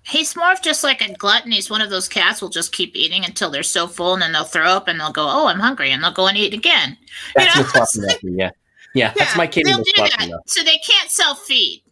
He's 0.04 0.36
more 0.36 0.52
of 0.52 0.62
just 0.62 0.84
like 0.84 1.02
a 1.02 1.14
glutton. 1.14 1.52
He's 1.52 1.70
one 1.70 1.82
of 1.82 1.90
those 1.90 2.10
cats 2.10 2.42
will 2.42 2.50
just 2.50 2.74
keep 2.74 2.96
eating 2.96 3.24
until 3.24 3.50
they're 3.50 3.64
so 3.64 3.88
full, 3.88 4.14
and 4.14 4.22
then 4.22 4.32
they'll 4.32 4.44
throw 4.44 4.66
up 4.66 4.88
and 4.88 5.00
they'll 5.00 5.12
go, 5.12 5.26
"Oh, 5.28 5.48
I'm 5.48 5.60
hungry," 5.60 5.92
and 5.92 6.04
they'll 6.04 6.12
go 6.12 6.28
and 6.28 6.38
eat 6.38 6.54
again. 6.54 6.98
That's 7.36 7.56
know, 7.56 7.62
what's 7.62 7.96
fucking 7.96 8.10
it's 8.10 8.14
up, 8.16 8.20
yeah. 8.24 8.52
yeah. 8.94 9.14
that's 9.18 9.38
my 9.38 9.48
kitty. 9.48 9.70
They'll 9.70 9.84
do 9.84 9.92
that, 9.98 10.42
so 10.48 10.64
they 10.64 10.80
can't 10.80 11.10
self 11.10 11.44
feed. 11.44 11.84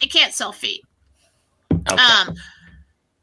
They 0.00 0.06
can't 0.06 0.32
self 0.32 0.58
feed. 0.58 0.82
Okay. 1.72 1.96
Um, 1.96 2.34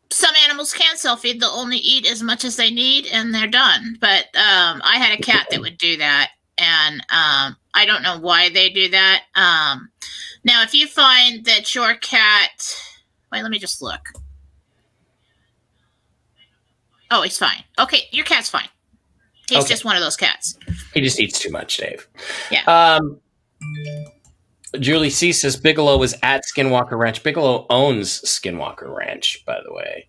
some 0.09 0.34
animals 0.43 0.73
can 0.73 0.97
self 0.97 1.21
feed. 1.21 1.39
They'll 1.39 1.49
only 1.49 1.77
eat 1.77 2.09
as 2.09 2.23
much 2.23 2.43
as 2.43 2.55
they 2.55 2.71
need, 2.71 3.07
and 3.13 3.34
they're 3.34 3.47
done. 3.47 3.97
But 4.01 4.25
um, 4.36 4.81
I 4.84 4.97
had 4.97 5.17
a 5.17 5.21
cat 5.21 5.47
that 5.51 5.61
would 5.61 5.77
do 5.77 5.97
that, 5.97 6.31
and 6.57 7.05
um, 7.09 7.55
I 7.74 7.86
don't 7.86 8.03
know 8.03 8.19
why 8.19 8.49
they 8.49 8.69
do 8.69 8.89
that. 8.89 9.24
Um, 9.36 9.89
now, 10.43 10.63
if 10.63 10.74
you 10.74 10.88
find 10.88 11.43
that 11.45 11.74
your 11.74 11.95
cat, 11.95 12.76
wait, 13.32 13.41
let 13.41 13.51
me 13.51 13.59
just 13.59 13.82
look. 13.82 14.01
Oh, 17.11 17.21
he's 17.21 17.38
fine. 17.38 17.63
Okay, 17.80 18.07
your 18.11 18.26
cat's 18.26 18.49
fine. 18.49 18.67
He's 19.49 19.59
Okay. 19.59 19.67
just 19.69 19.86
one 19.86 19.95
of 19.95 20.01
those 20.01 20.15
cats. 20.15 20.57
He 20.93 21.01
just 21.01 21.19
eats 21.19 21.39
too 21.39 21.51
much, 21.51 21.78
Dave. 21.78 22.07
Yeah. 22.49 22.63
Um, 22.65 23.19
Julie 24.80 25.09
C 25.11 25.32
says 25.32 25.55
Bigelow 25.55 25.97
was 25.97 26.15
at 26.24 26.43
Skinwalker 26.45 26.97
Ranch. 26.97 27.21
Bigelow 27.21 27.67
owns 27.69 28.21
Skinwalker 28.21 28.93
Ranch, 28.95 29.43
by 29.45 29.59
the 29.63 29.71
way. 29.74 30.07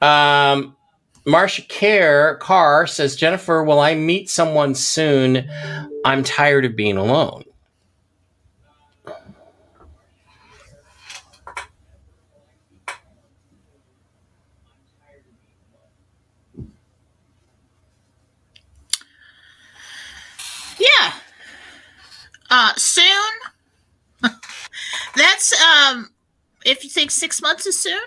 Um, 0.00 0.76
Marsha 1.26 1.66
Care 1.68 2.36
Carr 2.36 2.86
says 2.86 3.14
Jennifer, 3.16 3.62
will 3.62 3.80
I 3.80 3.94
meet 3.94 4.30
someone 4.30 4.74
soon? 4.74 5.48
I'm 6.04 6.24
tired 6.24 6.64
of 6.64 6.76
being 6.76 6.96
alone. 6.96 7.44
Yeah. 20.78 21.12
Uh, 22.48 22.72
soon. 22.76 23.04
That's 25.16 25.62
um. 25.62 26.10
If 26.64 26.84
you 26.84 26.90
think 26.90 27.10
six 27.10 27.40
months 27.40 27.66
is 27.66 27.80
soon. 27.80 28.00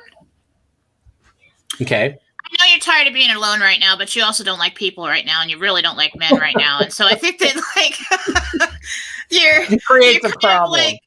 Okay. 1.82 2.18
Know 2.60 2.68
you're 2.70 2.80
tired 2.80 3.08
of 3.08 3.14
being 3.14 3.32
alone 3.32 3.62
right 3.62 3.80
now, 3.80 3.98
but 3.98 4.16
you 4.16 4.24
also 4.24 4.44
don't 4.44 4.60
like 4.60 4.76
people 4.76 5.06
right 5.06 5.26
now, 5.26 5.42
and 5.42 5.50
you 5.50 5.58
really 5.58 5.82
don't 5.82 5.98
like 5.98 6.16
men 6.16 6.36
right 6.36 6.56
now. 6.58 6.80
And 6.80 6.94
so 6.94 7.06
I 7.06 7.16
think 7.16 7.40
that 7.40 7.56
like 8.60 8.70
you're 9.30 9.64
You 9.64 9.80
create 9.80 10.22
you're 10.22 10.32
the 10.32 10.38
problem. 10.40 10.72
like 10.72 11.00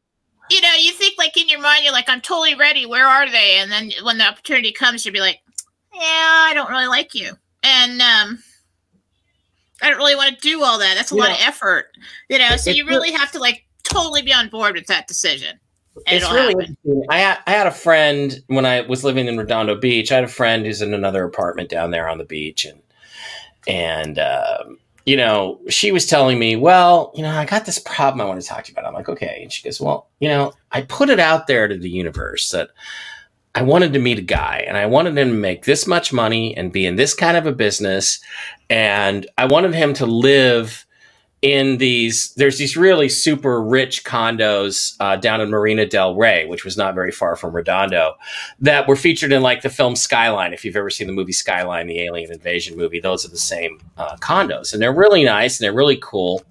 you 0.51 0.61
know, 0.61 0.73
you 0.79 0.93
think 0.93 1.17
like 1.19 1.37
in 1.37 1.49
your 1.49 1.61
mind, 1.61 1.83
you're 1.83 1.93
like, 1.93 2.09
I'm 2.09 2.21
totally 2.21 2.55
ready. 2.55 2.87
Where 2.87 3.07
are 3.07 3.29
they? 3.29 3.57
And 3.59 3.71
then 3.71 3.91
when 4.03 4.19
the 4.19 4.25
opportunity 4.25 4.71
comes, 4.73 5.05
you'll 5.05 5.13
be 5.13 5.21
like, 5.21 5.41
Yeah, 5.93 6.01
I 6.01 6.53
don't 6.55 6.71
really 6.71 6.87
like 6.87 7.15
you, 7.15 7.33
and 7.63 8.01
um, 8.01 8.39
I 9.83 9.91
don't 9.91 9.99
really 9.99 10.17
want 10.17 10.35
to 10.35 10.41
do 10.41 10.63
all 10.63 10.79
that. 10.79 10.95
That's 10.97 11.11
a 11.11 11.17
lot 11.17 11.31
of 11.31 11.37
effort, 11.41 11.87
you 12.29 12.39
know. 12.39 12.57
So 12.57 12.71
you 12.71 12.87
really 12.87 13.13
have 13.13 13.31
to 13.33 13.39
like 13.39 13.65
totally 13.83 14.23
be 14.23 14.33
on 14.33 14.49
board 14.49 14.75
with 14.75 14.87
that 14.87 15.07
decision. 15.07 15.59
It's 16.07 16.31
really 16.31 16.55
happen. 16.55 16.77
interesting. 16.85 17.05
I 17.11 17.19
had, 17.19 17.39
I 17.47 17.51
had 17.53 17.67
a 17.67 17.73
friend 17.73 18.43
when 18.49 18.67
I 18.67 18.83
was 18.83 19.05
living 19.05 19.27
in 19.27 19.39
Redondo 19.39 19.77
Beach. 19.77 20.13
I 20.13 20.17
had 20.17 20.25
a 20.25 20.29
friend 20.29 20.65
who's 20.65 20.83
in 20.83 20.95
another 20.95 21.25
apartment 21.25 21.69
down 21.69 21.91
there 21.91 22.09
on 22.09 22.19
the 22.19 22.25
beach, 22.25 22.65
and 22.65 22.81
and 23.67 24.19
um, 24.19 24.79
you 25.05 25.17
know 25.17 25.61
she 25.69 25.93
was 25.93 26.07
telling 26.07 26.39
me, 26.39 26.57
well, 26.57 27.13
you 27.15 27.23
know, 27.23 27.31
I 27.31 27.45
got 27.45 27.67
this 27.67 27.79
problem 27.79 28.21
I 28.21 28.25
want 28.25 28.41
to 28.41 28.47
talk 28.47 28.65
to 28.65 28.73
you 28.73 28.75
about. 28.75 28.87
I'm 28.87 28.95
like, 28.95 29.09
okay, 29.09 29.41
and 29.43 29.53
she 29.53 29.63
goes, 29.63 29.81
well, 29.81 30.09
you 30.21 30.29
know, 30.29 30.53
I 30.73 30.83
put 30.83 31.11
it 31.11 31.21
out 31.21 31.47
there 31.47 31.69
to 31.69 31.77
the 31.77 31.91
universe 31.91 32.51
that 32.51 32.71
I 33.55 33.63
wanted 33.63 33.93
to 33.95 33.99
meet 33.99 34.19
a 34.19 34.23
guy, 34.23 34.65
and 34.69 34.77
I 34.77 34.87
wanted 34.87 35.17
him 35.17 35.29
to 35.29 35.35
make 35.35 35.65
this 35.65 35.87
much 35.87 36.13
money 36.13 36.57
and 36.57 36.73
be 36.73 36.87
in 36.87 36.97
this 36.97 37.15
kind 37.15 37.37
of 37.37 37.47
a 37.47 37.53
business, 37.53 38.21
and 38.71 39.27
I 39.39 39.47
wanted 39.47 39.75
him 39.75 39.95
to 39.95 40.07
live 40.07 40.86
in 41.47 41.79
these 41.79 42.33
there's 42.35 42.59
these 42.59 42.77
really 42.77 43.09
super 43.09 43.63
rich 43.63 44.05
condos 44.05 44.97
uh, 45.01 45.17
down 45.17 45.41
in 45.41 45.51
marina 45.51 45.87
del 45.87 46.15
rey 46.17 46.47
which 46.47 46.65
was 46.65 46.77
not 46.77 46.95
very 46.95 47.13
far 47.13 47.37
from 47.37 47.55
redondo 47.55 48.15
that 48.61 48.89
were 48.89 48.97
featured 48.97 49.33
in 49.33 49.43
like 49.43 49.63
the 49.63 49.71
film 49.71 49.95
skyline 49.95 50.53
if 50.53 50.65
you've 50.65 50.77
ever 50.77 50.91
seen 50.91 51.07
the 51.07 51.13
movie 51.13 51.33
skyline 51.33 51.87
the 51.87 52.01
alien 52.01 52.33
invasion 52.33 52.77
movie. 52.77 53.01
Those 53.01 53.25
are 53.25 53.29
the 53.29 53.37
same 53.37 53.81
uh, 53.97 54.17
condos 54.17 54.73
and 54.73 54.81
they're 54.81 54.95
really 54.95 55.25
nice 55.25 55.59
and 55.59 55.65
they're 55.65 55.75
really 55.75 55.99
cool. 56.01 56.43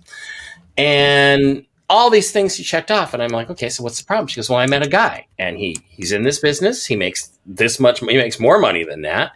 And 0.78 1.66
all 1.88 2.10
these 2.10 2.32
things 2.32 2.56
she 2.56 2.64
checked 2.64 2.90
off 2.90 3.14
and 3.14 3.22
i'm 3.22 3.30
like 3.30 3.50
okay 3.50 3.70
so 3.70 3.84
what's 3.84 4.00
the 4.00 4.06
problem? 4.06 4.26
She 4.28 4.38
goes 4.38 4.50
well 4.50 4.60
i 4.60 4.66
met 4.66 4.82
a 4.86 4.90
guy 4.90 5.28
and 5.38 5.58
he 5.58 5.78
he's 5.88 6.12
in 6.12 6.24
this 6.24 6.40
business. 6.40 6.86
He 6.86 6.96
makes 6.96 7.32
this 7.46 7.80
much 7.80 8.00
he 8.00 8.18
makes 8.18 8.40
more 8.40 8.58
money 8.58 8.84
than 8.84 9.04
that 9.04 9.34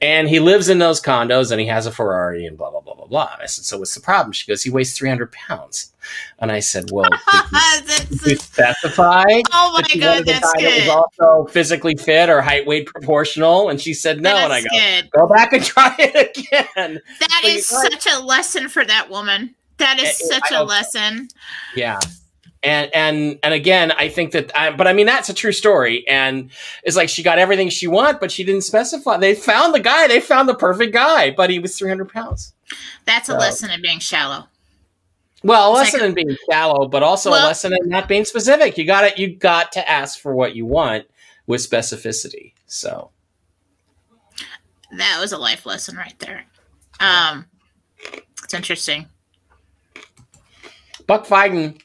and 0.00 0.26
he 0.28 0.40
lives 0.40 0.70
in 0.70 0.78
those 0.78 1.00
condos 1.00 1.50
and 1.50 1.60
he 1.60 1.66
has 1.66 1.84
a 1.86 1.92
ferrari 1.92 2.46
and 2.46 2.56
blah 2.56 2.70
blah 2.70 2.80
blah 2.80 2.94
blah 2.94 3.06
blah. 3.06 3.36
I 3.40 3.46
said 3.46 3.64
so 3.66 3.78
what's 3.78 3.94
the 3.94 4.00
problem? 4.00 4.32
She 4.32 4.46
goes 4.50 4.62
he 4.62 4.70
weighs 4.70 4.96
300 4.96 5.30
pounds. 5.32 5.92
And 6.38 6.50
i 6.50 6.60
said 6.60 6.88
well 6.90 7.10
did 7.86 8.10
you, 8.10 8.16
That's- 8.16 8.46
specify 8.46 9.24
oh 9.52 9.72
my 9.74 9.82
that 9.82 10.00
god, 10.00 10.24
that's 10.26 10.52
guy 10.54 10.62
that 10.62 10.78
was 10.86 10.88
also 10.88 11.52
physically 11.52 11.96
fit 11.96 12.30
or 12.30 12.40
height 12.40 12.66
weight 12.66 12.86
proportional? 12.86 13.68
And 13.68 13.78
she 13.78 13.92
said 13.92 14.22
no 14.22 14.34
and 14.36 14.52
i 14.52 14.62
go 14.62 14.68
good. 14.70 15.10
go 15.10 15.26
back 15.26 15.52
and 15.52 15.62
try 15.74 15.94
it 15.98 16.38
again. 16.38 17.00
That 17.20 17.40
But 17.42 17.50
is 17.50 17.66
such 17.66 18.06
a 18.10 18.20
lesson 18.20 18.70
for 18.70 18.84
that 18.86 19.10
woman. 19.10 19.54
That 19.80 19.98
is 19.98 20.08
eh, 20.08 20.38
such 20.38 20.50
a 20.52 20.62
lesson. 20.62 21.28
Yeah. 21.74 21.98
And 22.62 22.94
and 22.94 23.38
and 23.42 23.54
again, 23.54 23.90
I 23.92 24.08
think 24.10 24.32
that 24.32 24.52
I, 24.56 24.70
but 24.70 24.86
I 24.86 24.92
mean 24.92 25.06
that's 25.06 25.28
a 25.30 25.34
true 25.34 25.52
story 25.52 26.06
and 26.06 26.50
it's 26.84 26.94
like 26.96 27.08
she 27.08 27.22
got 27.22 27.38
everything 27.38 27.70
she 27.70 27.86
want, 27.86 28.20
but 28.20 28.30
she 28.30 28.44
didn't 28.44 28.62
specify. 28.64 29.16
They 29.16 29.34
found 29.34 29.74
the 29.74 29.80
guy, 29.80 30.06
they 30.08 30.20
found 30.20 30.48
the 30.48 30.54
perfect 30.54 30.92
guy, 30.92 31.30
but 31.30 31.48
he 31.48 31.58
was 31.58 31.76
300 31.78 32.10
pounds. 32.12 32.52
That's 33.06 33.28
a 33.28 33.32
So- 33.32 33.38
lesson 33.38 33.70
in 33.70 33.80
being 33.80 33.98
shallow. 33.98 34.46
Well, 35.42 35.70
a 35.70 35.72
lesson 35.72 36.00
like- 36.00 36.08
in 36.10 36.14
being 36.14 36.36
shallow, 36.50 36.86
but 36.86 37.02
also 37.02 37.30
Well- 37.30 37.46
a 37.46 37.48
lesson 37.48 37.72
in 37.72 37.88
not 37.88 38.06
being 38.08 38.26
specific. 38.26 38.76
You 38.76 38.84
got 38.84 39.04
it. 39.04 39.18
you 39.18 39.34
got 39.34 39.72
to 39.72 39.90
ask 39.90 40.18
for 40.20 40.34
what 40.34 40.54
you 40.54 40.66
want 40.66 41.06
with 41.46 41.62
specificity. 41.68 42.52
So, 42.66 43.10
That 44.98 45.18
was 45.20 45.32
a 45.32 45.38
life 45.38 45.64
lesson 45.64 45.96
right 45.96 46.18
there. 46.18 46.44
Um, 46.98 47.46
it's 48.44 48.52
interesting. 48.52 49.06
Buck 51.10 51.26
Fiden 51.26 51.76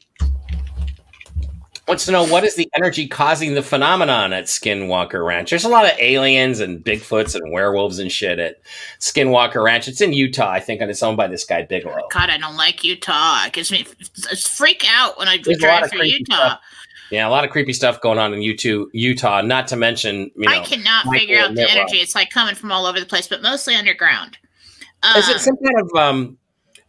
wants 1.88 2.06
to 2.06 2.12
know 2.12 2.28
what 2.28 2.44
is 2.44 2.54
the 2.54 2.70
energy 2.76 3.08
causing 3.08 3.56
the 3.56 3.64
phenomenon 3.64 4.34
at 4.34 4.44
Skinwalker 4.44 5.26
Ranch. 5.26 5.50
There's 5.50 5.64
a 5.64 5.68
lot 5.68 5.86
of 5.86 5.98
aliens 5.98 6.60
and 6.60 6.86
Bigfoots 6.86 7.34
and 7.34 7.52
werewolves 7.52 7.98
and 7.98 8.12
shit 8.12 8.38
at 8.38 8.58
Skinwalker 9.00 9.64
Ranch. 9.64 9.88
It's 9.88 10.00
in 10.00 10.14
Utah, 10.14 10.52
I 10.52 10.60
think, 10.60 10.80
and 10.80 10.92
it's 10.92 11.02
owned 11.02 11.18
by 11.18 11.26
this 11.26 11.44
guy 11.44 11.64
Bigelow. 11.64 12.08
God, 12.12 12.30
I 12.30 12.38
don't 12.38 12.56
like 12.56 12.84
Utah. 12.84 13.48
It 13.48 13.54
gives 13.54 13.72
me 13.72 13.88
I 14.30 14.36
freak 14.36 14.86
out 14.88 15.18
when 15.18 15.28
I 15.28 15.40
There's 15.44 15.58
drive 15.58 15.90
through 15.90 16.04
Utah. 16.04 16.36
stuff. 16.36 16.60
Yeah, 17.10 17.28
a 17.28 17.32
lot 17.32 17.46
of 17.46 17.50
creepy 17.50 17.74
stuff 17.74 18.02
going 18.02 18.20
on 18.20 18.32
in 18.32 18.44
Utah. 18.44 18.86
Utah, 18.94 19.42
not 19.42 19.68
to 19.70 19.76
mention, 19.76 20.30
you 20.36 20.48
know, 20.48 20.52
I 20.52 20.60
cannot 20.60 21.08
Michael 21.08 21.20
figure 21.20 21.40
out 21.40 21.56
the 21.56 21.68
energy. 21.68 21.98
It's 21.98 22.14
like 22.14 22.30
coming 22.30 22.54
from 22.54 22.72
all 22.72 22.86
over 22.86 23.00
the 23.00 23.08
place, 23.08 23.28
but 23.28 23.42
mostly 23.42 23.74
underground. 23.74 24.38
is 25.18 25.28
Um, 25.28 25.36
it 25.36 25.40
some 25.40 25.58
kind 25.58 25.82
of 25.82 25.98
um, 25.98 26.38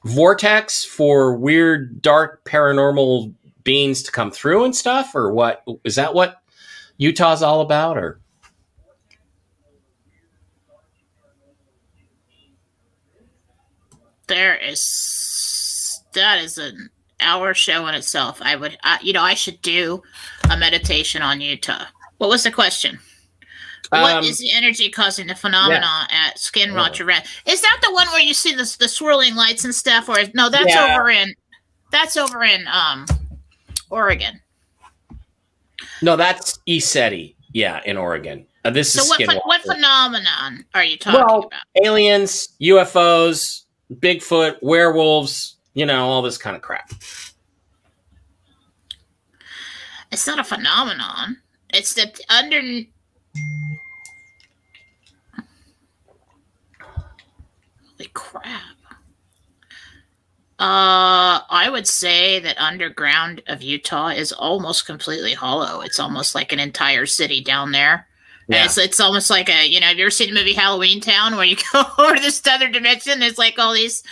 vortex 0.06 0.84
for 0.84 1.36
weird, 1.36 2.00
dark, 2.00 2.44
paranormal 2.44 3.34
beings 3.64 4.02
to 4.04 4.12
come 4.12 4.30
through 4.30 4.64
and 4.64 4.74
stuff, 4.74 5.14
or 5.14 5.32
what? 5.32 5.62
Is 5.84 5.96
that 5.96 6.14
what 6.14 6.42
Utah's 6.98 7.42
all 7.42 7.60
about, 7.60 7.98
or? 7.98 8.20
there 14.26 14.56
is 14.56 16.02
that 16.14 16.40
is 16.40 16.58
an 16.58 16.90
hour 17.20 17.54
show 17.54 17.86
in 17.86 17.94
itself. 17.94 18.38
I 18.42 18.56
would, 18.56 18.78
I, 18.82 18.98
you 19.02 19.12
know, 19.12 19.22
I 19.22 19.34
should 19.34 19.60
do 19.62 20.02
a 20.50 20.56
meditation 20.56 21.22
on 21.22 21.40
Utah. 21.40 21.84
What 22.18 22.30
was 22.30 22.44
the 22.44 22.50
question? 22.50 22.98
What 23.90 24.16
Um, 24.16 24.24
is 24.24 24.38
the 24.38 24.52
energy 24.52 24.88
causing 24.90 25.26
the 25.28 25.34
phenomenon 25.34 26.06
at 26.10 26.38
Skin 26.38 26.70
Yeah. 26.70 26.76
Roger 26.76 27.04
Red? 27.04 27.24
Is 27.46 27.60
that 27.62 27.78
the 27.82 27.92
one 27.92 28.06
where 28.08 28.20
you 28.20 28.34
see 28.34 28.52
the 28.54 28.76
the 28.78 28.88
swirling 28.88 29.34
lights 29.36 29.64
and 29.64 29.74
stuff? 29.74 30.08
Or 30.08 30.16
no, 30.34 30.48
that's 30.50 30.66
Yeah. 30.74 30.96
over 30.98 31.10
in 31.10 31.34
that's 31.92 32.16
over 32.16 32.42
in 32.44 32.66
um 32.68 33.06
Oregon. 33.90 34.40
No, 36.02 36.16
that's 36.16 36.58
ESETI. 36.68 37.34
Yeah, 37.52 37.80
in 37.84 37.96
Oregon. 37.96 38.46
Uh, 38.64 38.70
this 38.70 38.92
So 38.92 39.02
is 39.02 39.08
what 39.08 39.18
ph- 39.18 39.40
what 39.44 39.62
phenomenon 39.62 40.64
are 40.74 40.82
you 40.84 40.98
talking 40.98 41.20
Well, 41.20 41.38
about? 41.44 41.52
aliens, 41.84 42.48
UFOs, 42.60 43.62
Bigfoot, 43.94 44.56
werewolves, 44.62 45.56
you 45.74 45.86
know, 45.86 46.08
all 46.08 46.20
this 46.22 46.36
kind 46.36 46.56
of 46.56 46.62
crap. 46.62 46.90
It's 50.12 50.26
not 50.26 50.38
a 50.38 50.44
phenomenon. 50.44 51.40
It's 51.72 51.94
the 51.94 52.12
under. 52.28 52.60
Holy 57.96 58.10
crap! 58.12 58.76
Uh, 60.58 61.44
I 61.50 61.68
would 61.70 61.86
say 61.86 62.38
that 62.40 62.58
underground 62.58 63.42
of 63.46 63.60
Utah 63.60 64.08
is 64.08 64.32
almost 64.32 64.86
completely 64.86 65.34
hollow. 65.34 65.82
It's 65.82 66.00
almost 66.00 66.34
like 66.34 66.50
an 66.50 66.60
entire 66.60 67.04
city 67.04 67.42
down 67.42 67.72
there. 67.72 68.06
Yeah. 68.48 68.64
it's, 68.64 68.78
it's 68.78 69.00
almost 69.00 69.28
like 69.28 69.50
a, 69.50 69.66
you 69.66 69.80
know, 69.80 69.88
have 69.88 69.98
you 69.98 70.04
ever 70.04 70.10
seen 70.10 70.32
the 70.32 70.40
movie 70.40 70.54
Halloween 70.54 71.00
Town 71.00 71.36
where 71.36 71.44
you 71.44 71.56
go 71.72 71.82
over 71.98 72.14
to 72.14 72.22
this 72.22 72.40
other 72.46 72.68
dimension? 72.68 73.20
There's 73.20 73.36
like 73.36 73.58
all 73.58 73.74
these, 73.74 74.02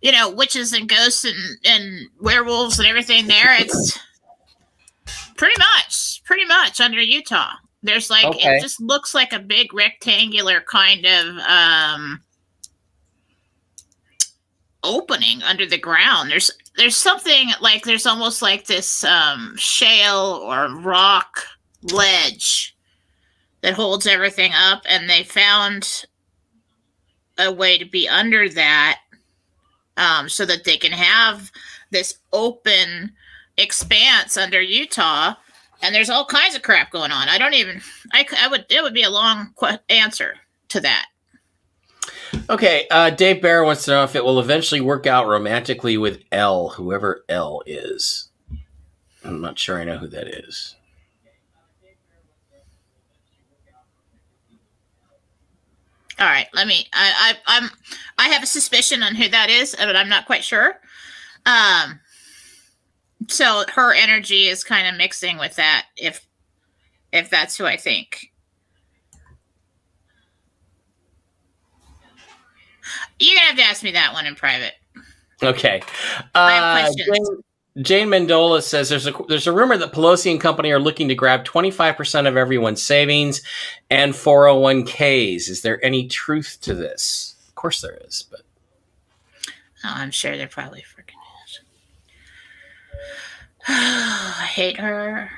you 0.00 0.12
know, 0.12 0.30
witches 0.30 0.72
and 0.72 0.88
ghosts 0.88 1.24
and, 1.24 1.58
and 1.64 2.08
werewolves 2.20 2.78
and 2.78 2.88
everything 2.88 3.26
there. 3.26 3.54
It's 3.60 3.98
pretty 5.36 5.58
much, 5.58 6.22
pretty 6.24 6.46
much 6.46 6.80
under 6.80 7.02
Utah. 7.02 7.52
There's 7.82 8.10
like, 8.10 8.24
okay. 8.24 8.56
it 8.56 8.62
just 8.62 8.80
looks 8.80 9.14
like 9.14 9.32
a 9.32 9.38
big 9.38 9.74
rectangular 9.74 10.60
kind 10.60 11.04
of, 11.04 11.38
um, 11.38 12.22
opening 14.84 15.42
under 15.42 15.66
the 15.66 15.78
ground. 15.78 16.30
There's 16.30 16.50
there's 16.76 16.96
something 16.96 17.50
like 17.60 17.84
there's 17.84 18.06
almost 18.06 18.42
like 18.42 18.66
this 18.66 19.04
um, 19.04 19.54
shale 19.56 20.40
or 20.42 20.68
rock 20.80 21.44
ledge 21.82 22.76
that 23.62 23.74
holds 23.74 24.06
everything 24.06 24.52
up, 24.54 24.82
and 24.88 25.08
they 25.08 25.22
found 25.22 26.04
a 27.38 27.52
way 27.52 27.78
to 27.78 27.84
be 27.84 28.08
under 28.08 28.48
that 28.48 29.00
um, 29.96 30.28
so 30.28 30.44
that 30.44 30.64
they 30.64 30.76
can 30.76 30.92
have 30.92 31.50
this 31.90 32.18
open 32.32 33.12
expanse 33.56 34.36
under 34.36 34.60
Utah. 34.60 35.34
And 35.82 35.94
there's 35.94 36.10
all 36.10 36.24
kinds 36.24 36.54
of 36.54 36.62
crap 36.62 36.92
going 36.92 37.10
on. 37.10 37.28
I 37.28 37.38
don't 37.38 37.54
even. 37.54 37.80
I, 38.12 38.24
I 38.38 38.48
would. 38.48 38.66
It 38.70 38.82
would 38.82 38.94
be 38.94 39.02
a 39.02 39.10
long 39.10 39.52
qu- 39.56 39.78
answer 39.88 40.36
to 40.68 40.80
that. 40.80 41.06
Okay, 42.48 42.86
uh, 42.90 43.10
Dave 43.10 43.42
Bear 43.42 43.64
wants 43.64 43.84
to 43.84 43.90
know 43.90 44.04
if 44.04 44.16
it 44.16 44.24
will 44.24 44.40
eventually 44.40 44.80
work 44.80 45.06
out 45.06 45.26
romantically 45.26 45.96
with 45.96 46.22
L, 46.32 46.70
whoever 46.70 47.24
L 47.28 47.62
is. 47.66 48.30
I'm 49.24 49.40
not 49.40 49.58
sure 49.58 49.78
I 49.78 49.84
know 49.84 49.98
who 49.98 50.08
that 50.08 50.26
is. 50.26 50.74
All 56.18 56.26
right, 56.26 56.46
let 56.54 56.66
me. 56.66 56.88
I, 56.92 57.34
I 57.48 57.58
I'm 57.58 57.70
I 58.18 58.28
have 58.28 58.42
a 58.42 58.46
suspicion 58.46 59.02
on 59.02 59.14
who 59.14 59.28
that 59.28 59.50
is, 59.50 59.74
but 59.76 59.96
I'm 59.96 60.08
not 60.08 60.26
quite 60.26 60.44
sure. 60.44 60.78
Um, 61.46 62.00
so 63.28 63.64
her 63.74 63.92
energy 63.94 64.48
is 64.48 64.64
kind 64.64 64.88
of 64.88 64.96
mixing 64.96 65.38
with 65.38 65.56
that. 65.56 65.86
If 65.96 66.26
if 67.12 67.30
that's 67.30 67.56
who 67.56 67.64
I 67.64 67.76
think. 67.76 68.32
You're 73.18 73.36
gonna 73.36 73.48
have 73.48 73.56
to 73.56 73.62
ask 73.62 73.82
me 73.82 73.92
that 73.92 74.12
one 74.12 74.26
in 74.26 74.34
private. 74.34 74.74
Okay. 75.42 75.82
Uh, 76.34 76.88
Jane, 76.96 77.42
Jane 77.82 78.08
Mendola 78.08 78.62
says 78.62 78.88
there's 78.88 79.06
a 79.06 79.14
there's 79.28 79.46
a 79.46 79.52
rumor 79.52 79.76
that 79.76 79.92
Pelosi 79.92 80.30
and 80.30 80.40
company 80.40 80.70
are 80.70 80.78
looking 80.78 81.08
to 81.08 81.14
grab 81.14 81.44
25% 81.44 82.28
of 82.28 82.36
everyone's 82.36 82.82
savings 82.82 83.42
and 83.90 84.12
401ks. 84.12 85.48
Is 85.48 85.62
there 85.62 85.84
any 85.84 86.06
truth 86.06 86.58
to 86.62 86.74
this? 86.74 87.36
Of 87.48 87.54
course 87.54 87.80
there 87.80 87.98
is, 88.06 88.24
but 88.30 88.40
oh, 89.84 89.92
I'm 89.94 90.10
sure 90.10 90.36
they're 90.36 90.48
probably. 90.48 90.84
I 93.68 94.48
hate 94.50 94.78
her. 94.78 95.30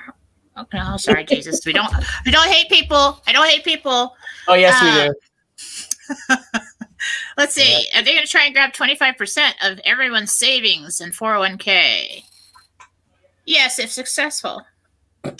Oh, 0.57 0.67
no, 0.73 0.97
sorry, 0.97 1.25
Jesus. 1.25 1.65
We 1.67 1.73
don't 1.73 1.93
we 2.25 2.31
don't 2.31 2.49
hate 2.49 2.69
people. 2.69 3.21
I 3.27 3.33
don't 3.33 3.49
hate 3.49 3.65
people. 3.65 4.15
Oh 4.49 4.55
yes, 4.55 4.75
uh, 4.81 5.13
we 6.29 6.37
do. 6.37 6.37
Let's 7.37 7.55
see. 7.55 7.87
Are 7.95 8.03
they 8.03 8.13
going 8.13 8.25
to 8.25 8.31
try 8.31 8.45
and 8.45 8.55
grab 8.55 8.73
25% 8.73 9.53
of 9.63 9.81
everyone's 9.85 10.33
savings 10.33 11.01
in 11.01 11.11
401k? 11.11 12.23
Yes, 13.45 13.79
if 13.79 13.91
successful. 13.91 14.63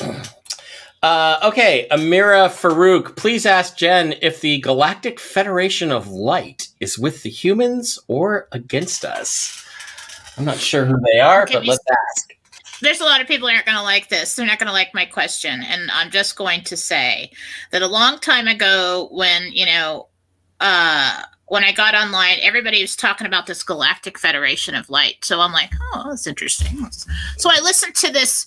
Uh, 1.03 1.39
okay, 1.45 1.87
Amira 1.91 2.49
Farouk, 2.49 3.15
please 3.15 3.45
ask 3.45 3.77
Jen 3.77 4.15
if 4.23 4.41
the 4.41 4.59
Galactic 4.61 5.21
Federation 5.21 5.93
of 5.93 6.09
Light 6.09 6.69
is 6.81 6.99
with 6.99 7.23
the 7.23 7.29
humans 7.29 7.99
or 8.09 8.49
against 8.53 9.05
us. 9.05 9.63
I'm 10.39 10.47
not 10.47 10.57
sure 10.57 10.87
who 10.87 10.97
they 11.13 11.21
are, 11.21 11.47
but 11.53 11.67
let's 11.67 11.85
ask. 11.91 12.35
There's 12.81 13.01
a 13.01 13.05
lot 13.05 13.21
of 13.21 13.27
people 13.27 13.49
aren't 13.49 13.67
going 13.67 13.79
to 13.79 13.83
like 13.83 14.09
this. 14.09 14.35
They're 14.35 14.47
not 14.47 14.59
going 14.59 14.67
to 14.67 14.73
like 14.73 14.95
my 14.95 15.05
question, 15.05 15.63
and 15.63 15.91
I'm 15.91 16.11
just 16.11 16.37
going 16.37 16.63
to 16.65 16.77
say 16.77 17.31
that 17.71 17.83
a 17.83 17.89
long 17.89 18.19
time 18.19 18.49
ago, 18.49 19.09
when 19.11 19.53
you 19.53 19.67
know, 19.67 20.09
uh, 20.61 21.23
when 21.47 21.65
I 21.65 21.73
got 21.73 21.95
online, 21.95 22.39
everybody 22.43 22.81
was 22.81 22.97
talking 22.97 23.27
about 23.27 23.47
this 23.47 23.63
Galactic 23.63 24.19
Federation 24.19 24.75
of 24.75 24.91
Light. 24.91 25.25
So 25.25 25.41
I'm 25.41 25.53
like, 25.53 25.73
oh, 25.95 26.07
that's 26.09 26.27
interesting. 26.27 26.87
So 27.37 27.51
I 27.51 27.61
listened 27.61 27.95
to 27.97 28.11
this 28.11 28.47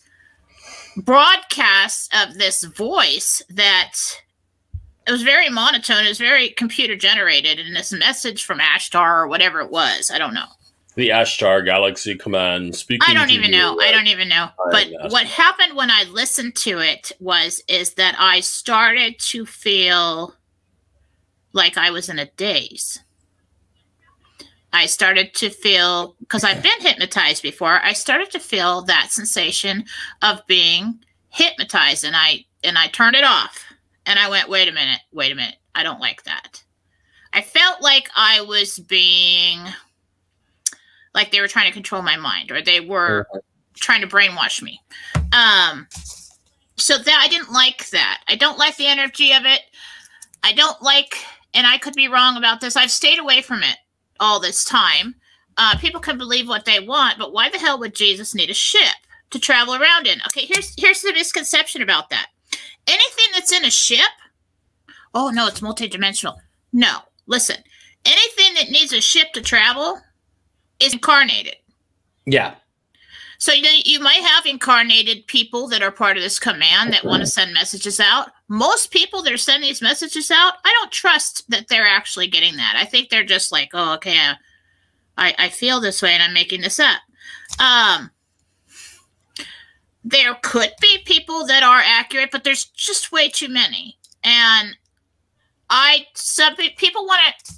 broadcast 0.97 2.13
of 2.13 2.35
this 2.35 2.63
voice 2.63 3.41
that 3.49 3.93
it 5.07 5.11
was 5.11 5.23
very 5.23 5.49
monotone. 5.49 6.05
It 6.05 6.09
was 6.09 6.17
very 6.17 6.49
computer 6.49 6.95
generated, 6.95 7.59
and 7.59 7.75
this 7.75 7.93
message 7.93 8.43
from 8.43 8.59
Ashtar 8.59 9.23
or 9.23 9.27
whatever 9.27 9.61
it 9.61 9.71
was. 9.71 10.11
I 10.13 10.17
don't 10.17 10.33
know. 10.33 10.47
The 10.97 11.09
Ashtar 11.09 11.63
Galaxy 11.63 12.15
Command 12.15 12.75
speaking. 12.75 13.05
I 13.07 13.13
don't 13.13 13.29
uh, 13.29 13.33
even 13.33 13.51
know. 13.51 13.79
I 13.79 13.91
don't 13.91 14.07
even 14.07 14.27
know. 14.27 14.49
But 14.71 14.87
what 15.11 15.27
happened 15.27 15.75
when 15.75 15.91
I 15.91 16.05
listened 16.09 16.55
to 16.57 16.79
it 16.79 17.11
was 17.19 17.61
is 17.67 17.93
that 17.93 18.15
I 18.17 18.39
started 18.39 19.19
to 19.29 19.45
feel 19.45 20.33
like 21.53 21.77
I 21.77 21.91
was 21.91 22.09
in 22.09 22.17
a 22.17 22.25
daze. 22.25 22.99
I 24.73 24.87
started 24.87 25.35
to 25.35 25.51
feel 25.51 26.15
because 26.19 26.43
I've 26.43 26.63
been 26.63 26.81
hypnotized 26.81 27.43
before. 27.43 27.79
I 27.83 27.93
started 27.93 28.31
to 28.31 28.39
feel 28.39 28.81
that 28.81 29.11
sensation 29.11 29.85
of 30.23 30.41
being 30.47 31.03
hypnotized, 31.29 32.05
and 32.05 32.15
I 32.15 32.45
and 32.63 32.75
I 32.75 32.87
turned 32.87 33.15
it 33.15 33.23
off. 33.23 33.63
And 34.07 34.17
I 34.17 34.29
went, 34.31 34.49
wait 34.49 34.67
a 34.67 34.71
minute, 34.71 35.01
wait 35.11 35.31
a 35.31 35.35
minute, 35.35 35.57
I 35.75 35.83
don't 35.83 35.99
like 35.99 36.23
that. 36.23 36.63
I 37.33 37.43
felt 37.43 37.83
like 37.83 38.09
I 38.15 38.41
was 38.41 38.79
being 38.79 39.59
like 41.13 41.31
they 41.31 41.41
were 41.41 41.47
trying 41.47 41.67
to 41.67 41.73
control 41.73 42.01
my 42.01 42.17
mind, 42.17 42.51
or 42.51 42.61
they 42.61 42.79
were 42.79 43.27
trying 43.75 44.01
to 44.01 44.07
brainwash 44.07 44.61
me. 44.61 44.81
Um, 45.33 45.87
so 46.77 46.97
that 46.97 47.21
I 47.21 47.27
didn't 47.27 47.51
like 47.51 47.89
that. 47.89 48.21
I 48.27 48.35
don't 48.35 48.57
like 48.57 48.77
the 48.77 48.87
energy 48.87 49.33
of 49.33 49.45
it. 49.45 49.61
I 50.43 50.53
don't 50.53 50.81
like 50.81 51.17
and 51.53 51.65
I 51.65 51.77
could 51.77 51.95
be 51.95 52.07
wrong 52.07 52.37
about 52.37 52.61
this. 52.61 52.75
I've 52.75 52.91
stayed 52.91 53.19
away 53.19 53.41
from 53.41 53.63
it 53.63 53.77
all 54.19 54.39
this 54.39 54.63
time. 54.63 55.15
Uh, 55.57 55.75
people 55.79 55.99
can 55.99 56.17
believe 56.17 56.47
what 56.47 56.65
they 56.65 56.79
want, 56.79 57.17
but 57.17 57.33
why 57.33 57.49
the 57.49 57.57
hell 57.57 57.79
would 57.79 57.95
Jesus 57.95 58.35
need 58.35 58.51
a 58.51 58.53
ship 58.53 58.95
to 59.31 59.39
travel 59.39 59.73
around 59.73 60.05
in? 60.05 60.19
Okay, 60.27 60.45
here's 60.45 60.73
here's 60.77 61.01
the 61.01 61.13
misconception 61.13 61.81
about 61.81 62.11
that. 62.11 62.27
Anything 62.85 63.25
that's 63.33 63.51
in 63.51 63.65
a 63.65 63.71
ship, 63.71 64.11
oh 65.15 65.29
no, 65.29 65.47
it's 65.47 65.61
multidimensional. 65.61 66.37
No, 66.73 66.99
listen, 67.25 67.57
anything 68.05 68.53
that 68.53 68.69
needs 68.69 68.93
a 68.93 69.01
ship 69.01 69.33
to 69.33 69.41
travel 69.41 69.99
is 70.79 70.93
incarnated. 70.93 71.55
Yeah. 72.25 72.55
So 73.39 73.53
you 73.53 73.61
know, 73.61 73.69
you 73.85 73.99
might 73.99 74.23
have 74.23 74.45
incarnated 74.45 75.27
people 75.27 75.67
that 75.67 75.83
are 75.83 75.91
part 75.91 76.17
of 76.17 76.23
this 76.23 76.39
command 76.39 76.91
that 76.93 77.05
want 77.05 77.21
to 77.21 77.27
send 77.27 77.53
messages 77.53 77.99
out. 77.99 78.29
Most 78.47 78.91
people 78.91 79.21
that 79.21 79.33
are 79.33 79.37
sending 79.37 79.69
these 79.69 79.81
messages 79.81 80.31
out, 80.31 80.55
I 80.65 80.75
don't 80.79 80.91
trust 80.91 81.49
that 81.49 81.67
they're 81.67 81.87
actually 81.87 82.27
getting 82.27 82.55
that. 82.57 82.75
I 82.77 82.85
think 82.85 83.09
they're 83.09 83.23
just 83.23 83.51
like, 83.51 83.69
oh, 83.73 83.93
okay, 83.95 84.17
I, 85.17 85.35
I 85.37 85.49
feel 85.49 85.79
this 85.79 86.01
way 86.01 86.13
and 86.13 86.23
I'm 86.23 86.33
making 86.33 86.61
this 86.61 86.79
up. 86.79 86.99
Um, 87.59 88.09
there 90.03 90.35
could 90.41 90.71
be 90.81 90.99
people 91.05 91.45
that 91.47 91.63
are 91.63 91.81
accurate, 91.83 92.29
but 92.31 92.43
there's 92.43 92.65
just 92.65 93.11
way 93.11 93.29
too 93.29 93.49
many. 93.49 93.97
And 94.23 94.75
I, 95.69 96.05
some 96.15 96.55
people 96.55 97.05
want 97.05 97.21
to 97.45 97.55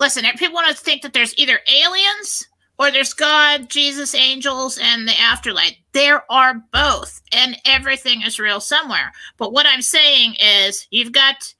listen. 0.00 0.24
If 0.24 0.36
People 0.36 0.54
want 0.54 0.68
to 0.68 0.82
think 0.82 1.02
that 1.02 1.12
there's 1.12 1.36
either 1.38 1.60
aliens 1.72 2.48
or 2.80 2.90
there's 2.90 3.12
God, 3.12 3.68
Jesus, 3.68 4.14
angels, 4.14 4.78
and 4.82 5.06
the 5.06 5.20
afterlife. 5.20 5.76
There 5.92 6.24
are 6.32 6.54
both, 6.72 7.20
and 7.30 7.58
everything 7.66 8.22
is 8.22 8.38
real 8.38 8.58
somewhere. 8.58 9.12
But 9.36 9.52
what 9.52 9.66
I'm 9.66 9.82
saying 9.82 10.36
is, 10.40 10.88
you've 10.90 11.12
got 11.12 11.52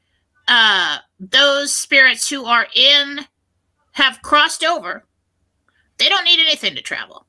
uh, 0.48 0.96
those 1.18 1.76
spirits 1.76 2.26
who 2.30 2.46
are 2.46 2.66
in, 2.74 3.20
have 3.92 4.22
crossed 4.22 4.64
over. 4.64 5.04
They 5.98 6.08
don't 6.08 6.24
need 6.24 6.40
anything 6.40 6.74
to 6.74 6.80
travel. 6.80 7.26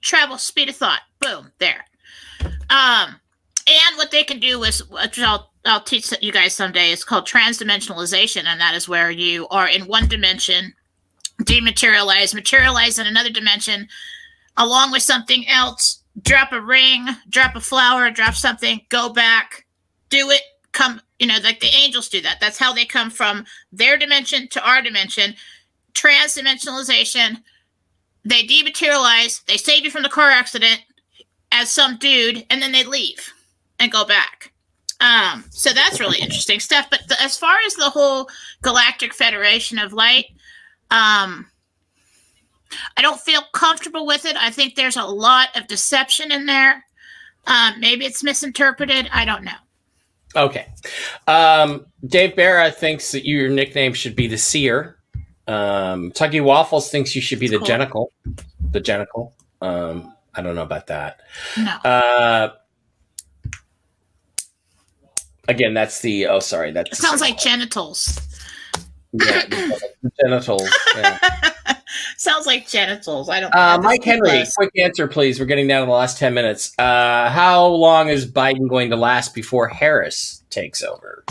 Travel, 0.00 0.36
speed 0.36 0.68
of 0.68 0.74
thought. 0.74 1.02
Boom, 1.20 1.52
there. 1.60 1.84
Um, 2.68 3.19
and 3.88 3.96
what 3.96 4.10
they 4.10 4.24
can 4.24 4.40
do 4.40 4.62
is, 4.64 4.88
which 4.88 5.18
I'll 5.18 5.50
I'll 5.64 5.82
teach 5.82 6.12
you 6.22 6.32
guys 6.32 6.54
someday. 6.54 6.90
It's 6.90 7.04
called 7.04 7.26
transdimensionalization, 7.26 8.44
and 8.44 8.60
that 8.60 8.74
is 8.74 8.88
where 8.88 9.10
you 9.10 9.46
are 9.48 9.68
in 9.68 9.82
one 9.82 10.08
dimension 10.08 10.74
dematerialize, 11.44 12.34
materialize 12.34 12.98
in 12.98 13.06
another 13.06 13.30
dimension, 13.30 13.88
along 14.56 14.92
with 14.92 15.02
something 15.02 15.46
else. 15.48 16.02
Drop 16.22 16.52
a 16.52 16.60
ring, 16.60 17.08
drop 17.28 17.56
a 17.56 17.60
flower, 17.60 18.10
drop 18.10 18.34
something, 18.34 18.80
go 18.88 19.12
back, 19.12 19.64
do 20.08 20.30
it, 20.30 20.42
come, 20.72 21.00
you 21.18 21.26
know, 21.26 21.38
like 21.42 21.60
the 21.60 21.68
angels 21.68 22.08
do 22.08 22.20
that. 22.20 22.38
That's 22.40 22.58
how 22.58 22.72
they 22.72 22.84
come 22.84 23.10
from 23.10 23.44
their 23.72 23.96
dimension 23.96 24.48
to 24.48 24.68
our 24.68 24.82
dimension. 24.82 25.34
Transdimensionalization, 25.94 27.42
they 28.24 28.42
dematerialize, 28.42 29.44
they 29.46 29.56
save 29.56 29.84
you 29.84 29.90
from 29.90 30.02
the 30.02 30.08
car 30.08 30.30
accident 30.30 30.82
as 31.52 31.70
some 31.70 31.96
dude, 31.96 32.44
and 32.50 32.60
then 32.60 32.72
they 32.72 32.84
leave 32.84 33.32
and 33.80 33.90
go 33.90 34.04
back. 34.04 34.52
Um, 35.00 35.44
so 35.50 35.72
that's 35.72 35.98
really 35.98 36.20
interesting 36.20 36.60
stuff. 36.60 36.88
But 36.90 37.00
the, 37.08 37.20
as 37.20 37.36
far 37.36 37.56
as 37.66 37.74
the 37.74 37.90
whole 37.90 38.28
Galactic 38.62 39.14
Federation 39.14 39.78
of 39.78 39.92
Light, 39.92 40.26
um, 40.90 41.46
I 42.96 43.02
don't 43.02 43.18
feel 43.18 43.40
comfortable 43.52 44.06
with 44.06 44.26
it. 44.26 44.36
I 44.36 44.50
think 44.50 44.76
there's 44.76 44.96
a 44.96 45.04
lot 45.04 45.48
of 45.56 45.66
deception 45.66 46.30
in 46.30 46.46
there. 46.46 46.84
Um, 47.46 47.80
maybe 47.80 48.04
it's 48.04 48.22
misinterpreted. 48.22 49.08
I 49.12 49.24
don't 49.24 49.42
know. 49.42 49.52
Okay. 50.36 50.66
Um, 51.26 51.86
Dave 52.06 52.36
Barra 52.36 52.70
thinks 52.70 53.10
that 53.12 53.26
your 53.26 53.48
nickname 53.48 53.94
should 53.94 54.14
be 54.14 54.28
the 54.28 54.38
Seer. 54.38 54.98
Um, 55.48 56.12
Tuggy 56.12 56.44
Waffles 56.44 56.90
thinks 56.90 57.16
you 57.16 57.22
should 57.22 57.40
be 57.40 57.48
the 57.48 57.58
Cool. 57.58 57.66
Genical. 57.66 58.12
The 58.70 58.80
Genical. 58.80 59.32
Um, 59.60 60.14
I 60.34 60.42
don't 60.42 60.54
know 60.54 60.62
about 60.62 60.86
that. 60.88 61.22
No. 61.56 61.72
Uh, 61.78 62.52
again, 65.50 65.74
that's 65.74 66.00
the. 66.00 66.26
Oh, 66.26 66.40
sorry. 66.40 66.72
That's 66.72 66.90
It 66.92 67.02
sounds 67.02 67.20
like 67.20 67.38
genitals. 67.38 68.18
yeah, 69.12 69.42
genitals. 70.22 70.68
Yeah. 70.96 71.18
sounds 72.16 72.46
like 72.46 72.68
genitals. 72.68 73.28
I 73.28 73.40
don't. 73.40 73.54
Uh. 73.54 73.78
Mike 73.82 74.04
Henry, 74.04 74.28
close. 74.30 74.54
quick 74.54 74.70
answer, 74.78 75.06
please. 75.08 75.38
We're 75.40 75.46
getting 75.46 75.66
down 75.66 75.82
to 75.82 75.86
the 75.86 75.92
last 75.92 76.18
10 76.18 76.32
minutes. 76.34 76.72
Uh, 76.78 77.28
how 77.30 77.66
long 77.66 78.08
is 78.08 78.30
Biden 78.30 78.68
going 78.68 78.90
to 78.90 78.96
last 78.96 79.34
before 79.34 79.68
Harris 79.68 80.42
takes 80.50 80.82
over? 80.82 81.24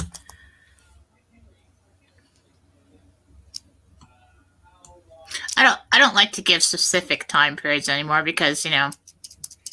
I 5.58 5.64
don't. 5.64 5.80
I 5.91 6.00
don't 6.00 6.16
like 6.16 6.32
to 6.34 6.41
give 6.41 6.64
specific 6.64 7.28
time 7.28 7.56
periods 7.56 7.90
anymore 7.90 8.24
because 8.24 8.64
you 8.64 8.72
know 8.72 8.91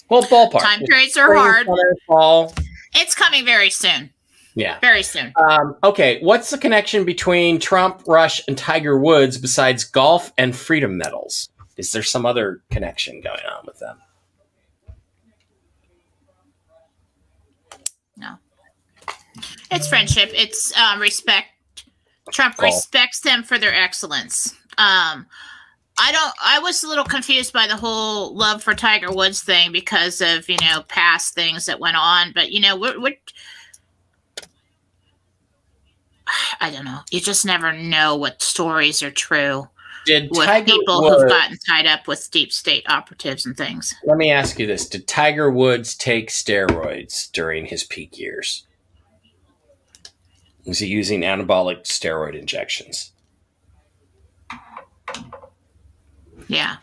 Well, 0.09 0.23
ballpark. 0.25 0.61
time 0.61 0.81
periods 0.81 1.17
are 1.17 1.33
hard. 1.35 1.69
fall. 2.07 2.53
It's 2.95 3.15
coming 3.15 3.45
very 3.45 3.71
soon. 3.71 4.11
Yeah. 4.57 4.79
Very 4.81 5.03
soon. 5.03 5.35
Um, 5.37 5.77
okay, 5.85 6.19
what's 6.23 6.49
the 6.49 6.57
connection 6.57 7.05
between 7.05 7.61
Trump, 7.61 8.03
Rush, 8.07 8.41
and 8.49 8.57
Tiger 8.57 8.99
Woods 8.99 9.37
besides 9.37 9.85
golf 9.85 10.33
and 10.39 10.57
freedom 10.57 10.97
medals? 10.97 11.51
Is 11.77 11.93
there 11.93 12.03
some 12.03 12.25
other 12.25 12.63
connection 12.71 13.21
going 13.21 13.45
on 13.45 13.67
with 13.67 13.79
them? 13.79 13.99
No. 18.17 18.37
It's 19.71 19.89
friendship. 19.89 20.31
It's 20.33 20.75
um, 20.75 21.01
respect. 21.01 21.49
Trump 22.33 22.59
respects 22.59 23.21
them 23.21 23.43
for 23.43 23.59
their 23.59 23.75
excellence. 23.75 24.53
Um, 24.79 25.27
I 25.99 26.13
don't. 26.13 26.35
I 26.45 26.59
was 26.61 26.83
a 26.83 26.89
little 26.89 27.05
confused 27.05 27.53
by 27.53 27.67
the 27.67 27.77
whole 27.77 28.35
love 28.35 28.63
for 28.63 28.75
Tiger 28.75 29.13
Woods 29.13 29.43
thing 29.43 29.71
because 29.71 30.21
of 30.21 30.49
you 30.49 30.57
know 30.61 30.83
past 30.89 31.35
things 31.35 31.67
that 31.67 31.79
went 31.79 31.97
on. 31.97 32.33
But 32.35 32.53
you 32.53 32.61
know, 32.61 32.77
we're, 32.77 33.01
we're 33.01 33.17
I 36.67 36.71
don't 36.71 36.85
know. 36.85 36.99
You 37.13 37.21
just 37.21 37.47
never 37.47 37.73
know 37.73 38.17
what 38.17 38.43
stories 38.43 39.01
are 39.01 39.13
true 39.13 39.69
Did 40.05 40.31
with 40.33 40.47
Tiger 40.47 40.65
people 40.65 41.01
Woods, 41.01 41.23
who've 41.23 41.31
gotten 41.31 41.59
tied 41.59 41.87
up 41.87 42.09
with 42.09 42.29
deep 42.33 42.53
state 42.53 42.85
operatives 42.89 43.47
and 43.47 43.57
things. 43.57 43.95
let 44.05 44.17
me 44.17 44.33
ask 44.33 44.59
you 44.59 44.67
this: 44.67 44.89
Did 44.89 45.07
Tiger 45.07 45.49
Woods 45.49 45.95
take 45.95 46.29
steroids 46.29 47.31
during 47.31 47.67
his 47.67 47.85
peak 47.85 48.19
years? 48.19 48.67
Was 50.67 50.81
he 50.81 50.89
using 50.89 51.21
anabolic 51.21 51.85
steroid 51.85 52.37
injections? 52.37 53.13
Yeah. 56.49 56.79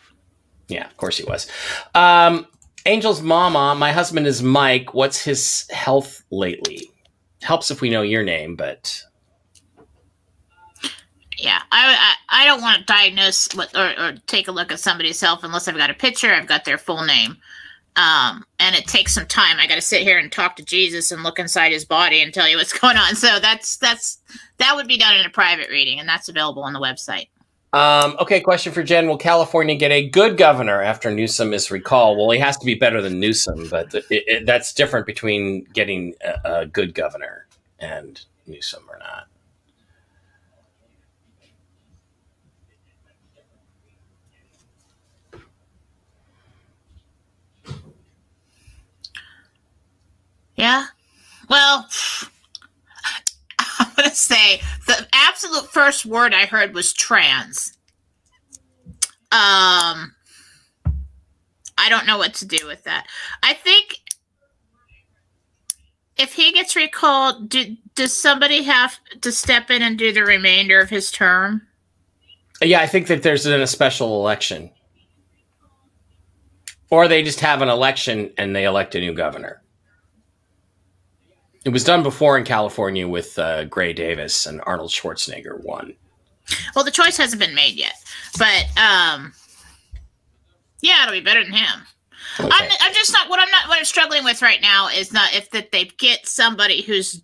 Yeah, 0.70 0.86
of 0.86 0.96
course 0.96 1.18
he 1.18 1.26
was. 1.26 1.52
Um, 1.94 2.48
Angel's 2.86 3.22
mama, 3.22 3.76
my 3.78 3.92
husband 3.92 4.28
is 4.28 4.42
Mike. 4.42 4.94
What's 4.94 5.22
his 5.22 5.70
health 5.72 6.24
lately? 6.32 6.90
Helps 7.42 7.70
if 7.70 7.82
we 7.82 7.90
know 7.90 8.02
your 8.02 8.24
name, 8.24 8.56
but 8.56 9.04
Yeah, 11.44 11.62
I, 11.74 12.16
I 12.30 12.44
I 12.44 12.46
don't 12.46 12.62
want 12.62 12.80
to 12.80 12.86
diagnose 12.86 13.50
or, 13.54 14.00
or 14.00 14.14
take 14.28 14.48
a 14.48 14.52
look 14.54 14.72
at 14.72 14.80
somebody's 14.80 15.20
health 15.20 15.44
unless 15.44 15.68
I've 15.68 15.76
got 15.76 15.90
a 15.90 15.94
picture, 15.94 16.32
I've 16.32 16.48
got 16.48 16.64
their 16.64 16.78
full 16.78 17.04
name, 17.04 17.36
um, 17.98 18.46
and 18.60 18.78
it 18.78 18.88
takes 18.88 19.14
some 19.14 19.26
time. 19.26 19.58
I 19.60 19.68
got 19.68 19.76
to 19.76 19.82
sit 19.82 20.04
here 20.04 20.18
and 20.18 20.32
talk 20.32 20.56
to 20.56 20.64
Jesus 20.64 21.12
and 21.12 21.22
look 21.22 21.40
inside 21.40 21.74
his 21.74 21.84
body 21.84 22.22
and 22.22 22.34
tell 22.34 22.48
you 22.48 22.56
what's 22.56 22.72
going 22.80 22.96
on. 22.96 23.18
So 23.18 23.42
that's 23.42 23.76
that's 23.76 24.20
that 24.60 24.74
would 24.74 24.88
be 24.88 24.98
done 24.98 25.18
in 25.18 25.26
a 25.26 25.30
private 25.30 25.70
reading, 25.70 26.00
and 26.00 26.08
that's 26.08 26.30
available 26.30 26.64
on 26.64 26.72
the 26.72 26.80
website. 26.80 27.28
Um, 27.74 28.16
okay, 28.22 28.40
question 28.40 28.72
for 28.72 28.82
Jen. 28.82 29.10
Will 29.10 29.18
California 29.18 29.76
get 29.76 29.92
a 29.92 30.08
good 30.08 30.38
governor 30.38 30.82
after 30.82 31.12
Newsom 31.12 31.54
is 31.54 31.70
recalled? 31.70 32.20
Well, 32.20 32.30
he 32.30 32.40
has 32.40 32.56
to 32.60 32.66
be 32.66 32.76
better 32.76 33.02
than 33.02 33.20
Newsom, 33.20 33.68
but 33.70 33.94
it, 33.94 34.06
it, 34.10 34.46
that's 34.46 34.74
different 34.74 35.06
between 35.06 35.66
getting 35.74 36.14
a, 36.24 36.60
a 36.60 36.66
good 36.68 36.94
governor 36.94 37.48
and 37.80 38.24
Newsom 38.48 38.84
or 38.90 38.98
not. 39.00 39.28
Yeah. 50.56 50.86
Well, 51.50 51.88
I'm 53.60 53.92
going 53.96 54.10
to 54.10 54.16
say 54.16 54.62
the 54.88 55.08
absolute 55.14 55.68
first 55.68 56.06
word 56.06 56.34
I 56.34 56.46
heard 56.46 56.74
was 56.74 56.94
trans. 56.94 57.78
Um, 59.32 60.14
I 61.78 61.90
don't 61.90 62.06
know 62.06 62.18
what 62.18 62.36
to 62.36 62.46
do 62.46 62.68
with 62.68 62.84
that. 62.84 63.08
I 63.42 63.54
think 63.54 63.98
if 66.18 66.34
he 66.34 66.52
gets 66.52 66.76
recalled, 66.76 67.50
do, 67.50 67.76
does 67.96 68.16
somebody 68.16 68.62
have 68.64 69.00
to 69.22 69.32
step 69.32 69.72
in 69.72 69.82
and 69.82 69.98
do 69.98 70.14
the 70.14 70.24
remainder 70.24 70.80
of 70.80 70.90
his 70.90 71.12
term? 71.12 71.64
Yeah, 72.62 72.82
I 72.82 72.88
think 72.88 73.08
that 73.08 73.24
there's 73.24 73.46
a 73.46 73.66
special 73.66 74.20
election. 74.22 74.70
Or 76.92 77.08
they 77.08 77.24
just 77.24 77.40
have 77.40 77.64
an 77.64 77.70
election 77.70 78.32
and 78.38 78.56
they 78.56 78.66
elect 78.66 78.94
a 78.94 79.00
new 79.00 79.14
governor. 79.16 79.63
It 81.66 81.70
was 81.70 81.84
done 81.84 82.04
before 82.04 82.38
in 82.38 82.44
California 82.44 83.08
with 83.08 83.40
uh, 83.40 83.66
Gray 83.66 83.94
Davis 83.94 84.46
and 84.46 84.62
Arnold 84.66 84.92
Schwarzenegger 84.92 85.64
won. 85.64 85.94
Well, 86.76 86.84
the 86.84 86.92
choice 86.92 87.16
hasn't 87.18 87.40
been 87.40 87.56
made 87.56 87.76
yet, 87.76 87.94
but 88.38 88.66
um, 88.78 89.34
yeah, 90.82 91.04
it'll 91.04 91.14
be 91.14 91.22
better 91.22 91.44
than 91.44 91.54
him. 91.54 91.80
Okay. 92.40 92.50
I'm, 92.52 92.72
I'm 92.82 92.94
just 92.94 93.14
not 93.14 93.30
what 93.30 93.40
I'm 93.40 93.50
not 93.50 93.70
what 93.70 93.78
I'm 93.78 93.86
struggling 93.86 94.24
with 94.24 94.42
right 94.42 94.62
now 94.62 94.90
is 94.90 95.14
not 95.14 95.34
if 95.34 95.52
that 95.52 95.72
they 95.72 95.86
get 95.86 96.28
somebody 96.28 96.82
who's 96.82 97.22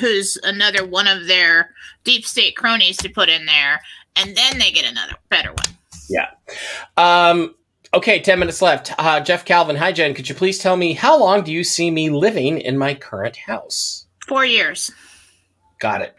who's 0.00 0.38
another 0.44 0.86
one 0.86 1.06
of 1.06 1.26
their 1.26 1.74
deep 2.04 2.24
state 2.24 2.56
cronies 2.56 2.96
to 2.98 3.08
put 3.08 3.28
in 3.28 3.44
there, 3.44 3.82
and 4.16 4.34
then 4.34 4.58
they 4.58 4.70
get 4.70 4.90
another 4.90 5.14
better 5.28 5.50
one. 5.50 5.76
Yeah. 6.08 6.30
Um, 6.96 7.54
okay, 7.94 8.20
10 8.20 8.38
minutes 8.38 8.60
left. 8.60 8.92
Uh, 8.98 9.20
Jeff 9.20 9.44
Calvin, 9.44 9.76
hi, 9.76 9.92
Jen. 9.92 10.14
Could 10.14 10.28
you 10.28 10.34
please 10.34 10.58
tell 10.58 10.76
me 10.76 10.92
how 10.92 11.18
long 11.18 11.42
do 11.42 11.52
you 11.52 11.64
see 11.64 11.90
me 11.90 12.10
living 12.10 12.58
in 12.58 12.76
my 12.76 12.94
current 12.94 13.36
house? 13.36 14.06
Four 14.26 14.44
years. 14.44 14.90
Got 15.80 16.02
it. 16.02 16.14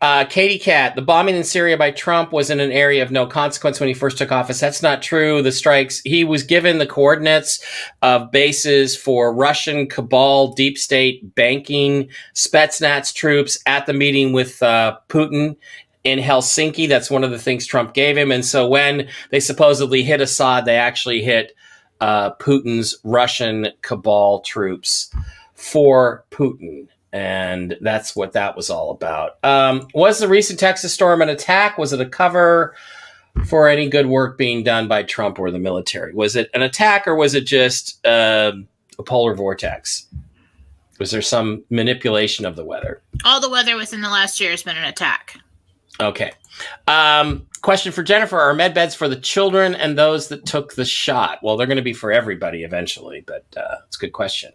Uh, 0.00 0.24
Katie 0.24 0.58
Cat, 0.58 0.94
the 0.96 1.02
bombing 1.02 1.36
in 1.36 1.44
Syria 1.44 1.76
by 1.76 1.90
Trump 1.90 2.32
was 2.32 2.50
in 2.50 2.60
an 2.60 2.72
area 2.72 3.02
of 3.02 3.10
no 3.10 3.26
consequence 3.26 3.78
when 3.78 3.88
he 3.88 3.94
first 3.94 4.18
took 4.18 4.32
office. 4.32 4.60
That's 4.60 4.82
not 4.82 5.00
true. 5.00 5.42
The 5.42 5.52
strikes, 5.52 6.00
he 6.00 6.24
was 6.24 6.42
given 6.42 6.78
the 6.78 6.86
coordinates 6.86 7.64
of 8.02 8.30
bases 8.30 8.96
for 8.96 9.32
Russian 9.32 9.88
cabal, 9.88 10.52
deep 10.52 10.76
state 10.76 11.34
banking, 11.34 12.08
Spetsnaz 12.34 13.14
troops 13.14 13.58
at 13.66 13.86
the 13.86 13.92
meeting 13.92 14.32
with 14.32 14.62
uh, 14.62 14.98
Putin 15.08 15.56
in 16.06 16.20
Helsinki. 16.20 16.88
That's 16.88 17.10
one 17.10 17.24
of 17.24 17.32
the 17.32 17.38
things 17.38 17.66
Trump 17.66 17.92
gave 17.92 18.16
him. 18.16 18.30
And 18.30 18.44
so 18.44 18.68
when 18.68 19.08
they 19.30 19.40
supposedly 19.40 20.04
hit 20.04 20.20
Assad, 20.20 20.64
they 20.64 20.76
actually 20.76 21.20
hit 21.20 21.52
uh, 22.00 22.32
Putin's 22.34 22.96
Russian 23.02 23.68
cabal 23.82 24.40
troops 24.40 25.12
for 25.54 26.24
Putin. 26.30 26.86
And 27.12 27.76
that's 27.80 28.14
what 28.14 28.32
that 28.32 28.56
was 28.56 28.70
all 28.70 28.92
about. 28.92 29.42
Um, 29.42 29.88
was 29.94 30.20
the 30.20 30.28
recent 30.28 30.60
Texas 30.60 30.92
storm 30.92 31.22
an 31.22 31.28
attack? 31.28 31.76
Was 31.76 31.92
it 31.92 32.00
a 32.00 32.06
cover 32.06 32.76
for 33.44 33.68
any 33.68 33.88
good 33.88 34.06
work 34.06 34.38
being 34.38 34.62
done 34.62 34.86
by 34.86 35.02
Trump 35.02 35.40
or 35.40 35.50
the 35.50 35.58
military? 35.58 36.14
Was 36.14 36.36
it 36.36 36.50
an 36.54 36.62
attack 36.62 37.08
or 37.08 37.16
was 37.16 37.34
it 37.34 37.46
just 37.46 38.04
uh, 38.06 38.52
a 38.96 39.02
polar 39.02 39.34
vortex? 39.34 40.06
Was 41.00 41.10
there 41.10 41.22
some 41.22 41.64
manipulation 41.68 42.46
of 42.46 42.54
the 42.54 42.64
weather? 42.64 43.02
All 43.24 43.40
the 43.40 43.50
weather 43.50 43.76
within 43.76 44.02
the 44.02 44.08
last 44.08 44.38
year 44.38 44.52
has 44.52 44.62
been 44.62 44.76
an 44.76 44.84
attack. 44.84 45.40
Okay. 46.00 46.32
Um, 46.86 47.46
question 47.62 47.92
for 47.92 48.02
Jennifer: 48.02 48.38
Are 48.38 48.54
med 48.54 48.74
beds 48.74 48.94
for 48.94 49.08
the 49.08 49.16
children 49.16 49.74
and 49.74 49.98
those 49.98 50.28
that 50.28 50.46
took 50.46 50.74
the 50.74 50.84
shot? 50.84 51.38
Well, 51.42 51.56
they're 51.56 51.66
going 51.66 51.76
to 51.76 51.82
be 51.82 51.92
for 51.92 52.12
everybody 52.12 52.64
eventually, 52.64 53.22
but 53.26 53.44
uh, 53.56 53.76
it's 53.86 53.96
a 53.96 54.00
good 54.00 54.12
question. 54.12 54.52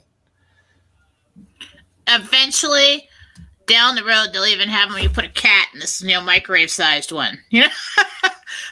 Eventually, 2.08 3.08
down 3.68 3.96
the 3.96 4.04
road, 4.04 4.30
they'll 4.34 4.46
even 4.46 4.70
have 4.70 4.90
them. 4.90 5.02
You 5.02 5.10
put 5.10 5.26
a 5.26 5.30
cat 5.30 5.68
in 5.74 5.80
this, 5.80 6.02
you 6.02 6.10
know, 6.10 6.22
microwave 6.22 6.72
sized 6.72 7.12
one. 7.12 7.40
You 7.50 7.62
know. 7.62 7.70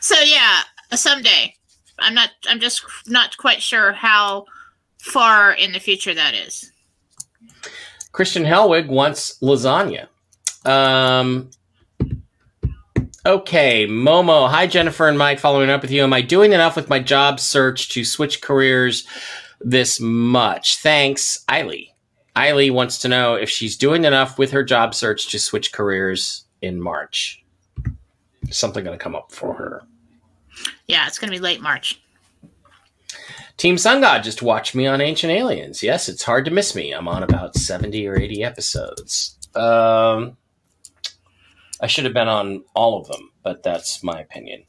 so 0.01 0.15
yeah, 0.21 0.61
someday. 0.93 1.55
I'm 1.99 2.13
not. 2.13 2.29
I'm 2.47 2.59
just 2.59 2.83
not 3.07 3.35
quite 3.37 3.61
sure 3.61 3.91
how 3.91 4.45
far 4.99 5.51
in 5.51 5.71
the 5.71 5.79
future 5.79 6.13
that 6.13 6.33
is. 6.33 6.71
Christian 8.11 8.43
Helwig 8.43 8.87
wants 8.87 9.37
lasagna. 9.39 10.07
Um, 10.65 11.49
okay, 13.30 13.85
Momo. 13.85 14.49
Hi, 14.49 14.65
Jennifer 14.65 15.07
and 15.07 15.18
Mike. 15.18 15.39
Following 15.39 15.69
up 15.69 15.84
with 15.84 15.91
you. 15.91 16.01
Am 16.01 16.14
I 16.14 16.22
doing 16.22 16.53
enough 16.53 16.76
with 16.76 16.89
my 16.89 16.99
job 16.99 17.39
search 17.39 17.89
to 17.89 18.03
switch 18.03 18.41
careers 18.41 19.06
this 19.61 19.99
much? 19.99 20.77
Thanks, 20.77 21.45
Eiley. 21.47 21.91
Eiley 22.35 22.72
wants 22.72 22.97
to 22.99 23.07
know 23.07 23.35
if 23.35 23.49
she's 23.49 23.77
doing 23.77 24.06
enough 24.06 24.39
with 24.39 24.51
her 24.51 24.64
job 24.64 24.95
search 24.95 25.30
to 25.30 25.39
switch 25.39 25.72
careers 25.72 26.45
in 26.61 26.81
March. 26.81 27.43
Something 28.49 28.84
going 28.84 28.97
to 28.97 29.03
come 29.03 29.15
up 29.15 29.31
for 29.31 29.53
her. 29.53 29.84
Yeah, 30.88 31.06
it's 31.06 31.19
going 31.19 31.31
to 31.31 31.38
be 31.38 31.41
late 31.41 31.61
March. 31.61 32.01
Team 33.57 33.77
Sun 33.77 34.01
God 34.01 34.23
just 34.23 34.41
watched 34.41 34.73
me 34.73 34.88
on 34.88 35.01
Ancient 35.01 35.31
Aliens. 35.31 35.84
Yes, 35.84 36.10
it's 36.10 36.23
hard 36.23 36.45
to 36.45 36.51
miss 36.51 36.73
me. 36.73 36.93
I'm 36.93 37.07
on 37.07 37.22
about 37.22 37.56
70 37.56 38.07
or 38.07 38.18
80 38.18 38.43
episodes. 38.43 39.38
Um, 39.53 40.38
I 41.81 41.88
should 41.88 42.06
have 42.06 42.14
been 42.14 42.27
on 42.27 42.64
all 42.73 42.99
of 42.99 43.07
them, 43.07 43.31
but 43.43 43.64
that's 43.64 44.03
my 44.03 44.19
opinion. 44.19 44.64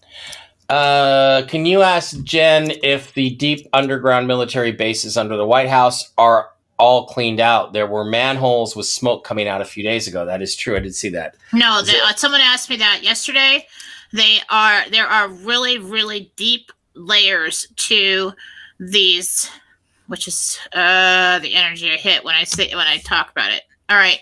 Uh, 0.68 1.42
can 1.48 1.66
you 1.66 1.82
ask 1.82 2.22
Jen 2.22 2.70
if 2.84 3.12
the 3.14 3.30
deep 3.30 3.66
underground 3.72 4.28
military 4.28 4.70
bases 4.70 5.16
under 5.16 5.36
the 5.36 5.44
White 5.44 5.68
House 5.68 6.12
are 6.16 6.50
all 6.78 7.06
cleaned 7.06 7.40
out? 7.40 7.72
There 7.72 7.88
were 7.88 8.04
manholes 8.04 8.76
with 8.76 8.86
smoke 8.86 9.24
coming 9.24 9.48
out 9.48 9.60
a 9.60 9.64
few 9.64 9.82
days 9.82 10.06
ago. 10.06 10.24
That 10.24 10.42
is 10.42 10.54
true. 10.54 10.76
I 10.76 10.80
did 10.80 10.94
see 10.94 11.08
that. 11.08 11.34
No, 11.52 11.82
the, 11.82 11.98
uh, 12.04 12.14
someone 12.14 12.40
asked 12.40 12.70
me 12.70 12.76
that 12.76 13.00
yesterday. 13.02 13.66
They 14.12 14.38
are 14.48 14.88
there 14.90 15.06
are 15.06 15.28
really 15.28 15.78
really 15.78 16.32
deep 16.36 16.72
layers 16.94 17.66
to 17.76 18.32
these, 18.78 19.50
which 20.06 20.28
is 20.28 20.58
uh, 20.72 21.40
the 21.40 21.54
energy 21.54 21.90
I 21.90 21.96
hit 21.96 22.24
when 22.24 22.34
I 22.34 22.44
say 22.44 22.74
when 22.74 22.86
I 22.86 22.98
talk 22.98 23.30
about 23.32 23.50
it. 23.50 23.62
All 23.88 23.96
right. 23.96 24.20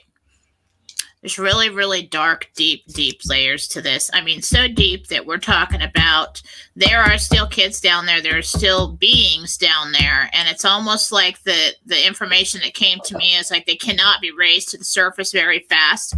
There's 1.21 1.39
really, 1.39 1.69
really 1.69 2.03
dark, 2.03 2.49
deep, 2.55 2.87
deep 2.87 3.21
layers 3.27 3.67
to 3.69 3.83
this. 3.83 4.09
I 4.15 4.21
mean, 4.21 4.41
so 4.41 4.69
deep 4.69 5.09
that 5.09 5.27
we're 5.27 5.39
talking 5.39 5.83
about 5.83 6.41
there 6.77 7.03
are 7.03 7.19
still 7.19 7.49
kids 7.49 7.81
down 7.81 8.07
there. 8.07 8.23
There 8.23 8.39
are 8.39 8.43
still 8.43 8.93
beings 8.93 9.57
down 9.57 9.91
there, 9.91 10.31
and 10.33 10.49
it's 10.49 10.65
almost 10.65 11.11
like 11.11 11.43
the 11.43 11.75
the 11.85 12.07
information 12.07 12.61
that 12.63 12.75
came 12.75 13.01
to 13.05 13.19
me 13.19 13.35
is 13.35 13.51
like 13.51 13.67
they 13.67 13.77
cannot 13.77 14.21
be 14.21 14.31
raised 14.31 14.69
to 14.71 14.79
the 14.79 14.85
surface 14.85 15.33
very 15.33 15.61
fast. 15.69 16.15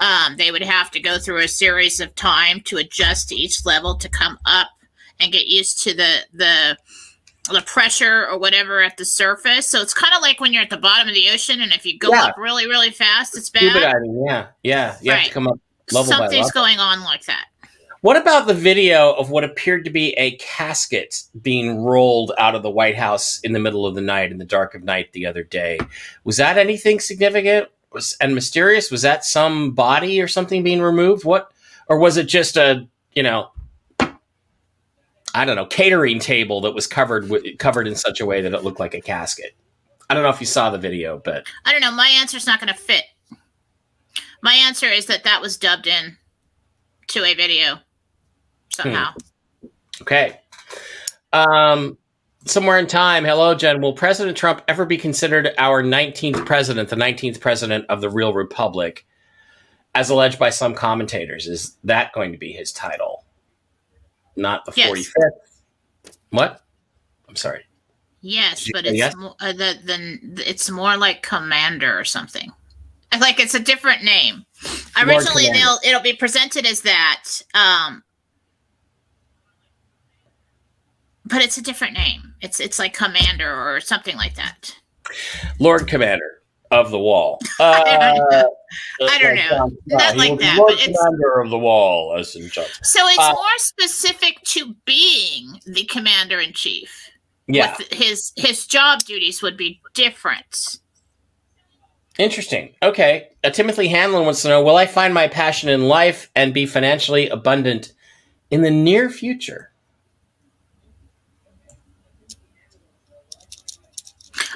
Um, 0.00 0.36
they 0.36 0.50
would 0.50 0.62
have 0.62 0.90
to 0.90 1.00
go 1.00 1.18
through 1.18 1.38
a 1.38 1.48
series 1.48 2.00
of 2.00 2.14
time 2.14 2.60
to 2.62 2.76
adjust 2.76 3.30
to 3.30 3.36
each 3.36 3.64
level 3.64 3.94
to 3.96 4.08
come 4.10 4.38
up 4.44 4.68
and 5.20 5.32
get 5.32 5.46
used 5.46 5.82
to 5.84 5.94
the 5.94 6.18
the 6.34 6.76
the 7.52 7.62
pressure 7.62 8.26
or 8.28 8.38
whatever 8.38 8.80
at 8.80 8.96
the 8.96 9.04
surface. 9.04 9.66
So 9.66 9.80
it's 9.80 9.92
kind 9.94 10.14
of 10.14 10.22
like 10.22 10.40
when 10.40 10.52
you're 10.52 10.62
at 10.62 10.70
the 10.70 10.76
bottom 10.78 11.08
of 11.08 11.14
the 11.14 11.28
ocean, 11.30 11.60
and 11.60 11.72
if 11.72 11.84
you 11.84 11.98
go 11.98 12.10
Yeah. 12.10 12.24
up 12.24 12.36
really, 12.38 12.66
really 12.66 12.90
fast, 12.90 13.36
it's 13.36 13.46
Scuba 13.48 13.74
bad. 13.74 13.92
diving, 13.92 14.24
yeah, 14.26 14.46
yeah. 14.62 14.96
You 15.02 15.12
have 15.12 15.24
to 15.26 15.30
come 15.30 15.46
up 15.48 15.58
level 15.92 16.10
by 16.10 16.16
Something's 16.18 16.46
level. 16.46 16.62
going 16.62 16.78
on 16.78 17.02
like 17.04 17.24
that. 17.26 17.46
What 18.00 18.16
about 18.18 18.46
the 18.46 18.54
video 18.54 19.12
of 19.12 19.30
what 19.30 19.44
appeared 19.44 19.84
to 19.86 19.90
be 19.90 20.12
a 20.14 20.32
casket 20.36 21.22
being 21.40 21.78
rolled 21.82 22.32
out 22.38 22.54
of 22.54 22.62
the 22.62 22.70
White 22.70 22.96
House 22.96 23.40
in 23.40 23.52
the 23.52 23.58
middle 23.58 23.86
of 23.86 23.94
the 23.94 24.02
night, 24.02 24.30
in 24.30 24.36
the 24.38 24.44
dark 24.44 24.74
of 24.74 24.82
night, 24.82 25.12
the 25.12 25.24
other 25.26 25.42
day? 25.42 25.78
Was 26.24 26.36
that 26.36 26.58
anything 26.58 27.00
significant 27.00 27.68
was, 27.92 28.14
and 28.20 28.34
mysterious? 28.34 28.90
Was 28.90 29.02
that 29.02 29.24
some 29.24 29.72
body 29.72 30.20
or 30.20 30.28
something 30.28 30.62
being 30.62 30.82
removed? 30.82 31.24
What, 31.24 31.50
or 31.88 31.98
was 31.98 32.16
it 32.18 32.24
just 32.24 32.56
a 32.58 32.86
you 33.14 33.22
know, 33.22 33.50
I 35.34 35.44
don't 35.44 35.56
know, 35.56 35.66
catering 35.66 36.20
table 36.20 36.60
that 36.62 36.74
was 36.74 36.86
covered 36.86 37.28
with, 37.28 37.58
covered 37.58 37.88
in 37.88 37.96
such 37.96 38.20
a 38.20 38.26
way 38.26 38.40
that 38.40 38.54
it 38.54 38.62
looked 38.62 38.78
like 38.78 38.94
a 38.94 39.00
casket? 39.00 39.54
I 40.08 40.14
don't 40.14 40.22
know 40.22 40.28
if 40.28 40.40
you 40.40 40.46
saw 40.46 40.70
the 40.70 40.78
video, 40.78 41.20
but 41.24 41.46
I 41.64 41.72
don't 41.72 41.80
know. 41.80 41.90
My 41.90 42.08
answer 42.20 42.36
is 42.36 42.46
not 42.46 42.60
going 42.60 42.72
to 42.72 42.78
fit. 42.78 43.04
My 44.42 44.54
answer 44.54 44.86
is 44.86 45.06
that 45.06 45.24
that 45.24 45.40
was 45.40 45.56
dubbed 45.56 45.86
in 45.86 46.18
to 47.08 47.24
a 47.24 47.34
video 47.34 47.78
somehow. 48.68 49.14
Okay. 50.02 50.38
Um, 51.32 51.98
somewhere 52.44 52.78
in 52.78 52.86
time, 52.86 53.24
hello, 53.24 53.54
Jen. 53.54 53.80
Will 53.80 53.94
President 53.94 54.36
Trump 54.36 54.62
ever 54.68 54.84
be 54.84 54.98
considered 54.98 55.50
our 55.58 55.82
19th 55.82 56.46
president, 56.46 56.90
the 56.90 56.96
19th 56.96 57.40
president 57.40 57.86
of 57.88 58.00
the 58.00 58.10
real 58.10 58.32
republic, 58.34 59.06
as 59.94 60.10
alleged 60.10 60.38
by 60.38 60.50
some 60.50 60.74
commentators? 60.74 61.48
Is 61.48 61.76
that 61.82 62.12
going 62.12 62.30
to 62.32 62.38
be 62.38 62.52
his 62.52 62.70
title? 62.70 63.23
Not 64.36 64.64
the 64.64 64.72
Yes. 64.76 64.90
45th. 64.90 66.16
What? 66.30 66.62
I'm 67.28 67.36
sorry. 67.36 67.64
Yes, 68.20 68.68
but 68.72 68.86
it's 68.86 68.96
yes? 68.96 69.14
mo- 69.16 69.36
uh, 69.40 69.52
the, 69.52 69.78
the 69.84 70.48
it's 70.50 70.70
more 70.70 70.96
like 70.96 71.22
commander 71.22 71.98
or 71.98 72.04
something. 72.04 72.50
Like 73.20 73.38
it's 73.38 73.54
a 73.54 73.60
different 73.60 74.02
name. 74.02 74.44
Lord 74.96 75.08
Originally, 75.08 75.44
Commander. 75.46 75.58
they'll 75.58 75.78
it'll 75.90 76.02
be 76.02 76.14
presented 76.14 76.66
as 76.66 76.80
that, 76.82 77.24
um, 77.54 78.02
but 81.24 81.42
it's 81.42 81.58
a 81.58 81.62
different 81.62 81.92
name. 81.94 82.34
It's 82.40 82.60
it's 82.60 82.78
like 82.78 82.94
commander 82.94 83.52
or 83.52 83.80
something 83.80 84.16
like 84.16 84.34
that. 84.36 84.74
Lord 85.60 85.86
Commander 85.86 86.42
of 86.74 86.90
the 86.90 86.98
Wall. 86.98 87.38
Uh, 87.60 88.42
I 89.08 89.18
don't 89.18 89.36
know. 89.36 89.70
Not 89.86 90.16
like 90.16 90.38
that, 90.40 90.56
but 90.58 90.72
it's- 90.80 90.96
commander 90.96 91.40
of 91.40 91.50
the 91.50 91.58
wall, 91.58 92.16
as 92.18 92.34
in 92.34 92.48
Jon. 92.48 92.64
So 92.82 93.06
it's 93.06 93.18
Uh, 93.20 93.32
more 93.32 93.58
specific 93.58 94.40
to 94.46 94.74
being 94.84 95.60
the 95.64 95.84
commander 95.84 96.40
in 96.40 96.52
chief. 96.52 97.08
yeah. 97.46 97.76
With 97.78 97.92
his 97.92 98.32
his 98.36 98.66
job 98.66 99.00
duties 99.04 99.42
would 99.42 99.56
be 99.56 99.80
different. 99.94 100.78
Interesting. 102.18 102.74
Okay. 102.82 103.28
Uh, 103.44 103.50
Timothy 103.50 103.86
Hanlon 103.88 104.24
wants 104.24 104.42
to 104.42 104.48
know 104.48 104.62
Will 104.62 104.76
I 104.76 104.86
find 104.86 105.14
my 105.14 105.28
passion 105.28 105.68
in 105.68 105.84
life 105.88 106.28
and 106.34 106.52
be 106.52 106.66
financially 106.66 107.28
abundant 107.28 107.92
in 108.50 108.62
the 108.62 108.70
near 108.72 109.08
future? 109.10 109.70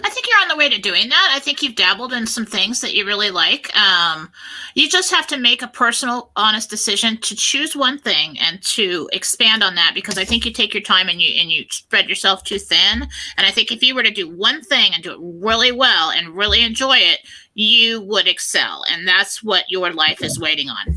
I 0.05 0.11
think 0.11 0.27
you're 0.29 0.37
the 0.49 0.57
way 0.57 0.69
to 0.69 0.79
doing 0.79 1.09
that. 1.09 1.33
I 1.35 1.39
think 1.39 1.63
you've 1.63 1.75
dabbled 1.75 2.13
in 2.13 2.27
some 2.27 2.47
things 2.47 2.81
that 2.81 2.95
you 2.95 3.05
really 3.07 3.31
like. 3.31 3.75
Um, 3.77 4.31
you 4.75 4.89
just 4.89 5.11
have 5.11 5.27
to 5.29 5.39
make 5.39 5.63
a 5.63 5.69
personal, 5.69 6.31
honest 6.37 6.71
decision 6.71 7.19
to 7.19 7.37
choose 7.37 7.77
one 7.77 7.99
thing 7.99 8.39
and 8.39 8.63
to 8.63 9.09
expand 9.13 9.63
on 9.63 9.75
that 9.77 9.93
because 9.95 10.19
I 10.19 10.25
think 10.25 10.45
you 10.45 10.53
take 10.53 10.75
your 10.75 10.83
time 10.83 11.09
and 11.09 11.21
you 11.21 11.41
and 11.41 11.51
you 11.51 11.65
spread 11.71 12.09
yourself 12.09 12.45
too 12.45 12.59
thin. 12.59 13.03
And 13.37 13.47
I 13.47 13.51
think 13.51 13.71
if 13.71 13.83
you 13.83 13.95
were 13.95 14.03
to 14.03 14.11
do 14.11 14.29
one 14.29 14.63
thing 14.63 14.93
and 14.95 15.03
do 15.03 15.13
it 15.13 15.19
really 15.21 15.73
well 15.73 16.11
and 16.11 16.37
really 16.37 16.63
enjoy 16.63 16.99
it, 16.99 17.21
you 17.55 18.01
would 18.03 18.27
excel. 18.27 18.85
And 18.91 19.07
that's 19.07 19.43
what 19.43 19.65
your 19.69 19.93
life 19.93 20.23
is 20.23 20.39
waiting 20.39 20.69
on. 20.71 20.97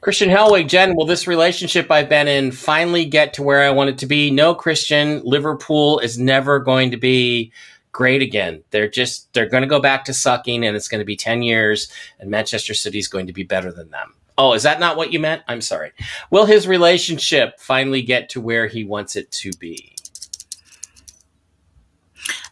Christian 0.00 0.28
Helwig, 0.28 0.68
Jen, 0.68 0.96
will 0.96 1.06
this 1.06 1.28
relationship 1.28 1.90
I've 1.90 2.08
been 2.08 2.26
in 2.26 2.50
finally 2.50 3.04
get 3.04 3.34
to 3.34 3.42
where 3.42 3.62
I 3.62 3.70
want 3.70 3.90
it 3.90 3.98
to 3.98 4.06
be? 4.06 4.30
No, 4.30 4.54
Christian. 4.54 5.22
Liverpool 5.24 6.00
is 6.00 6.18
never 6.18 6.58
going 6.58 6.90
to 6.90 6.96
be 6.96 7.52
great 7.92 8.22
again. 8.22 8.62
They're 8.70 8.88
just, 8.88 9.32
they're 9.32 9.48
going 9.48 9.62
to 9.62 9.68
go 9.68 9.80
back 9.80 10.04
to 10.06 10.14
sucking 10.14 10.64
and 10.64 10.76
it's 10.76 10.88
going 10.88 11.00
to 11.00 11.04
be 11.04 11.16
10 11.16 11.42
years 11.42 11.92
and 12.18 12.30
Manchester 12.30 12.74
City 12.74 12.98
is 12.98 13.08
going 13.08 13.26
to 13.26 13.32
be 13.32 13.44
better 13.44 13.70
than 13.70 13.90
them. 13.90 14.14
Oh, 14.38 14.54
is 14.54 14.62
that 14.62 14.80
not 14.80 14.96
what 14.96 15.12
you 15.12 15.20
meant? 15.20 15.42
I'm 15.46 15.60
sorry. 15.60 15.92
Will 16.30 16.46
his 16.46 16.66
relationship 16.66 17.60
finally 17.60 18.02
get 18.02 18.30
to 18.30 18.40
where 18.40 18.66
he 18.66 18.82
wants 18.82 19.14
it 19.14 19.30
to 19.32 19.50
be? 19.52 19.94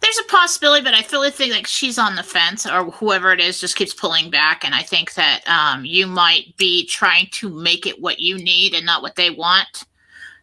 There's 0.00 0.18
a 0.18 0.24
possibility, 0.24 0.82
but 0.82 0.94
I 0.94 1.02
feel 1.02 1.28
think 1.30 1.52
like 1.52 1.66
she's 1.66 1.98
on 1.98 2.16
the 2.16 2.22
fence, 2.22 2.66
or 2.66 2.90
whoever 2.90 3.32
it 3.32 3.40
is 3.40 3.60
just 3.60 3.76
keeps 3.76 3.94
pulling 3.94 4.30
back. 4.30 4.64
And 4.64 4.74
I 4.74 4.82
think 4.82 5.14
that 5.14 5.42
um, 5.46 5.84
you 5.84 6.06
might 6.06 6.56
be 6.56 6.86
trying 6.86 7.28
to 7.32 7.48
make 7.48 7.86
it 7.86 8.00
what 8.00 8.18
you 8.18 8.36
need 8.36 8.74
and 8.74 8.84
not 8.84 9.02
what 9.02 9.16
they 9.16 9.30
want. 9.30 9.84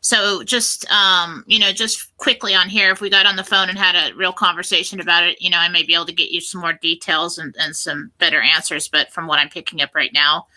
So 0.02 0.44
just 0.44 0.90
um, 0.92 1.44
you 1.48 1.60
know, 1.60 1.72
just 1.72 2.16
quickly 2.18 2.54
on 2.54 2.70
here, 2.70 2.92
if 2.92 3.02
we 3.02 3.10
got 3.10 3.26
on 3.26 3.36
the 3.36 3.44
phone 3.44 3.70
and 3.70 3.78
had 3.78 3.96
a 3.96 4.16
real 4.16 4.34
conversation 4.34 5.00
about 5.00 5.24
it, 5.24 5.42
you 5.42 5.50
know, 5.50 5.58
I 5.58 5.70
may 5.70 5.84
be 5.84 5.94
able 5.94 6.06
to 6.06 6.14
get 6.14 6.32
you 6.32 6.42
some 6.42 6.62
more 6.62 6.74
details 6.74 7.38
and, 7.38 7.56
and 7.60 7.76
some 7.76 8.12
better 8.20 8.42
answers. 8.42 8.88
But 8.88 9.12
from 9.12 9.28
what 9.28 9.40
I'm 9.40 9.50
picking 9.50 9.82
up 9.82 9.96
right 9.96 10.14
now, 10.14 10.48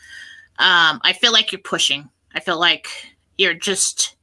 um, 0.58 1.00
I 1.02 1.16
feel 1.18 1.32
like 1.32 1.52
you're 1.52 1.60
pushing. 1.60 2.08
I 2.34 2.40
feel 2.40 2.60
like 2.60 2.88
you're 3.38 3.54
just 3.54 4.16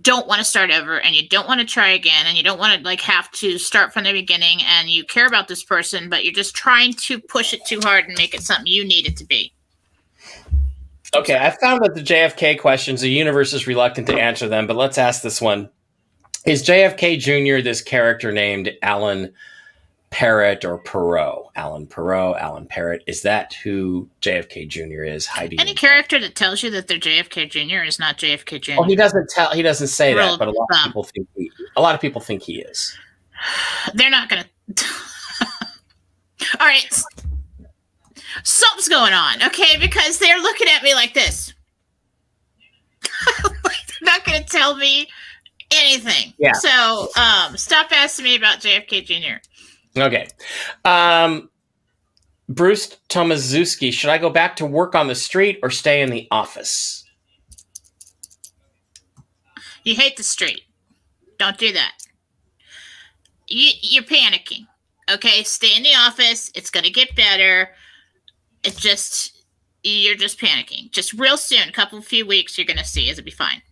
don't 0.00 0.28
want 0.28 0.38
to 0.38 0.44
start 0.44 0.70
over 0.70 1.00
and 1.00 1.16
you 1.16 1.28
don't 1.28 1.48
want 1.48 1.60
to 1.60 1.66
try 1.66 1.90
again 1.90 2.26
and 2.26 2.36
you 2.36 2.44
don't 2.44 2.60
want 2.60 2.78
to 2.78 2.84
like 2.84 3.00
have 3.00 3.30
to 3.32 3.58
start 3.58 3.92
from 3.92 4.04
the 4.04 4.12
beginning 4.12 4.60
and 4.62 4.88
you 4.88 5.04
care 5.04 5.26
about 5.26 5.48
this 5.48 5.64
person 5.64 6.08
but 6.08 6.24
you're 6.24 6.32
just 6.32 6.54
trying 6.54 6.92
to 6.92 7.18
push 7.18 7.52
it 7.52 7.60
too 7.66 7.80
hard 7.82 8.04
and 8.04 8.16
make 8.16 8.32
it 8.32 8.42
something 8.42 8.68
you 8.68 8.84
need 8.84 9.04
it 9.04 9.16
to 9.16 9.24
be 9.24 9.52
Okay, 11.14 11.36
I 11.36 11.50
found 11.50 11.82
that 11.82 11.94
the 11.94 12.02
JFK 12.02 12.60
questions, 12.60 13.00
the 13.00 13.10
universe 13.10 13.52
is 13.52 13.66
reluctant 13.66 14.06
to 14.08 14.14
answer 14.14 14.48
them, 14.48 14.66
but 14.66 14.76
let's 14.76 14.98
ask 14.98 15.22
this 15.22 15.40
one. 15.40 15.68
Is 16.46 16.62
JFK 16.62 17.18
Jr. 17.18 17.62
this 17.62 17.82
character 17.82 18.32
named 18.32 18.70
Alan 18.82 19.32
Parrott 20.10 20.64
or 20.64 20.82
Perot. 20.82 21.50
Alan 21.54 21.86
Perot, 21.86 22.38
Alan 22.40 22.66
Parrott. 22.66 23.02
Is 23.06 23.22
that 23.22 23.54
who 23.54 24.08
JFK 24.20 24.68
Jr. 24.68 25.04
is? 25.04 25.26
Heidi. 25.26 25.58
Any 25.58 25.74
character 25.74 26.18
that 26.18 26.34
tells 26.34 26.62
you 26.62 26.70
that 26.72 26.88
they're 26.88 26.98
JFK 26.98 27.48
Jr. 27.48 27.84
is 27.84 27.98
not 27.98 28.18
JFK 28.18 28.60
Jr. 28.60 28.72
Oh, 28.72 28.80
well, 28.80 28.88
he 28.88 28.96
doesn't 28.96 29.30
tell. 29.30 29.50
He 29.52 29.62
doesn't 29.62 29.88
say 29.88 30.12
that, 30.14 30.38
but 30.38 30.48
a 30.48 30.50
lot 30.50 30.66
of 30.70 30.76
of 30.78 30.84
people 30.86 31.04
think 31.04 31.28
he. 31.36 31.50
A 31.76 31.80
lot 31.80 31.94
of 31.94 32.00
people 32.00 32.20
think 32.20 32.42
he 32.42 32.60
is. 32.60 32.96
They're 33.94 34.10
not 34.10 34.28
gonna. 34.28 34.46
All 36.58 36.66
right, 36.66 37.02
something's 38.42 38.88
going 38.88 39.12
on, 39.12 39.42
okay? 39.42 39.78
Because 39.78 40.18
they're 40.18 40.38
looking 40.38 40.68
at 40.68 40.82
me 40.82 40.94
like 40.94 41.14
this. 41.14 41.52
like 43.44 43.86
they're 43.86 44.02
not 44.02 44.24
gonna 44.24 44.44
tell 44.44 44.76
me 44.76 45.08
anything. 45.70 46.32
Yeah. 46.38 46.52
So, 46.52 47.08
um, 47.16 47.56
stop 47.56 47.92
asking 47.92 48.24
me 48.24 48.36
about 48.36 48.60
JFK 48.60 49.04
Jr. 49.04 50.00
Okay. 50.00 50.28
Um, 50.84 51.50
Bruce 52.48 52.96
Tomaszewski, 53.08 53.92
should 53.92 54.10
I 54.10 54.18
go 54.18 54.30
back 54.30 54.56
to 54.56 54.66
work 54.66 54.94
on 54.94 55.06
the 55.06 55.14
street 55.14 55.58
or 55.62 55.70
stay 55.70 56.02
in 56.02 56.10
the 56.10 56.26
office? 56.30 57.04
You 59.84 59.94
hate 59.94 60.16
the 60.16 60.22
street. 60.22 60.62
Don't 61.38 61.56
do 61.58 61.72
that. 61.72 61.92
You, 63.48 63.70
you're 63.80 64.02
panicking. 64.04 64.66
Okay, 65.10 65.42
stay 65.42 65.76
in 65.76 65.82
the 65.82 65.94
office. 65.94 66.50
It's 66.54 66.70
gonna 66.70 66.90
get 66.90 67.16
better. 67.16 67.70
It 68.64 68.76
just 68.76 69.44
you're 69.82 70.16
just 70.16 70.38
panicking. 70.38 70.90
Just 70.90 71.12
real 71.14 71.36
soon, 71.36 71.68
a 71.68 71.72
couple 71.72 72.00
few 72.02 72.26
weeks, 72.26 72.58
you're 72.58 72.66
gonna 72.66 72.84
see 72.84 73.08
it'll 73.08 73.24
be 73.24 73.30
fine. 73.30 73.62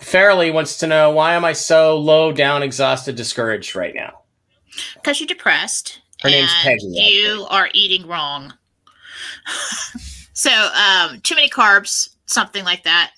Fairly 0.00 0.50
wants 0.50 0.78
to 0.78 0.86
know 0.86 1.10
why 1.10 1.34
am 1.34 1.44
I 1.44 1.54
so 1.54 1.98
low 1.98 2.32
down, 2.32 2.62
exhausted, 2.62 3.16
discouraged 3.16 3.74
right 3.74 3.94
now? 3.94 4.20
Because 4.96 5.20
you're 5.20 5.26
depressed. 5.26 6.00
Her 6.22 6.30
name's 6.30 6.50
and 6.64 6.80
Peggy, 6.80 6.86
You 6.86 7.46
are 7.48 7.68
eating 7.72 8.06
wrong. 8.06 8.52
so, 10.32 10.50
um, 10.50 11.20
too 11.20 11.34
many 11.34 11.48
carbs, 11.48 12.10
something 12.26 12.64
like 12.64 12.84
that. 12.84 13.12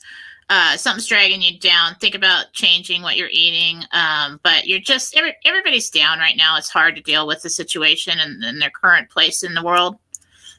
Uh, 0.49 0.77
something's 0.77 1.07
dragging 1.07 1.43
you 1.43 1.59
down. 1.59 1.97
Think 1.97 2.15
about 2.15 2.53
changing 2.53 3.03
what 3.03 3.17
you're 3.17 3.31
eating. 3.33 3.83
Um, 3.93 4.39
but 4.45 4.67
you're 4.67 4.79
just 4.81 5.17
every, 5.17 5.35
everybody's 5.45 5.91
down 5.91 6.19
right 6.21 6.37
now. 6.37 6.57
It's 6.57 6.71
hard 6.71 6.95
to 6.97 7.03
deal 7.03 7.27
with 7.27 7.43
the 7.43 7.51
situation 7.51 8.19
and, 8.21 8.45
and 8.45 8.63
their 8.63 8.71
current 8.71 9.11
place 9.11 9.43
in 9.43 9.55
the 9.55 9.63
world. 9.63 9.97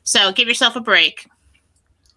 So 0.03 0.31
give 0.33 0.47
yourself 0.47 0.75
a 0.75 0.81
break. 0.81 1.29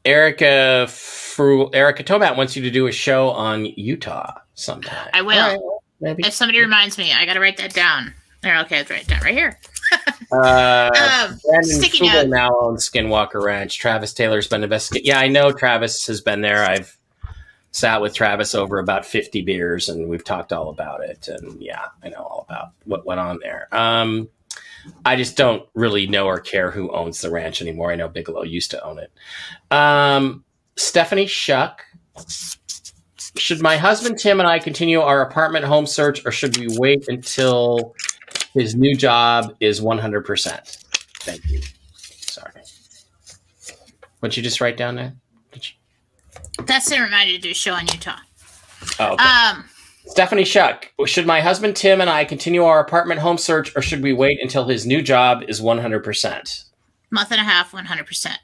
Erica 0.04 0.86
Fru- 0.88 1.70
Erica 1.72 2.02
Tomat 2.02 2.36
wants 2.36 2.56
you 2.56 2.62
to 2.62 2.70
do 2.70 2.86
a 2.86 2.92
show 2.92 3.30
on 3.30 3.66
Utah 3.66 4.32
sometime. 4.54 5.08
I 5.12 5.22
will. 5.22 5.36
Right, 5.36 5.60
maybe. 6.00 6.26
If 6.26 6.32
somebody 6.32 6.58
reminds 6.60 6.98
me, 6.98 7.12
I 7.12 7.26
got 7.26 7.34
to 7.34 7.40
write 7.40 7.58
that 7.58 7.74
down. 7.74 8.14
There, 8.42 8.58
okay, 8.60 8.78
let's 8.78 8.90
write 8.90 9.02
it 9.02 9.08
down 9.08 9.20
right 9.22 9.34
here. 9.34 9.58
Uh, 10.32 10.88
Um, 10.94 11.38
Brandon 11.44 11.80
Fugal 11.80 12.28
now 12.28 12.56
owns 12.60 12.88
Skinwalker 12.88 13.42
Ranch. 13.42 13.76
Travis 13.80 14.12
Taylor's 14.14 14.46
been 14.46 14.62
investigating. 14.62 15.08
Yeah, 15.08 15.18
I 15.18 15.26
know 15.26 15.50
Travis 15.50 16.06
has 16.06 16.20
been 16.20 16.40
there. 16.40 16.62
I've 16.62 16.96
sat 17.72 18.00
with 18.00 18.14
Travis 18.14 18.54
over 18.54 18.78
about 18.78 19.06
50 19.06 19.42
beers 19.42 19.88
and 19.88 20.08
we've 20.08 20.24
talked 20.24 20.52
all 20.52 20.70
about 20.70 21.02
it. 21.02 21.28
And 21.28 21.60
yeah, 21.60 21.86
I 22.02 22.08
know 22.08 22.18
all 22.18 22.46
about 22.48 22.72
what 22.84 23.06
went 23.06 23.20
on 23.20 23.38
there. 23.42 23.68
Um, 23.72 24.28
I 25.04 25.16
just 25.16 25.36
don't 25.36 25.68
really 25.74 26.06
know 26.06 26.26
or 26.26 26.40
care 26.40 26.70
who 26.70 26.90
owns 26.90 27.20
the 27.20 27.30
ranch 27.30 27.60
anymore. 27.62 27.92
I 27.92 27.96
know 27.96 28.08
Bigelow 28.08 28.42
used 28.42 28.70
to 28.72 28.82
own 28.82 28.98
it. 28.98 29.12
Um, 29.70 30.44
Stephanie 30.76 31.26
Shuck. 31.26 31.84
Should 33.36 33.62
my 33.62 33.76
husband 33.76 34.18
Tim 34.18 34.40
and 34.40 34.48
I 34.48 34.58
continue 34.58 35.00
our 35.00 35.22
apartment 35.22 35.64
home 35.64 35.86
search 35.86 36.26
or 36.26 36.32
should 36.32 36.56
we 36.56 36.66
wait 36.78 37.04
until 37.08 37.94
his 38.54 38.74
new 38.74 38.96
job 38.96 39.54
is 39.60 39.80
100%? 39.80 40.84
Thank 41.20 41.48
you. 41.48 41.60
Sorry. 41.94 42.50
What'd 44.18 44.36
you 44.36 44.42
just 44.42 44.60
write 44.60 44.76
down 44.76 44.96
there? 44.96 45.14
That's 46.66 46.88
to 46.90 47.00
remind 47.00 47.30
you 47.30 47.36
to 47.36 47.42
do 47.42 47.50
a 47.50 47.54
show 47.54 47.74
on 47.74 47.86
Utah. 47.86 48.16
Oh, 48.98 49.12
okay. 49.12 49.24
Um, 49.24 49.64
Stephanie 50.06 50.44
Shuck, 50.44 50.90
should 51.06 51.26
my 51.26 51.40
husband 51.40 51.76
Tim 51.76 52.00
and 52.00 52.10
I 52.10 52.24
continue 52.24 52.64
our 52.64 52.80
apartment 52.80 53.20
home 53.20 53.38
search 53.38 53.74
or 53.76 53.82
should 53.82 54.02
we 54.02 54.12
wait 54.12 54.40
until 54.40 54.66
his 54.66 54.86
new 54.86 55.02
job 55.02 55.42
is 55.48 55.60
100%? 55.60 56.64
month 57.10 57.32
and 57.32 57.40
a 57.40 57.44
half, 57.44 57.72
100%. 57.72 58.36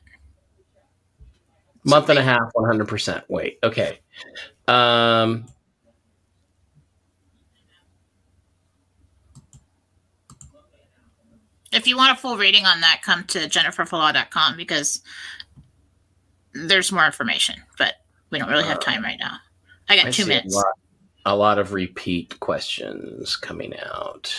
Month 1.84 2.08
and 2.08 2.18
a 2.18 2.22
half, 2.22 2.52
100%. 2.56 3.22
Wait, 3.28 3.58
okay. 3.62 4.00
Um, 4.68 5.46
If 11.72 11.86
you 11.86 11.96
want 11.96 12.16
a 12.16 12.20
full 12.20 12.38
rating 12.38 12.64
on 12.64 12.80
that, 12.80 13.02
come 13.02 13.24
to 13.24 13.40
jenniferfalaw.com 13.40 14.56
because 14.56 15.02
there's 16.54 16.90
more 16.90 17.04
information, 17.04 17.56
but 17.76 17.96
we 18.30 18.38
don't 18.38 18.48
really 18.48 18.64
have 18.64 18.80
time 18.80 19.02
right 19.02 19.18
now. 19.18 19.38
I 19.88 19.96
got 19.96 20.06
I 20.06 20.10
two 20.10 20.26
minutes. 20.26 20.54
A 20.54 20.58
lot, 20.58 20.74
a 21.26 21.36
lot 21.36 21.58
of 21.58 21.72
repeat 21.72 22.38
questions 22.40 23.36
coming 23.36 23.74
out. 23.78 24.34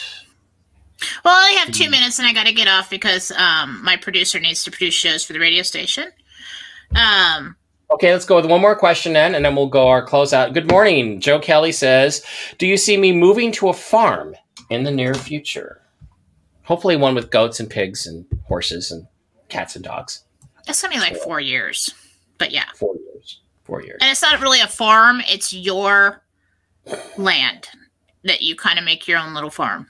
Well, 1.23 1.35
I 1.35 1.51
have 1.63 1.73
two 1.73 1.89
minutes 1.89 2.19
and 2.19 2.27
I 2.27 2.33
got 2.33 2.47
to 2.47 2.53
get 2.53 2.67
off 2.67 2.89
because 2.89 3.31
um, 3.31 3.83
my 3.83 3.97
producer 3.97 4.39
needs 4.39 4.63
to 4.63 4.71
produce 4.71 4.95
shows 4.95 5.23
for 5.23 5.33
the 5.33 5.39
radio 5.39 5.61
station. 5.61 6.09
Um, 6.95 7.55
Okay, 7.89 8.11
let's 8.11 8.25
go 8.25 8.35
with 8.35 8.45
one 8.45 8.59
more 8.59 8.75
question 8.75 9.13
then, 9.13 9.33
and 9.33 9.45
then 9.45 9.55
we'll 9.55 9.67
go 9.67 9.87
our 9.87 10.05
closeout. 10.05 10.53
Good 10.53 10.69
morning. 10.69 11.21
Joe 11.21 11.39
Kelly 11.39 11.71
says, 11.71 12.21
Do 12.57 12.67
you 12.67 12.75
see 12.75 12.97
me 12.97 13.13
moving 13.13 13.51
to 13.53 13.69
a 13.69 13.73
farm 13.73 14.35
in 14.69 14.83
the 14.83 14.91
near 14.91 15.13
future? 15.13 15.81
Hopefully, 16.63 16.97
one 16.97 17.15
with 17.15 17.31
goats 17.31 17.61
and 17.61 17.69
pigs 17.69 18.05
and 18.05 18.25
horses 18.45 18.91
and 18.91 19.07
cats 19.47 19.77
and 19.77 19.85
dogs. 19.85 20.25
it's 20.67 20.81
going 20.81 20.91
to 20.91 20.99
be 20.99 21.01
like 21.01 21.15
four 21.15 21.39
years, 21.39 21.93
but 22.37 22.51
yeah. 22.51 22.65
Four 22.75 22.95
years. 22.95 23.06
Four 23.67 23.83
years. 23.83 23.99
And 24.01 24.09
it's 24.09 24.21
not 24.21 24.41
really 24.41 24.61
a 24.61 24.67
farm, 24.67 25.21
it's 25.29 25.53
your 25.53 26.23
land 27.17 27.67
that 28.23 28.41
you 28.41 28.55
kind 28.55 28.79
of 28.79 28.85
make 28.85 29.07
your 29.07 29.19
own 29.19 29.33
little 29.33 29.49
farm. 29.49 29.87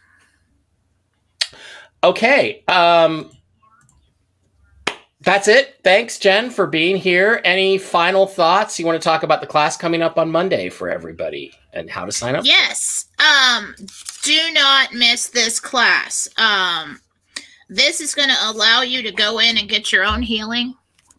Okay. 2.03 2.63
Um, 2.67 3.31
that's 5.21 5.47
it. 5.47 5.75
Thanks, 5.83 6.17
Jen, 6.19 6.49
for 6.49 6.67
being 6.67 6.95
here. 6.95 7.41
Any 7.43 7.77
final 7.77 8.27
thoughts? 8.27 8.79
You 8.79 8.85
want 8.85 9.01
to 9.01 9.03
talk 9.03 9.23
about 9.23 9.41
the 9.41 9.47
class 9.47 9.77
coming 9.77 10.01
up 10.01 10.17
on 10.17 10.31
Monday 10.31 10.69
for 10.69 10.89
everybody 10.89 11.53
and 11.73 11.89
how 11.89 12.05
to 12.05 12.11
sign 12.11 12.35
up? 12.35 12.45
Yes. 12.45 13.05
Um, 13.19 13.75
do 14.23 14.39
not 14.53 14.93
miss 14.93 15.29
this 15.29 15.59
class. 15.59 16.27
Um, 16.37 16.99
this 17.69 17.99
is 17.99 18.15
going 18.15 18.29
to 18.29 18.37
allow 18.45 18.81
you 18.81 19.01
to 19.03 19.11
go 19.11 19.39
in 19.39 19.57
and 19.57 19.67
get 19.67 19.91
your 19.91 20.05
own 20.05 20.21
healing. 20.21 20.75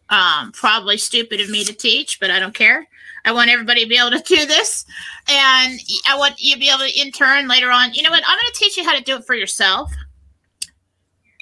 Um, 0.09 0.51
probably 0.53 0.97
stupid 0.97 1.39
of 1.39 1.49
me 1.49 1.63
to 1.65 1.73
teach, 1.73 2.19
but 2.19 2.31
I 2.31 2.39
don't 2.39 2.55
care. 2.55 2.87
I 3.25 3.31
want 3.31 3.49
everybody 3.49 3.83
to 3.83 3.89
be 3.89 3.97
able 3.97 4.11
to 4.11 4.23
do 4.23 4.45
this, 4.45 4.85
and 5.27 5.79
I 6.07 6.17
want 6.17 6.35
you 6.39 6.53
to 6.53 6.59
be 6.59 6.69
able 6.69 6.79
to 6.79 6.99
intern 6.99 7.47
later 7.47 7.69
on. 7.69 7.93
You 7.93 8.03
know 8.03 8.09
what? 8.09 8.23
I'm 8.25 8.37
going 8.37 8.51
to 8.51 8.59
teach 8.59 8.77
you 8.77 8.83
how 8.83 8.97
to 8.97 9.03
do 9.03 9.17
it 9.17 9.25
for 9.25 9.35
yourself. 9.35 9.91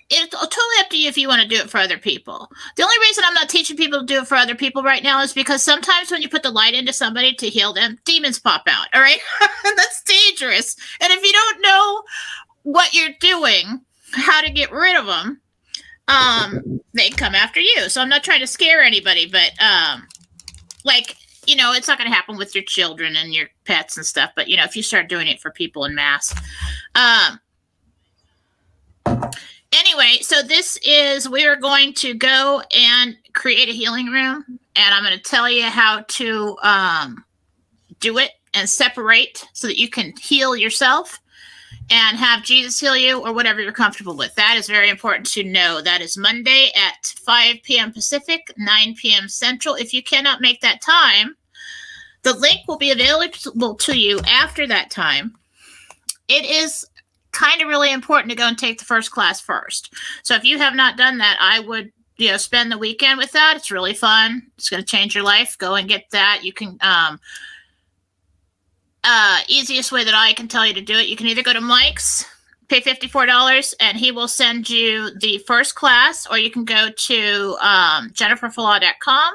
It's 0.10 0.32
totally 0.32 0.80
up 0.80 0.90
to 0.92 0.98
you 0.98 1.10
if 1.10 1.18
you 1.18 1.28
want 1.28 1.42
to 1.42 1.48
do 1.48 1.58
it 1.58 1.70
for 1.70 1.80
other 1.80 1.98
people. 1.98 2.50
The 2.78 2.84
only 2.84 2.98
reason 3.02 3.26
I'm 3.28 3.34
not 3.34 3.50
teaching 3.50 3.76
people 3.76 4.00
to 4.00 4.06
do 4.06 4.22
it 4.22 4.28
for 4.28 4.36
other 4.36 4.56
people 4.56 4.82
right 4.82 5.04
now 5.04 5.22
is 5.22 5.34
because 5.34 5.62
sometimes 5.62 6.12
when 6.12 6.22
you 6.22 6.30
put 6.30 6.44
the 6.44 6.50
light 6.50 6.74
into 6.74 6.94
somebody 6.94 7.34
to 7.34 7.50
heal 7.50 7.74
them, 7.74 8.00
demons 8.06 8.40
pop 8.40 8.64
out. 8.68 8.88
All 8.94 9.02
right. 9.02 9.20
That's 9.64 10.04
dangerous. 10.04 10.78
And 11.02 11.12
if 11.12 11.24
you 11.26 11.34
don't 11.34 11.62
know 11.62 12.04
what 12.64 12.94
you're 12.94 13.16
doing, 13.20 13.82
how 14.14 14.42
to 14.42 14.50
get 14.50 14.72
rid 14.72 14.96
of 14.96 15.08
them, 15.08 15.42
um, 16.08 16.82
they 16.94 17.10
come 17.10 17.36
after 17.36 17.60
you. 17.60 17.90
So 17.90 18.02
I'm 18.02 18.10
not 18.10 18.24
trying 18.24 18.40
to 18.40 18.48
scare 18.48 18.82
anybody, 18.82 19.30
but 19.30 19.52
um, 19.62 20.08
like, 20.84 21.16
you 21.46 21.56
know, 21.56 21.74
it's 21.74 21.88
not 21.88 21.98
going 21.98 22.10
to 22.10 22.16
happen 22.16 22.38
with 22.38 22.56
your 22.56 22.64
children 22.64 23.16
and 23.16 23.34
your 23.34 23.48
pets 23.66 23.98
and 23.98 24.06
stuff. 24.06 24.32
But, 24.36 24.48
you 24.48 24.58
know, 24.58 24.64
if 24.64 24.76
you 24.76 24.84
start 24.84 25.10
doing 25.10 25.28
it 25.28 25.40
for 25.40 25.52
people 25.52 25.86
in 25.86 25.96
mass, 25.96 26.34
um, 26.96 27.40
anyway, 29.72 30.18
so 30.22 30.42
this 30.42 30.78
is 30.86 31.30
we 31.30 31.46
are 31.46 31.56
going 31.56 31.94
to 31.94 32.14
go 32.14 32.62
and 32.76 33.16
create 33.34 33.70
a 33.70 33.74
healing 33.74 34.08
room, 34.08 34.44
and 34.76 34.96
I'm 34.96 35.04
going 35.04 35.18
to 35.18 35.24
tell 35.24 35.50
you 35.50 35.64
how 35.64 36.04
to 36.08 36.58
um, 36.62 37.24
do 38.00 38.18
it 38.18 38.32
and 38.54 38.70
separate 38.70 39.46
so 39.54 39.68
that 39.68 39.80
you 39.80 39.90
can 39.90 40.14
heal 40.20 40.56
yourself 40.56 41.20
and 41.90 42.18
have 42.18 42.44
Jesus 42.44 42.80
heal 42.80 42.98
you 42.98 43.20
or 43.26 43.34
whatever 43.34 43.62
you're 43.62 43.72
comfortable 43.72 44.16
with. 44.16 44.36
That 44.36 44.58
is 44.58 44.68
very 44.68 44.90
important 44.90 45.26
to 45.32 45.44
know. 45.44 45.82
That 45.82 46.02
is 46.02 46.18
Monday 46.18 46.72
at 46.76 47.06
5 47.06 47.58
p.m. 47.64 47.94
Pacific, 47.94 48.52
9 48.58 48.96
p.m. 48.96 49.30
Central. 49.30 49.76
If 49.76 49.94
you 49.94 50.04
cannot 50.04 50.42
make 50.42 50.62
that 50.62 50.82
time, 50.82 51.36
the 52.24 52.34
link 52.34 52.62
will 52.68 52.78
be 52.78 52.92
available 52.92 53.76
to 53.76 53.98
you 53.98 54.20
after 54.28 54.68
that 54.68 54.92
time. 54.92 55.36
It 56.28 56.46
is 56.46 56.86
kind 57.32 57.62
of 57.62 57.70
really 57.70 57.92
important 57.92 58.32
to 58.32 58.36
go 58.36 58.48
and 58.48 58.58
take 58.58 58.80
the 58.80 58.86
first 58.86 59.12
class 59.12 59.40
first. 59.40 59.94
So 60.24 60.36
if 60.36 60.44
you 60.44 60.58
have 60.58 60.76
not 60.76 60.98
done 60.98 61.20
that, 61.20 61.38
I 61.40 61.60
would 61.62 61.92
you 62.18 62.32
know 62.32 62.38
spend 62.38 62.72
the 62.72 62.78
weekend 62.78 63.18
with 63.18 63.32
that. 63.32 63.56
It's 63.56 63.72
really 63.72 63.94
fun. 63.94 64.42
It's 64.58 64.70
going 64.70 64.82
to 64.82 64.88
change 64.88 65.16
your 65.16 65.24
life. 65.24 65.58
Go 65.58 65.76
and 65.76 65.88
get 65.88 66.10
that. 66.12 66.42
You 66.44 66.52
can 66.52 66.78
um 66.82 67.20
uh 69.04 69.42
easiest 69.48 69.92
way 69.92 70.04
that 70.04 70.16
I 70.16 70.34
can 70.34 70.48
tell 70.48 70.66
you 70.66 70.74
to 70.74 70.82
do 70.82 70.94
it, 70.94 71.08
you 71.08 71.16
can 71.16 71.28
either 71.28 71.44
go 71.44 71.54
to 71.54 71.62
Mike's 71.62 72.26
pay 72.68 72.82
$54 72.82 73.74
and 73.80 73.98
he 73.98 74.12
will 74.12 74.28
send 74.28 74.70
you 74.70 75.12
the 75.20 75.38
first 75.40 75.76
class 75.76 76.28
or 76.30 76.38
you 76.38 76.52
can 76.52 76.66
go 76.66 76.90
to 76.90 77.58
um, 77.62 78.10
jenniferfalaw.com 78.10 79.34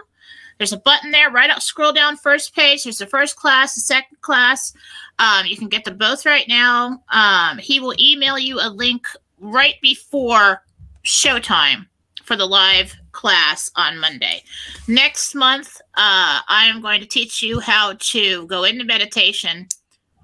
there's 0.58 0.72
a 0.72 0.78
button 0.78 1.10
there 1.10 1.30
right 1.30 1.50
up 1.50 1.62
scroll 1.62 1.92
down 1.92 2.16
first 2.16 2.54
page 2.54 2.84
there's 2.84 2.98
the 2.98 3.06
first 3.06 3.36
class 3.36 3.74
the 3.74 3.80
second 3.80 4.20
class. 4.20 4.72
Um, 5.18 5.46
you 5.46 5.56
can 5.56 5.68
get 5.68 5.84
them 5.84 5.98
both 5.98 6.24
right 6.26 6.46
now. 6.48 7.02
Um, 7.10 7.58
he 7.58 7.80
will 7.80 7.94
email 8.00 8.38
you 8.38 8.58
a 8.60 8.70
link 8.70 9.06
right 9.40 9.74
before 9.82 10.62
showtime 11.04 11.86
for 12.24 12.36
the 12.36 12.46
live 12.46 12.96
class 13.12 13.70
on 13.76 13.98
monday. 13.98 14.42
Next 14.88 15.34
month 15.34 15.80
uh, 15.94 16.40
i 16.48 16.66
am 16.66 16.80
going 16.80 17.00
to 17.00 17.06
teach 17.06 17.42
you 17.42 17.60
how 17.60 17.94
to 17.98 18.46
go 18.46 18.64
into 18.64 18.84
meditation 18.84 19.66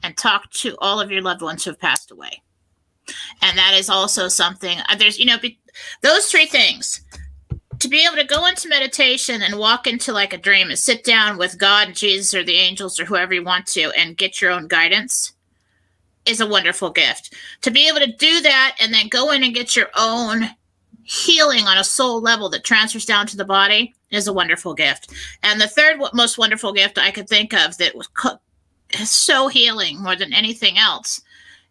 and 0.03 0.17
talk 0.17 0.51
to 0.51 0.77
all 0.79 1.01
of 1.01 1.11
your 1.11 1.23
loved 1.23 1.43
ones 1.43 1.65
who 1.65 1.71
have 1.71 1.81
passed 1.81 2.11
away. 2.11 2.43
And 3.43 3.57
that 3.57 3.75
is 3.75 3.89
also 3.91 4.29
something 4.29 4.79
uh, 4.89 4.97
there's 4.97 5.19
you 5.19 5.27
know 5.27 5.39
be, 5.39 5.59
those 6.03 6.27
three 6.27 6.47
things. 6.47 7.01
To 7.81 7.89
be 7.89 8.05
able 8.05 8.17
to 8.17 8.25
go 8.25 8.45
into 8.47 8.69
meditation 8.69 9.41
and 9.41 9.57
walk 9.57 9.87
into 9.87 10.13
like 10.13 10.33
a 10.33 10.39
dream 10.39 10.69
and 10.69 10.79
sit 10.79 11.05
down 11.05 11.39
with 11.39 11.59
god 11.59 11.95
jesus 11.95 12.35
or 12.35 12.43
the 12.43 12.57
angels 12.57 12.99
or 12.99 13.05
whoever 13.05 13.33
you 13.35 13.45
want 13.45 13.67
to 13.69 13.93
and 13.97 14.17
get 14.17 14.43
your 14.43 14.51
own 14.51 14.67
guidance 14.67 15.33
is 16.29 16.41
a 16.41 16.47
wonderful 16.47 16.91
gift. 16.91 17.35
To 17.63 17.71
be 17.71 17.89
able 17.89 18.01
to 18.01 18.13
do 18.13 18.41
that 18.43 18.77
and 18.81 18.93
then 18.93 19.09
go 19.09 19.33
in 19.33 19.43
and 19.43 19.55
get 19.55 19.75
your 19.75 19.89
own 19.97 20.51
healing 21.09 21.65
on 21.65 21.79
a 21.79 21.85
soul 21.85 22.21
level 22.21 22.49
that 22.49 22.65
transfers 22.65 23.07
down 23.07 23.27
to 23.27 23.37
the 23.37 23.45
body 23.45 23.95
is 24.11 24.27
a 24.27 24.33
wonderful 24.33 24.75
gift 24.75 25.13
and 25.43 25.61
the 25.61 25.69
third 25.69 25.99
most 26.13 26.37
wonderful 26.37 26.73
gift 26.73 26.99
i 26.99 27.11
could 27.11 27.29
think 27.29 27.55
of 27.55 27.77
that 27.79 27.95
was 27.95 28.09
so 29.05 29.49
healing 29.49 30.03
more 30.03 30.17
than 30.17 30.33
anything 30.33 30.77
else 30.79 31.23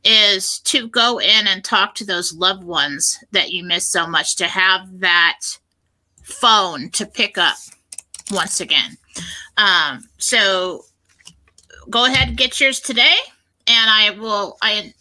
is 0.04 0.60
to 0.60 0.88
go 0.88 1.20
in 1.20 1.48
and 1.48 1.64
talk 1.64 1.96
to 1.96 2.06
those 2.06 2.34
loved 2.34 2.64
ones 2.64 3.20
that 3.32 3.52
you 3.52 3.64
miss 3.64 3.88
so 3.88 4.08
much, 4.08 4.36
to 4.38 4.48
have 4.48 5.00
that 5.00 5.40
phone 6.24 6.90
to 6.92 7.06
pick 7.06 7.38
up 7.38 7.58
once 8.32 8.62
again. 8.62 8.98
Um, 9.58 10.08
so 10.18 10.86
go 11.90 12.06
ahead 12.06 12.30
and 12.30 12.38
get 12.38 12.60
yours 12.60 12.80
today, 12.80 13.16
and 13.68 13.90
I 13.90 14.12
will. 14.12 14.58
I 14.62 14.94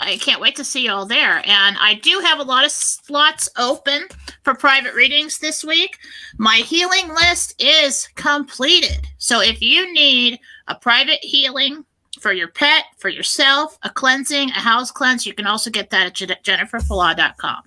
I 0.00 0.16
can't 0.16 0.40
wait 0.40 0.56
to 0.56 0.64
see 0.64 0.84
you 0.84 0.92
all 0.92 1.06
there. 1.06 1.42
And 1.44 1.76
I 1.78 1.94
do 2.02 2.20
have 2.24 2.38
a 2.38 2.44
lot 2.44 2.64
of 2.64 2.70
slots 2.70 3.48
open 3.56 4.06
for 4.42 4.54
private 4.54 4.94
readings 4.94 5.38
this 5.38 5.64
week. 5.64 5.98
My 6.36 6.56
healing 6.56 7.08
list 7.08 7.60
is 7.62 8.08
completed. 8.14 9.08
So 9.18 9.40
if 9.40 9.60
you 9.60 9.92
need 9.92 10.38
a 10.68 10.74
private 10.74 11.18
healing 11.22 11.84
for 12.20 12.32
your 12.32 12.48
pet, 12.48 12.84
for 12.98 13.08
yourself, 13.08 13.78
a 13.82 13.90
cleansing, 13.90 14.50
a 14.50 14.60
house 14.60 14.90
cleanse. 14.90 15.26
You 15.26 15.34
can 15.34 15.46
also 15.46 15.70
get 15.70 15.90
that 15.90 16.06
at 16.06 16.42
jenniferfalaw.com. 16.44 17.62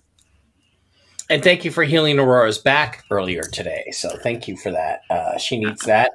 And 1.32 1.42
thank 1.42 1.64
you 1.64 1.72
for 1.72 1.86
healing 1.86 2.20
Aurora's 2.20 2.58
back 2.58 3.06
earlier 3.10 3.44
today. 3.44 3.86
So 3.94 4.10
thank 4.18 4.50
you 4.50 4.58
for 4.58 4.70
that. 4.70 5.04
Uh, 5.10 5.38
she 5.38 5.58
needs 5.58 5.86
that. 5.86 6.12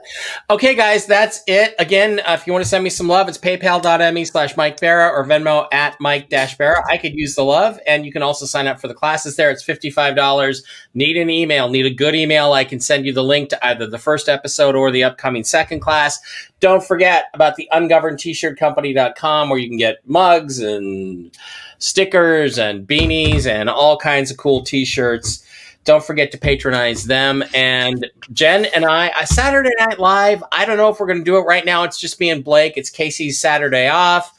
Okay, 0.51 0.74
guys, 0.74 1.06
that's 1.06 1.43
it. 1.47 1.74
Again, 1.78 2.20
uh, 2.20 2.34
if 2.38 2.47
you 2.47 2.52
want 2.52 2.62
to 2.66 2.68
send 2.68 2.84
me 2.84 2.90
some 2.90 3.09
love, 3.09 3.26
it's 3.26 3.38
paypal.me 3.38 4.24
slash 4.26 4.59
Mike 4.59 4.78
Bara 4.78 5.09
or 5.09 5.24
Venmo 5.24 5.68
at 5.72 5.98
Mike 6.01 6.28
Dash 6.28 6.59
Bara. 6.59 6.84
I 6.86 6.98
could 6.98 7.14
use 7.14 7.34
the 7.34 7.44
love. 7.44 7.80
And 7.86 8.05
you 8.05 8.12
can 8.12 8.20
also 8.20 8.44
sign 8.44 8.66
up 8.66 8.78
for 8.78 8.88
the 8.88 8.94
classes 8.94 9.36
there. 9.36 9.51
It's 9.51 9.64
$55. 9.64 10.62
Need 10.93 11.16
an 11.16 11.30
email, 11.30 11.70
need 11.70 11.86
a 11.86 11.94
good 11.94 12.14
email. 12.14 12.52
I 12.52 12.64
can 12.64 12.78
send 12.78 13.06
you 13.06 13.14
the 13.14 13.24
link 13.24 13.48
to 13.48 13.66
either 13.66 13.86
the 13.86 13.97
first 13.97 14.28
episode 14.28 14.74
or 14.74 14.90
the 14.90 15.05
upcoming 15.05 15.44
second 15.44 15.80
class. 15.80 16.20
Don't 16.60 16.84
forget 16.84 17.26
about 17.32 17.56
the 17.56 17.70
ungoverned 17.72 18.18
t-shirt 18.18 18.59
company.com 18.59 19.48
where 19.48 19.59
you 19.59 19.68
can 19.68 19.78
get 19.78 20.06
mugs 20.06 20.59
and 20.59 21.34
stickers 21.78 22.59
and 22.59 22.86
beanies 22.86 23.47
and 23.47 23.69
all 23.69 23.97
kinds 23.97 24.31
of 24.31 24.36
cool 24.36 24.62
t-shirts. 24.62 25.44
Don't 25.85 26.05
forget 26.05 26.32
to 26.32 26.39
patronize 26.39 27.05
them. 27.05 27.44
And 27.55 28.11
Jen 28.32 28.65
and 28.66 28.85
I, 28.85 29.09
uh, 29.09 29.24
Saturday 29.24 29.70
Night 29.78 30.01
Live, 30.01 30.43
I 30.51 30.65
don't 30.65 30.77
know 30.77 30.89
if 30.89 30.98
we're 30.98 31.07
going 31.07 31.20
to 31.20 31.24
do 31.24 31.36
it 31.36 31.43
right 31.43 31.65
now. 31.65 31.85
It's 31.85 32.01
just 32.01 32.19
me 32.19 32.31
and 32.31 32.43
Blake. 32.43 32.73
It's 32.77 32.90
Casey's 32.90 33.40
Saturday 33.40 33.89
off. 33.89 34.32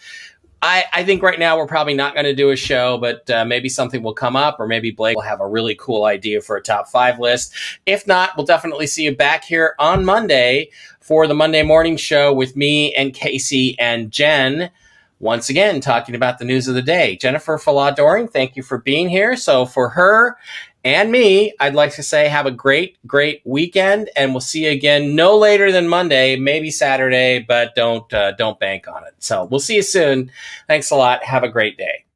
I, 0.62 0.86
I 0.92 1.04
think 1.04 1.22
right 1.22 1.38
now 1.38 1.56
we're 1.58 1.68
probably 1.68 1.94
not 1.94 2.16
going 2.16 2.26
to 2.26 2.36
do 2.36 2.50
a 2.50 2.56
show, 2.56 2.98
but 2.98 3.30
uh, 3.30 3.46
maybe 3.46 3.70
something 3.70 4.02
will 4.02 4.14
come 4.14 4.36
up, 4.36 4.60
or 4.60 4.68
maybe 4.68 4.92
Blake 4.92 5.16
will 5.16 5.22
have 5.22 5.40
a 5.40 5.48
really 5.48 5.76
cool 5.76 6.06
idea 6.06 6.42
for 6.42 6.58
a 6.58 6.62
top 6.62 6.88
five 6.88 7.20
list. 7.20 7.54
If 7.86 8.08
not, 8.08 8.32
we'll 8.36 8.46
definitely 8.46 8.88
see 8.88 9.04
you 9.04 9.16
back 9.16 9.44
here 9.44 9.76
on 9.78 10.04
Monday 10.04 10.72
for 11.00 11.28
the 11.28 11.36
Monday 11.36 11.64
morning 11.64 11.96
show 11.96 12.34
with 12.34 12.56
me 12.56 12.94
and 12.96 13.14
Casey 13.14 13.78
and 13.80 14.12
Jen 14.12 14.72
once 15.20 15.50
again 15.50 15.82
talking 15.82 16.16
about 16.16 16.38
the 16.40 16.46
news 16.46 16.68
of 16.68 16.76
the 16.76 16.82
day. 16.82 17.16
Jennifer 17.16 17.58
Falaw 17.58 17.96
Doring, 17.96 18.28
thank 18.28 18.56
you 18.56 18.64
for 18.64 18.78
being 18.78 19.10
here. 19.10 19.36
So 19.36 19.66
for 19.66 19.90
her 19.90 20.38
and 20.84 21.12
me, 21.12 21.54
I'd 21.60 21.76
like 21.76 21.94
to 21.96 22.04
say 22.04 22.28
have 22.30 22.46
a 22.46 22.52
great, 22.52 22.98
great 23.06 23.42
weekend, 23.44 24.10
and 24.16 24.32
we'll 24.32 24.42
see 24.42 24.66
you 24.66 24.72
again 24.72 25.16
no 25.16 25.38
later 25.38 25.72
than 25.72 25.88
Monday, 25.88 26.38
maybe 26.38 26.72
Saturday, 26.72 27.40
but 27.40 27.76
don't 27.76 28.12
uh, 28.14 28.32
don't 28.34 28.60
bank 28.60 28.88
on 28.88 29.04
it. 29.06 29.14
So 29.20 29.46
we'll 29.46 29.60
see 29.60 29.76
you 29.76 29.82
soon. 29.82 30.32
Thanks 30.68 30.92
a 30.92 30.96
lot. 30.96 31.24
Have 31.24 31.44
a 31.44 31.50
great 31.50 31.78
day. 31.78 32.07